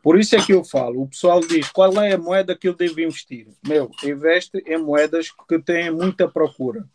Por 0.02 0.18
isso 0.18 0.34
é 0.34 0.40
que 0.42 0.52
eu 0.52 0.64
falo. 0.64 1.02
O 1.02 1.08
pessoal 1.08 1.40
diz 1.40 1.70
qual 1.70 1.92
é 2.00 2.12
a 2.14 2.18
moeda 2.18 2.56
que 2.56 2.68
eu 2.68 2.74
devo 2.74 3.00
investir. 3.00 3.48
Meu, 3.66 3.90
investe 4.02 4.58
em 4.66 4.78
moedas 4.78 5.30
que 5.48 5.60
têm 5.60 5.90
muita 5.90 6.28
procura. 6.30 6.88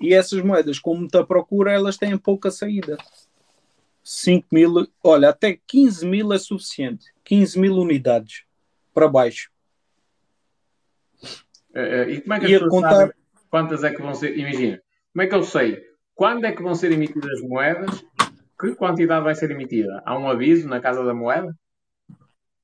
E 0.00 0.12
essas 0.12 0.42
moedas 0.42 0.78
com 0.78 0.94
muita 0.96 1.24
procura, 1.24 1.72
elas 1.72 1.96
têm 1.96 2.18
pouca 2.18 2.50
saída. 2.50 2.98
5 4.02 4.48
mil, 4.52 4.86
olha, 5.02 5.28
até 5.30 5.58
15 5.66 6.04
mil 6.06 6.32
é 6.32 6.38
suficiente. 6.38 7.06
15 7.24 7.58
mil 7.58 7.74
unidades 7.76 8.44
para 8.92 9.08
baixo. 9.08 9.50
Eh, 11.74 12.10
E 12.10 12.20
como 12.20 12.34
é 12.34 12.40
que 12.40 12.46
as 12.46 12.52
pessoas 12.52 12.70
contar- 12.70 12.90
sabem 12.96 13.12
quantas 13.50 13.84
é 13.84 13.90
que 13.94 14.02
vão 14.02 14.14
ser? 14.14 14.36
Imagina, 14.38 14.82
como 15.12 15.22
é 15.22 15.26
que 15.26 15.34
eu 15.34 15.42
sei 15.44 15.82
quando 16.14 16.44
é 16.44 16.52
que 16.52 16.62
vão 16.62 16.74
ser 16.74 16.92
emitidas 16.92 17.40
moedas? 17.42 18.04
Que 18.60 18.74
quantidade 18.74 19.24
vai 19.24 19.34
ser 19.34 19.50
emitida? 19.50 20.02
Há 20.04 20.16
um 20.16 20.28
aviso 20.28 20.68
na 20.68 20.80
casa 20.80 21.04
da 21.04 21.14
moeda? 21.14 21.56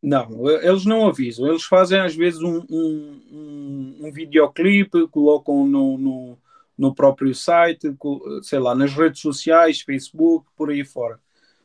Não, 0.01 0.49
eles 0.61 0.85
não 0.85 1.09
avisam. 1.09 1.49
Eles 1.49 1.65
fazem 1.65 1.99
às 1.99 2.15
vezes 2.15 2.41
um, 2.41 2.65
um, 2.71 3.23
um, 3.33 3.97
um 4.07 4.13
videoclipe, 4.13 5.09
colocam 5.09 5.67
no, 5.67 5.99
no, 5.99 6.39
no 6.77 6.95
próprio 6.95 7.35
site, 7.35 7.93
sei 8.43 8.61
lá, 8.61 8.77
nas 8.77 8.93
redes 8.93 9.21
sociais, 9.21 9.81
Facebook, 9.81 10.47
por 10.57 10.71
aí 10.71 10.85
fora. 10.85 11.19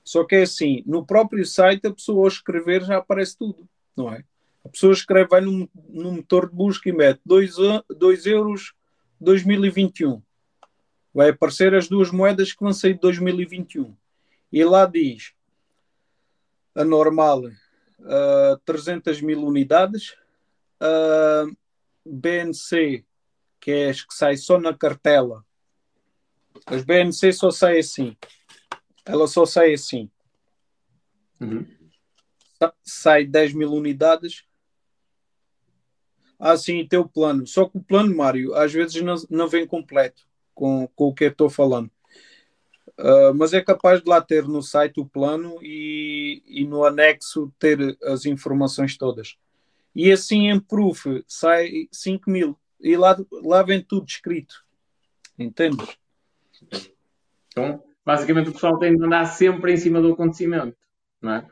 Só 0.04 0.24
que 0.26 0.36
é 0.36 0.42
assim, 0.42 0.84
no 0.86 1.06
próprio 1.06 1.46
site 1.46 1.88
a 1.88 1.94
pessoa 1.94 2.28
escrever 2.28 2.84
já 2.84 2.98
aparece 2.98 3.38
tudo, 3.38 3.68
não 3.96 4.12
é? 4.12 4.24
A 4.66 4.70
pessoa 4.70 4.94
escreve, 4.94 5.30
vai 5.30 5.42
no, 5.42 5.70
no 5.90 6.12
motor 6.12 6.50
de 6.50 6.56
busca 6.56 6.90
e 6.90 6.94
mete 6.94 7.22
2 7.26 8.26
euros 8.26 8.74
2021. 9.20 10.22
Vai 11.14 11.30
aparecer 11.30 11.76
as 11.76 11.88
duas 11.88 12.12
moedas 12.12 12.54
que 12.54 12.64
vão 12.64 12.74
sair 12.74 12.94
de 12.94 13.02
2021. 13.02 13.96
E 14.52 14.64
lá 14.64 14.86
diz 14.86 15.34
a 16.76 16.84
normal 16.84 17.44
uh, 17.46 18.58
300 18.66 19.22
mil 19.22 19.46
unidades, 19.46 20.16
uh, 20.82 21.56
BNC, 22.06 23.06
que 23.60 23.72
é 23.72 23.90
as 23.90 24.02
que 24.04 24.14
sai 24.14 24.38
só 24.38 24.60
na 24.60 24.74
cartela. 24.74 25.46
As 26.66 26.84
BNC 26.84 27.34
só 27.34 27.52
sai 27.52 27.80
assim. 27.80 28.16
Ela 29.06 29.28
só 29.28 29.46
sai 29.46 29.74
assim. 29.74 30.10
Uhum. 31.40 31.66
Sa- 32.58 32.74
Sai 32.84 33.26
10 33.26 33.54
mil 33.54 33.72
unidades. 33.72 34.46
Ah, 36.40 36.58
sim, 36.58 36.86
tem 36.86 37.00
o 37.00 37.08
plano. 37.08 37.46
Só 37.48 37.66
que 37.66 37.78
o 37.78 37.84
plano, 37.84 38.16
Mário, 38.16 38.54
às 38.56 38.72
vezes 38.74 39.02
não, 39.02 39.16
não 39.30 39.48
vem 39.48 39.66
completo 39.66 40.24
com, 40.54 40.88
com 40.96 41.06
o 41.06 41.14
que 41.14 41.26
eu 41.26 41.30
estou 41.30 41.50
falando. 41.50 41.90
Uh, 43.00 43.34
mas 43.36 43.54
é 43.54 43.62
capaz 43.62 44.02
de 44.04 44.10
lá 44.10 44.22
ter 44.22 44.48
no 44.48 44.62
site 44.62 45.00
o 45.00 45.06
plano 45.06 45.58
e, 45.64 46.44
e 46.46 46.64
no 46.66 46.86
anexo 46.86 47.52
ter 47.58 47.98
as 48.04 48.26
informações 48.26 48.98
todas. 48.98 49.36
E 49.96 50.12
assim 50.12 50.50
em 50.50 50.60
proof 50.60 51.06
sai 51.28 51.88
5 51.92 52.30
mil. 52.30 52.58
E 52.80 52.96
lá, 52.98 53.18
lá 53.32 53.64
vem 53.64 53.82
tudo 53.82 54.06
escrito. 54.08 54.64
Entendes? 55.40 55.98
Então, 57.48 57.84
basicamente 58.06 58.50
o 58.50 58.54
pessoal 58.54 58.78
tem 58.78 58.96
de 58.96 59.04
andar 59.04 59.26
sempre 59.26 59.74
em 59.74 59.78
cima 59.78 60.02
do 60.02 60.14
acontecimento, 60.14 60.76
não 61.22 61.34
é? 61.34 61.48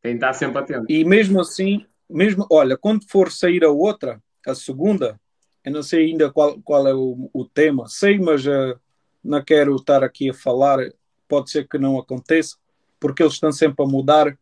Tem 0.00 0.12
de 0.12 0.18
estar 0.18 0.32
sempre 0.32 0.58
atento. 0.58 0.86
E 0.88 1.04
mesmo 1.04 1.40
assim, 1.40 1.86
mesmo, 2.08 2.46
olha, 2.50 2.76
quando 2.76 3.08
for 3.08 3.30
sair 3.30 3.64
a 3.64 3.70
outra, 3.70 4.22
a 4.46 4.54
segunda, 4.54 5.18
eu 5.64 5.72
não 5.72 5.82
sei 5.82 6.10
ainda 6.10 6.30
qual, 6.30 6.60
qual 6.62 6.86
é 6.86 6.94
o, 6.94 7.30
o 7.32 7.44
tema, 7.44 7.88
sei, 7.88 8.18
mas 8.18 8.46
uh, 8.46 8.78
não 9.22 9.42
quero 9.42 9.74
estar 9.76 10.04
aqui 10.04 10.30
a 10.30 10.34
falar, 10.34 10.78
pode 11.26 11.50
ser 11.50 11.66
que 11.66 11.78
não 11.78 11.98
aconteça, 11.98 12.56
porque 13.00 13.22
eles 13.22 13.34
estão 13.34 13.50
sempre 13.50 13.84
a 13.84 13.88
mudar 13.88 14.38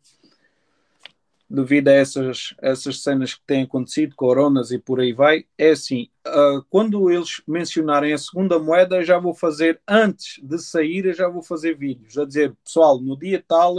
devido 1.52 1.88
a 1.88 1.92
essas, 1.92 2.54
essas 2.62 3.02
cenas 3.02 3.34
que 3.34 3.42
têm 3.46 3.64
acontecido, 3.64 4.16
coronas 4.16 4.70
e 4.70 4.78
por 4.78 5.00
aí 5.00 5.12
vai. 5.12 5.44
É 5.58 5.70
assim, 5.70 6.08
uh, 6.26 6.64
quando 6.70 7.10
eles 7.10 7.42
mencionarem 7.46 8.14
a 8.14 8.18
segunda 8.18 8.58
moeda, 8.58 9.04
já 9.04 9.18
vou 9.18 9.34
fazer, 9.34 9.78
antes 9.86 10.42
de 10.42 10.58
sair, 10.58 11.14
já 11.14 11.28
vou 11.28 11.42
fazer 11.42 11.76
vídeos, 11.76 12.16
a 12.16 12.24
dizer, 12.24 12.56
pessoal, 12.64 12.98
no 12.98 13.18
dia 13.18 13.44
tal, 13.46 13.76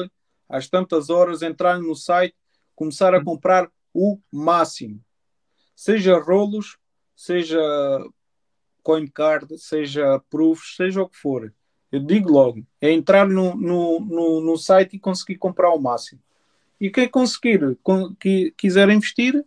às 0.47 0.67
tantas 0.69 1.09
horas, 1.09 1.41
entrar 1.41 1.79
no 1.79 1.95
site, 1.95 2.35
começar 2.75 3.15
a 3.15 3.23
comprar 3.23 3.67
o 3.91 4.19
máximo. 4.31 5.03
Seja 5.75 6.19
rolos, 6.19 6.77
seja 7.15 7.59
coin 8.83 9.07
card, 9.07 9.57
seja 9.57 10.21
proofs, 10.29 10.75
seja 10.75 11.01
o 11.01 11.09
que 11.09 11.17
for. 11.17 11.51
Eu 11.91 12.01
digo 12.01 12.31
logo, 12.31 12.63
é 12.79 12.91
entrar 12.91 13.27
no, 13.27 13.55
no, 13.55 13.99
no, 13.99 14.41
no 14.41 14.57
site 14.57 14.95
e 14.95 14.99
conseguir 14.99 15.37
comprar 15.37 15.73
o 15.73 15.79
máximo. 15.79 16.21
E 16.79 16.89
quem 16.89 17.07
conseguir, 17.07 17.77
com, 17.81 18.13
que 18.15 18.53
quiser 18.57 18.89
investir, 18.89 19.45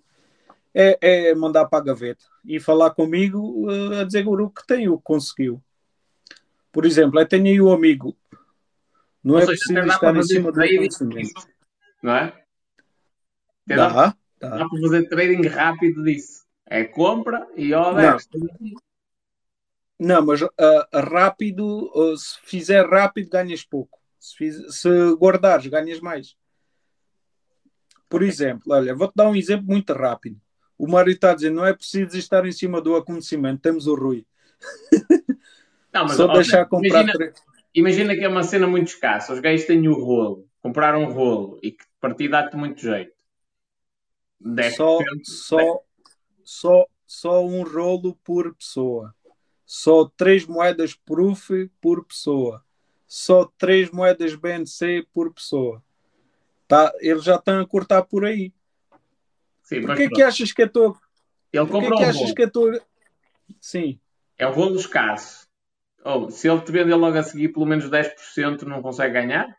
é, 0.75 0.99
é, 1.01 1.35
mandar 1.35 1.67
para 1.67 1.79
a 1.79 1.85
gaveta 1.85 2.25
e 2.45 2.61
falar 2.61 2.91
comigo 2.91 3.67
uh, 3.67 4.01
a 4.01 4.05
dizer 4.05 4.27
o 4.27 4.51
que 4.51 4.67
tem, 4.67 4.89
o 4.89 4.99
que 4.99 5.05
conseguiu. 5.05 5.63
Por 6.71 6.85
exemplo, 6.85 7.19
eu 7.19 7.27
tenho 7.27 7.47
aí 7.47 7.61
o 7.61 7.69
um 7.69 7.73
amigo. 7.73 8.17
Não 9.25 9.35
Ou 9.35 9.41
é 9.41 9.47
seja, 9.47 9.59
preciso 9.59 9.89
estar 9.89 10.17
em 10.17 10.23
cima 10.23 10.53
do 10.53 10.59
conhecimento. 10.59 11.49
não 12.03 12.15
é? 12.15 12.45
Dá, 13.67 14.15
Dá, 14.39 14.59
dá 14.59 14.69
para 14.69 14.81
fazer 14.81 15.09
trading 15.09 15.49
rápido 15.49 16.05
disso. 16.05 16.45
É 16.67 16.85
compra 16.85 17.47
e 17.57 17.71
deste. 17.95 18.39
Não, 19.99 20.27
mas 20.27 20.43
uh, 20.43 20.51
rápido, 20.93 21.91
uh, 21.95 22.17
se 22.17 22.39
fizer 22.43 22.87
rápido, 22.87 23.31
ganhas 23.31 23.65
pouco. 23.65 23.99
Se, 24.21 24.37
fiz- 24.37 24.77
se 24.77 24.89
guardares, 25.15 25.67
ganhas 25.69 26.01
mais. 26.01 26.37
Por 28.09 28.23
exemplo, 28.23 28.73
olha, 28.73 28.95
vou-te 28.95 29.15
dar 29.15 29.29
um 29.29 29.37
exemplo 29.37 29.67
muito 29.67 29.93
rápido. 29.93 30.41
O 30.79 30.87
Mário 30.87 31.13
está 31.13 31.31
a 31.31 31.35
dizer, 31.35 31.51
não 31.51 31.65
é 31.65 31.73
preciso 31.73 32.17
estar 32.17 32.45
em 32.47 32.53
cima 32.53 32.81
do 32.81 32.97
acontecimento, 32.97 33.63
temos 33.63 33.87
o 33.87 33.95
Rui. 33.95 34.27
Não, 35.93 36.09
Só 36.09 36.27
ó, 36.27 36.33
deixar 36.35 36.67
comprar. 36.67 37.03
imagina, 37.03 37.33
imagina 37.75 38.15
que 38.15 38.25
é 38.25 38.29
uma 38.29 38.43
cena 38.43 38.67
muito 38.67 38.89
escassa. 38.89 39.33
Os 39.33 39.41
gajos 39.41 39.67
têm 39.67 39.89
o 39.89 39.95
rolo, 39.95 40.47
compraram 40.61 41.03
um 41.03 41.13
rolo 41.13 41.59
e 41.63 41.73
que 41.73 41.85
partir 42.01 42.29
dá-te 42.29 42.57
muito 42.57 42.81
jeito. 42.81 43.13
10%. 44.45 44.75
Só, 44.77 44.99
só, 45.25 45.81
só, 46.45 46.87
só 47.07 47.47
um 47.47 47.63
rolo 47.63 48.15
por 48.23 48.55
pessoa. 48.55 49.15
Só 49.65 50.05
três 50.17 50.47
moedas 50.47 50.95
proof 50.95 51.51
por 51.81 52.05
pessoa. 52.05 52.63
Só 53.07 53.51
três 53.57 53.91
moedas 53.91 54.35
BNC 54.35 55.07
por 55.13 55.33
pessoa. 55.33 55.83
Tá, 56.69 56.93
eles 57.01 57.25
já 57.25 57.37
estão 57.37 57.61
a 57.61 57.67
cortar 57.67 58.03
por 58.03 58.25
aí. 58.25 58.53
Sim, 59.63 59.83
Porquê 59.83 60.05
que 60.05 60.15
pronto. 60.15 60.25
achas 60.25 60.53
que 60.53 60.63
eu 60.63 60.67
estou. 60.67 60.97
Ele 61.53 61.67
Porquê 61.67 61.73
comprou 61.73 61.99
que 61.99 62.05
um 62.05 62.09
achas 62.09 62.33
que 62.33 62.43
eu 62.43 62.47
estou. 62.47 62.81
Sim. 63.61 64.01
É 64.39 64.47
um 64.47 64.53
rolo 64.53 64.77
escasso. 64.77 65.47
Oh, 66.05 66.31
se 66.31 66.49
ele 66.49 66.61
te 66.61 66.71
vender 66.71 66.95
logo 66.95 67.19
a 67.19 67.23
seguir 67.23 67.49
pelo 67.49 67.67
menos 67.67 67.91
10%, 67.91 68.63
não 68.63 68.81
consegue 68.83 69.15
ganhar? 69.15 69.57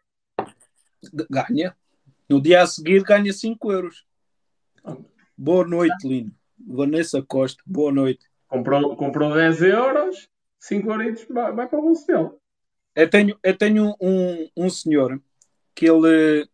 Ganha. 1.29 1.75
No 2.29 2.41
dia 2.41 2.61
a 2.61 2.67
seguir 2.67 3.03
ganha 3.03 3.33
5 3.33 3.71
euros. 3.71 4.05
Boa 5.37 5.67
noite, 5.67 6.07
Lino. 6.07 6.31
Vanessa 6.57 7.21
Costa, 7.21 7.61
boa 7.65 7.91
noite. 7.91 8.25
Comprou, 8.47 8.95
comprou 8.95 9.33
10 9.33 9.61
euros, 9.61 10.29
5 10.59 10.91
euros 10.91 11.25
vai, 11.29 11.51
vai 11.53 11.67
para 11.67 11.79
o 11.79 11.81
bolso 11.81 12.07
dele. 12.07 12.29
Eu 12.95 13.09
tenho, 13.09 13.39
eu 13.43 13.57
tenho 13.57 13.95
um, 14.01 14.49
um 14.57 14.69
senhor 14.69 15.21
que 15.75 15.85
ele, 15.85 16.49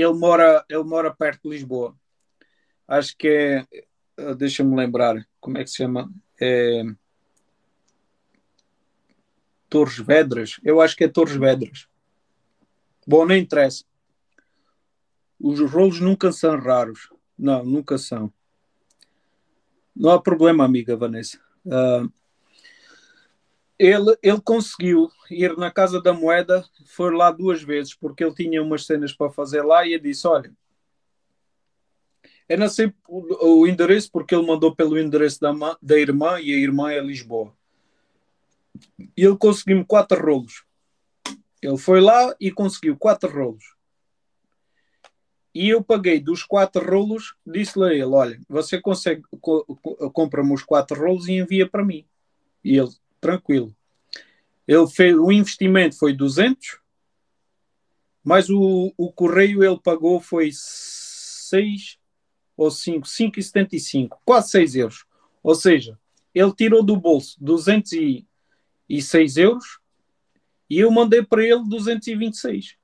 ele, 0.00 0.14
mora, 0.14 0.64
ele 0.68 0.84
mora 0.84 1.14
perto 1.14 1.42
de 1.42 1.50
Lisboa. 1.50 1.96
Acho 2.86 3.16
que 3.16 3.28
é. 3.28 3.66
eh, 4.16 4.34
Deixa-me 4.34 4.74
lembrar. 4.76 5.26
Como 5.40 5.58
é 5.58 5.64
que 5.64 5.70
se 5.70 5.76
chama? 5.76 6.12
É, 6.40 6.82
Torres 9.68 9.98
Vedras. 9.98 10.60
Eu 10.64 10.80
acho 10.80 10.96
que 10.96 11.04
é 11.04 11.08
Torres 11.08 11.36
Vedras. 11.36 11.86
Bom, 13.06 13.24
nem 13.24 13.42
interessa. 13.42 13.84
Os 15.38 15.60
rolos 15.60 16.00
nunca 16.00 16.32
são 16.32 16.58
raros. 16.58 17.08
Não, 17.38 17.64
nunca 17.64 17.96
são. 17.96 18.32
Não 19.94 20.10
há 20.10 20.20
problema, 20.20 20.64
amiga 20.64 20.96
Vanessa. 20.96 21.40
Uh, 21.64 22.12
ele, 23.80 24.14
ele 24.22 24.40
conseguiu 24.42 25.10
ir 25.30 25.56
na 25.56 25.70
Casa 25.70 26.02
da 26.02 26.12
Moeda, 26.12 26.62
foi 26.84 27.14
lá 27.14 27.30
duas 27.30 27.62
vezes, 27.62 27.94
porque 27.94 28.22
ele 28.22 28.34
tinha 28.34 28.62
umas 28.62 28.84
cenas 28.84 29.14
para 29.14 29.30
fazer 29.30 29.62
lá 29.62 29.86
e 29.86 29.94
eu 29.94 29.98
disse: 29.98 30.26
Olha, 30.26 30.52
eu 32.46 32.58
não 32.58 32.68
sei 32.68 32.92
o, 33.08 33.60
o 33.62 33.66
endereço, 33.66 34.10
porque 34.12 34.34
ele 34.34 34.46
mandou 34.46 34.76
pelo 34.76 34.98
endereço 34.98 35.40
da, 35.40 35.50
da 35.80 35.98
irmã 35.98 36.38
e 36.38 36.52
a 36.52 36.58
irmã 36.58 36.92
é 36.92 37.00
Lisboa. 37.00 37.56
E 39.16 39.24
ele 39.24 39.36
conseguiu-me 39.38 39.84
quatro 39.86 40.22
rolos. 40.22 40.62
Ele 41.62 41.78
foi 41.78 42.02
lá 42.02 42.36
e 42.38 42.50
conseguiu 42.50 42.98
quatro 42.98 43.32
rolos. 43.32 43.64
E 45.54 45.70
eu 45.70 45.82
paguei 45.82 46.20
dos 46.20 46.42
quatro 46.42 46.84
rolos, 46.84 47.34
disse-lhe 47.46 47.86
a 47.86 47.94
ele: 47.94 48.04
Olha, 48.04 48.38
você 48.46 48.78
consegue, 48.78 49.22
co 49.40 49.64
compra-me 50.12 50.52
os 50.52 50.62
quatro 50.62 51.00
rolos 51.00 51.28
e 51.28 51.32
envia 51.32 51.66
para 51.66 51.82
mim. 51.82 52.04
E 52.62 52.76
ele, 52.76 52.90
tranquilo. 53.20 53.74
Ele 54.66 54.86
fez, 54.86 55.16
o 55.16 55.32
investimento 55.32 55.98
foi 55.98 56.12
200, 56.12 56.78
mas 58.22 58.48
o, 58.48 58.92
o 58.96 59.12
correio 59.12 59.64
ele 59.64 59.80
pagou 59.80 60.20
foi 60.20 60.50
6 60.52 61.98
ou 62.56 62.70
5, 62.70 63.06
5,75, 63.06 64.18
quase 64.24 64.50
6 64.50 64.76
euros. 64.76 65.04
Ou 65.42 65.54
seja, 65.54 65.98
ele 66.34 66.52
tirou 66.54 66.82
do 66.82 66.96
bolso 66.96 67.36
206 67.40 69.36
euros 69.36 69.80
e 70.68 70.78
eu 70.78 70.90
mandei 70.90 71.22
para 71.22 71.42
ele 71.42 71.64
226. 71.68 72.76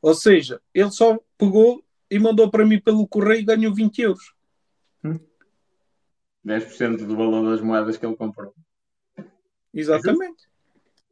Ou 0.00 0.14
seja, 0.14 0.60
ele 0.72 0.90
só 0.90 1.18
pegou 1.36 1.84
e 2.10 2.18
mandou 2.18 2.50
para 2.50 2.66
mim 2.66 2.80
pelo 2.80 3.06
correio 3.06 3.40
e 3.40 3.44
ganhou 3.44 3.74
20 3.74 4.02
euros. 4.02 4.32
Hum. 5.04 5.20
10% 6.44 7.06
do 7.06 7.16
valor 7.16 7.50
das 7.50 7.60
moedas 7.60 7.96
que 7.96 8.06
ele 8.06 8.16
comprou. 8.16 8.54
Exatamente. 9.78 10.48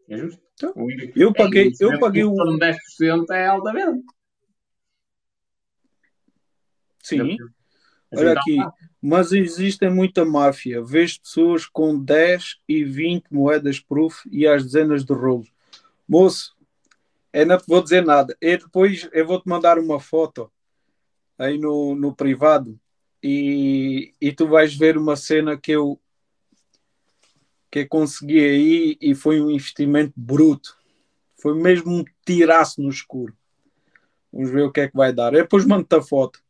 É 0.09 0.18
justo. 0.18 0.43
Então, 0.55 0.74
eu 1.14 1.32
paguei, 1.32 1.68
é, 1.68 1.72
eu 1.80 2.01
paguei 2.01 2.24
o. 2.24 2.34
10% 2.34 3.30
é 3.30 3.47
alta 3.47 3.72
venda. 3.72 4.02
Sim. 7.02 7.36
Olha 8.12 8.32
aqui, 8.32 8.56
mas 9.01 9.32
existe 9.32 9.88
muita 9.90 10.24
máfia. 10.24 10.82
Vês 10.82 11.18
pessoas 11.18 11.66
com 11.66 11.98
10 12.02 12.59
e 12.66 12.82
20 12.82 13.26
moedas 13.30 13.78
proof 13.78 14.24
e 14.30 14.47
às 14.47 14.64
dezenas 14.64 15.05
de 15.05 15.12
rolos. 15.12 15.52
Moço, 16.09 16.56
eu 17.32 17.47
não 17.47 17.59
te 17.59 17.66
vou 17.68 17.82
dizer 17.82 18.05
nada. 18.05 18.36
Eu 18.40 18.59
depois 18.59 19.09
eu 19.12 19.26
vou 19.26 19.40
te 19.40 19.48
mandar 19.48 19.78
uma 19.78 20.01
foto 20.01 20.51
aí 21.38 21.59
no, 21.59 21.94
no 21.94 22.14
privado 22.14 22.80
e, 23.22 24.14
e 24.20 24.32
tu 24.32 24.48
vais 24.48 24.74
ver 24.74 24.97
uma 24.97 25.16
cena 25.16 25.56
que 25.56 25.72
eu 25.72 26.01
que 27.70 27.84
consegui 27.84 28.40
aí 28.40 28.98
e 29.01 29.14
foi 29.14 29.40
um 29.40 29.51
investimento 29.51 30.12
bruto. 30.16 30.76
Foi 31.40 31.55
mesmo 31.55 31.93
um 31.93 32.05
tiraço 32.24 32.80
no 32.80 32.88
escuro. 32.88 33.36
Vamos 34.32 34.51
ver 34.51 34.62
o 34.62 34.72
que 34.72 34.80
é 34.80 34.88
que 34.88 34.97
vai 34.97 35.12
dar. 35.12 35.34
Eu 35.34 35.43
depois 35.43 35.64
mando-te 35.64 35.94
a 35.94 36.02
foto. 36.02 36.43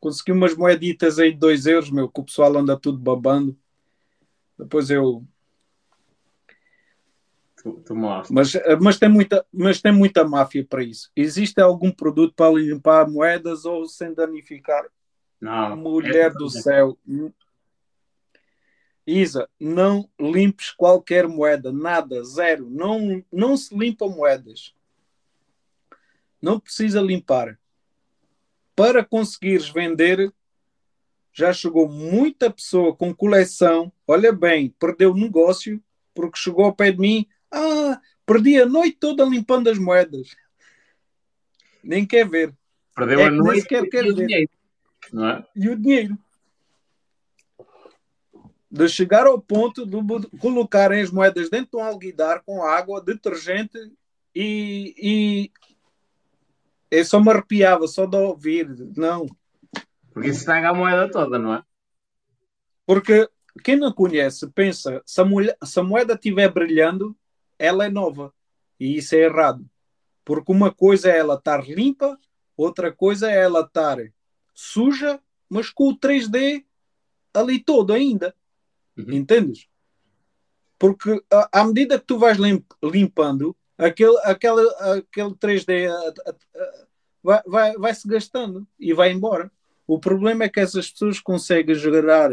Consegui 0.00 0.32
umas 0.32 0.56
moeditas 0.56 1.18
aí 1.18 1.32
de 1.32 1.38
2 1.38 1.66
euros, 1.66 1.90
meu, 1.90 2.08
que 2.08 2.20
o 2.20 2.24
pessoal 2.24 2.56
anda 2.56 2.76
tudo 2.76 2.98
babando. 2.98 3.56
Depois 4.58 4.90
eu. 4.90 5.24
Tu, 7.62 7.72
tu 7.86 7.94
mas, 7.94 8.28
mas, 8.80 8.98
tem 8.98 9.08
muita, 9.08 9.46
mas 9.52 9.80
tem 9.80 9.92
muita 9.92 10.24
máfia 10.24 10.66
para 10.68 10.82
isso. 10.82 11.10
Existe 11.14 11.60
algum 11.60 11.92
produto 11.92 12.34
para 12.34 12.52
limpar 12.52 13.08
moedas 13.08 13.64
ou 13.64 13.86
sem 13.86 14.12
danificar? 14.12 14.84
Não. 15.40 15.76
Mulher 15.76 16.30
é 16.30 16.30
do 16.30 16.48
céu. 16.48 16.98
Isa, 19.06 19.48
não 19.58 20.08
limpes 20.18 20.70
qualquer 20.70 21.26
moeda, 21.26 21.72
nada, 21.72 22.22
zero. 22.22 22.70
Não, 22.70 23.24
não 23.32 23.56
se 23.56 23.76
limpa 23.76 24.06
moedas. 24.06 24.74
Não 26.40 26.58
precisa 26.58 27.00
limpar. 27.00 27.58
Para 28.76 29.04
conseguires 29.04 29.68
vender, 29.68 30.32
já 31.32 31.52
chegou 31.52 31.88
muita 31.88 32.50
pessoa 32.50 32.94
com 32.94 33.14
coleção. 33.14 33.92
Olha 34.06 34.32
bem, 34.32 34.74
perdeu 34.78 35.12
o 35.12 35.16
negócio 35.16 35.82
porque 36.14 36.38
chegou 36.38 36.64
ao 36.64 36.74
pé 36.74 36.92
de 36.92 36.98
mim. 36.98 37.26
Ah, 37.50 38.00
perdi 38.24 38.60
a 38.60 38.66
noite 38.66 38.96
toda 39.00 39.24
limpando 39.24 39.68
as 39.68 39.78
moedas. 39.78 40.36
Nem 41.82 42.06
quer 42.06 42.28
ver. 42.28 42.54
Perdeu 42.94 43.20
é 43.20 43.26
a 43.26 43.30
noite 43.30 43.66
quer, 43.66 43.88
quer 43.88 44.04
e 44.04 44.10
o 44.10 44.14
dinheiro. 44.14 44.50
Não 45.12 45.28
é? 45.28 45.46
E 45.56 45.68
o 45.68 45.76
dinheiro 45.76 46.18
de 48.72 48.88
chegar 48.88 49.26
ao 49.26 49.38
ponto 49.38 49.84
de 49.84 49.98
colocarem 50.38 51.02
as 51.02 51.10
moedas 51.10 51.50
dentro 51.50 51.72
de 51.72 51.76
um 51.76 51.84
alguidar 51.84 52.42
com 52.42 52.64
água, 52.64 53.02
detergente 53.02 53.78
e, 54.34 54.94
e 54.96 55.52
eu 56.90 57.04
só 57.04 57.20
me 57.20 57.30
arrepiava 57.30 57.86
só 57.86 58.06
de 58.06 58.16
ouvir. 58.16 58.66
Não. 58.96 59.26
Porque 60.10 60.30
isso 60.30 60.38
estraga 60.40 60.70
a 60.70 60.74
moeda 60.74 61.10
toda, 61.10 61.38
não 61.38 61.56
é? 61.56 61.62
Porque 62.86 63.28
quem 63.62 63.76
não 63.76 63.92
conhece 63.92 64.48
pensa 64.48 65.02
se 65.04 65.20
a, 65.20 65.24
mulher, 65.24 65.54
se 65.62 65.78
a 65.78 65.82
moeda 65.82 66.14
estiver 66.14 66.50
brilhando, 66.50 67.14
ela 67.58 67.84
é 67.84 67.90
nova. 67.90 68.32
E 68.80 68.96
isso 68.96 69.14
é 69.14 69.18
errado. 69.18 69.68
Porque 70.24 70.50
uma 70.50 70.72
coisa 70.72 71.10
é 71.10 71.18
ela 71.18 71.34
estar 71.34 71.62
limpa, 71.68 72.18
outra 72.56 72.90
coisa 72.90 73.30
é 73.30 73.42
ela 73.42 73.60
estar 73.60 73.98
suja, 74.54 75.20
mas 75.46 75.68
com 75.68 75.90
o 75.90 75.98
3D 75.98 76.64
ali 77.34 77.62
todo 77.62 77.92
ainda. 77.92 78.34
Uhum. 78.96 79.12
Entendes? 79.12 79.68
Porque 80.78 81.22
à 81.30 81.64
medida 81.64 81.98
que 81.98 82.06
tu 82.06 82.18
vais 82.18 82.38
limpando, 82.82 83.56
aquele, 83.78 84.18
aquele, 84.24 84.68
aquele 84.98 85.34
3D 85.34 85.88
vai, 87.22 87.76
vai, 87.76 87.94
se 87.94 88.08
gastando 88.08 88.66
e 88.78 88.92
vai 88.92 89.12
embora. 89.12 89.50
O 89.86 89.98
problema 89.98 90.44
é 90.44 90.48
que 90.48 90.60
essas 90.60 90.90
pessoas 90.90 91.20
conseguem 91.20 91.74
gerar 91.74 92.30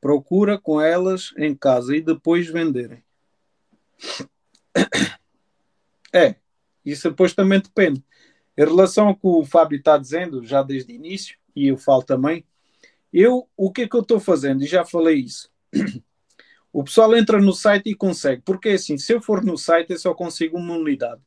procura 0.00 0.58
com 0.58 0.80
elas 0.80 1.32
em 1.36 1.54
casa 1.54 1.96
e 1.96 2.00
depois 2.00 2.46
venderem. 2.48 3.02
É, 6.12 6.36
isso 6.84 7.10
depois 7.10 7.34
também 7.34 7.60
depende. 7.60 8.02
Em 8.56 8.64
relação 8.64 9.08
ao 9.08 9.14
que 9.14 9.26
o 9.26 9.44
Fábio 9.44 9.78
está 9.78 9.98
dizendo, 9.98 10.44
já 10.44 10.62
desde 10.62 10.92
o 10.92 10.96
início, 10.96 11.36
e 11.54 11.68
eu 11.68 11.76
falo 11.76 12.02
também, 12.02 12.44
eu, 13.12 13.48
o 13.56 13.72
que 13.72 13.82
é 13.82 13.88
que 13.88 13.96
eu 13.96 14.00
estou 14.00 14.20
fazendo? 14.20 14.62
E 14.62 14.66
já 14.66 14.84
falei 14.84 15.16
isso. 15.16 15.50
O 16.72 16.84
pessoal 16.84 17.16
entra 17.16 17.40
no 17.40 17.52
site 17.52 17.90
e 17.90 17.94
consegue, 17.94 18.42
porque 18.42 18.68
assim, 18.70 18.98
se 18.98 19.12
eu 19.12 19.20
for 19.20 19.42
no 19.42 19.56
site, 19.56 19.90
eu 19.90 19.98
só 19.98 20.14
consigo 20.14 20.58
uma 20.58 20.76
unidade. 20.76 21.20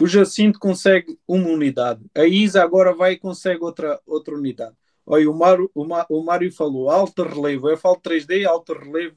O 0.00 0.06
Jacinto 0.06 0.58
consegue 0.58 1.16
uma 1.28 1.48
unidade. 1.48 2.04
A 2.14 2.24
Isa 2.24 2.62
agora 2.62 2.92
vai 2.92 3.12
e 3.12 3.18
consegue 3.18 3.62
outra, 3.62 4.00
outra 4.04 4.34
unidade. 4.34 4.74
Olha, 5.06 5.30
o 5.30 5.34
Mário, 5.34 5.70
o, 5.74 5.84
o 5.84 6.24
Mário 6.24 6.52
falou 6.52 6.90
alto 6.90 7.22
relevo. 7.22 7.68
Eu 7.68 7.76
falo 7.76 8.00
3D, 8.00 8.44
alto 8.44 8.72
relevo. 8.72 9.16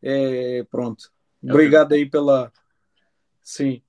É, 0.00 0.64
pronto. 0.70 1.10
Obrigado 1.42 1.92
aí 1.92 2.08
pela. 2.08 2.50
Sim. 3.42 3.82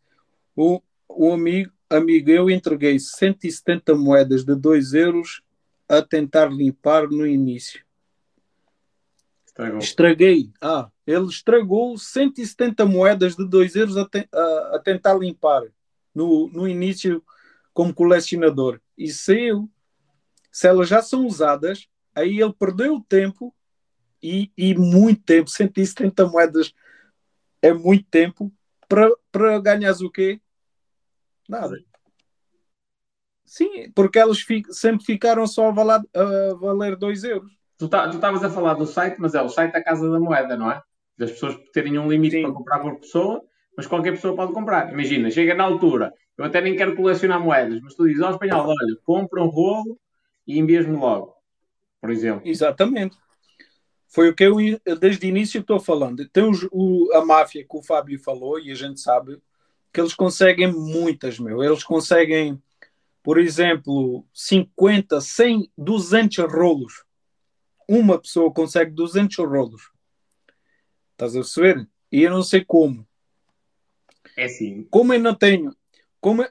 O, 0.56 0.82
o 1.08 1.32
amigo, 1.32 1.72
amigo, 1.90 2.30
eu 2.30 2.50
entreguei 2.50 3.00
170 3.00 3.96
moedas 3.96 4.44
de 4.44 4.56
2 4.56 4.94
euros 4.94 5.42
a 5.88 6.02
tentar 6.02 6.52
limpar 6.52 7.08
no 7.08 7.26
início. 7.26 7.85
Estragou. 9.56 9.80
Estraguei. 9.80 10.52
Ah, 10.60 10.92
ele 11.08 11.28
estragou 11.28 11.98
170 11.98 12.86
moedas 12.86 13.38
de 13.38 13.48
2 13.48 13.76
euros 13.76 13.96
a, 13.96 14.06
te, 14.06 14.28
a, 14.30 14.76
a, 14.76 14.82
tentar 14.84 15.14
limpar 15.14 15.64
no, 16.14 16.50
no 16.50 16.68
início 16.68 17.24
como 17.74 17.94
colecionador. 17.94 18.82
E 18.98 19.10
se, 19.10 19.48
eu, 19.48 19.70
se 20.52 20.68
elas 20.68 20.90
já 20.90 21.02
são 21.02 21.26
usadas, 21.26 21.88
aí 22.14 22.42
ele 22.42 22.54
perdeu 22.54 22.96
o 22.96 23.04
tempo 23.04 23.56
e, 24.22 24.52
e 24.58 24.76
muito 24.76 25.24
tempo, 25.24 25.50
170 25.50 26.28
moedas 26.28 26.74
é 27.62 27.72
muito 27.72 28.06
tempo 28.10 28.52
para 28.90 29.60
ganhar 29.60 29.94
o 30.02 30.12
quê? 30.12 30.42
Nada. 31.48 31.78
Sim, 33.46 33.90
porque 33.92 34.20
elas 34.20 34.42
fi, 34.42 34.64
sempre 34.72 35.06
ficaram 35.06 35.48
só 35.48 35.70
a 35.70 35.72
valer, 35.72 36.02
a 36.14 36.54
valer 36.56 36.98
2 36.98 37.24
euros. 37.24 37.56
Tu 37.78 37.90
tá, 37.90 38.08
estavas 38.08 38.44
a 38.44 38.50
falar 38.50 38.76
do 38.76 38.86
site, 38.86 39.18
mas 39.20 39.36
é 39.36 39.42
o 39.42 39.50
site 39.50 39.74
da 39.74 39.84
Casa 39.84 40.10
da 40.10 40.20
Moeda, 40.20 40.56
não 40.56 40.72
é? 40.72 40.82
Das 41.18 41.32
pessoas 41.32 41.58
terem 41.74 41.98
um 41.98 42.10
limite 42.10 42.38
Sim. 42.38 42.44
para 42.44 42.54
comprar 42.54 42.80
por 42.80 43.00
pessoa, 43.00 43.42
mas 43.76 43.88
qualquer 43.88 44.12
pessoa 44.12 44.36
pode 44.36 44.54
comprar. 44.54 44.92
Imagina, 44.92 45.30
chega 45.30 45.54
na 45.54 45.64
altura, 45.64 46.14
eu 46.38 46.46
até 46.46 46.62
nem 46.62 46.76
quero 46.76 46.96
colecionar 46.96 47.40
moedas, 47.40 47.82
mas 47.82 47.96
tu 47.96 48.08
dizes 48.08 48.22
ao 48.22 48.32
espanhol, 48.32 48.68
olha, 48.68 48.98
compra 49.04 49.42
um 49.42 49.48
rolo 49.48 49.98
e 50.48 50.60
envias-me 50.60 50.96
logo, 50.96 51.34
por 52.02 52.10
exemplo. 52.10 52.42
Exatamente. 52.46 53.18
Foi 54.08 54.30
o 54.30 54.36
que 54.36 54.44
eu 54.44 54.56
desde 55.00 55.26
o 55.26 55.30
início 55.30 55.60
estou 55.60 55.80
falando. 55.80 56.28
Tem 56.30 56.44
o, 56.72 57.10
a 57.14 57.26
máfia 57.26 57.66
que 57.68 57.78
o 57.78 57.84
Fábio 57.84 58.18
falou, 58.20 58.60
e 58.60 58.72
a 58.72 58.76
gente 58.76 59.02
sabe 59.02 59.42
que 59.92 60.00
eles 60.00 60.14
conseguem 60.14 60.72
muitas, 60.72 61.40
meu. 61.40 61.64
Eles 61.64 61.84
conseguem, 61.84 62.62
por 63.24 63.40
exemplo, 63.40 64.26
50, 64.34 65.22
100, 65.22 65.72
200 65.78 66.54
rolos. 66.54 67.05
Uma 67.88 68.20
pessoa 68.20 68.52
consegue 68.52 68.92
200 68.92 69.38
rolos. 69.38 69.92
Estás 71.12 71.36
a 71.36 71.40
perceber? 71.40 71.88
E 72.12 72.24
eu 72.24 72.32
não 72.32 72.44
sei 72.44 72.64
como. 72.64 73.08
É 74.36 74.46
assim. 74.46 74.84
Como 74.90 75.14
eu 75.14 75.20
não 75.20 75.34
tenho. 75.36 75.76
Como 76.20 76.44
eu- 76.44 76.50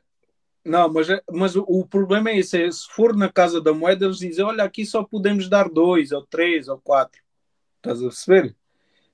Não, 0.65 0.91
mas, 0.91 1.09
mas 1.31 1.57
o, 1.57 1.63
o 1.69 1.87
problema 1.87 2.31
é 2.31 2.39
esse: 2.39 2.63
é, 2.63 2.71
se 2.71 2.87
for 2.89 3.15
na 3.17 3.31
casa 3.31 3.61
da 3.61 3.73
moeda, 3.75 4.07
eles 4.07 4.19
dizem: 4.19 4.45
olha, 4.45 4.65
aqui 4.65 4.87
só 4.87 5.03
podemos 5.05 5.49
dar 5.49 5.69
dois, 5.69 6.13
ou 6.13 6.25
três, 6.27 6.69
ou 6.69 6.79
quatro. 6.81 7.21
Estás 7.77 7.99
a 8.01 8.05
perceber? 8.05 8.57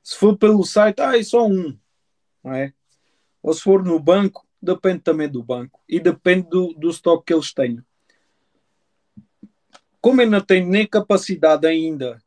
Se 0.03 0.17
for 0.17 0.37
pelo 0.37 0.65
site, 0.65 1.01
ah, 1.01 1.19
é 1.19 1.23
só 1.23 1.47
um. 1.47 1.77
Não 2.45 2.55
é? 2.55 2.73
Ou 3.43 3.53
se 3.53 3.63
for 3.63 3.83
no 3.85 3.99
banco, 3.99 4.47
depende 4.63 5.01
também 5.01 5.29
do 5.29 5.43
banco. 5.43 5.81
E 5.89 5.99
depende 5.99 6.49
do, 6.49 6.73
do 6.75 6.91
estoque 6.91 7.25
que 7.27 7.35
eles 7.35 7.53
tenham. 7.53 7.85
Como 10.01 10.23
eu 10.23 10.31
não 10.31 10.41
tenho 10.41 10.67
nem 10.69 10.87
capacidade 10.87 11.67
ainda 11.67 12.23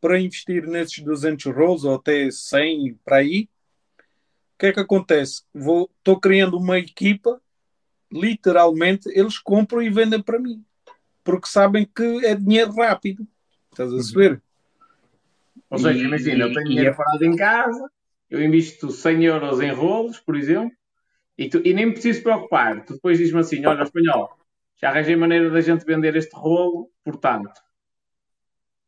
para 0.00 0.20
investir 0.20 0.66
nesses 0.66 1.02
200 1.04 1.46
rolls, 1.54 1.86
ou 1.86 1.96
até 1.96 2.30
100 2.30 2.94
para 3.04 3.16
aí, 3.18 3.48
o 4.54 4.58
que 4.58 4.66
é 4.66 4.72
que 4.72 4.80
acontece? 4.80 5.42
Vou, 5.54 5.90
estou 5.98 6.18
criando 6.20 6.56
uma 6.56 6.78
equipa, 6.78 7.40
literalmente, 8.10 9.08
eles 9.12 9.38
compram 9.38 9.82
e 9.82 9.90
vendem 9.90 10.22
para 10.22 10.38
mim. 10.38 10.64
Porque 11.24 11.48
sabem 11.48 11.86
que 11.86 12.24
é 12.26 12.34
dinheiro 12.34 12.72
rápido. 12.74 13.26
Estás 13.70 13.90
a 13.90 13.94
perceber? 13.96 14.42
Ou 15.70 15.78
seja, 15.78 16.04
imagina, 16.04 16.44
eu 16.44 16.52
tenho 16.52 16.68
dinheiro 16.68 16.92
e- 16.92 16.96
parado 16.96 17.24
em 17.24 17.36
casa, 17.36 17.90
eu 18.30 18.42
invisto 18.42 18.90
100 18.90 19.24
euros 19.24 19.60
em 19.60 19.70
rolos, 19.72 20.18
por 20.20 20.36
exemplo, 20.36 20.72
e, 21.36 21.48
tu- 21.48 21.62
e 21.64 21.74
nem 21.74 21.86
me 21.86 21.92
preciso 21.92 22.22
preocupar. 22.22 22.84
Tu 22.84 22.94
depois 22.94 23.18
dizes-me 23.18 23.40
assim: 23.40 23.64
olha, 23.66 23.82
espanhol, 23.82 24.37
já 24.80 24.90
arranjei 24.90 25.16
maneira 25.16 25.50
da 25.50 25.60
gente 25.60 25.84
vender 25.84 26.16
este 26.16 26.34
rolo, 26.34 26.90
portanto. 27.04 27.50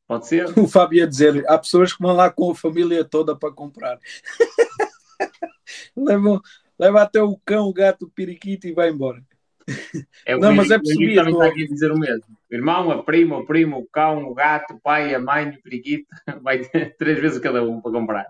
Pode 0.06 0.26
ser? 0.26 0.46
O 0.58 0.68
Fábio 0.68 0.98
ia 0.98 1.06
dizer: 1.06 1.44
há 1.48 1.58
pessoas 1.58 1.92
que 1.92 2.02
vão 2.02 2.14
lá 2.14 2.30
com 2.30 2.50
a 2.50 2.54
família 2.54 3.04
toda 3.04 3.36
para 3.36 3.52
comprar. 3.52 3.98
Levam, 5.96 6.40
leva 6.78 7.02
até 7.02 7.22
o 7.22 7.38
cão, 7.44 7.68
o 7.68 7.72
gato, 7.72 8.06
o 8.06 8.10
periquito 8.10 8.66
e 8.66 8.72
vai 8.72 8.90
embora. 8.90 9.22
É 10.26 10.36
Não, 10.36 10.52
mas 10.52 10.70
é 10.70 10.78
percebido, 10.78 11.14
também 11.14 11.32
está 11.32 11.46
aqui 11.46 11.64
a 11.64 11.68
dizer 11.68 11.92
o 11.92 11.98
mesmo. 11.98 12.36
O 12.50 12.54
irmão, 12.54 12.90
a 12.90 13.02
prima, 13.02 13.38
o 13.38 13.46
primo, 13.46 13.78
o 13.78 13.86
cão, 13.86 14.24
o 14.24 14.34
gato, 14.34 14.74
o 14.74 14.80
pai, 14.80 15.14
a 15.14 15.20
mãe, 15.20 15.50
o 15.50 15.62
periquito, 15.62 16.08
vai 16.42 16.60
três 16.98 17.20
vezes 17.20 17.38
cada 17.38 17.62
um 17.62 17.80
para 17.80 17.92
comprar. 17.92 18.26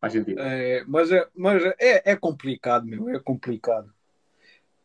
Faz 0.00 0.12
sentido. 0.12 0.40
É, 0.40 0.84
mas 0.86 1.10
é, 1.12 1.26
mas 1.34 1.62
é, 1.78 2.12
é 2.12 2.16
complicado, 2.16 2.86
meu, 2.86 3.08
é 3.08 3.18
complicado. 3.20 3.92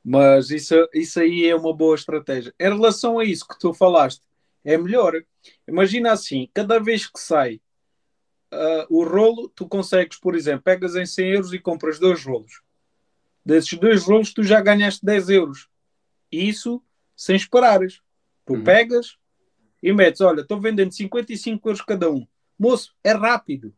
Mas 0.07 0.51
isso, 0.51 0.75
isso 0.93 1.19
aí 1.19 1.47
é 1.47 1.55
uma 1.55 1.73
boa 1.75 1.95
estratégia. 1.95 2.53
Em 2.59 2.69
relação 2.69 3.17
a 3.17 3.25
isso 3.25 3.47
que 3.47 3.57
tu 3.57 3.73
falaste, 3.73 4.21
é 4.63 4.77
melhor. 4.77 5.13
Imagina 5.67 6.11
assim: 6.11 6.47
cada 6.53 6.79
vez 6.79 7.07
que 7.07 7.19
sai 7.19 7.59
ah, 8.51 8.85
o 8.87 9.03
rolo, 9.03 9.49
tu 9.49 9.67
consegues, 9.67 10.19
por 10.19 10.35
exemplo, 10.35 10.61
pegas 10.61 10.95
em 10.95 11.07
100 11.07 11.31
euros 11.31 11.53
e 11.53 11.59
compras 11.59 11.97
dois 11.97 12.23
rolos. 12.23 12.61
Desses 13.43 13.77
dois 13.79 14.03
rolos, 14.03 14.31
tu 14.31 14.43
já 14.43 14.61
ganhaste 14.61 15.03
10 15.03 15.29
euros. 15.29 15.67
Isso 16.31 16.83
sem 17.15 17.35
esperares. 17.35 17.99
Tu 18.45 18.53
Uhum. 18.53 18.63
pegas 18.63 19.17
e 19.81 19.91
metes: 19.91 20.21
olha, 20.21 20.41
estou 20.41 20.61
vendendo 20.61 20.91
55 20.93 21.67
euros 21.67 21.81
cada 21.81 22.11
um. 22.11 22.27
Moço, 22.59 22.95
é 23.03 23.11
rápido. 23.11 23.73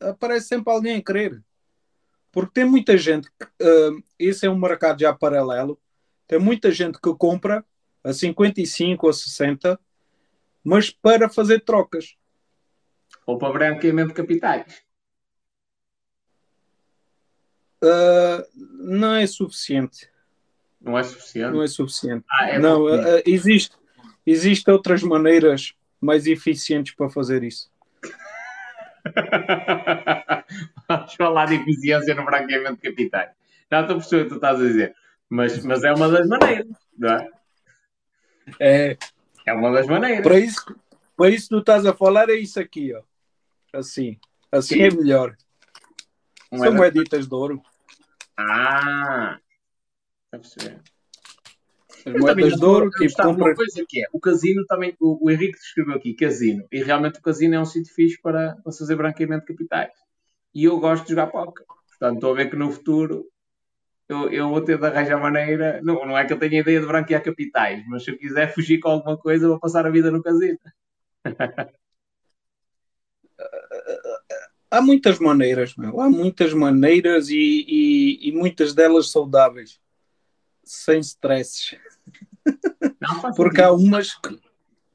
Aparece 0.00 0.48
sempre 0.48 0.72
alguém 0.72 0.96
a 0.96 1.02
querer. 1.02 1.40
Porque 2.38 2.52
tem 2.52 2.64
muita 2.64 2.96
gente, 2.96 3.28
que, 3.28 3.46
ah, 3.60 3.90
esse 4.16 4.46
é 4.46 4.48
um 4.48 4.56
mercado 4.56 5.00
já 5.00 5.12
paralelo, 5.12 5.76
tem 6.28 6.38
muita 6.38 6.70
gente 6.70 7.00
que 7.00 7.12
compra 7.14 7.64
a 8.04 8.12
55 8.12 9.08
ou 9.08 9.12
60, 9.12 9.76
mas 10.62 10.88
para 10.88 11.28
fazer 11.28 11.64
trocas. 11.64 12.16
Ou 13.26 13.38
para 13.38 13.52
branqueamento 13.52 14.10
de 14.10 14.14
capitais. 14.14 14.84
Ah, 17.82 18.46
não 18.54 19.16
é 19.16 19.26
suficiente. 19.26 20.08
Não 20.80 20.96
é 20.96 21.02
suficiente. 21.02 21.50
Não 21.50 21.60
é 21.60 21.66
suficiente. 21.66 22.24
Ah, 22.30 22.50
é 22.50 22.58
não, 22.60 22.86
existe, 23.26 23.74
existe 24.24 24.70
outras 24.70 25.02
maneiras 25.02 25.74
mais 26.00 26.24
eficientes 26.28 26.94
para 26.94 27.10
fazer 27.10 27.42
isso. 27.42 27.68
Vamos 30.88 31.14
falar 31.14 31.46
de 31.46 31.56
eficiência 31.56 32.14
no 32.14 32.24
branqueamento 32.24 32.76
de 32.80 32.90
capitais. 32.90 33.30
Já 33.70 33.80
estou 33.82 33.96
a 33.96 33.98
perceber 33.98 34.22
o 34.22 34.24
que 34.24 34.30
tu 34.30 34.34
estás 34.36 34.60
a 34.60 34.64
dizer. 34.64 34.94
Mas, 35.28 35.64
mas 35.64 35.84
é 35.84 35.92
uma 35.92 36.08
das 36.08 36.26
maneiras, 36.26 36.66
não 36.96 37.10
é? 37.10 37.28
É, 38.58 38.96
É 39.46 39.52
uma 39.52 39.70
das 39.72 39.86
maneiras. 39.86 40.22
para 40.22 40.38
isso, 40.38 40.64
para 41.16 41.28
isso 41.30 41.48
que 41.48 41.54
tu 41.54 41.58
estás 41.58 41.84
a 41.84 41.92
falar 41.94 42.30
é 42.30 42.34
isso 42.34 42.58
aqui, 42.58 42.94
ó. 42.94 43.02
Assim, 43.76 44.18
assim 44.50 44.76
Sim. 44.76 44.82
é 44.84 44.90
melhor. 44.90 45.36
São 46.56 46.72
moeditas 46.72 47.26
de 47.28 47.34
ouro. 47.34 47.62
Ah! 48.38 49.38
Está 50.24 50.36
a 50.36 50.38
perceber? 50.38 50.80
As 52.14 52.20
moedas 52.20 52.56
de 52.56 52.64
ouro 52.64 52.90
de 52.90 53.14
compra. 53.14 53.44
uma 53.44 53.54
coisa 53.54 53.84
que 53.88 54.02
é, 54.02 54.06
o 54.12 54.20
casino 54.20 54.64
também, 54.66 54.94
o, 55.00 55.26
o 55.26 55.30
Henrique 55.30 55.58
descreveu 55.58 55.94
aqui, 55.94 56.14
casino, 56.14 56.66
e 56.70 56.82
realmente 56.82 57.18
o 57.18 57.22
casino 57.22 57.54
é 57.54 57.60
um 57.60 57.64
sítio 57.64 57.94
fixe 57.94 58.20
para, 58.20 58.56
para 58.62 58.72
fazer 58.72 58.96
branqueamento 58.96 59.46
de 59.46 59.52
capitais. 59.52 59.92
E 60.54 60.64
eu 60.64 60.78
gosto 60.78 61.04
de 61.04 61.10
jogar 61.10 61.28
póquer. 61.28 61.64
Portanto, 61.88 62.14
estou 62.14 62.32
a 62.32 62.34
ver 62.36 62.50
que 62.50 62.56
no 62.56 62.70
futuro 62.70 63.26
eu, 64.08 64.30
eu 64.30 64.48
vou 64.48 64.62
ter 64.62 64.78
de 64.78 64.86
arranjar 64.86 65.20
maneira, 65.20 65.80
não, 65.82 66.06
não 66.06 66.16
é 66.16 66.24
que 66.24 66.32
eu 66.32 66.38
tenha 66.38 66.60
ideia 66.60 66.80
de 66.80 66.86
branquear 66.86 67.22
capitais, 67.22 67.84
mas 67.86 68.04
se 68.04 68.10
eu 68.10 68.16
quiser 68.18 68.54
fugir 68.54 68.78
com 68.78 68.88
alguma 68.88 69.18
coisa, 69.18 69.48
vou 69.48 69.60
passar 69.60 69.86
a 69.86 69.90
vida 69.90 70.10
no 70.10 70.22
casino. 70.22 70.58
Há 74.70 74.80
muitas 74.82 75.18
maneiras, 75.18 75.74
meu. 75.76 76.00
Há 76.00 76.10
muitas 76.10 76.52
maneiras 76.52 77.28
e, 77.30 77.64
e, 77.68 78.28
e 78.28 78.32
muitas 78.32 78.74
delas 78.74 79.10
saudáveis. 79.10 79.80
Sem 80.64 81.00
stresses. 81.00 81.78
Não, 83.00 83.32
Porque 83.34 83.60
há 83.62 83.72
umas 83.72 84.14
que. 84.14 84.38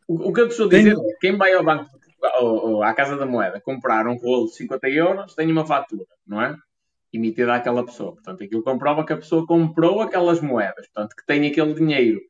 O, 0.08 0.30
o 0.30 0.34
que 0.34 0.42
eu 0.42 0.48
te 0.48 0.52
estou 0.52 0.68
a 0.68 0.70
Tem- 0.70 0.84
dizer 0.84 0.98
é 0.98 1.18
quem 1.20 1.38
vai 1.38 1.54
ao 1.54 1.64
banco 1.64 1.90
ou, 2.40 2.70
ou 2.72 2.84
à 2.84 2.94
Casa 2.94 3.18
da 3.18 3.26
Moeda 3.26 3.60
comprar 3.62 4.08
um 4.08 4.16
rolo 4.16 4.46
de 4.48 4.56
50 4.56 4.90
euros 4.90 5.34
tem 5.36 5.52
uma 5.52 5.66
fatura, 5.66 6.06
não 6.26 6.42
é? 6.42 6.56
Emitida 7.12 7.54
àquela 7.54 7.86
pessoa. 7.86 8.14
Portanto, 8.14 8.44
aquilo 8.44 8.64
comprova 8.64 9.06
que 9.06 9.14
a 9.14 9.18
pessoa 9.18 9.46
comprou 9.46 10.02
aquelas 10.02 10.42
moedas, 10.42 10.88
portanto, 10.88 11.16
que 11.16 11.26
tem 11.26 11.48
aquele 11.48 11.74
dinheiro. 11.74 12.22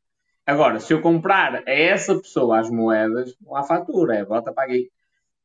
Agora, 0.46 0.78
se 0.78 0.92
eu 0.92 1.00
comprar 1.00 1.62
a 1.66 1.70
essa 1.70 2.14
pessoa 2.16 2.60
as 2.60 2.68
moedas, 2.70 3.34
não 3.40 3.56
há 3.56 3.62
fatura, 3.62 4.16
é 4.16 4.24
bota 4.24 4.52
aqui. 4.56 4.90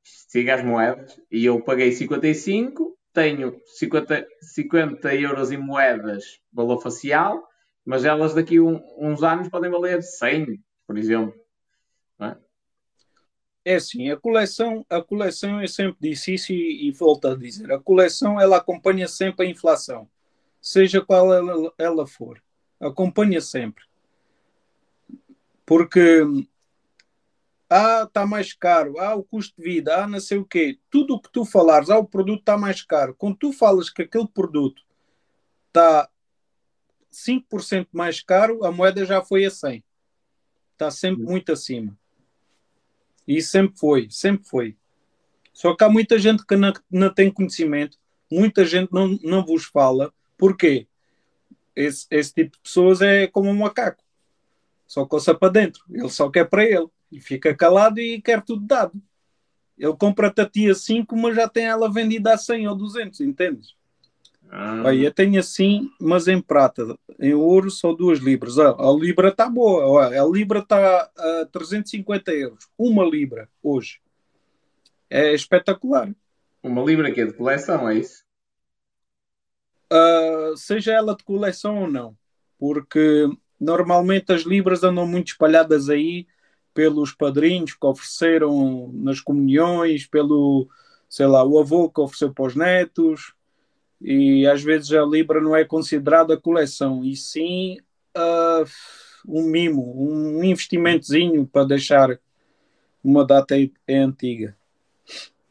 Siga 0.03 0.55
as 0.55 0.63
moedas 0.63 1.19
e 1.31 1.45
eu 1.45 1.61
paguei 1.61 1.91
55, 1.91 2.97
tenho 3.13 3.55
50, 3.65 4.25
50 4.41 5.15
euros 5.15 5.51
em 5.51 5.57
moedas, 5.57 6.39
valor 6.51 6.81
facial, 6.81 7.47
mas 7.85 8.05
elas 8.05 8.33
daqui 8.33 8.57
a 8.57 8.61
um- 8.63 8.83
uns 8.97 9.23
anos 9.23 9.49
podem 9.49 9.69
valer 9.69 10.01
100, 10.03 10.61
por 10.85 10.97
exemplo. 10.97 11.33
É 13.65 13.75
assim, 13.75 14.09
a 14.09 14.17
coleção, 14.17 14.85
a 14.89 15.01
coleção, 15.01 15.61
eu 15.61 15.67
sempre 15.67 15.97
disse 15.99 16.33
isso 16.33 16.51
e, 16.53 16.87
e 16.87 16.91
volto 16.91 17.27
a 17.27 17.35
dizer, 17.35 17.71
a 17.71 17.79
coleção 17.79 18.39
ela 18.39 18.57
acompanha 18.57 19.07
sempre 19.07 19.45
a 19.45 19.49
inflação, 19.49 20.09
seja 20.61 21.01
qual 21.05 21.33
ela, 21.33 21.73
ela 21.77 22.07
for, 22.07 22.41
acompanha 22.79 23.41
sempre. 23.41 23.83
Porque 25.65 26.23
ah, 27.69 28.03
está 28.07 28.25
mais 28.25 28.53
caro, 28.53 28.97
ah, 28.97 29.15
o 29.15 29.23
custo 29.23 29.55
de 29.61 29.63
vida, 29.63 30.03
ah, 30.03 30.07
não 30.07 30.19
sei 30.19 30.39
o 30.39 30.45
quê. 30.45 30.79
Tudo 30.89 31.15
o 31.15 31.21
que 31.21 31.31
tu 31.31 31.45
falares, 31.45 31.89
ah, 31.89 31.99
o 31.99 32.07
produto 32.07 32.39
está 32.39 32.57
mais 32.57 32.81
caro. 32.81 33.13
Quando 33.15 33.37
tu 33.37 33.53
falas 33.53 33.89
que 33.89 34.01
aquele 34.01 34.27
produto 34.27 34.81
está 35.67 36.09
5% 37.11 37.87
mais 37.91 38.21
caro, 38.21 38.63
a 38.65 38.71
moeda 38.71 39.05
já 39.05 39.21
foi 39.21 39.45
a 39.45 39.51
100. 39.51 39.83
Está 40.73 40.91
sempre 40.91 41.23
muito 41.23 41.51
acima. 41.51 41.97
E 43.27 43.41
sempre 43.41 43.77
foi, 43.77 44.07
sempre 44.09 44.47
foi. 44.47 44.77
Só 45.53 45.75
que 45.75 45.83
há 45.83 45.89
muita 45.89 46.17
gente 46.17 46.45
que 46.45 46.55
não, 46.55 46.73
não 46.89 47.13
tem 47.13 47.29
conhecimento, 47.29 47.97
muita 48.31 48.65
gente 48.65 48.91
não, 48.91 49.19
não 49.21 49.45
vos 49.45 49.65
fala. 49.65 50.13
Porquê? 50.37 50.87
Esse, 51.75 52.07
esse 52.09 52.33
tipo 52.33 52.55
de 52.55 52.61
pessoas 52.61 53.01
é 53.01 53.27
como 53.27 53.49
um 53.49 53.55
macaco. 53.55 54.03
Só 54.87 55.05
coça 55.05 55.35
para 55.35 55.51
dentro. 55.51 55.83
Ele 55.89 56.09
só 56.09 56.29
quer 56.29 56.45
para 56.45 56.63
ele. 56.63 56.87
E 57.11 57.19
fica 57.19 57.55
calado 57.55 57.99
e 57.99 58.21
quer 58.21 58.41
tudo 58.41 58.65
dado. 58.65 59.01
Ele 59.77 59.95
compra-te 59.95 60.41
a 60.41 60.49
ti 60.49 60.69
a 60.69 60.75
5, 60.75 61.15
mas 61.15 61.35
já 61.35 61.47
tem 61.47 61.65
ela 61.65 61.91
vendida 61.91 62.33
a 62.33 62.37
100 62.37 62.67
ou 62.67 62.75
200, 62.75 63.21
entendes? 63.21 63.75
Ah, 64.51 64.83
Olha, 64.85 65.05
eu 65.05 65.13
tenho 65.13 65.39
assim, 65.39 65.91
mas 65.99 66.27
em 66.27 66.41
prata. 66.41 66.97
Em 67.19 67.33
ouro 67.33 67.69
só 67.69 67.93
duas 67.93 68.19
libras. 68.19 68.57
Ah, 68.57 68.75
a 68.77 68.91
libra 68.91 69.29
está 69.29 69.47
boa. 69.47 70.07
A 70.07 70.25
libra 70.25 70.59
está 70.59 71.09
a 71.15 71.45
350 71.51 72.31
euros. 72.31 72.67
Uma 72.77 73.05
libra 73.05 73.47
hoje. 73.61 73.99
É 75.09 75.33
espetacular. 75.33 76.11
uma 76.63 76.83
libra 76.83 77.09
aqui 77.09 77.25
de 77.25 77.33
coleção, 77.33 77.87
é 77.89 77.99
isso? 77.99 78.23
uh, 79.91 80.55
seja 80.55 80.93
ela 80.93 81.15
de 81.15 81.23
coleção 81.23 81.81
ou 81.81 81.89
não, 81.89 82.15
porque 82.57 83.27
normalmente 83.59 84.31
as 84.31 84.43
libras 84.43 84.83
andam 84.83 85.05
muito 85.07 85.29
espalhadas 85.29 85.89
aí 85.89 86.27
pelos 86.73 87.13
padrinhos 87.13 87.73
que 87.73 87.85
ofereceram 87.85 88.91
nas 88.93 89.19
comunhões, 89.19 90.05
pelo, 90.05 90.69
sei 91.09 91.25
lá, 91.25 91.43
o 91.43 91.59
avô 91.59 91.89
que 91.89 91.99
ofereceu 91.99 92.33
para 92.33 92.45
os 92.45 92.55
netos, 92.55 93.33
e 94.01 94.47
às 94.47 94.63
vezes 94.63 94.91
a 94.93 95.03
libra 95.03 95.41
não 95.41 95.55
é 95.55 95.65
considerada 95.65 96.37
coleção, 96.37 97.03
e 97.03 97.15
sim 97.15 97.77
uh, 98.17 98.65
um 99.27 99.43
mimo, 99.43 99.93
um 99.97 100.43
investimentozinho 100.43 101.45
para 101.45 101.67
deixar 101.67 102.19
uma 103.03 103.25
data 103.25 103.55
é 103.87 103.97
antiga. 103.97 104.55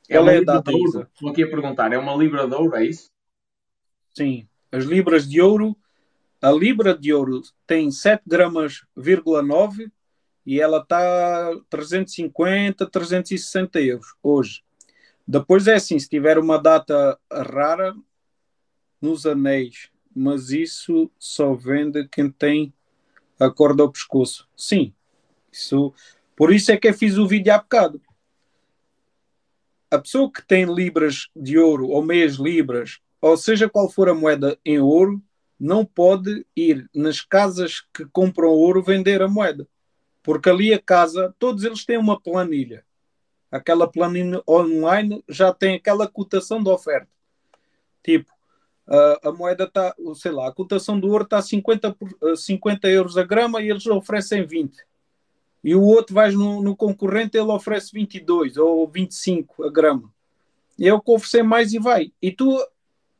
É 0.09 0.17
Ela 0.17 0.33
é 0.33 0.41
data 0.43 0.71
Estou 0.71 1.31
aqui 1.31 1.43
a 1.43 1.51
perguntar, 1.51 1.93
é 1.93 1.99
uma 1.99 2.15
libra 2.17 2.47
de 2.47 2.55
ouro, 2.55 2.77
é 2.77 2.87
isso? 2.87 3.11
Sim, 4.15 4.49
as 4.73 4.85
libras 4.85 5.29
de 5.29 5.41
ouro, 5.41 5.77
a 6.41 6.51
libra 6.51 6.97
de 6.97 7.13
ouro 7.13 7.43
tem 7.67 7.91
7 7.91 8.23
gramas, 8.27 8.85
9 8.97 9.91
e 10.47 10.61
ela 10.61 10.79
está 10.79 11.51
350, 11.69 12.87
360 12.87 13.81
euros 13.81 14.15
hoje. 14.23 14.63
Depois 15.27 15.67
é 15.67 15.75
assim, 15.75 15.99
se 15.99 16.09
tiver 16.09 16.39
uma 16.39 16.59
data 16.59 17.19
rara 17.31 17.95
nos 19.01 19.27
anéis, 19.27 19.91
mas 20.15 20.51
isso 20.51 21.11
só 21.19 21.55
vende 21.55 22.07
quem 22.09 22.31
tem 22.31 22.73
a 23.39 23.51
corda 23.51 23.83
ao 23.83 23.93
pescoço. 23.93 24.49
Sim, 24.57 24.93
isso, 25.53 25.95
por 26.37 26.53
isso 26.53 26.73
é 26.73 26.77
que 26.77 26.89
eu 26.89 26.95
fiz 26.95 27.17
o 27.17 27.27
vídeo 27.27 27.53
há 27.53 27.59
bocado. 27.59 28.01
A 29.91 29.99
pessoa 29.99 30.31
que 30.31 30.47
tem 30.47 30.65
libras 30.65 31.29
de 31.35 31.59
ouro 31.59 31.89
ou 31.89 32.03
meias 32.03 32.35
libras, 32.35 33.01
ou 33.21 33.37
seja 33.37 33.69
qual 33.69 33.89
for 33.89 34.09
a 34.09 34.15
moeda 34.15 34.59
em 34.65 34.79
ouro, 34.79 35.23
não 35.59 35.85
pode 35.85 36.47
ir 36.55 36.89
nas 36.95 37.21
casas 37.21 37.81
que 37.93 38.05
compram 38.07 38.51
ouro 38.51 38.83
vender 38.83 39.23
a 39.23 39.29
moeda. 39.29 39.67
Porque 40.23 40.49
ali 40.49 40.75
a 40.75 40.79
casa, 40.79 41.35
todos 41.39 41.65
eles 41.65 41.85
têm 41.85 41.97
uma 41.97 42.21
planilha. 42.21 42.85
Aquela 43.51 43.91
planilha 43.91 44.43
online 44.47 45.25
já 45.29 45.53
tem 45.53 45.77
aquela 45.77 46.07
cotação 46.07 46.63
de 46.63 46.69
oferta. 46.69 47.09
Tipo, 48.03 48.31
a 49.23 49.33
moeda 49.33 49.65
está, 49.65 49.95
sei 50.15 50.33
lá, 50.33 50.49
a 50.49 50.53
cotação 50.53 50.99
do 50.99 51.09
ouro 51.09 51.25
está 51.25 51.39
a 51.39 51.43
50, 51.43 51.97
50 52.37 52.89
euros 52.89 53.19
a 53.19 53.23
grama 53.23 53.61
e 53.61 53.71
eles 53.71 53.87
oferecem 53.87 54.47
20. 54.47 54.77
E 55.63 55.75
o 55.75 55.83
outro 55.83 56.15
vais 56.15 56.35
no, 56.35 56.63
no 56.63 56.77
concorrente, 56.77 57.37
ele 57.37 57.51
oferece 57.51 57.93
22 57.93 58.57
ou 58.57 58.89
25 58.89 59.65
a 59.65 59.71
grama. 59.71 60.11
E 60.79 60.89
é 60.89 60.95
o 60.95 61.01
que 61.01 61.11
oferecer 61.11 61.43
mais 61.43 61.73
e 61.73 61.79
vai. 61.79 62.13
E 62.23 62.31
tu, 62.31 62.57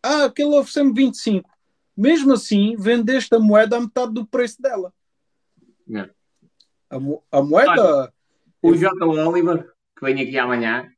ah, 0.03 0.25
aquele 0.25 0.57
ofereceu-me 0.57 0.95
25. 0.95 1.51
Mesmo 1.97 2.33
assim, 2.33 2.77
vendeste 2.77 3.35
a 3.35 3.41
moeda 3.41 3.77
a 3.77 3.81
metade 3.81 4.15
do 4.15 4.25
preço 4.25 4.63
dela. 4.63 4.95
Yeah. 5.89 6.13
A, 6.89 6.97
a 7.33 7.43
moeda. 7.43 8.13
o 8.63 8.75
J. 8.75 9.05
Oliver, 9.05 9.73
que 9.99 10.05
vem 10.05 10.23
aqui 10.23 10.39
amanhã, 10.39 10.89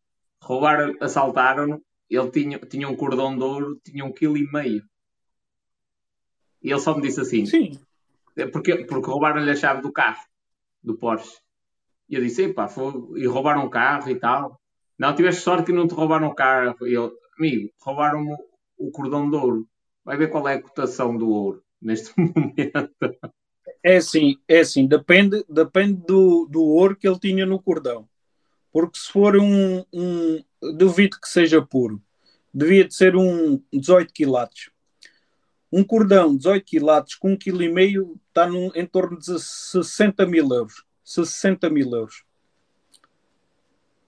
roubaram, 0.43 0.95
assaltaram-no. 1.01 1.83
Ele 2.11 2.31
tinha, 2.31 2.59
tinha 2.59 2.89
um 2.89 2.97
cordão 2.97 3.37
de 3.37 3.45
ouro, 3.45 3.81
tinha 3.85 4.05
um 4.05 4.13
quilo 4.13 4.37
e 4.37 4.51
meio. 4.51 4.83
E 6.63 6.71
ele 6.71 6.81
só 6.81 6.95
me 6.95 7.03
disse 7.03 7.21
assim: 7.21 7.47
Sim. 7.47 7.79
É 8.37 8.47
porque, 8.47 8.85
porque 8.85 9.11
roubaram-lhe 9.11 9.51
a 9.51 9.57
chave 9.57 9.81
do 9.81 9.93
carro, 9.93 10.23
do 10.83 10.97
Porsche. 10.97 11.39
E 12.09 12.17
eu 12.17 12.23
disse: 12.23 12.45
Epá, 12.45 12.69
foi, 12.69 12.93
e 13.17 13.27
roubaram 13.27 13.65
o 13.65 13.71
carro 13.71 14.11
e 14.11 14.17
tal. 14.17 14.61
Não, 14.99 15.15
tiveste 15.15 15.43
sorte 15.43 15.67
que 15.67 15.73
não 15.73 15.87
te 15.87 15.95
roubaram 15.95 16.27
o 16.27 16.35
carro. 16.35 16.87
E 16.87 16.95
ele, 16.95 17.13
amigo, 17.39 17.71
roubaram-me 17.81 18.37
o 18.77 18.91
cordão 18.91 19.31
de 19.31 19.37
ouro. 19.37 19.67
Vai 20.05 20.17
ver 20.17 20.29
qual 20.29 20.49
é 20.49 20.55
a 20.55 20.63
cotação 20.63 21.17
do 21.17 21.31
ouro 21.31 21.63
neste 21.81 22.13
momento. 22.19 22.91
É 23.83 23.97
assim, 23.97 24.37
é 24.47 24.61
assim, 24.61 24.87
depende, 24.87 25.45
depende 25.49 26.03
do, 26.07 26.47
do 26.47 26.63
ouro 26.63 26.97
que 26.97 27.09
ele 27.09 27.19
tinha 27.19 27.47
no 27.47 27.63
cordão. 27.63 28.09
Porque 28.73 28.99
se 28.99 29.11
for 29.11 29.37
um, 29.37 29.85
um 29.93 30.43
duvido 30.63 31.19
que 31.21 31.29
seja 31.29 31.61
puro, 31.63 32.03
devia 32.53 32.87
de 32.87 32.95
ser 32.95 33.17
um 33.17 33.63
18 33.73 34.13
quilates. 34.13 34.71
Um 35.73 35.85
cordão 35.85 36.37
18 36.37 36.65
quilates 36.65 37.15
com 37.15 37.37
1,5 37.37 37.39
kg 37.39 38.21
está 38.29 38.47
num, 38.47 38.71
em 38.75 38.85
torno 38.85 39.19
de 39.19 39.39
60 39.39 40.27
mil 40.27 40.49
euros. 40.53 40.85
60 41.05 41.71
mil 41.71 41.95
euros. 41.95 42.25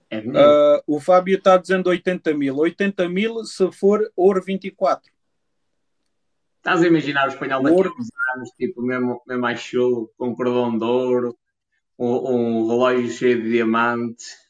É 0.09 0.19
uh, 0.19 0.83
o 0.85 0.99
Fábio 0.99 1.37
está 1.37 1.57
dizendo 1.57 1.87
80 1.87 2.33
mil. 2.33 2.57
80 2.57 3.09
mil 3.09 3.43
se 3.45 3.71
for 3.71 4.11
ouro 4.15 4.41
24. 4.43 5.11
Estás 6.57 6.81
a 6.81 6.87
imaginar 6.87 7.27
o 7.27 7.31
espanhol 7.31 7.63
daqui 7.63 7.75
a 7.75 7.91
uns 7.91 8.09
anos, 8.35 8.49
tipo, 8.57 8.81
mesmo, 8.81 9.21
mesmo 9.27 9.41
mais 9.41 9.59
show, 9.59 10.09
com 10.17 10.29
um 10.29 10.35
cordão 10.35 10.77
de 10.77 10.85
ouro, 10.85 11.37
um, 11.99 12.07
um 12.07 12.67
relógio 12.67 13.09
cheio 13.09 13.41
de 13.41 13.51
diamantes. 13.51 14.42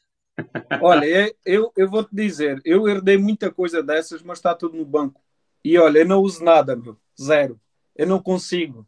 Olha, 0.80 1.34
eu, 1.44 1.72
eu 1.76 1.88
vou 1.88 2.04
te 2.04 2.14
dizer, 2.14 2.60
eu 2.64 2.88
herdei 2.88 3.16
muita 3.16 3.50
coisa 3.50 3.82
dessas, 3.82 4.22
mas 4.22 4.38
está 4.38 4.54
tudo 4.54 4.76
no 4.76 4.84
banco. 4.84 5.20
E 5.64 5.78
olha, 5.78 6.00
eu 6.00 6.06
não 6.06 6.20
uso 6.20 6.44
nada, 6.44 6.76
meu. 6.76 6.96
Zero. 7.20 7.60
Eu 7.94 8.06
não 8.06 8.20
consigo. 8.20 8.86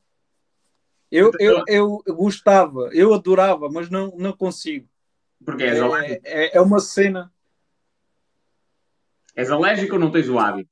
Eu, 1.10 1.30
eu, 1.38 1.62
eu 2.04 2.14
gostava, 2.14 2.90
eu 2.92 3.14
adorava, 3.14 3.70
mas 3.70 3.88
não, 3.88 4.12
não 4.16 4.32
consigo. 4.32 4.88
Porque 5.44 5.62
és 5.62 5.78
é, 5.78 5.80
alérgico? 5.80 6.20
É, 6.24 6.56
é 6.56 6.60
uma 6.60 6.80
cena. 6.80 7.32
És 9.34 9.50
alérgico 9.50 9.94
ou 9.94 10.00
não 10.00 10.10
tens 10.10 10.28
o 10.28 10.38
hábito? 10.38 10.70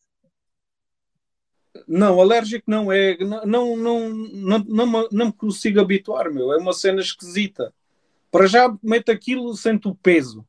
Não, 1.86 2.20
alérgico 2.20 2.68
não 2.68 2.90
é. 2.90 3.16
Não, 3.18 3.44
não, 3.46 3.76
não, 3.76 4.10
não, 4.10 4.58
não, 4.58 5.08
não 5.10 5.26
me 5.26 5.32
consigo 5.32 5.80
habituar, 5.80 6.30
meu. 6.32 6.52
É 6.52 6.56
uma 6.56 6.72
cena 6.72 7.00
esquisita. 7.00 7.72
Para 8.30 8.46
já 8.46 8.76
meto 8.82 9.12
aquilo, 9.12 9.56
sento 9.56 9.90
o 9.90 9.94
peso. 9.94 10.46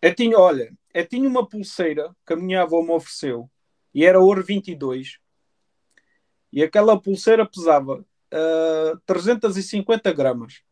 Eu 0.00 0.14
tinha, 0.14 0.38
olha, 0.38 0.72
eu 0.92 1.06
tinha 1.06 1.28
uma 1.28 1.46
pulseira 1.46 2.14
que 2.26 2.32
a 2.32 2.36
minha 2.36 2.62
avó 2.62 2.82
me 2.82 2.90
ofereceu 2.90 3.50
e 3.94 4.04
era 4.04 4.20
ouro 4.20 4.42
22. 4.42 5.18
E 6.52 6.62
aquela 6.62 7.00
pulseira 7.00 7.46
pesava 7.46 8.00
uh, 8.00 8.92
ah, 8.94 9.00
350 9.06 10.12
gramas. 10.12 10.62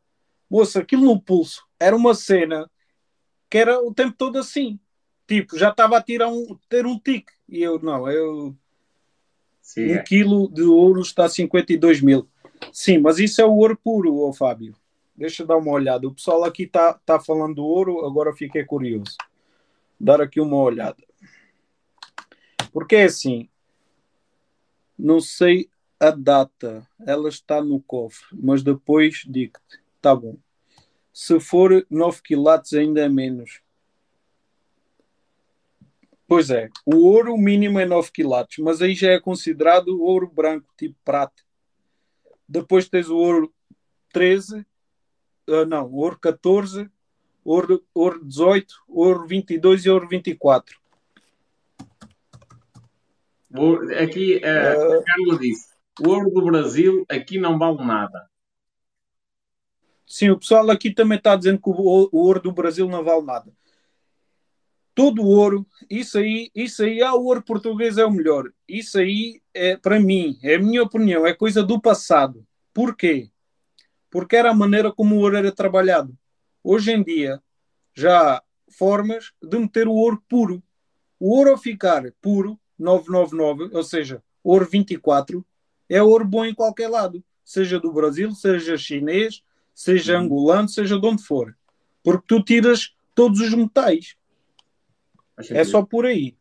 Moça, 0.49 0.81
aquilo 0.81 1.05
no 1.05 1.21
pulso 1.21 1.67
era 1.81 1.97
uma 1.97 2.15
cena 2.15 2.71
que 3.51 3.59
era 3.59 3.81
o 3.81 3.93
tempo 3.93 4.15
todo 4.17 4.39
assim. 4.39 4.79
Tipo, 5.27 5.59
já 5.59 5.71
estava 5.71 5.97
a 5.97 6.03
tirar 6.03 6.29
um, 6.29 6.59
ter 6.69 6.87
um 6.87 6.99
tique. 6.99 7.33
E 7.49 7.63
eu, 7.63 7.79
não, 7.79 8.11
eu. 8.11 8.55
Sim, 9.61 9.93
um 9.93 9.95
é. 9.95 10.03
quilo 10.03 10.49
de 10.53 10.63
ouro 10.63 11.01
está 11.01 11.25
a 11.25 11.29
52 11.29 12.03
mil. 12.03 12.29
Sim, 12.73 12.99
mas 12.99 13.19
isso 13.19 13.41
é 13.41 13.45
o 13.45 13.55
ouro 13.55 13.77
puro, 13.77 14.17
ô 14.17 14.33
Fábio. 14.33 14.75
Deixa 15.17 15.43
eu 15.43 15.47
dar 15.47 15.57
uma 15.57 15.71
olhada. 15.71 16.07
O 16.09 16.15
pessoal 16.15 16.45
aqui 16.45 16.65
está 16.65 16.95
tá 16.95 17.21
falando 17.21 17.57
do 17.57 17.65
ouro, 17.65 18.05
agora 18.05 18.35
fiquei 18.35 18.65
curioso. 18.65 19.17
Dar 19.99 20.21
aqui 20.21 20.41
uma 20.41 20.57
olhada. 20.57 21.03
Porque 22.73 22.97
é 22.97 23.05
assim, 23.05 23.49
não 24.99 25.21
sei 25.21 25.69
a 26.01 26.11
data, 26.11 26.87
ela 27.07 27.29
está 27.29 27.63
no 27.63 27.81
cofre, 27.81 28.27
mas 28.33 28.63
depois 28.63 29.23
digo-te, 29.27 29.81
tá 30.03 30.15
bom. 30.15 30.37
Se 31.13 31.39
for 31.39 31.87
9 31.89 32.21
quilates, 32.23 32.73
ainda 32.75 33.01
é 33.01 33.09
menos. 33.09 33.63
Pois 36.27 36.51
é, 36.51 36.69
o 36.85 36.97
ouro 37.07 37.37
mínimo 37.39 37.79
é 37.79 37.87
9 37.87 38.11
quilates, 38.11 38.59
mas 38.59 38.83
aí 38.83 38.95
já 38.95 39.13
é 39.13 39.21
considerado 39.21 40.03
ouro 40.03 40.27
branco, 40.27 40.73
tipo 40.77 40.97
prata. 41.05 41.43
Depois 42.49 42.89
tens 42.89 43.09
o 43.09 43.17
ouro 43.17 43.55
13, 44.13 44.67
uh, 45.49 45.65
não, 45.67 45.91
ouro 45.93 46.19
14, 46.19 46.91
ouro, 47.45 47.85
ouro 47.95 48.25
18, 48.25 48.75
ouro 48.89 49.27
22 49.27 49.85
e 49.85 49.91
ouro 49.91 50.09
24. 50.09 50.77
Aqui 54.03 54.37
uh, 54.37 54.99
a 54.99 55.05
Carla 55.05 55.39
disse: 55.39 55.75
o 56.01 56.09
ouro 56.09 56.31
do 56.31 56.45
Brasil 56.45 57.05
aqui 57.09 57.39
não 57.39 57.59
vale 57.59 57.85
nada. 57.85 58.29
Sim, 60.07 60.31
o 60.31 60.39
pessoal 60.39 60.71
aqui 60.71 60.93
também 60.93 61.19
está 61.19 61.35
dizendo 61.37 61.61
que 61.61 61.71
o, 61.71 62.09
o 62.13 62.19
ouro 62.19 62.41
do 62.41 62.53
Brasil 62.53 62.89
não 62.89 63.05
vale 63.05 63.25
nada 63.25 63.53
todo 64.95 65.23
o 65.23 65.27
ouro, 65.27 65.67
isso 65.91 66.19
aí, 66.19 66.51
isso 66.55 66.85
aí, 66.85 67.03
ah, 67.03 67.15
o 67.15 67.25
ouro 67.25 67.43
português 67.43 67.99
é 67.99 68.05
o 68.05 68.11
melhor. 68.11 68.51
Isso 68.69 68.99
aí 68.99 69.43
é 69.53 69.77
para 69.77 69.99
mim, 69.99 70.39
é 70.43 70.55
a 70.55 70.59
minha 70.59 70.83
opinião, 70.83 71.27
é 71.27 71.35
coisa 71.35 71.63
do 71.63 71.81
passado. 71.81 72.47
Por 72.73 72.97
quê? 72.97 73.31
Porque 74.15 74.37
era 74.37 74.53
a 74.53 74.55
maneira 74.55 74.93
como 74.93 75.17
o 75.17 75.19
ouro 75.19 75.37
era 75.37 75.51
trabalhado. 75.51 76.17
Hoje 76.63 76.93
em 76.93 77.03
dia 77.03 77.43
já 77.93 78.37
há 78.37 78.43
formas 78.71 79.33
de 79.43 79.59
meter 79.59 79.89
o 79.89 79.93
ouro 79.93 80.23
puro. 80.29 80.63
O 81.19 81.37
ouro 81.37 81.51
ao 81.51 81.59
ficar 81.59 82.05
puro, 82.23 82.57
999, 82.79 83.77
ou 83.77 83.83
seja, 83.83 84.23
ouro 84.41 84.69
24, 84.71 85.45
é 85.89 86.01
ouro 86.01 86.25
bom 86.25 86.45
em 86.45 86.55
qualquer 86.55 86.87
lado, 86.87 87.25
seja 87.45 87.81
do 87.81 87.93
Brasil, 87.93 88.31
seja 88.31 88.79
chinês, 88.79 89.43
seja 89.75 90.17
uhum. 90.17 90.27
angolano, 90.27 90.69
seja 90.69 90.97
de 90.97 91.05
onde 91.05 91.25
for. 91.25 91.53
Porque 92.01 92.25
tu 92.29 92.41
tiras 92.41 92.95
todos 93.17 93.41
os 93.41 93.53
metais 93.53 94.17
é 95.51 95.65
só 95.65 95.85
por 95.85 96.07
aí. 96.07 96.37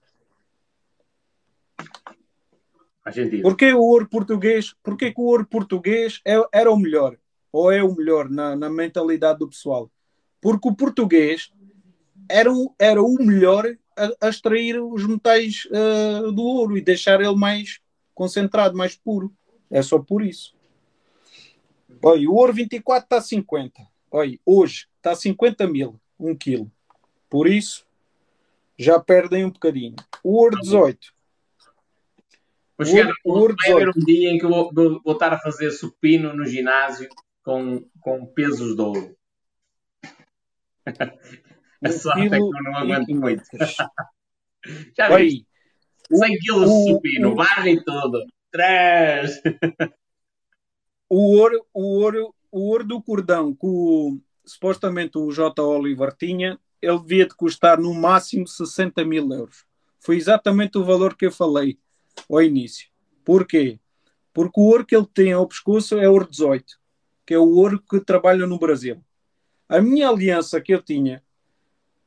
Sentido. 3.12 3.41
Porquê 3.41 3.74
o 3.74 3.82
ouro 3.82 4.08
português, 4.08 4.76
porquê 4.84 5.12
que 5.12 5.20
o 5.20 5.26
ouro 5.26 5.48
português 5.48 6.22
é, 6.24 6.36
era 6.54 6.72
o 6.72 6.78
melhor? 6.78 7.18
Ou 7.53 7.71
é 7.71 7.84
o 7.84 7.95
melhor 7.95 8.30
na, 8.30 8.55
na 8.55 8.67
mentalidade 8.67 9.38
do 9.38 9.47
pessoal? 9.47 9.89
Porque 10.41 10.67
o 10.67 10.75
português 10.75 11.53
era, 12.27 12.51
um, 12.51 12.73
era 12.80 13.01
o 13.01 13.13
melhor 13.19 13.77
a, 13.95 14.25
a 14.25 14.30
extrair 14.30 14.81
os 14.81 15.05
metais 15.07 15.67
uh, 15.67 16.31
do 16.31 16.41
ouro 16.41 16.75
e 16.75 16.81
deixar 16.81 17.21
ele 17.21 17.35
mais 17.35 17.80
concentrado, 18.15 18.75
mais 18.75 18.95
puro. 18.95 19.31
É 19.69 19.84
só 19.84 19.99
por 19.99 20.23
isso. 20.23 20.55
Olha, 22.03 22.27
o 22.27 22.34
ouro 22.34 22.51
24 22.51 23.05
está 23.05 23.17
a 23.17 23.21
50. 23.21 23.88
Olha, 24.11 24.39
hoje 24.43 24.88
está 24.97 25.11
a 25.11 25.15
50 25.15 25.67
mil, 25.67 25.99
um 26.19 26.35
quilo. 26.35 26.71
Por 27.30 27.47
isso, 27.47 27.85
já 28.77 28.99
perdem 28.99 29.45
um 29.45 29.51
bocadinho. 29.51 29.95
O 30.23 30.38
ouro 30.38 30.59
18. 30.59 31.13
Vou 32.77 32.88
chegar, 32.88 33.13
o 33.23 33.31
ouro, 33.31 33.55
vai 33.55 33.71
haver 33.73 33.89
um 33.89 34.05
dia 34.05 34.31
em 34.31 34.39
que 34.39 34.45
eu 34.45 34.49
vou, 34.49 34.73
vou, 34.73 35.01
vou 35.03 35.13
estar 35.13 35.31
a 35.31 35.39
fazer 35.39 35.69
supino 35.71 36.34
no 36.35 36.45
ginásio 36.45 37.07
com, 37.44 37.86
com 37.99 38.26
pesos 38.26 38.76
de 38.76 38.82
ouro. 38.82 39.15
a 41.84 41.91
sorte 41.91 42.26
é 42.26 42.30
que 42.30 42.36
eu 42.36 42.49
não 42.64 42.78
aguento 42.78 43.15
muito. 43.15 43.44
Já 44.98 45.15
vi. 45.15 45.45
100 46.11 46.38
quilos 46.40 46.70
de 46.70 46.91
supino, 46.91 47.36
barra 47.36 47.70
e 47.70 47.84
tudo. 47.84 48.26
Três. 48.52 49.41
o 51.10 51.38
ouro, 51.38 51.65
o 51.74 51.99
ouro, 51.99 52.36
o 52.52 52.70
ouro 52.70 52.84
do 52.86 53.02
cordão 53.02 53.53
que 53.53 53.65
o, 53.65 54.20
supostamente 54.45 55.18
o 55.18 55.32
J. 55.32 55.61
Oliver 55.61 56.15
tinha, 56.15 56.60
ele 56.82 56.99
devia 56.99 57.26
de 57.26 57.36
custar 57.36 57.80
no 57.80 57.94
máximo 57.94 58.48
60 58.48 59.03
mil 59.06 59.32
euros. 59.32 59.65
Foi 59.99 60.18
exatamente 60.18 60.78
o 60.78 60.84
valor 60.84 61.15
que 61.15 61.26
eu 61.26 61.32
falei 61.32 61.80
ao 62.30 62.41
início. 62.41 62.90
Porquê? 63.24 63.80
Porque 64.34 64.60
o 64.60 64.64
ouro 64.64 64.86
que 64.86 64.95
ele 64.95 65.07
tem 65.07 65.32
ao 65.32 65.48
pescoço 65.48 65.98
é 65.98 66.10
ouro 66.10 66.30
18, 66.30 66.78
que 67.26 67.34
é 67.34 67.40
o 67.40 67.50
ouro 67.50 67.82
que 67.82 68.00
trabalha 68.00 68.45
no 68.45 68.60
Brasil. 68.60 69.04
A 69.68 69.82
minha 69.82 70.10
aliança 70.10 70.62
que 70.62 70.74
eu 70.74 70.82
tinha 70.82 71.24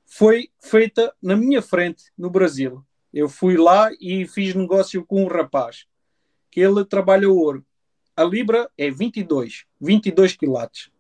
foi 0.05 0.51
feita 0.61 1.15
na 1.21 1.37
minha 1.37 1.61
frente 1.61 2.05
no 2.17 2.31
Brasil. 2.31 2.85
Eu 3.13 3.29
fui 3.29 3.57
lá 3.57 3.91
e 4.01 4.27
fiz 4.27 4.55
negócio 4.55 5.05
com 5.05 5.25
um 5.25 5.27
rapaz 5.27 5.87
que 6.51 6.61
ele 6.61 6.85
trabalha 6.85 7.29
o 7.29 7.37
ouro. 7.37 7.65
A 8.17 8.25
libra 8.25 8.71
é 8.79 8.91
22, 8.91 9.67
22 9.81 10.37
quilates. 10.37 10.91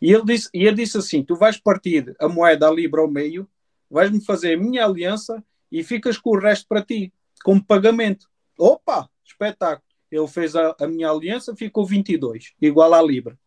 E 0.00 0.12
ele 0.12 0.24
disse, 0.24 0.48
e 0.54 0.66
ele 0.66 0.76
disse 0.76 0.98
assim: 0.98 1.22
Tu 1.22 1.34
vais 1.36 1.58
partir 1.58 2.14
a 2.18 2.28
moeda 2.28 2.68
a 2.68 2.70
libra 2.70 3.00
ao 3.00 3.10
meio, 3.10 3.48
vais-me 3.90 4.20
fazer 4.24 4.54
a 4.54 4.56
minha 4.56 4.84
aliança 4.84 5.44
e 5.70 5.82
ficas 5.82 6.16
com 6.16 6.30
o 6.30 6.38
resto 6.38 6.66
para 6.68 6.82
ti, 6.82 7.12
como 7.44 7.64
pagamento. 7.64 8.28
Opa, 8.58 9.08
espetáculo. 9.24 9.88
Ele 10.10 10.26
fez 10.26 10.56
a, 10.56 10.74
a 10.80 10.86
minha 10.86 11.10
aliança, 11.10 11.54
ficou 11.54 11.84
22, 11.84 12.54
igual 12.60 12.92
à 12.94 13.02
libra. 13.02 13.38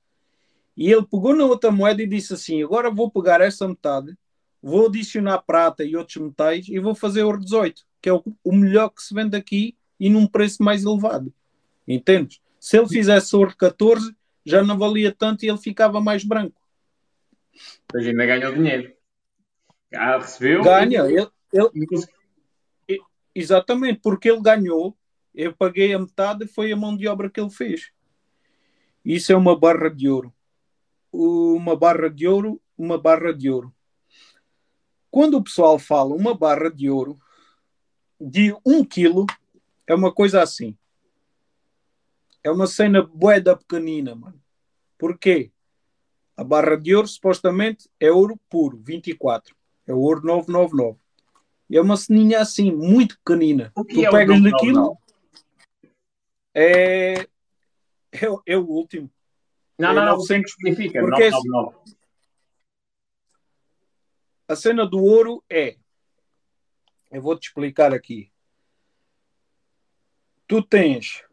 E 0.75 0.91
ele 0.91 1.03
pegou 1.03 1.35
na 1.35 1.45
outra 1.45 1.71
moeda 1.71 2.01
e 2.01 2.07
disse 2.07 2.33
assim: 2.33 2.63
Agora 2.63 2.89
vou 2.89 3.09
pegar 3.09 3.41
essa 3.41 3.67
metade, 3.67 4.17
vou 4.61 4.87
adicionar 4.87 5.39
prata 5.39 5.83
e 5.83 5.95
outros 5.95 6.17
metais 6.17 6.67
e 6.67 6.79
vou 6.79 6.95
fazer 6.95 7.23
ouro 7.23 7.39
18, 7.39 7.83
que 8.01 8.09
é 8.09 8.13
o, 8.13 8.23
o 8.43 8.55
melhor 8.55 8.89
que 8.89 9.01
se 9.01 9.13
vende 9.13 9.37
aqui 9.37 9.75
e 9.99 10.09
num 10.09 10.27
preço 10.27 10.63
mais 10.63 10.83
elevado. 10.83 11.33
Entendes? 11.87 12.41
Se 12.59 12.77
ele 12.77 12.87
fizesse 12.87 13.35
ouro 13.35 13.55
14, 13.55 14.15
já 14.45 14.63
não 14.63 14.77
valia 14.77 15.11
tanto 15.11 15.43
e 15.43 15.49
ele 15.49 15.57
ficava 15.57 16.01
mais 16.01 16.23
branco. 16.23 16.59
Mas 17.93 18.07
ainda 18.07 18.25
ganhou 18.25 18.53
dinheiro. 18.53 18.93
Ah, 19.93 20.17
recebeu? 20.17 20.63
Ganha. 20.63 21.01
Ele, 21.05 21.29
ele, 22.87 23.01
exatamente, 23.35 23.99
porque 24.01 24.29
ele 24.29 24.41
ganhou, 24.41 24.97
eu 25.35 25.53
paguei 25.53 25.93
a 25.93 25.99
metade, 25.99 26.47
foi 26.47 26.71
a 26.71 26.75
mão 26.75 26.97
de 26.97 27.07
obra 27.07 27.29
que 27.29 27.39
ele 27.39 27.49
fez. 27.49 27.91
Isso 29.05 29.31
é 29.31 29.35
uma 29.35 29.57
barra 29.57 29.89
de 29.89 30.09
ouro. 30.09 30.33
Uma 31.13 31.75
barra 31.75 32.09
de 32.09 32.27
ouro, 32.27 32.59
uma 32.75 32.97
barra 32.97 33.31
de 33.31 33.49
ouro. 33.49 33.73
Quando 35.11 35.37
o 35.37 35.43
pessoal 35.43 35.77
fala 35.77 36.15
uma 36.15 36.33
barra 36.33 36.71
de 36.71 36.89
ouro 36.89 37.19
de 38.19 38.55
um 38.65 38.83
quilo, 38.83 39.27
é 39.85 39.93
uma 39.93 40.11
coisa 40.11 40.41
assim. 40.41 40.75
É 42.43 42.49
uma 42.49 42.65
cena 42.65 43.01
boeda 43.03 43.55
pequenina, 43.55 44.15
mano. 44.15 44.41
Porquê? 44.97 45.51
A 46.35 46.43
barra 46.43 46.75
de 46.75 46.95
ouro, 46.95 47.07
supostamente, 47.07 47.87
é 47.99 48.11
ouro 48.11 48.39
puro, 48.49 48.81
24. 48.83 49.55
É 49.85 49.93
o 49.93 49.99
ouro 49.99 50.25
999. 50.25 50.97
E 51.69 51.77
é 51.77 51.81
uma 51.81 51.95
ceninha 51.95 52.41
assim, 52.41 52.71
muito 52.71 53.17
pequenina. 53.19 53.71
O 53.75 53.85
que 53.85 53.95
tu 53.95 54.05
é 54.05 54.09
pegas 54.09 54.39
o 54.39 54.41
naquilo. 54.41 54.97
É... 56.53 57.13
é... 57.13 57.27
É, 58.45 58.57
o 58.57 58.65
último. 58.65 59.09
Não, 59.77 59.91
é 59.91 59.93
não, 59.93 60.05
não. 60.05 60.17
O 60.17 60.25
que 60.25 60.47
significa? 60.47 60.99
Porque 60.99 61.29
999. 61.29 61.83
A 64.47 64.55
cena 64.55 64.85
do 64.85 65.01
ouro 65.03 65.43
é. 65.49 65.77
Eu 67.11 67.21
vou 67.21 67.37
te 67.37 67.47
explicar 67.47 67.93
aqui. 67.93 68.31
Tu 70.47 70.61
tens 70.61 71.23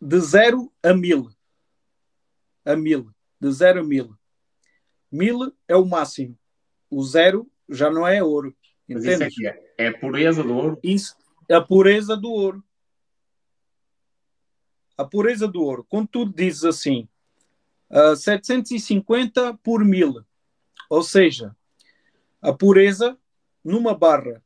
de 0.00 0.18
0 0.18 0.72
a 0.82 0.94
1000. 0.94 1.30
A 2.64 2.74
1000. 2.74 3.10
De 3.40 3.52
0 3.52 3.80
a 3.80 3.84
1000. 3.84 4.16
1000 5.12 5.52
é 5.68 5.76
o 5.76 5.84
máximo. 5.84 6.38
O 6.90 7.04
zero 7.04 7.50
já 7.68 7.90
não 7.90 8.06
é 8.06 8.22
ouro. 8.22 8.56
É, 8.88 9.30
que 9.30 9.46
é? 9.46 9.74
é 9.78 9.88
a 9.88 9.98
pureza 9.98 10.42
do 10.42 10.54
ouro? 10.54 10.78
Isso, 10.82 11.16
a 11.50 11.60
pureza 11.60 12.16
do 12.16 12.30
ouro. 12.30 12.64
A 14.96 15.04
pureza 15.04 15.48
do 15.48 15.62
ouro. 15.62 15.86
Quando 15.88 16.08
tu 16.08 16.24
dizes 16.28 16.64
assim, 16.64 17.08
uh, 17.92 18.16
750 18.16 19.58
por 19.62 19.84
1000, 19.84 20.24
ou 20.90 21.02
seja, 21.02 21.54
a 22.40 22.52
pureza 22.52 23.16
numa 23.62 23.94
barra 23.94 24.42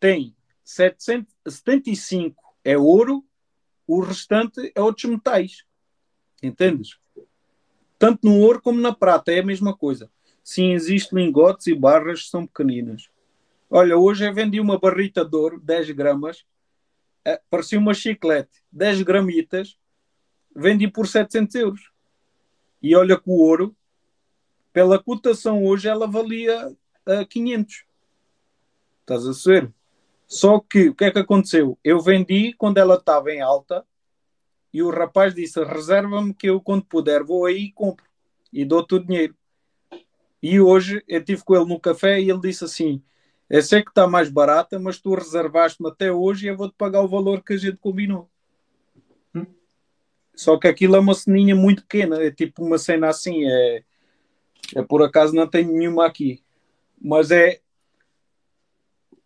tem 0.00 0.34
775 0.64 2.42
é 2.64 2.76
ouro 2.76 3.24
o 3.88 4.00
restante 4.00 4.70
é 4.74 4.80
outros 4.82 5.10
metais. 5.10 5.64
Entendes? 6.42 6.98
Tanto 7.98 8.26
no 8.28 8.38
ouro 8.38 8.60
como 8.60 8.78
na 8.78 8.94
prata 8.94 9.32
é 9.32 9.40
a 9.40 9.44
mesma 9.44 9.74
coisa. 9.74 10.10
Sim, 10.44 10.72
existem 10.72 11.24
lingotes 11.24 11.66
e 11.66 11.74
barras 11.74 12.24
que 12.24 12.28
são 12.28 12.46
pequeninas. 12.46 13.08
Olha, 13.70 13.96
hoje 13.96 14.26
eu 14.26 14.34
vendi 14.34 14.60
uma 14.60 14.78
barrita 14.78 15.24
de 15.24 15.34
ouro, 15.34 15.58
10 15.60 15.90
gramas, 15.92 16.44
é, 17.24 17.40
parecia 17.50 17.78
uma 17.78 17.92
chiclete, 17.92 18.62
10 18.70 19.02
gramitas, 19.02 19.78
vendi 20.54 20.86
por 20.86 21.06
700 21.06 21.54
euros. 21.54 21.90
E 22.82 22.94
olha 22.94 23.18
que 23.18 23.28
o 23.28 23.38
ouro, 23.38 23.76
pela 24.72 25.02
cotação 25.02 25.64
hoje, 25.64 25.88
ela 25.88 26.06
valia 26.06 26.68
uh, 26.68 27.26
500. 27.28 27.84
Estás 29.00 29.26
a 29.26 29.32
ser? 29.32 29.72
Só 30.26 30.60
que 30.60 30.90
o 30.90 30.94
que 30.94 31.06
é 31.06 31.10
que 31.10 31.18
aconteceu? 31.18 31.78
Eu 31.82 32.00
vendi 32.00 32.52
quando 32.52 32.78
ela 32.78 32.96
estava 32.96 33.32
em 33.32 33.40
alta 33.40 33.84
e 34.72 34.82
o 34.82 34.90
rapaz 34.90 35.34
disse: 35.34 35.62
reserva-me 35.64 36.34
que 36.34 36.48
eu, 36.48 36.60
quando 36.60 36.84
puder, 36.84 37.24
vou 37.24 37.46
aí 37.46 37.64
e 37.64 37.72
compro 37.72 38.04
e 38.52 38.64
dou-te 38.64 38.94
o 38.94 39.04
dinheiro. 39.04 39.34
E 40.42 40.60
hoje 40.60 41.02
eu 41.08 41.18
estive 41.18 41.42
com 41.42 41.56
ele 41.56 41.64
no 41.64 41.80
café 41.80 42.20
e 42.20 42.30
ele 42.30 42.40
disse 42.40 42.64
assim: 42.64 43.02
Eu 43.48 43.62
sei 43.62 43.82
que 43.82 43.90
está 43.90 44.06
mais 44.06 44.28
barata, 44.28 44.78
mas 44.78 45.00
tu 45.00 45.14
reservaste-me 45.14 45.88
até 45.88 46.12
hoje 46.12 46.46
e 46.46 46.50
eu 46.50 46.56
vou-te 46.56 46.74
pagar 46.76 47.02
o 47.02 47.08
valor 47.08 47.42
que 47.42 47.54
a 47.54 47.56
gente 47.56 47.78
combinou. 47.78 48.30
Só 50.38 50.56
que 50.56 50.68
aquilo 50.68 50.94
é 50.94 51.00
uma 51.00 51.14
ceninha 51.14 51.56
muito 51.56 51.82
pequena, 51.82 52.22
é 52.22 52.30
tipo 52.30 52.64
uma 52.64 52.78
cena 52.78 53.08
assim, 53.08 53.44
é, 53.44 53.82
é 54.76 54.82
por 54.82 55.02
acaso 55.02 55.34
não 55.34 55.48
tenho 55.48 55.72
nenhuma 55.72 56.06
aqui. 56.06 56.40
Mas 57.02 57.32
é, 57.32 57.58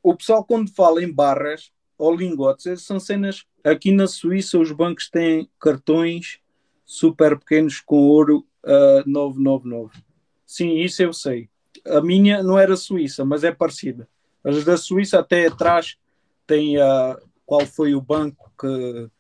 o 0.03 0.17
pessoal 0.17 0.43
quando 0.43 0.75
fala 0.75 1.05
em 1.05 1.13
barras 1.13 1.71
ou 1.99 2.17
lingotes, 2.17 2.81
são 2.81 2.99
cenas. 2.99 3.45
Aqui 3.63 3.93
na 3.93 4.07
Suíça 4.07 4.59
os 4.59 4.73
bancos 4.73 5.11
têm 5.11 5.51
cartões 5.61 6.41
super 6.83 7.39
pequenos 7.39 7.79
com 7.79 8.09
ouro 8.09 8.47
uh, 8.65 9.07
999. 9.07 10.03
Sim, 10.47 10.79
isso 10.79 11.03
eu 11.03 11.13
sei. 11.13 11.51
A 11.87 12.01
minha 12.01 12.43
não 12.43 12.59
era 12.59 12.75
suíça, 12.75 13.23
mas 13.23 13.45
é 13.45 13.53
parecida. 13.53 14.09
As 14.43 14.65
da 14.65 14.79
Suíça 14.79 15.19
até 15.19 15.47
atrás 15.47 15.99
tem 16.47 16.79
uh, 16.79 17.19
qual 17.45 17.67
foi 17.67 17.95
o 17.95 18.01
banco 18.01 18.51
que, 18.59 19.11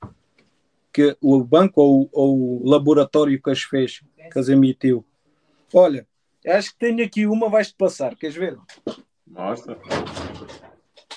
que 0.93 1.16
o 1.20 1.43
banco 1.43 1.81
ou, 1.81 2.09
ou 2.12 2.62
o 2.62 2.69
laboratório 2.69 3.40
que 3.40 3.51
as 3.51 3.62
fez, 3.62 4.02
que 4.31 4.39
as 4.39 4.48
emitiu. 4.48 5.05
Olha, 5.73 6.06
acho 6.47 6.73
que 6.73 6.78
tenho 6.78 7.05
aqui 7.05 7.27
uma, 7.27 7.48
vais-te 7.48 7.74
passar, 7.74 8.14
queres 8.14 8.36
ver? 8.36 8.59
Mostra. 9.27 9.78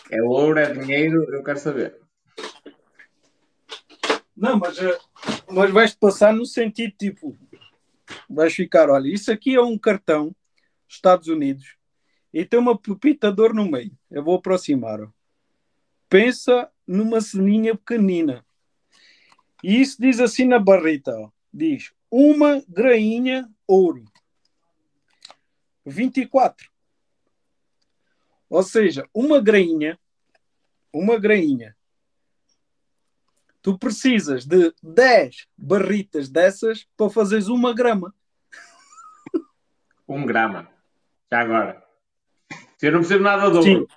É 0.09 0.21
ouro, 0.21 0.59
é 0.59 0.73
dinheiro, 0.73 1.23
eu 1.33 1.43
quero 1.43 1.59
saber. 1.59 1.99
Não, 4.35 4.57
mas, 4.57 4.77
eh, 4.77 4.97
mas 5.49 5.71
vais 5.71 5.95
passar 5.95 6.33
no 6.33 6.45
sentido 6.45 6.93
tipo, 6.97 7.37
vais 8.29 8.53
ficar, 8.53 8.89
olha, 8.89 9.07
isso 9.07 9.31
aqui 9.31 9.55
é 9.55 9.61
um 9.61 9.77
cartão 9.77 10.35
Estados 10.87 11.27
Unidos 11.27 11.75
e 12.33 12.45
tem 12.45 12.59
uma 12.59 12.77
pepita 12.77 13.31
de 13.31 13.41
ouro 13.41 13.53
no 13.53 13.69
meio. 13.69 13.91
Eu 14.11 14.23
vou 14.23 14.35
aproximar. 14.35 14.99
Pensa 16.09 16.69
numa 16.85 17.21
ceninha 17.21 17.75
pequenina. 17.75 18.44
E 19.65 19.81
isso 19.81 19.99
diz 19.99 20.19
assim 20.19 20.45
na 20.45 20.59
barrita, 20.59 21.11
ó. 21.17 21.31
diz 21.51 21.91
uma 22.11 22.63
grainha 22.67 23.49
ouro. 23.67 24.05
24. 25.83 26.69
Ou 28.47 28.61
seja, 28.61 29.09
uma 29.11 29.41
grainha, 29.41 29.99
uma 30.93 31.17
grainha, 31.17 31.75
tu 33.59 33.75
precisas 33.75 34.45
de 34.45 34.71
10 34.83 35.47
barritas 35.57 36.29
dessas 36.29 36.85
para 36.95 37.09
fazeres 37.09 37.47
uma 37.47 37.73
grama. 37.73 38.13
Um 40.07 40.27
grama. 40.27 40.69
Já 41.31 41.41
agora. 41.41 41.83
Se 42.77 42.85
eu 42.85 42.91
não 42.91 42.99
percebo 42.99 43.23
nada 43.23 43.49
do 43.49 43.57
ouro. 43.57 43.87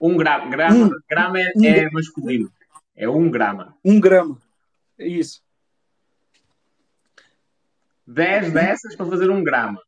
Um 0.00 0.16
grama. 0.16 0.50
Grama, 0.50 0.74
um, 0.74 0.90
grama 1.08 1.38
é, 1.38 1.52
um, 1.54 1.64
é 1.64 1.90
masculino. 1.92 2.52
É 2.96 3.08
um 3.08 3.30
grama. 3.30 3.78
Um 3.84 4.00
grama. 4.00 4.43
É 4.98 5.06
isso. 5.06 5.42
10 8.06 8.52
dessas 8.52 8.94
para 8.94 9.06
fazer 9.06 9.30
um 9.30 9.42
grama. 9.42 9.80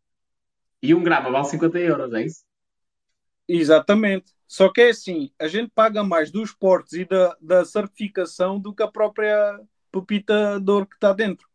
E 0.83 0.95
um 0.95 1.03
grama 1.03 1.31
vale 1.31 1.45
50 1.45 1.79
euros, 1.79 2.13
é 2.15 2.25
isso? 2.25 2.45
Exatamente. 3.49 4.35
Só 4.47 4.69
que 4.69 4.81
é 4.81 4.91
assim, 4.91 5.31
a 5.39 5.49
gente 5.49 5.71
paga 5.75 6.05
mais 6.05 6.31
dos 6.31 6.53
portos 6.53 6.93
e 6.93 7.05
da, 7.05 7.37
da 7.41 7.65
certificação 7.65 8.59
do 8.61 8.73
que 8.73 8.83
a 8.83 8.89
própria 8.89 9.61
pepita 9.91 10.61
de 10.61 10.71
ouro 10.71 10.87
que 10.87 10.95
está 10.95 11.13
dentro. 11.13 11.49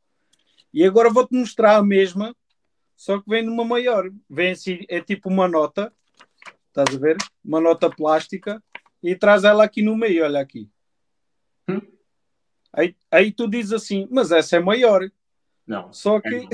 E 0.74 0.84
agora 0.84 1.10
vou-te 1.10 1.34
mostrar 1.34 1.78
a 1.78 1.84
mesma, 1.84 2.36
só 2.96 3.20
que 3.20 3.30
vem 3.30 3.44
numa 3.44 3.64
maior. 3.64 4.10
Vem 4.30 4.52
assim, 4.52 4.80
é 4.90 5.02
tipo 5.02 5.30
uma 5.30 5.48
nota, 5.48 5.94
estás 6.68 6.96
a 6.96 7.00
ver? 7.00 7.18
Uma 7.44 7.62
nota 7.62 7.90
plástica 7.90 8.62
e 9.02 9.16
traz 9.16 9.44
ela 9.44 9.64
aqui 9.64 9.82
no 9.82 9.96
meio, 9.96 10.24
olha 10.24 10.40
aqui. 10.40 10.70
Hum? 11.68 11.82
Aí, 12.74 12.96
aí 13.10 13.32
tu 13.32 13.50
dizes 13.50 13.74
assim, 13.74 14.08
mas 14.10 14.32
essa 14.32 14.56
é 14.56 14.60
maior. 14.60 15.10
Não. 15.68 15.92
Só 15.94 16.20
que. 16.20 16.36
É 16.36 16.48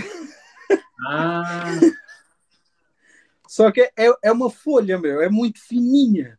ah. 1.09 1.79
Só 3.47 3.71
que 3.71 3.81
é, 3.81 4.13
é 4.23 4.31
uma 4.31 4.49
folha, 4.49 4.99
meu, 4.99 5.21
é 5.21 5.29
muito 5.29 5.59
fininha. 5.59 6.37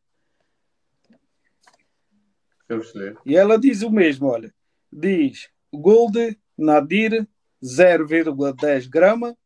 Eu 2.69 2.85
sei. 2.85 3.17
E 3.25 3.35
ela 3.37 3.59
diz 3.59 3.83
o 3.83 3.91
mesmo, 3.91 4.29
olha. 4.29 4.55
Diz 4.93 5.49
Gold 5.73 6.39
Nadir 6.57 7.27
0,10 7.63 8.89
grama, 8.89 9.37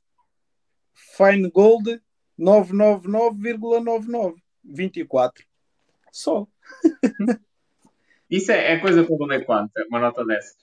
Fine 0.93 1.51
Gold 1.51 2.03
999,99 2.39 4.37
24. 4.65 5.45
Só. 6.11 6.47
Isso 8.33 8.51
é, 8.51 8.73
é 8.73 8.79
coisa 8.79 9.05
para 9.05 9.15
valer 9.15 9.45
quanto? 9.45 9.71
Uma 9.91 10.01
nota 10.01 10.25
dessas? 10.25 10.57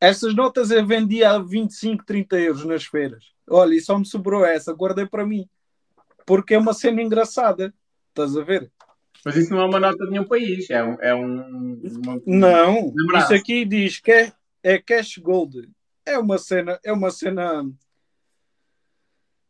Essas 0.00 0.32
notas 0.32 0.70
eu 0.70 0.86
vendia 0.86 1.32
a 1.32 1.38
25, 1.40 2.04
30 2.06 2.38
euros 2.38 2.64
nas 2.64 2.84
feiras. 2.84 3.32
Olha, 3.48 3.74
e 3.74 3.80
só 3.80 3.98
me 3.98 4.06
sobrou 4.06 4.44
essa, 4.44 4.72
guardei 4.72 5.06
para 5.06 5.26
mim. 5.26 5.48
Porque 6.24 6.54
é 6.54 6.58
uma 6.58 6.72
cena 6.72 7.02
engraçada. 7.02 7.74
Estás 8.10 8.36
a 8.36 8.44
ver? 8.44 8.70
Mas 9.24 9.36
isso 9.36 9.50
não 9.52 9.60
é 9.60 9.64
uma 9.64 9.80
nota 9.80 10.04
de 10.04 10.10
nenhum 10.12 10.24
país, 10.24 10.70
é 10.70 10.82
um. 10.84 10.94
É 11.00 11.12
um 11.12 11.80
uma... 11.82 12.22
Não, 12.24 12.94
isso 13.18 13.34
aqui 13.34 13.64
diz 13.64 13.98
que 13.98 14.12
é, 14.12 14.32
é 14.62 14.78
cash 14.78 15.18
gold. 15.18 15.68
É 16.06 16.16
uma 16.16 16.38
cena, 16.38 16.78
é 16.84 16.92
uma 16.92 17.10
cena. 17.10 17.68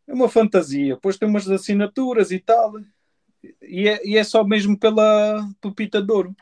É 0.08 0.14
uma 0.14 0.30
fantasia. 0.30 0.94
Depois 0.94 1.18
tem 1.18 1.28
umas 1.28 1.48
assinaturas 1.48 2.30
e 2.30 2.40
tal. 2.40 2.72
E 3.62 3.86
é, 3.86 4.00
e 4.04 4.16
é 4.16 4.24
só 4.24 4.42
mesmo 4.42 4.78
pela 4.78 5.46
pepita 5.60 6.02
de 6.02 6.10
ouro. 6.10 6.34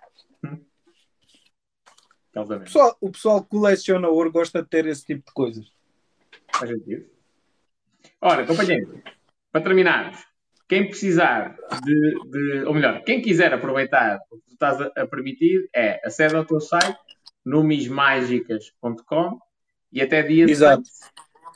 O 2.43 2.61
pessoal, 2.61 2.97
o 3.01 3.11
pessoal 3.11 3.43
que 3.43 3.51
coleciona 3.51 4.09
ouro 4.09 4.31
gosta 4.31 4.63
de 4.63 4.69
ter 4.69 4.87
esse 4.87 5.05
tipo 5.05 5.27
de 5.27 5.33
coisas. 5.33 5.73
Faz 6.55 6.71
sentido. 6.71 7.07
Ora, 8.21 8.47
companheiro, 8.47 9.03
para 9.53 9.63
terminarmos, 9.63 10.19
quem 10.69 10.87
precisar 10.87 11.57
de, 11.85 12.31
de, 12.31 12.65
ou 12.67 12.75
melhor, 12.75 13.03
quem 13.05 13.23
quiser 13.23 13.53
aproveitar 13.53 14.21
o 14.31 14.37
que 14.39 14.47
tu 14.49 14.53
estás 14.53 14.81
a, 14.81 14.87
a 14.97 15.07
permitir 15.07 15.69
é 15.75 16.01
acede 16.07 16.37
ao 16.37 16.45
teu 16.45 16.61
site 16.61 16.99
numismágicas.com 17.45 19.39
e 19.93 20.03
até 20.03 20.23
dia 20.23 20.45
Exato. 20.45 20.83
6 20.85 21.11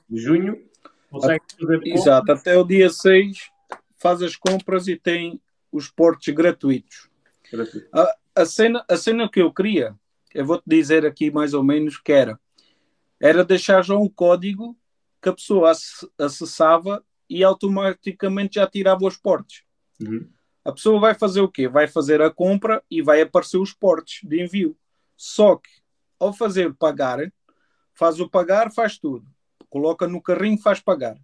de 0.08 0.20
junho 0.20 0.64
consegue 1.10 1.44
fazer 1.60 1.76
compras. 1.78 2.00
Exato, 2.00 2.32
até 2.32 2.56
o 2.56 2.64
dia 2.64 2.88
6 2.88 3.50
faz 3.98 4.22
as 4.22 4.36
compras 4.36 4.88
e 4.88 4.96
tem 4.96 5.40
os 5.70 5.88
portos 5.88 6.28
gratuitos. 6.34 7.10
Gratuito. 7.52 7.88
A, 7.92 8.14
a, 8.36 8.46
cena, 8.46 8.84
a 8.88 8.96
cena 8.96 9.30
que 9.30 9.40
eu 9.40 9.52
queria 9.52 9.94
eu 10.34 10.44
vou-te 10.44 10.64
dizer 10.66 11.06
aqui 11.06 11.30
mais 11.30 11.54
ou 11.54 11.62
menos 11.62 11.98
que 11.98 12.12
era. 12.12 12.38
Era 13.20 13.44
deixar 13.44 13.82
já 13.84 13.96
um 13.96 14.08
código 14.08 14.76
que 15.20 15.28
a 15.28 15.32
pessoa 15.32 15.72
acessava 16.18 17.04
e 17.28 17.44
automaticamente 17.44 18.56
já 18.56 18.66
tirava 18.66 19.04
os 19.04 19.16
portes. 19.16 19.62
Uhum. 20.00 20.28
A 20.64 20.72
pessoa 20.72 21.00
vai 21.00 21.14
fazer 21.14 21.40
o 21.40 21.48
quê? 21.48 21.68
Vai 21.68 21.86
fazer 21.86 22.20
a 22.20 22.30
compra 22.30 22.82
e 22.90 23.02
vai 23.02 23.20
aparecer 23.20 23.58
os 23.58 23.72
portes 23.72 24.28
de 24.28 24.42
envio. 24.42 24.76
Só 25.16 25.56
que, 25.56 25.70
ao 26.18 26.32
fazer 26.32 26.74
pagar, 26.74 27.32
faz 27.94 28.20
o 28.20 28.28
pagar, 28.28 28.72
faz 28.72 28.98
tudo. 28.98 29.26
Coloca 29.68 30.06
no 30.06 30.20
carrinho, 30.20 30.58
faz 30.58 30.80
pagar. 30.80 31.16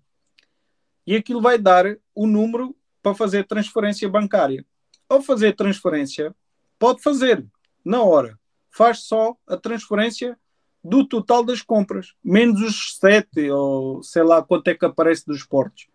E 1.07 1.17
aquilo 1.17 1.41
vai 1.41 1.59
dar 1.59 1.85
o 2.15 2.27
número 2.27 2.77
para 3.03 3.15
fazer 3.15 3.45
transferência 3.47 4.09
bancária. 4.09 4.65
Ao 5.09 5.23
fazer 5.23 5.55
transferência, 5.55 6.35
pode 6.79 7.03
fazer 7.03 7.45
na 7.85 8.03
hora 8.03 8.39
faz 8.71 9.01
só 9.01 9.37
a 9.47 9.57
transferência 9.57 10.39
do 10.83 11.07
total 11.07 11.45
das 11.45 11.63
compras, 11.63 12.15
menos 12.23 12.61
os 12.61 12.97
7 12.99 13.51
ou 13.51 14.03
sei 14.03 14.23
lá 14.23 14.43
quanto 14.43 14.69
é 14.69 14.75
que 14.75 14.85
aparece 14.85 15.27
dos 15.27 15.45
portos. 15.45 15.89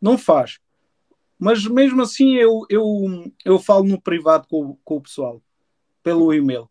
Não 0.00 0.18
faz. 0.18 0.58
Mas 1.38 1.66
mesmo 1.66 2.02
assim 2.02 2.34
eu, 2.34 2.64
eu, 2.70 3.32
eu 3.44 3.58
falo 3.58 3.84
no 3.84 4.00
privado 4.00 4.46
com, 4.48 4.76
com 4.84 4.96
o 4.96 5.00
pessoal, 5.00 5.42
pelo 6.02 6.32
e-mail. 6.32 6.68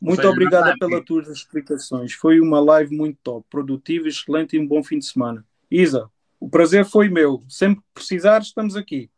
Muito 0.00 0.16
seja, 0.20 0.30
obrigada 0.30 0.74
pelas 0.78 1.04
tuas 1.04 1.28
explicações. 1.28 2.12
Foi 2.12 2.40
uma 2.40 2.60
live 2.60 2.94
muito 2.94 3.18
top, 3.22 3.46
produtiva, 3.48 4.08
excelente 4.08 4.56
e 4.56 4.60
um 4.60 4.66
bom 4.66 4.82
fim 4.82 4.98
de 4.98 5.06
semana. 5.06 5.44
Isa, 5.70 6.10
o 6.38 6.48
prazer 6.48 6.84
foi 6.84 7.08
meu. 7.08 7.42
Sempre 7.48 7.80
que 7.80 7.88
precisar, 7.94 8.40
estamos 8.42 8.76
aqui. 8.76 9.10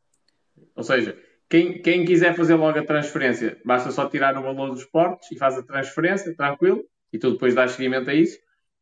Ou 0.77 0.85
seja, 0.85 1.19
quem, 1.49 1.81
quem 1.81 2.05
quiser 2.05 2.37
fazer 2.37 2.55
logo 2.55 2.79
a 2.79 2.85
transferência, 2.85 3.59
basta 3.65 3.91
só 3.91 4.07
tirar 4.07 4.37
o 4.37 4.43
valor 4.43 4.71
dos 4.71 4.85
portos 4.85 5.33
e 5.33 5.39
faz 5.39 5.57
a 5.57 5.63
transferência, 5.63 6.35
tranquilo, 6.37 6.85
e 7.13 7.19
tu 7.19 7.33
depois 7.33 7.55
dás 7.55 7.73
seguimento 7.73 8.11
a 8.11 8.15
isso. 8.15 8.39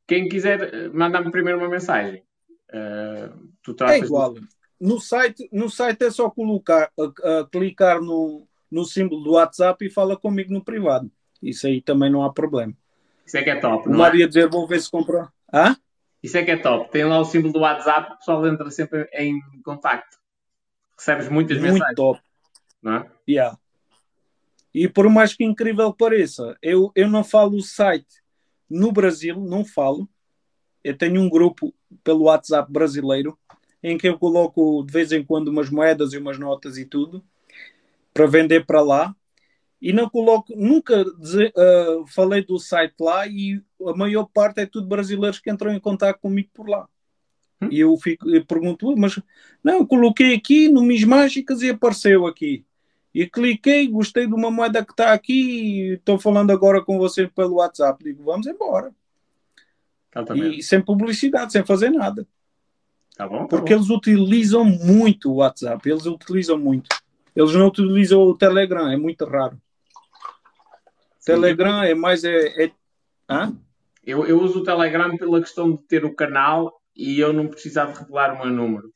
Quem 0.06 0.28
quiser, 0.28 0.74
eh, 0.74 0.88
manda-me 0.88 1.30
primeiro 1.30 1.58
uma 1.58 1.68
mensagem. 1.68 2.22
Uh, 2.68 3.50
tu 3.62 3.76
é 3.84 3.98
igual. 3.98 4.34
No 4.80 5.00
site, 5.00 5.48
no 5.52 5.70
site 5.70 6.04
é 6.04 6.10
só 6.10 6.28
colocar, 6.28 6.90
uh, 6.98 7.06
uh, 7.06 7.46
clicar 7.50 8.00
no, 8.00 8.46
no 8.70 8.84
símbolo 8.84 9.22
do 9.22 9.32
WhatsApp 9.32 9.84
e 9.84 9.90
fala 9.90 10.16
comigo 10.16 10.52
no 10.52 10.62
privado. 10.62 11.10
Isso 11.40 11.66
aí 11.66 11.80
também 11.80 12.10
não 12.10 12.24
há 12.24 12.32
problema. 12.32 12.74
Isso 13.24 13.36
é 13.36 13.42
que 13.42 13.50
é 13.50 13.56
top. 13.56 13.88
O 13.88 13.92
Mário 13.92 14.18
ia 14.18 14.28
dizer, 14.28 14.48
vou 14.48 14.66
ver 14.66 14.80
se 14.80 14.90
compra. 14.90 15.28
Hã? 15.52 15.76
Isso 16.22 16.36
é 16.36 16.44
que 16.44 16.50
é 16.50 16.56
top. 16.56 16.90
Tem 16.90 17.04
lá 17.04 17.18
o 17.20 17.24
símbolo 17.24 17.52
do 17.52 17.60
WhatsApp, 17.60 18.12
o 18.12 18.18
pessoal 18.18 18.46
entra 18.46 18.70
sempre 18.70 19.08
em 19.12 19.40
contacto. 19.64 20.16
Recebes 20.98 21.28
muitas 21.28 21.58
Muito 21.58 21.72
mensagens. 21.72 21.96
Muito 21.96 21.96
top 21.96 22.25
não 22.86 22.94
é? 22.98 23.10
Yeah. 23.28 23.58
E 24.72 24.88
por 24.88 25.10
mais 25.10 25.34
que 25.34 25.42
incrível 25.42 25.92
pareça, 25.92 26.56
eu, 26.62 26.92
eu 26.94 27.08
não 27.08 27.24
falo 27.24 27.56
o 27.56 27.62
site 27.62 28.22
no 28.70 28.92
Brasil, 28.92 29.40
não 29.40 29.64
falo. 29.64 30.08
Eu 30.84 30.96
tenho 30.96 31.20
um 31.20 31.28
grupo 31.28 31.74
pelo 32.04 32.24
WhatsApp 32.24 32.70
brasileiro 32.72 33.36
em 33.82 33.98
que 33.98 34.08
eu 34.08 34.16
coloco 34.16 34.84
de 34.84 34.92
vez 34.92 35.10
em 35.10 35.24
quando 35.24 35.48
umas 35.48 35.68
moedas 35.68 36.12
e 36.12 36.18
umas 36.18 36.38
notas 36.38 36.78
e 36.78 36.84
tudo 36.84 37.24
para 38.14 38.26
vender 38.26 38.64
para 38.64 38.80
lá. 38.80 39.16
E 39.82 39.92
não 39.92 40.08
coloco, 40.08 40.54
nunca 40.56 41.02
uh, 41.02 42.06
falei 42.06 42.44
do 42.44 42.58
site 42.58 42.94
lá 43.00 43.26
e 43.26 43.60
a 43.84 43.96
maior 43.96 44.26
parte 44.26 44.60
é 44.60 44.66
tudo 44.66 44.86
brasileiros 44.86 45.40
que 45.40 45.50
entram 45.50 45.72
em 45.72 45.80
contato 45.80 46.20
comigo 46.20 46.50
por 46.54 46.68
lá. 46.68 46.88
Hum? 47.60 47.68
E 47.70 47.80
eu, 47.80 47.96
fico, 47.96 48.28
eu 48.28 48.44
pergunto, 48.44 48.96
mas 48.96 49.18
não, 49.62 49.78
eu 49.78 49.86
coloquei 49.86 50.34
aqui 50.34 50.68
no 50.68 50.82
Mis 50.82 51.04
Mágicas 51.04 51.62
e 51.62 51.70
apareceu 51.70 52.26
aqui. 52.26 52.65
E 53.16 53.26
cliquei, 53.26 53.88
gostei 53.88 54.26
de 54.26 54.34
uma 54.34 54.50
moeda 54.50 54.84
que 54.84 54.92
está 54.92 55.14
aqui 55.14 55.32
e 55.32 55.92
estou 55.94 56.18
falando 56.18 56.50
agora 56.50 56.84
com 56.84 56.98
você 56.98 57.26
pelo 57.26 57.54
WhatsApp. 57.54 58.04
Digo, 58.04 58.22
vamos 58.22 58.46
embora. 58.46 58.94
E 60.34 60.62
sem 60.62 60.82
publicidade, 60.82 61.50
sem 61.50 61.64
fazer 61.64 61.88
nada. 61.88 62.28
Tá 63.16 63.26
bom, 63.26 63.38
tá 63.38 63.46
Porque 63.46 63.74
bom. 63.74 63.80
eles 63.80 63.88
utilizam 63.88 64.66
muito 64.66 65.32
o 65.32 65.36
WhatsApp. 65.36 65.88
Eles 65.88 66.04
utilizam 66.04 66.58
muito. 66.58 66.94
Eles 67.34 67.54
não 67.54 67.68
utilizam 67.68 68.20
o 68.20 68.36
Telegram, 68.36 68.86
é 68.90 68.98
muito 68.98 69.24
raro. 69.24 69.58
Sim, 71.18 71.32
Telegram 71.32 71.84
é 71.84 71.94
mais. 71.94 72.22
É, 72.22 72.64
é... 72.64 72.70
Eu, 74.04 74.26
eu 74.26 74.42
uso 74.42 74.60
o 74.60 74.62
Telegram 74.62 75.16
pela 75.16 75.40
questão 75.40 75.72
de 75.72 75.78
ter 75.84 76.04
o 76.04 76.14
canal 76.14 76.82
e 76.94 77.18
eu 77.18 77.32
não 77.32 77.48
precisar 77.48 77.86
de 77.86 77.98
revelar 77.98 78.34
o 78.34 78.44
meu 78.44 78.54
número. 78.54 78.92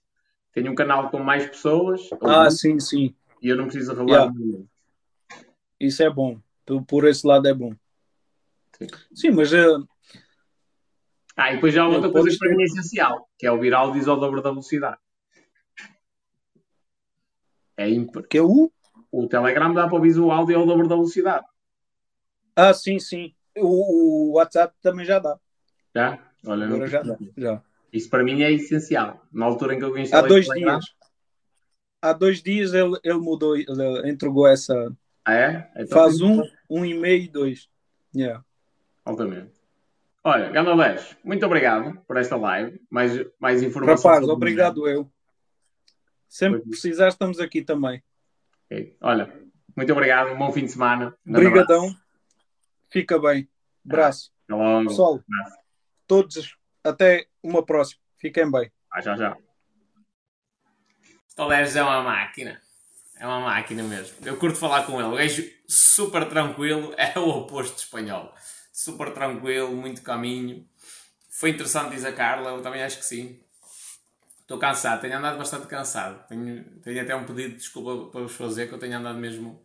Tenho 0.53 0.73
um 0.73 0.75
canal 0.75 1.09
com 1.09 1.21
mais 1.21 1.47
pessoas. 1.47 2.03
Ah, 2.21 2.51
sim, 2.51 2.79
sim. 2.79 3.15
E 3.41 3.49
eu 3.49 3.57
não 3.57 3.65
preciso 3.65 3.95
revelar 3.95 4.33
yeah. 4.33 4.65
Isso 5.79 6.03
é 6.03 6.11
bom. 6.11 6.41
Por 6.87 7.09
esse 7.09 7.27
lado 7.27 7.49
é 7.49 7.55
bom. 7.55 7.75
Sim. 8.77 8.87
Sim, 9.15 9.31
mas 9.31 9.53
uh, 9.53 9.87
Ah, 11.37 11.53
e 11.53 11.55
depois 11.55 11.75
já 11.75 11.83
há 11.83 11.89
outra 11.89 12.07
Ele 12.07 12.13
coisa 12.13 12.37
para 12.39 12.51
mim 12.51 12.63
é 12.63 12.65
essencial, 12.65 13.29
que 13.39 13.47
é 13.47 13.53
ouvir 13.53 13.75
áudios 13.75 14.07
ao 14.07 14.21
dobro 14.21 14.43
da 14.43 14.51
velocidade. 14.51 14.99
É 17.77 17.89
ímpar. 17.89 18.25
que 18.25 18.39
é 18.39 18.43
o. 18.43 18.71
O 19.11 19.27
Telegram 19.27 19.73
dá 19.73 19.87
para 19.89 19.97
ouvir 19.97 20.19
o 20.19 20.31
áudio 20.31 20.59
ao 20.59 20.67
dobro 20.67 20.87
da 20.87 20.95
velocidade. 20.95 21.47
Ah, 22.55 22.75
sim, 22.75 22.99
sim. 22.99 23.35
O, 23.57 24.29
o 24.29 24.33
WhatsApp 24.35 24.75
também 24.83 25.05
já 25.05 25.19
dá. 25.19 25.39
Já? 25.95 26.19
Olha, 26.47 26.67
não 26.67 26.77
Agora 26.77 26.91
já 26.91 27.03
dá. 27.03 27.17
Já. 27.37 27.63
Isso 27.93 28.09
para 28.09 28.23
mim 28.23 28.43
é 28.43 28.53
essencial. 28.53 29.27
Na 29.33 29.47
altura 29.47 29.75
em 29.75 29.79
que 29.79 29.85
eu 29.85 29.97
Há 29.97 30.01
instalei 30.01 30.29
dois 30.29 30.47
dias. 30.47 30.85
Há 32.03 32.13
dois 32.13 32.43
dias 32.43 32.73
ele, 32.73 32.99
ele 33.05 33.19
mudou, 33.19 33.57
ele 33.57 34.11
entregou 34.11 34.47
essa. 34.47 34.93
Ah, 35.25 35.35
é? 35.35 35.71
Então, 35.77 35.99
Faz 35.99 36.21
um, 36.21 36.43
um 36.69 36.85
e 36.85 36.95
meio 36.95 37.23
e 37.25 37.29
dois. 37.29 37.69
Yeah. 38.15 38.43
Altamente. 39.05 39.51
Olha, 40.23 40.51
Ganda 40.51 40.77
10, 40.77 41.17
muito 41.25 41.47
obrigado 41.47 41.99
por 42.07 42.17
esta 42.17 42.37
live. 42.37 42.81
Mais, 42.91 43.13
mais 43.39 43.63
informação. 43.63 44.11
Rapaz, 44.11 44.29
obrigado 44.29 44.87
eu. 44.87 45.11
Sempre 46.29 46.61
que 46.61 46.71
precisar, 46.71 47.09
estamos 47.09 47.41
aqui 47.41 47.63
também. 47.63 48.03
Ok. 48.67 48.97
Olha, 49.01 49.33
muito 49.77 49.93
obrigado. 49.93 50.33
Um 50.33 50.39
bom 50.39 50.53
fim 50.53 50.65
de 50.65 50.73
semana. 50.73 51.15
Um 51.27 51.33
Obrigadão. 51.33 51.95
Fica 52.91 53.19
bem. 53.19 53.49
Braço. 53.85 54.31
abraço. 54.31 54.33
Até 54.45 54.55
logo. 54.55 54.89
Pessoal, 54.89 55.25
todos, 56.07 56.57
até 56.85 57.27
uma 57.43 57.65
próxima. 57.65 58.01
Fiquem 58.19 58.51
bem. 58.51 58.71
Ah, 58.93 59.01
já, 59.01 59.17
já. 59.17 59.37
Toleres 61.41 61.75
é 61.75 61.83
uma 61.83 62.03
máquina. 62.03 62.61
É 63.19 63.27
uma 63.27 63.41
máquina 63.41 63.83
mesmo. 63.83 64.15
Eu 64.27 64.37
curto 64.37 64.59
falar 64.59 64.83
com 64.83 65.01
ele. 65.01 65.09
O 65.09 65.17
gajo 65.17 65.43
super 65.67 66.29
tranquilo. 66.29 66.93
É 67.01 67.19
o 67.19 67.31
oposto 67.31 67.79
espanhol. 67.79 68.35
Super 68.71 69.15
tranquilo, 69.15 69.75
muito 69.75 70.03
caminho. 70.03 70.69
Foi 71.31 71.49
interessante, 71.49 71.93
diz 71.93 72.05
a 72.05 72.13
Carla. 72.13 72.51
Eu 72.51 72.61
também 72.61 72.83
acho 72.83 72.99
que 72.99 73.07
sim. 73.07 73.41
Estou 74.43 74.59
cansado. 74.59 75.01
Tenho 75.01 75.17
andado 75.17 75.39
bastante 75.39 75.67
cansado. 75.67 76.29
Tenho, 76.29 76.63
tenho 76.83 77.01
até 77.01 77.17
um 77.17 77.25
pedido 77.25 77.53
de 77.53 77.57
desculpa 77.57 78.11
para 78.11 78.21
vos 78.21 78.33
fazer 78.33 78.69
que 78.69 78.75
eu 78.75 78.79
tenho 78.79 78.99
andado 78.99 79.19
mesmo 79.19 79.65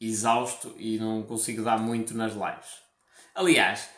exausto 0.00 0.74
e 0.78 0.98
não 0.98 1.22
consigo 1.22 1.62
dar 1.62 1.78
muito 1.78 2.16
nas 2.16 2.32
lives. 2.32 2.78
Aliás, 3.34 3.90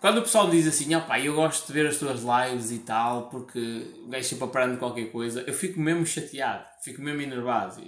quando 0.00 0.18
o 0.18 0.22
pessoal 0.22 0.48
diz 0.48 0.66
assim, 0.66 0.94
opá, 0.94 1.20
eu 1.20 1.34
gosto 1.34 1.66
de 1.66 1.72
ver 1.74 1.86
as 1.86 1.98
tuas 1.98 2.22
lives 2.22 2.70
e 2.70 2.78
tal, 2.78 3.28
porque 3.28 3.94
o 4.02 4.08
gajo 4.08 4.24
sempre 4.24 4.44
aprende 4.44 4.78
qualquer 4.78 5.12
coisa, 5.12 5.42
eu 5.42 5.52
fico 5.52 5.78
mesmo 5.78 6.06
chateado, 6.06 6.64
fico 6.82 7.02
mesmo 7.02 7.20
enervado. 7.20 7.82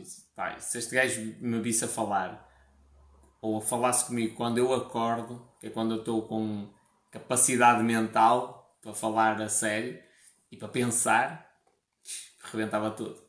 Se 0.59 0.79
este 0.79 0.95
gajo 0.95 1.35
me 1.41 1.61
visse 1.61 1.87
a 1.87 1.89
falar, 1.89 2.49
ou 3.41 3.61
falasse 3.63 4.05
comigo 4.05 4.37
quando 4.37 4.59
eu 4.59 4.75
acordo, 4.75 5.43
que 5.59 5.69
é 5.69 5.71
quando 5.71 5.95
eu 5.95 6.01
estou 6.01 6.23
com 6.29 6.69
capacidade 7.11 7.83
mental 7.83 8.77
para 8.83 8.93
falar 8.93 9.41
a 9.41 9.49
sério 9.49 9.99
e 10.51 10.57
para 10.57 10.69
pensar, 10.69 11.51
rebentava 12.53 12.91
tudo. 12.91 13.21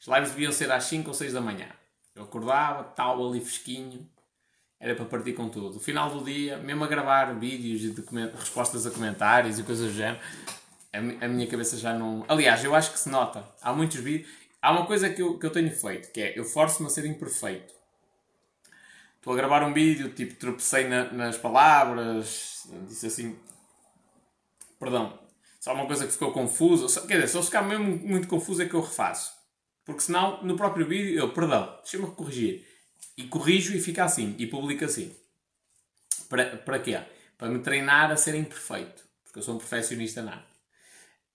As 0.00 0.08
lives 0.08 0.30
deviam 0.30 0.50
ser 0.50 0.72
às 0.72 0.84
5 0.84 1.08
ou 1.08 1.14
6 1.14 1.32
da 1.32 1.40
manhã. 1.40 1.68
Eu 2.16 2.24
acordava, 2.24 2.82
tal 2.82 3.24
ali 3.26 3.40
fresquinho, 3.40 4.10
era 4.82 4.96
para 4.96 5.04
partir 5.04 5.32
com 5.32 5.48
tudo. 5.48 5.74
No 5.74 5.80
final 5.80 6.10
do 6.10 6.24
dia, 6.24 6.58
mesmo 6.58 6.82
a 6.82 6.88
gravar 6.88 7.32
vídeos 7.38 7.82
e 7.84 7.94
respostas 8.36 8.84
a 8.84 8.90
comentários 8.90 9.56
e 9.56 9.62
coisas 9.62 9.86
do 9.86 9.96
género, 9.96 10.20
a, 10.92 10.98
a 11.24 11.28
minha 11.28 11.46
cabeça 11.46 11.76
já 11.76 11.94
não. 11.96 12.24
Aliás, 12.28 12.64
eu 12.64 12.74
acho 12.74 12.90
que 12.92 12.98
se 12.98 13.08
nota. 13.08 13.46
Há 13.62 13.72
muitos 13.72 13.98
vídeos. 13.98 14.28
Há 14.60 14.72
uma 14.72 14.84
coisa 14.84 15.08
que 15.08 15.22
eu, 15.22 15.38
que 15.38 15.46
eu 15.46 15.50
tenho 15.50 15.70
feito, 15.70 16.10
que 16.10 16.20
é 16.20 16.36
eu 16.38 16.44
forço-me 16.44 16.88
a 16.88 16.90
ser 16.90 17.04
imperfeito. 17.06 17.72
Estou 19.18 19.32
a 19.32 19.36
gravar 19.36 19.62
um 19.62 19.72
vídeo, 19.72 20.08
tipo, 20.10 20.34
tropecei 20.34 20.88
na- 20.88 21.12
nas 21.12 21.38
palavras, 21.38 22.66
disse 22.88 23.06
assim. 23.06 23.38
Perdão. 24.80 25.16
Só 25.60 25.72
uma 25.74 25.86
coisa 25.86 26.06
que 26.06 26.12
ficou 26.12 26.32
confusa. 26.32 27.00
Quer 27.06 27.14
dizer, 27.14 27.28
se 27.28 27.36
eu 27.36 27.42
ficar 27.44 27.62
mesmo 27.62 27.98
muito 27.98 28.26
confuso 28.26 28.60
é 28.62 28.66
que 28.66 28.74
eu 28.74 28.80
refaço. 28.80 29.32
Porque 29.84 30.00
senão, 30.00 30.42
no 30.42 30.56
próprio 30.56 30.84
vídeo, 30.86 31.16
eu, 31.16 31.32
perdão, 31.32 31.72
deixa-me 31.82 32.06
corrigir. 32.10 32.66
E 33.16 33.24
corrijo 33.24 33.74
e 33.76 33.80
fica 33.80 34.04
assim. 34.04 34.34
E 34.38 34.46
publico 34.46 34.84
assim. 34.84 35.14
Para, 36.28 36.56
para 36.56 36.78
quê? 36.78 37.00
Para 37.36 37.48
me 37.48 37.60
treinar 37.60 38.10
a 38.10 38.16
ser 38.16 38.34
imperfeito. 38.34 39.04
Porque 39.24 39.38
eu 39.38 39.42
sou 39.42 39.54
um 39.54 39.58
perfeccionista 39.58 40.22
nato. 40.22 40.52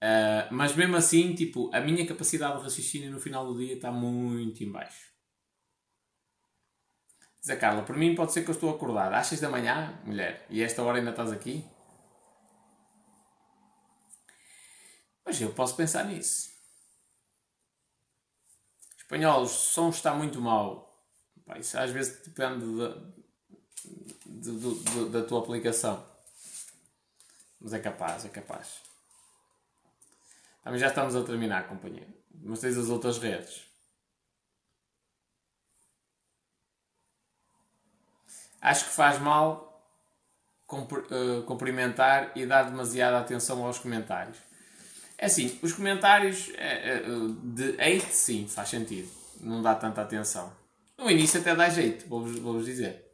Ah, 0.01 0.47
mas 0.51 0.75
mesmo 0.75 0.95
assim, 0.95 1.33
tipo, 1.33 1.69
a 1.73 1.81
minha 1.81 2.05
capacidade 2.05 2.57
de 2.57 2.63
raciocínio 2.63 3.11
no 3.11 3.19
final 3.19 3.45
do 3.45 3.57
dia 3.57 3.73
está 3.75 3.91
muito 3.91 4.63
em 4.63 4.71
baixo. 4.71 5.07
Diz 7.41 7.57
Carla, 7.59 7.83
por 7.83 7.95
mim 7.95 8.15
pode 8.15 8.33
ser 8.33 8.43
que 8.43 8.49
eu 8.49 8.53
estou 8.55 8.69
acordado 8.69 9.13
às 9.13 9.27
6 9.27 9.41
da 9.41 9.49
manhã, 9.49 9.99
mulher, 10.05 10.45
e 10.49 10.61
esta 10.61 10.83
hora 10.83 10.97
ainda 10.97 11.11
estás 11.11 11.31
aqui? 11.31 11.65
Mas 15.25 15.39
eu 15.41 15.53
posso 15.53 15.75
pensar 15.75 16.05
nisso. 16.05 16.49
Espanhol, 18.97 19.43
o 19.43 19.47
som 19.47 19.89
está 19.89 20.13
muito 20.13 20.41
mal. 20.41 20.86
Pá, 21.47 21.57
isso 21.57 21.77
às 21.79 21.89
vezes 21.91 22.19
depende 22.25 22.65
de- 22.65 24.51
do- 24.51 24.75
do- 24.75 25.09
da 25.09 25.23
tua 25.23 25.39
aplicação. 25.39 26.05
Mas 27.59 27.73
é 27.73 27.79
capaz, 27.79 28.25
é 28.25 28.29
capaz. 28.29 28.81
Já 30.75 30.87
estamos 30.87 31.15
a 31.15 31.23
terminar, 31.23 31.67
companheiro. 31.67 32.13
Mas 32.43 32.59
tens 32.59 32.77
as 32.77 32.89
outras 32.89 33.17
redes. 33.17 33.63
Acho 38.61 38.85
que 38.85 38.91
faz 38.91 39.19
mal 39.19 39.65
eh, 41.11 41.41
cumprimentar 41.45 42.31
e 42.35 42.45
dar 42.45 42.63
demasiada 42.63 43.19
atenção 43.19 43.65
aos 43.65 43.79
comentários. 43.79 44.37
É 45.17 45.25
assim, 45.27 45.57
os 45.63 45.73
comentários 45.73 46.49
eh, 46.55 46.99
eh, 46.99 47.03
de 47.43 47.71
hate, 47.81 48.13
sim, 48.13 48.47
faz 48.47 48.69
sentido. 48.69 49.09
Não 49.39 49.61
dá 49.61 49.75
tanta 49.75 50.01
atenção. 50.01 50.51
No 50.97 51.09
início 51.11 51.39
até 51.39 51.55
dá 51.55 51.69
jeito, 51.69 52.07
vou-vos 52.07 52.39
vou-vos 52.39 52.65
dizer. 52.65 53.05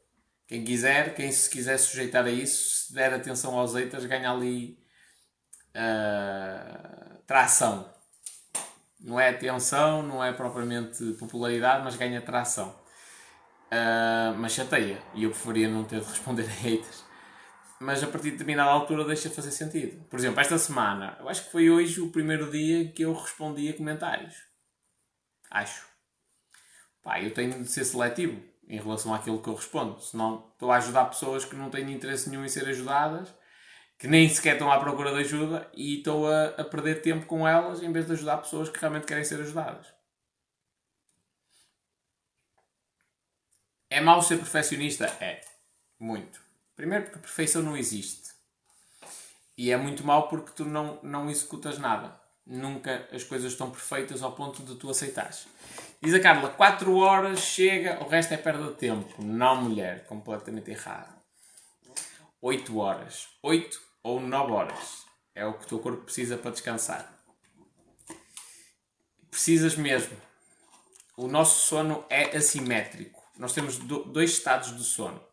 Quem 0.47 0.63
quiser, 0.63 1.15
quem 1.15 1.31
se 1.31 1.49
quiser 1.49 1.77
sujeitar 1.77 2.25
a 2.25 2.29
isso, 2.29 2.87
se 2.87 2.93
der 2.93 3.13
atenção 3.13 3.57
aos 3.57 3.73
haters, 3.73 4.05
ganha 4.05 4.31
ali 4.31 4.77
ah, 5.75 7.17
tração. 7.25 7.91
Não 8.99 9.19
é 9.19 9.29
atenção, 9.29 10.01
não 10.03 10.23
é 10.23 10.31
propriamente 10.31 11.13
popularidade, 11.13 11.83
mas 11.83 11.95
ganha 11.95 12.21
tração. 12.21 12.73
Ah, 13.71 14.33
mas 14.37 14.53
chateia. 14.53 15.01
E 15.15 15.23
eu 15.23 15.31
preferia 15.31 15.67
não 15.67 15.83
ter 15.83 15.99
de 15.99 16.05
responder 16.07 16.43
a 16.43 16.53
haters. 16.61 17.03
Mas 17.79 18.01
a 18.03 18.07
partir 18.07 18.25
de 18.25 18.31
determinada 18.31 18.69
altura 18.71 19.03
deixa 19.03 19.27
de 19.29 19.35
fazer 19.35 19.51
sentido. 19.51 20.05
Por 20.05 20.17
exemplo, 20.17 20.39
esta 20.39 20.57
semana, 20.57 21.17
eu 21.19 21.27
acho 21.27 21.45
que 21.45 21.51
foi 21.51 21.69
hoje 21.69 21.99
o 21.99 22.11
primeiro 22.11 22.49
dia 22.49 22.91
que 22.93 23.01
eu 23.03 23.13
respondi 23.13 23.67
a 23.69 23.75
comentários. 23.75 24.35
Acho. 25.51 25.92
Pá, 27.03 27.21
eu 27.21 27.33
tenho 27.33 27.61
de 27.61 27.69
ser 27.69 27.83
seletivo 27.83 28.41
em 28.67 28.79
relação 28.79 29.13
àquilo 29.13 29.41
que 29.41 29.49
eu 29.49 29.55
respondo. 29.55 29.99
Senão 30.01 30.49
estou 30.53 30.71
a 30.71 30.77
ajudar 30.77 31.05
pessoas 31.05 31.45
que 31.45 31.55
não 31.55 31.69
têm 31.69 31.91
interesse 31.91 32.29
nenhum 32.29 32.45
em 32.45 32.49
ser 32.49 32.67
ajudadas, 32.67 33.33
que 33.99 34.07
nem 34.07 34.27
sequer 34.29 34.53
estão 34.53 34.71
à 34.71 34.79
procura 34.79 35.11
de 35.11 35.19
ajuda 35.19 35.69
e 35.73 35.97
estou 35.97 36.27
a, 36.31 36.45
a 36.57 36.63
perder 36.63 37.01
tempo 37.01 37.25
com 37.25 37.47
elas 37.47 37.83
em 37.83 37.91
vez 37.91 38.07
de 38.07 38.13
ajudar 38.13 38.37
pessoas 38.37 38.69
que 38.69 38.79
realmente 38.79 39.05
querem 39.05 39.23
ser 39.23 39.39
ajudadas. 39.41 39.87
É 43.89 44.01
mau 44.01 44.21
ser 44.21 44.37
perfeccionista? 44.37 45.05
É. 45.21 45.41
Muito. 45.99 46.41
Primeiro 46.75 47.05
porque 47.05 47.19
perfeição 47.19 47.61
não 47.61 47.77
existe. 47.77 48.33
E 49.55 49.71
é 49.71 49.77
muito 49.77 50.03
mau 50.03 50.27
porque 50.27 50.51
tu 50.55 50.65
não, 50.65 50.99
não 51.03 51.29
executas 51.29 51.77
nada. 51.77 52.19
Nunca 52.45 53.07
as 53.11 53.23
coisas 53.23 53.51
estão 53.51 53.69
perfeitas 53.69 54.23
ao 54.23 54.33
ponto 54.33 54.63
de 54.63 54.75
tu 54.75 54.89
aceitares. 54.89 55.47
Diz 56.03 56.13
a 56.13 56.19
Carla, 56.19 56.49
4 56.49 56.97
horas 56.97 57.39
chega, 57.39 58.03
o 58.03 58.07
resto 58.09 58.33
é 58.33 58.37
perda 58.37 58.67
de 58.71 58.75
tempo. 58.75 59.23
Não, 59.23 59.55
mulher, 59.55 60.05
completamente 60.05 60.69
errado. 60.69 61.15
8 62.41 62.77
horas. 62.77 63.29
8 63.41 63.81
ou 64.03 64.19
9 64.19 64.51
horas. 64.51 65.05
É 65.33 65.45
o 65.45 65.53
que 65.53 65.63
o 65.63 65.67
teu 65.67 65.79
corpo 65.79 66.03
precisa 66.03 66.37
para 66.37 66.51
descansar. 66.51 67.09
Precisas 69.31 69.75
mesmo. 69.75 70.17
O 71.15 71.27
nosso 71.27 71.67
sono 71.67 72.05
é 72.09 72.35
assimétrico. 72.35 73.23
Nós 73.37 73.53
temos 73.53 73.77
do- 73.77 74.03
dois 74.03 74.31
estados 74.31 74.75
de 74.75 74.83
sono. 74.83 75.23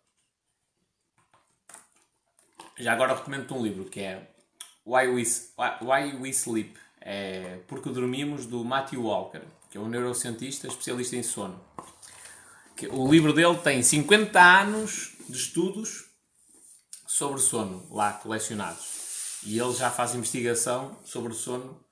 Já 2.79 2.93
agora 2.93 3.15
recomendo-te 3.15 3.53
um 3.53 3.63
livro 3.63 3.85
que 3.87 4.01
é 4.01 4.31
Why 4.87 5.09
We, 5.09 5.23
Why 5.83 6.15
We 6.17 6.29
Sleep. 6.31 6.79
É 7.01 7.59
Porque 7.67 7.91
Dormimos, 7.91 8.47
do 8.47 8.65
Matthew 8.65 9.03
Walker, 9.05 9.43
que 9.71 9.79
é 9.79 9.81
um 9.81 9.89
neurocientista 9.89 10.67
especialista 10.67 11.17
em 11.17 11.23
sono. 11.23 11.65
O 12.91 13.11
livro 13.11 13.33
dele 13.33 13.57
tem 13.59 13.83
50 13.83 14.41
anos 14.41 15.17
de 15.29 15.37
estudos 15.37 16.07
sobre 17.07 17.41
sono 17.41 17.87
lá 17.95 18.15
colecionados. 18.15 19.41
E 19.45 19.59
ele 19.59 19.73
já 19.73 19.91
faz 19.91 20.15
investigação 20.15 20.99
sobre 21.05 21.33
sono, 21.33 21.85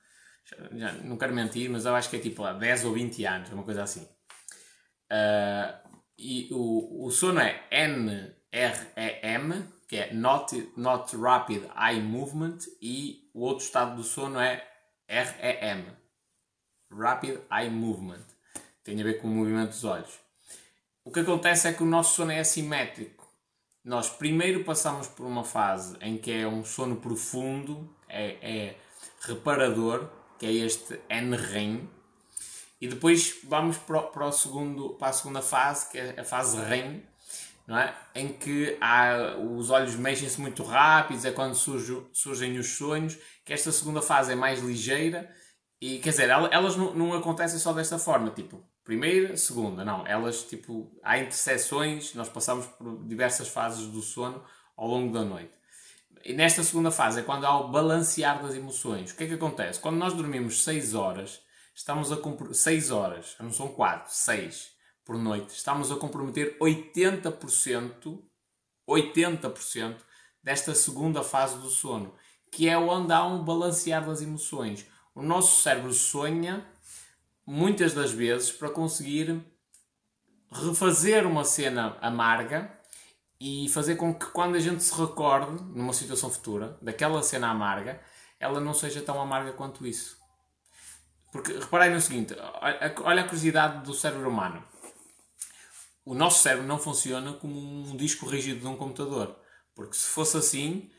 já, 0.73 0.93
não 0.93 1.17
quero 1.17 1.33
mentir, 1.33 1.69
mas 1.69 1.85
eu 1.85 1.95
acho 1.95 2.09
que 2.09 2.17
é 2.17 2.19
tipo 2.19 2.43
há 2.43 2.53
10 2.53 2.85
ou 2.85 2.93
20 2.93 3.25
anos, 3.25 3.49
uma 3.51 3.63
coisa 3.63 3.83
assim. 3.83 4.07
Ah, 5.09 5.81
e 6.17 6.49
o, 6.51 7.05
o 7.05 7.11
sono 7.11 7.39
é 7.39 7.65
NREM, 7.71 9.63
que 9.87 9.95
é 9.95 10.13
not, 10.13 10.73
not 10.75 11.15
Rapid 11.15 11.63
Eye 11.75 12.01
Movement, 12.01 12.59
e 12.81 13.29
o 13.33 13.41
outro 13.41 13.65
estado 13.65 13.95
do 13.95 14.03
sono 14.03 14.39
é 14.39 14.67
REM, 15.07 15.85
Rapid 16.91 17.39
Eye 17.51 17.69
Movement. 17.69 18.23
Tem 18.83 18.99
a 18.99 19.03
ver 19.03 19.21
com 19.21 19.27
o 19.27 19.31
movimento 19.31 19.69
dos 19.69 19.83
olhos. 19.83 20.19
O 21.03 21.11
que 21.11 21.21
acontece 21.21 21.67
é 21.67 21.73
que 21.73 21.83
o 21.83 21.85
nosso 21.85 22.15
sono 22.15 22.31
é 22.31 22.39
assimétrico. 22.39 23.27
Nós 23.83 24.09
primeiro 24.09 24.63
passamos 24.63 25.07
por 25.07 25.25
uma 25.25 25.43
fase 25.43 25.97
em 26.01 26.17
que 26.17 26.31
é 26.31 26.47
um 26.47 26.63
sono 26.63 26.97
profundo, 26.97 27.89
é, 28.07 28.37
é 28.41 28.77
reparador, 29.21 30.09
que 30.37 30.45
é 30.45 30.51
este 30.51 30.99
NREM, 31.09 31.89
e 32.81 32.87
depois 32.87 33.39
vamos 33.43 33.77
para, 33.77 33.99
o, 33.99 34.03
para, 34.03 34.25
o 34.25 34.31
segundo, 34.31 34.89
para 34.91 35.09
a 35.09 35.13
segunda 35.13 35.41
fase, 35.41 35.89
que 35.89 35.97
é 35.97 36.19
a 36.19 36.23
fase 36.23 36.57
REM, 36.61 37.03
não 37.67 37.77
é? 37.77 37.93
em 38.15 38.29
que 38.29 38.77
há, 38.79 39.35
os 39.37 39.69
olhos 39.69 39.95
mexem-se 39.95 40.39
muito 40.39 40.63
rápidos, 40.63 41.25
é 41.25 41.31
quando 41.31 41.55
surge, 41.55 42.01
surgem 42.13 42.57
os 42.57 42.77
sonhos, 42.77 43.17
que 43.45 43.53
esta 43.53 43.71
segunda 43.71 44.01
fase 44.01 44.31
é 44.31 44.35
mais 44.35 44.61
ligeira, 44.61 45.29
e 45.81 45.99
quer 45.99 46.09
dizer, 46.09 46.29
elas 46.29 46.75
não, 46.75 46.93
não 46.93 47.13
acontecem 47.13 47.57
só 47.57 47.71
desta 47.71 47.97
forma, 47.97 48.31
tipo, 48.31 48.61
primeira, 48.83 49.37
segunda, 49.37 49.85
não, 49.85 50.05
elas, 50.05 50.43
tipo, 50.43 50.91
há 51.01 51.17
interseções, 51.17 52.13
nós 52.15 52.27
passamos 52.27 52.65
por 52.65 53.05
diversas 53.05 53.47
fases 53.47 53.87
do 53.87 54.01
sono 54.01 54.43
ao 54.75 54.87
longo 54.87 55.13
da 55.13 55.23
noite. 55.23 55.59
E 56.23 56.33
nesta 56.33 56.63
segunda 56.63 56.91
fase 56.91 57.21
é 57.21 57.23
quando 57.23 57.45
há 57.45 57.57
o 57.59 57.69
balancear 57.69 58.41
das 58.43 58.55
emoções. 58.55 59.11
O 59.11 59.15
que 59.15 59.23
é 59.23 59.27
que 59.27 59.33
acontece? 59.35 59.79
Quando 59.79 59.95
nós 59.97 60.13
dormimos 60.13 60.63
6 60.63 60.93
horas, 60.93 61.41
estamos 61.73 62.11
a 62.11 62.17
6 62.53 62.91
horas, 62.91 63.35
não 63.39 63.53
são 63.53 63.69
4, 63.69 64.13
6 64.13 64.71
por 65.05 65.17
noite, 65.17 65.55
estamos 65.55 65.91
a 65.91 65.95
comprometer 65.95 66.57
80%, 66.59 68.21
80% 68.87 69.95
desta 70.43 70.75
segunda 70.75 71.23
fase 71.23 71.57
do 71.57 71.69
sono, 71.69 72.13
que 72.51 72.67
é 72.67 72.77
onde 72.77 73.13
há 73.13 73.25
um 73.25 73.43
balancear 73.43 74.05
das 74.05 74.21
emoções. 74.21 74.85
O 75.19 75.21
nosso 75.21 75.61
cérebro 75.61 75.91
sonha 75.91 76.65
muitas 77.45 77.93
das 77.93 78.09
vezes 78.09 78.53
para 78.53 78.69
conseguir 78.69 79.43
refazer 80.49 81.27
uma 81.27 81.43
cena 81.43 81.97
amarga 81.99 82.71
e 83.37 83.67
fazer 83.67 83.97
com 83.97 84.13
que 84.13 84.27
quando 84.27 84.55
a 84.55 84.61
gente 84.61 84.81
se 84.81 84.95
recorde 84.95 85.61
numa 85.75 85.91
situação 85.91 86.29
futura 86.31 86.77
daquela 86.81 87.21
cena 87.21 87.49
amarga, 87.49 88.01
ela 88.39 88.61
não 88.61 88.73
seja 88.73 89.01
tão 89.01 89.19
amarga 89.19 89.51
quanto 89.51 89.85
isso. 89.85 90.17
Porque 91.33 91.51
reparem 91.51 91.93
no 91.93 91.99
seguinte: 91.99 92.33
olha 93.03 93.21
a 93.21 93.25
curiosidade 93.25 93.83
do 93.83 93.93
cérebro 93.93 94.29
humano. 94.29 94.65
O 96.05 96.15
nosso 96.15 96.41
cérebro 96.41 96.65
não 96.65 96.79
funciona 96.79 97.33
como 97.33 97.59
um 97.59 97.97
disco 97.97 98.25
rígido 98.25 98.61
de 98.61 98.67
um 98.67 98.77
computador. 98.77 99.37
Porque 99.75 99.97
se 99.97 100.07
fosse 100.07 100.37
assim, 100.37 100.89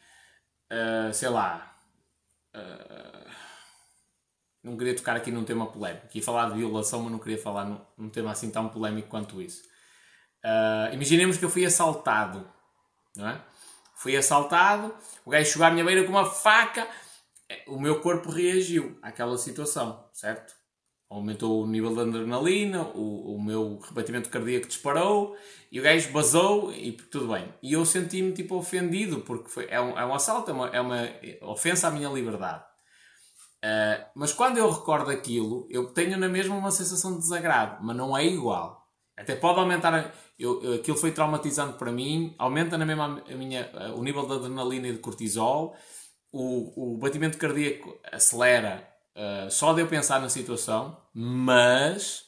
uh, 0.70 1.14
sei 1.14 1.30
lá. 1.30 1.74
Uh, 2.55 3.40
não 4.62 4.77
queria 4.77 4.95
tocar 4.95 5.16
aqui 5.16 5.31
num 5.31 5.45
tema 5.45 5.66
polémico. 5.66 6.09
Ia 6.15 6.23
falar 6.23 6.51
de 6.51 6.59
violação, 6.59 7.03
mas 7.03 7.12
não 7.12 7.19
queria 7.19 7.39
falar 7.39 7.65
num, 7.65 7.81
num 7.97 8.11
tema 8.11 8.31
assim 8.31 8.51
tão 8.51 8.69
polémico 8.69 9.09
quanto 9.09 9.41
isso. 9.41 9.62
Uh, 10.45 10.95
imaginemos 10.95 11.37
que 11.37 11.45
eu 11.45 11.51
fui 11.51 11.65
assaltado. 11.65 12.47
Não 13.16 13.28
é? 13.28 13.41
Fui 13.97 14.16
assaltado, 14.16 14.95
o 15.27 15.31
gajo 15.31 15.51
chegou 15.51 15.66
à 15.66 15.70
minha 15.70 15.85
beira 15.85 16.05
com 16.05 16.11
uma 16.11 16.24
faca 16.24 16.89
o 17.66 17.81
meu 17.81 18.01
corpo 18.01 18.31
reagiu 18.31 18.99
àquela 19.03 19.37
situação, 19.37 20.05
certo? 20.12 20.55
Aumentou 21.09 21.62
o 21.62 21.66
nível 21.66 21.93
de 21.93 22.01
adrenalina, 22.03 22.82
o, 22.95 23.35
o 23.35 23.43
meu 23.43 23.78
rebatimento 23.81 24.31
cardíaco 24.31 24.69
disparou 24.69 25.37
e 25.70 25.81
o 25.81 25.82
gajo 25.82 26.12
basou 26.12 26.73
e 26.73 26.93
tudo 26.93 27.32
bem. 27.32 27.53
E 27.61 27.73
eu 27.73 27.85
senti-me 27.85 28.32
tipo 28.32 28.55
ofendido 28.55 29.20
porque 29.23 29.49
foi, 29.49 29.66
é, 29.69 29.81
um, 29.81 29.99
é 29.99 30.07
um 30.07 30.15
assalto, 30.15 30.51
é 30.51 30.55
uma, 30.55 30.69
é 30.69 30.81
uma 30.81 31.09
ofensa 31.51 31.89
à 31.89 31.91
minha 31.91 32.09
liberdade. 32.09 32.62
Uh, 33.65 34.05
mas 34.15 34.32
quando 34.32 34.59
eu 34.59 34.70
recordo 34.70 35.11
aquilo, 35.11 35.66
eu 35.70 35.93
tenho 35.93 36.19
na 36.19 36.28
mesma 36.28 36.57
uma 36.57 36.70
sensação 36.70 37.12
de 37.12 37.19
desagrado, 37.19 37.85
mas 37.85 37.97
não 37.97 38.16
é 38.16 38.24
igual. 38.24 38.87
Até 39.16 39.37
pode 39.37 39.59
aumentar. 39.59 40.15
Eu, 40.39 40.62
eu, 40.62 40.74
aquilo 40.77 40.97
foi 40.97 41.12
traumatizante 41.12 41.77
para 41.77 41.93
mim, 41.93 42.35
aumenta 42.39 42.78
na 42.78 42.87
mesma 42.87 43.23
a 43.31 43.35
minha, 43.35 43.70
o 43.95 44.03
nível 44.03 44.27
de 44.27 44.32
adrenalina 44.32 44.89
e 44.89 44.93
de 44.93 44.99
cortisol 44.99 45.77
o, 46.32 46.95
o 46.95 46.97
batimento 46.99 47.39
cardíaco 47.39 47.99
acelera 48.11 48.89
uh, 49.16 49.51
só 49.51 49.73
de 49.73 49.81
eu 49.81 49.89
pensar 49.89 50.20
na 50.20 50.28
situação, 50.28 51.01
mas 51.12 52.24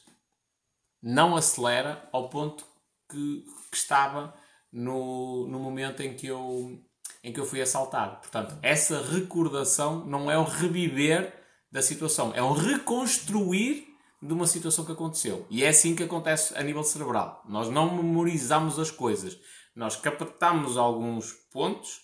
não 1.01 1.35
acelera 1.35 2.07
ao 2.11 2.29
ponto 2.29 2.65
que, 3.09 3.45
que 3.71 3.77
estava 3.77 4.33
no, 4.71 5.47
no 5.47 5.59
momento 5.59 6.01
em 6.01 6.15
que, 6.15 6.27
eu, 6.27 6.81
em 7.23 7.31
que 7.31 7.39
eu 7.39 7.45
fui 7.45 7.61
assaltado. 7.61 8.17
Portanto, 8.17 8.57
essa 8.61 9.01
recordação 9.01 10.05
não 10.05 10.29
é 10.29 10.37
um 10.37 10.43
reviver 10.43 11.33
da 11.71 11.81
situação, 11.81 12.33
é 12.35 12.43
um 12.43 12.51
reconstruir 12.51 13.87
de 14.21 14.33
uma 14.33 14.45
situação 14.45 14.85
que 14.85 14.91
aconteceu. 14.91 15.45
E 15.49 15.63
é 15.63 15.69
assim 15.69 15.95
que 15.95 16.03
acontece 16.03 16.57
a 16.57 16.61
nível 16.61 16.83
cerebral. 16.83 17.43
Nós 17.47 17.69
não 17.69 17.95
memorizamos 17.95 18.77
as 18.77 18.91
coisas, 18.91 19.37
nós 19.75 19.95
captamos 19.95 20.77
alguns 20.77 21.31
pontos 21.51 22.01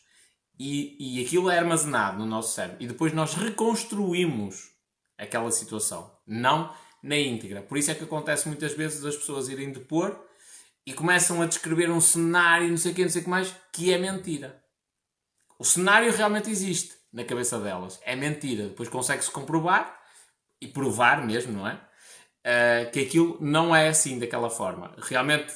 e, 0.59 0.97
e 0.99 1.23
aquilo 1.23 1.49
é 1.49 1.59
armazenado 1.59 2.17
no 2.19 2.25
nosso 2.25 2.53
cérebro. 2.53 2.83
E 2.83 2.87
depois 2.87 3.13
nós 3.13 3.33
reconstruímos 3.33 4.69
aquela 5.17 5.51
situação. 5.51 6.11
Não 6.25 6.73
na 7.01 7.17
íntegra. 7.17 7.61
Por 7.61 7.77
isso 7.77 7.91
é 7.91 7.95
que 7.95 8.03
acontece 8.03 8.47
muitas 8.47 8.73
vezes 8.73 9.05
as 9.05 9.15
pessoas 9.15 9.49
irem 9.49 9.71
depor 9.71 10.19
e 10.85 10.93
começam 10.93 11.41
a 11.41 11.45
descrever 11.45 11.89
um 11.89 12.01
cenário, 12.01 12.69
não 12.69 12.77
sei 12.77 12.91
o 12.91 12.95
que, 12.95 13.03
não 13.03 13.09
sei 13.09 13.21
o 13.21 13.23
que 13.23 13.29
mais, 13.29 13.55
que 13.71 13.93
é 13.93 13.97
mentira. 13.97 14.61
O 15.59 15.65
cenário 15.65 16.09
realmente 16.15 16.49
existe 16.49 16.93
na 17.11 17.25
cabeça 17.25 17.59
delas. 17.59 17.99
É 18.03 18.15
mentira. 18.15 18.69
Depois 18.69 18.87
consegue-se 18.87 19.29
comprovar 19.29 19.99
e 20.61 20.67
provar 20.67 21.25
mesmo, 21.25 21.51
não 21.51 21.67
é? 21.67 21.73
Uh, 21.73 22.91
que 22.91 23.01
aquilo 23.01 23.37
não 23.41 23.75
é 23.75 23.89
assim 23.89 24.17
daquela 24.17 24.49
forma. 24.49 24.95
Realmente, 24.97 25.53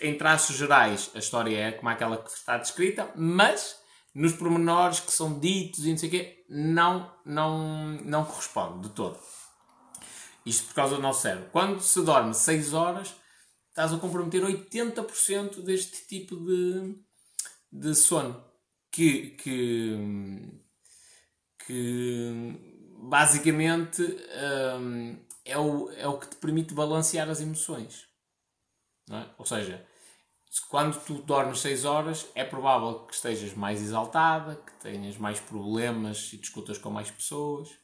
em 0.00 0.16
traços 0.16 0.56
gerais, 0.56 1.10
a 1.16 1.18
história 1.18 1.58
é 1.58 1.72
como 1.72 1.88
aquela 1.88 2.16
que 2.16 2.30
está 2.30 2.56
descrita, 2.58 3.10
mas 3.16 3.76
nos 4.14 4.32
pormenores 4.32 5.00
que 5.00 5.10
são 5.10 5.38
ditos 5.40 5.84
e 5.84 5.90
não 5.90 5.98
sei 5.98 6.08
o 6.08 6.12
quê, 6.12 6.44
não, 6.48 7.12
não, 7.26 7.98
não 8.04 8.24
corresponde 8.24 8.88
de 8.88 8.94
todo. 8.94 9.18
Isto 10.46 10.68
por 10.68 10.74
causa 10.74 10.94
do 10.94 11.02
nosso 11.02 11.22
cérebro. 11.22 11.50
Quando 11.50 11.80
se 11.80 12.00
dorme 12.02 12.34
6 12.34 12.72
horas, 12.72 13.14
estás 13.68 13.92
a 13.92 13.98
comprometer 13.98 14.42
80% 14.42 15.62
deste 15.62 16.06
tipo 16.06 16.36
de, 16.36 16.96
de 17.72 17.94
sono. 17.96 18.49
Que, 18.90 19.30
que, 19.30 19.96
que 21.66 22.70
basicamente 22.98 24.02
um, 24.80 25.16
é, 25.44 25.58
o, 25.58 25.90
é 25.92 26.06
o 26.06 26.18
que 26.18 26.28
te 26.28 26.36
permite 26.36 26.74
balancear 26.74 27.28
as 27.28 27.40
emoções. 27.40 28.08
É? 29.10 29.26
Ou 29.38 29.46
seja, 29.46 29.84
quando 30.68 30.98
tu 31.04 31.22
dormes 31.22 31.60
6 31.60 31.84
horas, 31.84 32.26
é 32.34 32.44
provável 32.44 33.06
que 33.06 33.14
estejas 33.14 33.54
mais 33.54 33.80
exaltada, 33.80 34.56
que 34.56 34.72
tenhas 34.80 35.16
mais 35.16 35.40
problemas 35.40 36.32
e 36.32 36.36
discutas 36.36 36.78
com 36.78 36.90
mais 36.90 37.10
pessoas. 37.10 37.79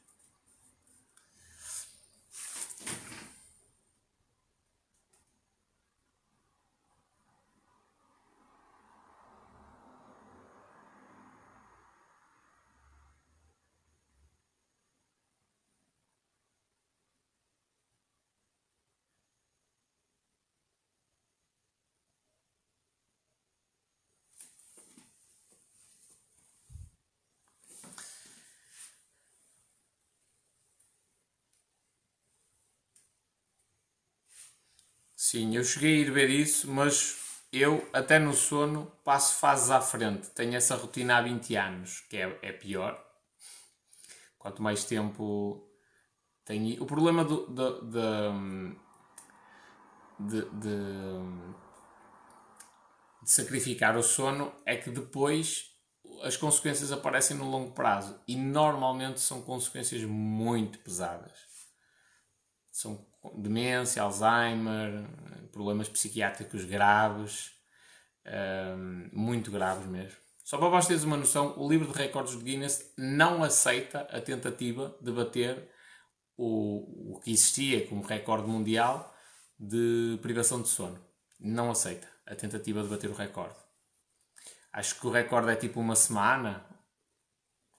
Sim, 35.29 35.57
eu 35.57 35.63
cheguei 35.65 35.97
a 35.97 35.99
ir 35.99 36.11
ver 36.11 36.29
isso, 36.29 36.71
mas 36.71 37.43
eu, 37.51 37.85
até 37.91 38.17
no 38.17 38.31
sono, 38.33 38.89
passo 39.03 39.35
fases 39.35 39.69
à 39.69 39.81
frente. 39.81 40.29
Tenho 40.29 40.55
essa 40.55 40.73
rotina 40.77 41.17
há 41.17 41.21
20 41.21 41.53
anos, 41.53 41.99
que 42.09 42.15
é, 42.15 42.39
é 42.41 42.53
pior. 42.53 42.97
Quanto 44.39 44.63
mais 44.63 44.85
tempo 44.85 45.69
tenho. 46.45 46.81
O 46.81 46.85
problema 46.85 47.25
do, 47.25 47.45
do, 47.45 47.81
de, 47.81 47.99
de, 50.17 50.49
de, 50.49 50.77
de 53.21 53.29
sacrificar 53.29 53.97
o 53.97 54.03
sono 54.03 54.53
é 54.65 54.77
que 54.77 54.89
depois 54.89 55.73
as 56.23 56.37
consequências 56.37 56.89
aparecem 56.89 57.35
no 57.35 57.49
longo 57.49 57.73
prazo 57.73 58.17
e 58.25 58.37
normalmente 58.37 59.19
são 59.19 59.41
consequências 59.41 60.03
muito 60.03 60.79
pesadas. 60.79 61.37
São 62.71 63.05
demência, 63.35 64.01
Alzheimer, 64.01 65.05
problemas 65.51 65.89
psiquiátricos 65.89 66.65
graves, 66.65 67.51
um, 68.25 69.09
muito 69.11 69.51
graves 69.51 69.85
mesmo. 69.87 70.17
Só 70.43 70.57
para 70.57 70.69
vocês 70.69 70.99
terem 70.99 71.05
uma 71.05 71.17
noção, 71.17 71.55
o 71.57 71.69
livro 71.69 71.91
de 71.91 71.97
recordes 71.97 72.37
de 72.37 72.43
Guinness 72.43 72.93
não 72.97 73.43
aceita 73.43 74.01
a 74.01 74.21
tentativa 74.21 74.97
de 75.01 75.11
bater 75.11 75.69
o, 76.37 77.15
o 77.15 77.19
que 77.19 77.31
existia 77.31 77.85
como 77.87 78.01
recorde 78.01 78.47
mundial 78.47 79.13
de 79.59 80.17
privação 80.21 80.61
de 80.61 80.69
sono. 80.69 81.03
Não 81.39 81.69
aceita 81.69 82.07
a 82.25 82.35
tentativa 82.35 82.81
de 82.81 82.87
bater 82.89 83.09
o 83.09 83.13
recorde. 83.13 83.55
Acho 84.71 84.99
que 84.99 85.07
o 85.07 85.11
recorde 85.11 85.49
é 85.49 85.55
tipo 85.55 85.79
uma 85.79 85.95
semana, 85.95 86.65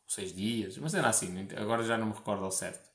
seis 0.07 0.35
dias, 0.35 0.77
mas 0.79 0.95
era 0.95 1.09
assim, 1.09 1.49
agora 1.57 1.85
já 1.85 1.97
não 1.97 2.09
me 2.09 2.13
recordo 2.13 2.45
ao 2.45 2.51
certo. 2.51 2.88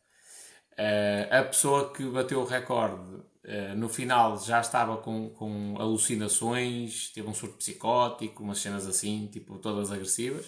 Uh, 0.74 1.28
a 1.30 1.44
pessoa 1.44 1.94
que 1.94 2.04
bateu 2.06 2.40
o 2.40 2.46
recorde 2.46 3.16
uh, 3.16 3.76
no 3.78 3.88
final 3.88 4.38
já 4.40 4.60
estava 4.60 4.98
com, 4.98 5.30
com 5.30 5.76
alucinações, 5.78 7.12
teve 7.14 7.28
um 7.28 7.34
surto 7.34 7.58
psicótico, 7.58 8.44
umas 8.44 8.60
cenas 8.60 8.88
assim, 8.88 9.28
tipo 9.28 9.60
todas 9.60 9.92
agressivas. 9.92 10.48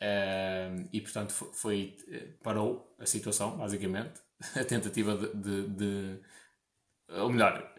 Uh, 0.00 0.88
e 0.92 1.00
portanto 1.00 1.32
foi, 1.32 1.96
parou 2.42 2.94
a 2.98 3.06
situação, 3.06 3.56
basicamente. 3.56 4.22
A 4.56 4.64
tentativa 4.64 5.16
de, 5.16 5.32
de, 5.32 5.68
de, 5.68 6.20
Ou 7.08 7.30
melhor, 7.30 7.72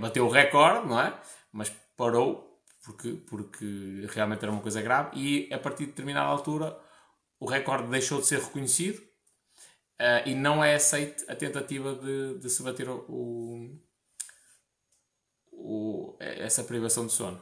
bateu 0.00 0.26
o 0.26 0.30
recorde, 0.30 0.86
não 0.86 1.00
é? 1.00 1.18
Mas 1.50 1.70
parou 1.96 2.62
porque, 2.84 3.12
porque 3.28 4.06
realmente 4.10 4.42
era 4.42 4.52
uma 4.52 4.60
coisa 4.60 4.82
grave. 4.82 5.18
E 5.18 5.52
a 5.52 5.58
partir 5.58 5.84
de 5.84 5.90
determinada 5.90 6.28
altura 6.28 6.78
o 7.40 7.46
recorde 7.46 7.88
deixou 7.88 8.20
de 8.20 8.26
ser 8.26 8.40
reconhecido 8.40 9.02
uh, 10.00 10.28
e 10.28 10.34
não 10.34 10.64
é 10.64 10.74
aceite 10.74 11.24
a 11.28 11.36
tentativa 11.36 11.94
de, 11.94 12.38
de 12.38 12.50
se 12.50 12.62
bater 12.62 12.88
o, 12.88 13.78
o, 15.52 16.16
essa 16.20 16.64
privação 16.64 17.06
de 17.06 17.12
sono. 17.12 17.40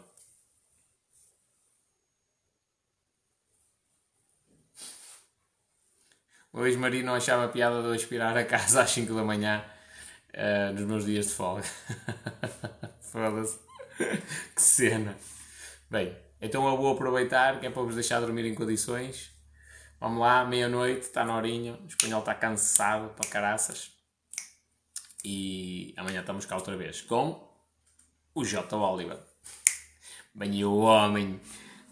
O 6.52 6.66
ex-marido 6.66 7.06
não 7.06 7.14
achava 7.14 7.48
piada 7.48 7.80
de 7.80 7.88
eu 7.88 7.92
aspirar 7.92 8.36
a 8.36 8.44
casa 8.44 8.82
às 8.82 8.90
5 8.90 9.14
da 9.14 9.24
manhã 9.24 9.64
uh, 10.34 10.72
nos 10.74 10.82
meus 10.82 11.04
dias 11.06 11.26
de 11.26 11.32
folga. 11.32 11.62
Foda-se. 13.00 13.58
que 14.54 14.60
cena. 14.60 15.16
Bem, 15.90 16.14
então 16.40 16.68
eu 16.68 16.76
vou 16.76 16.92
aproveitar 16.92 17.58
que 17.58 17.66
é 17.66 17.70
para 17.70 17.82
vos 17.82 17.94
deixar 17.94 18.20
dormir 18.20 18.44
em 18.44 18.54
condições 18.54 19.31
Vamos 20.02 20.18
lá, 20.18 20.44
meia-noite, 20.44 21.02
está 21.02 21.24
na 21.24 21.36
horinha. 21.36 21.78
O 21.80 21.86
espanhol 21.86 22.18
está 22.18 22.34
cansado 22.34 23.14
para 23.14 23.30
caraças. 23.30 23.92
E 25.24 25.94
amanhã 25.96 26.22
estamos 26.22 26.44
cá 26.44 26.56
outra 26.56 26.76
vez 26.76 27.02
com 27.02 27.48
o 28.34 28.44
J. 28.44 28.76
Oliver. 28.76 29.20
Bem, 30.34 30.64
o 30.64 30.78
homem 30.78 31.40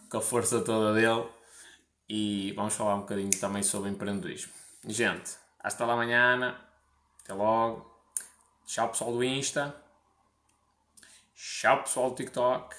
com 0.08 0.18
a 0.18 0.20
força 0.20 0.60
toda 0.60 0.92
dele. 0.92 1.24
E 2.08 2.52
vamos 2.56 2.74
falar 2.74 2.96
um 2.96 3.02
bocadinho 3.02 3.30
também 3.38 3.62
sobre 3.62 3.90
empreendedorismo. 3.90 4.52
Gente, 4.88 5.36
hasta 5.60 5.86
lá 5.86 5.92
amanhã. 5.92 6.60
Até 7.22 7.32
logo. 7.32 7.88
Tchau 8.66 8.88
pessoal 8.88 9.12
do 9.12 9.22
Insta. 9.22 9.72
Tchau 11.36 11.84
pessoal 11.84 12.10
do 12.10 12.16
TikTok. 12.16 12.74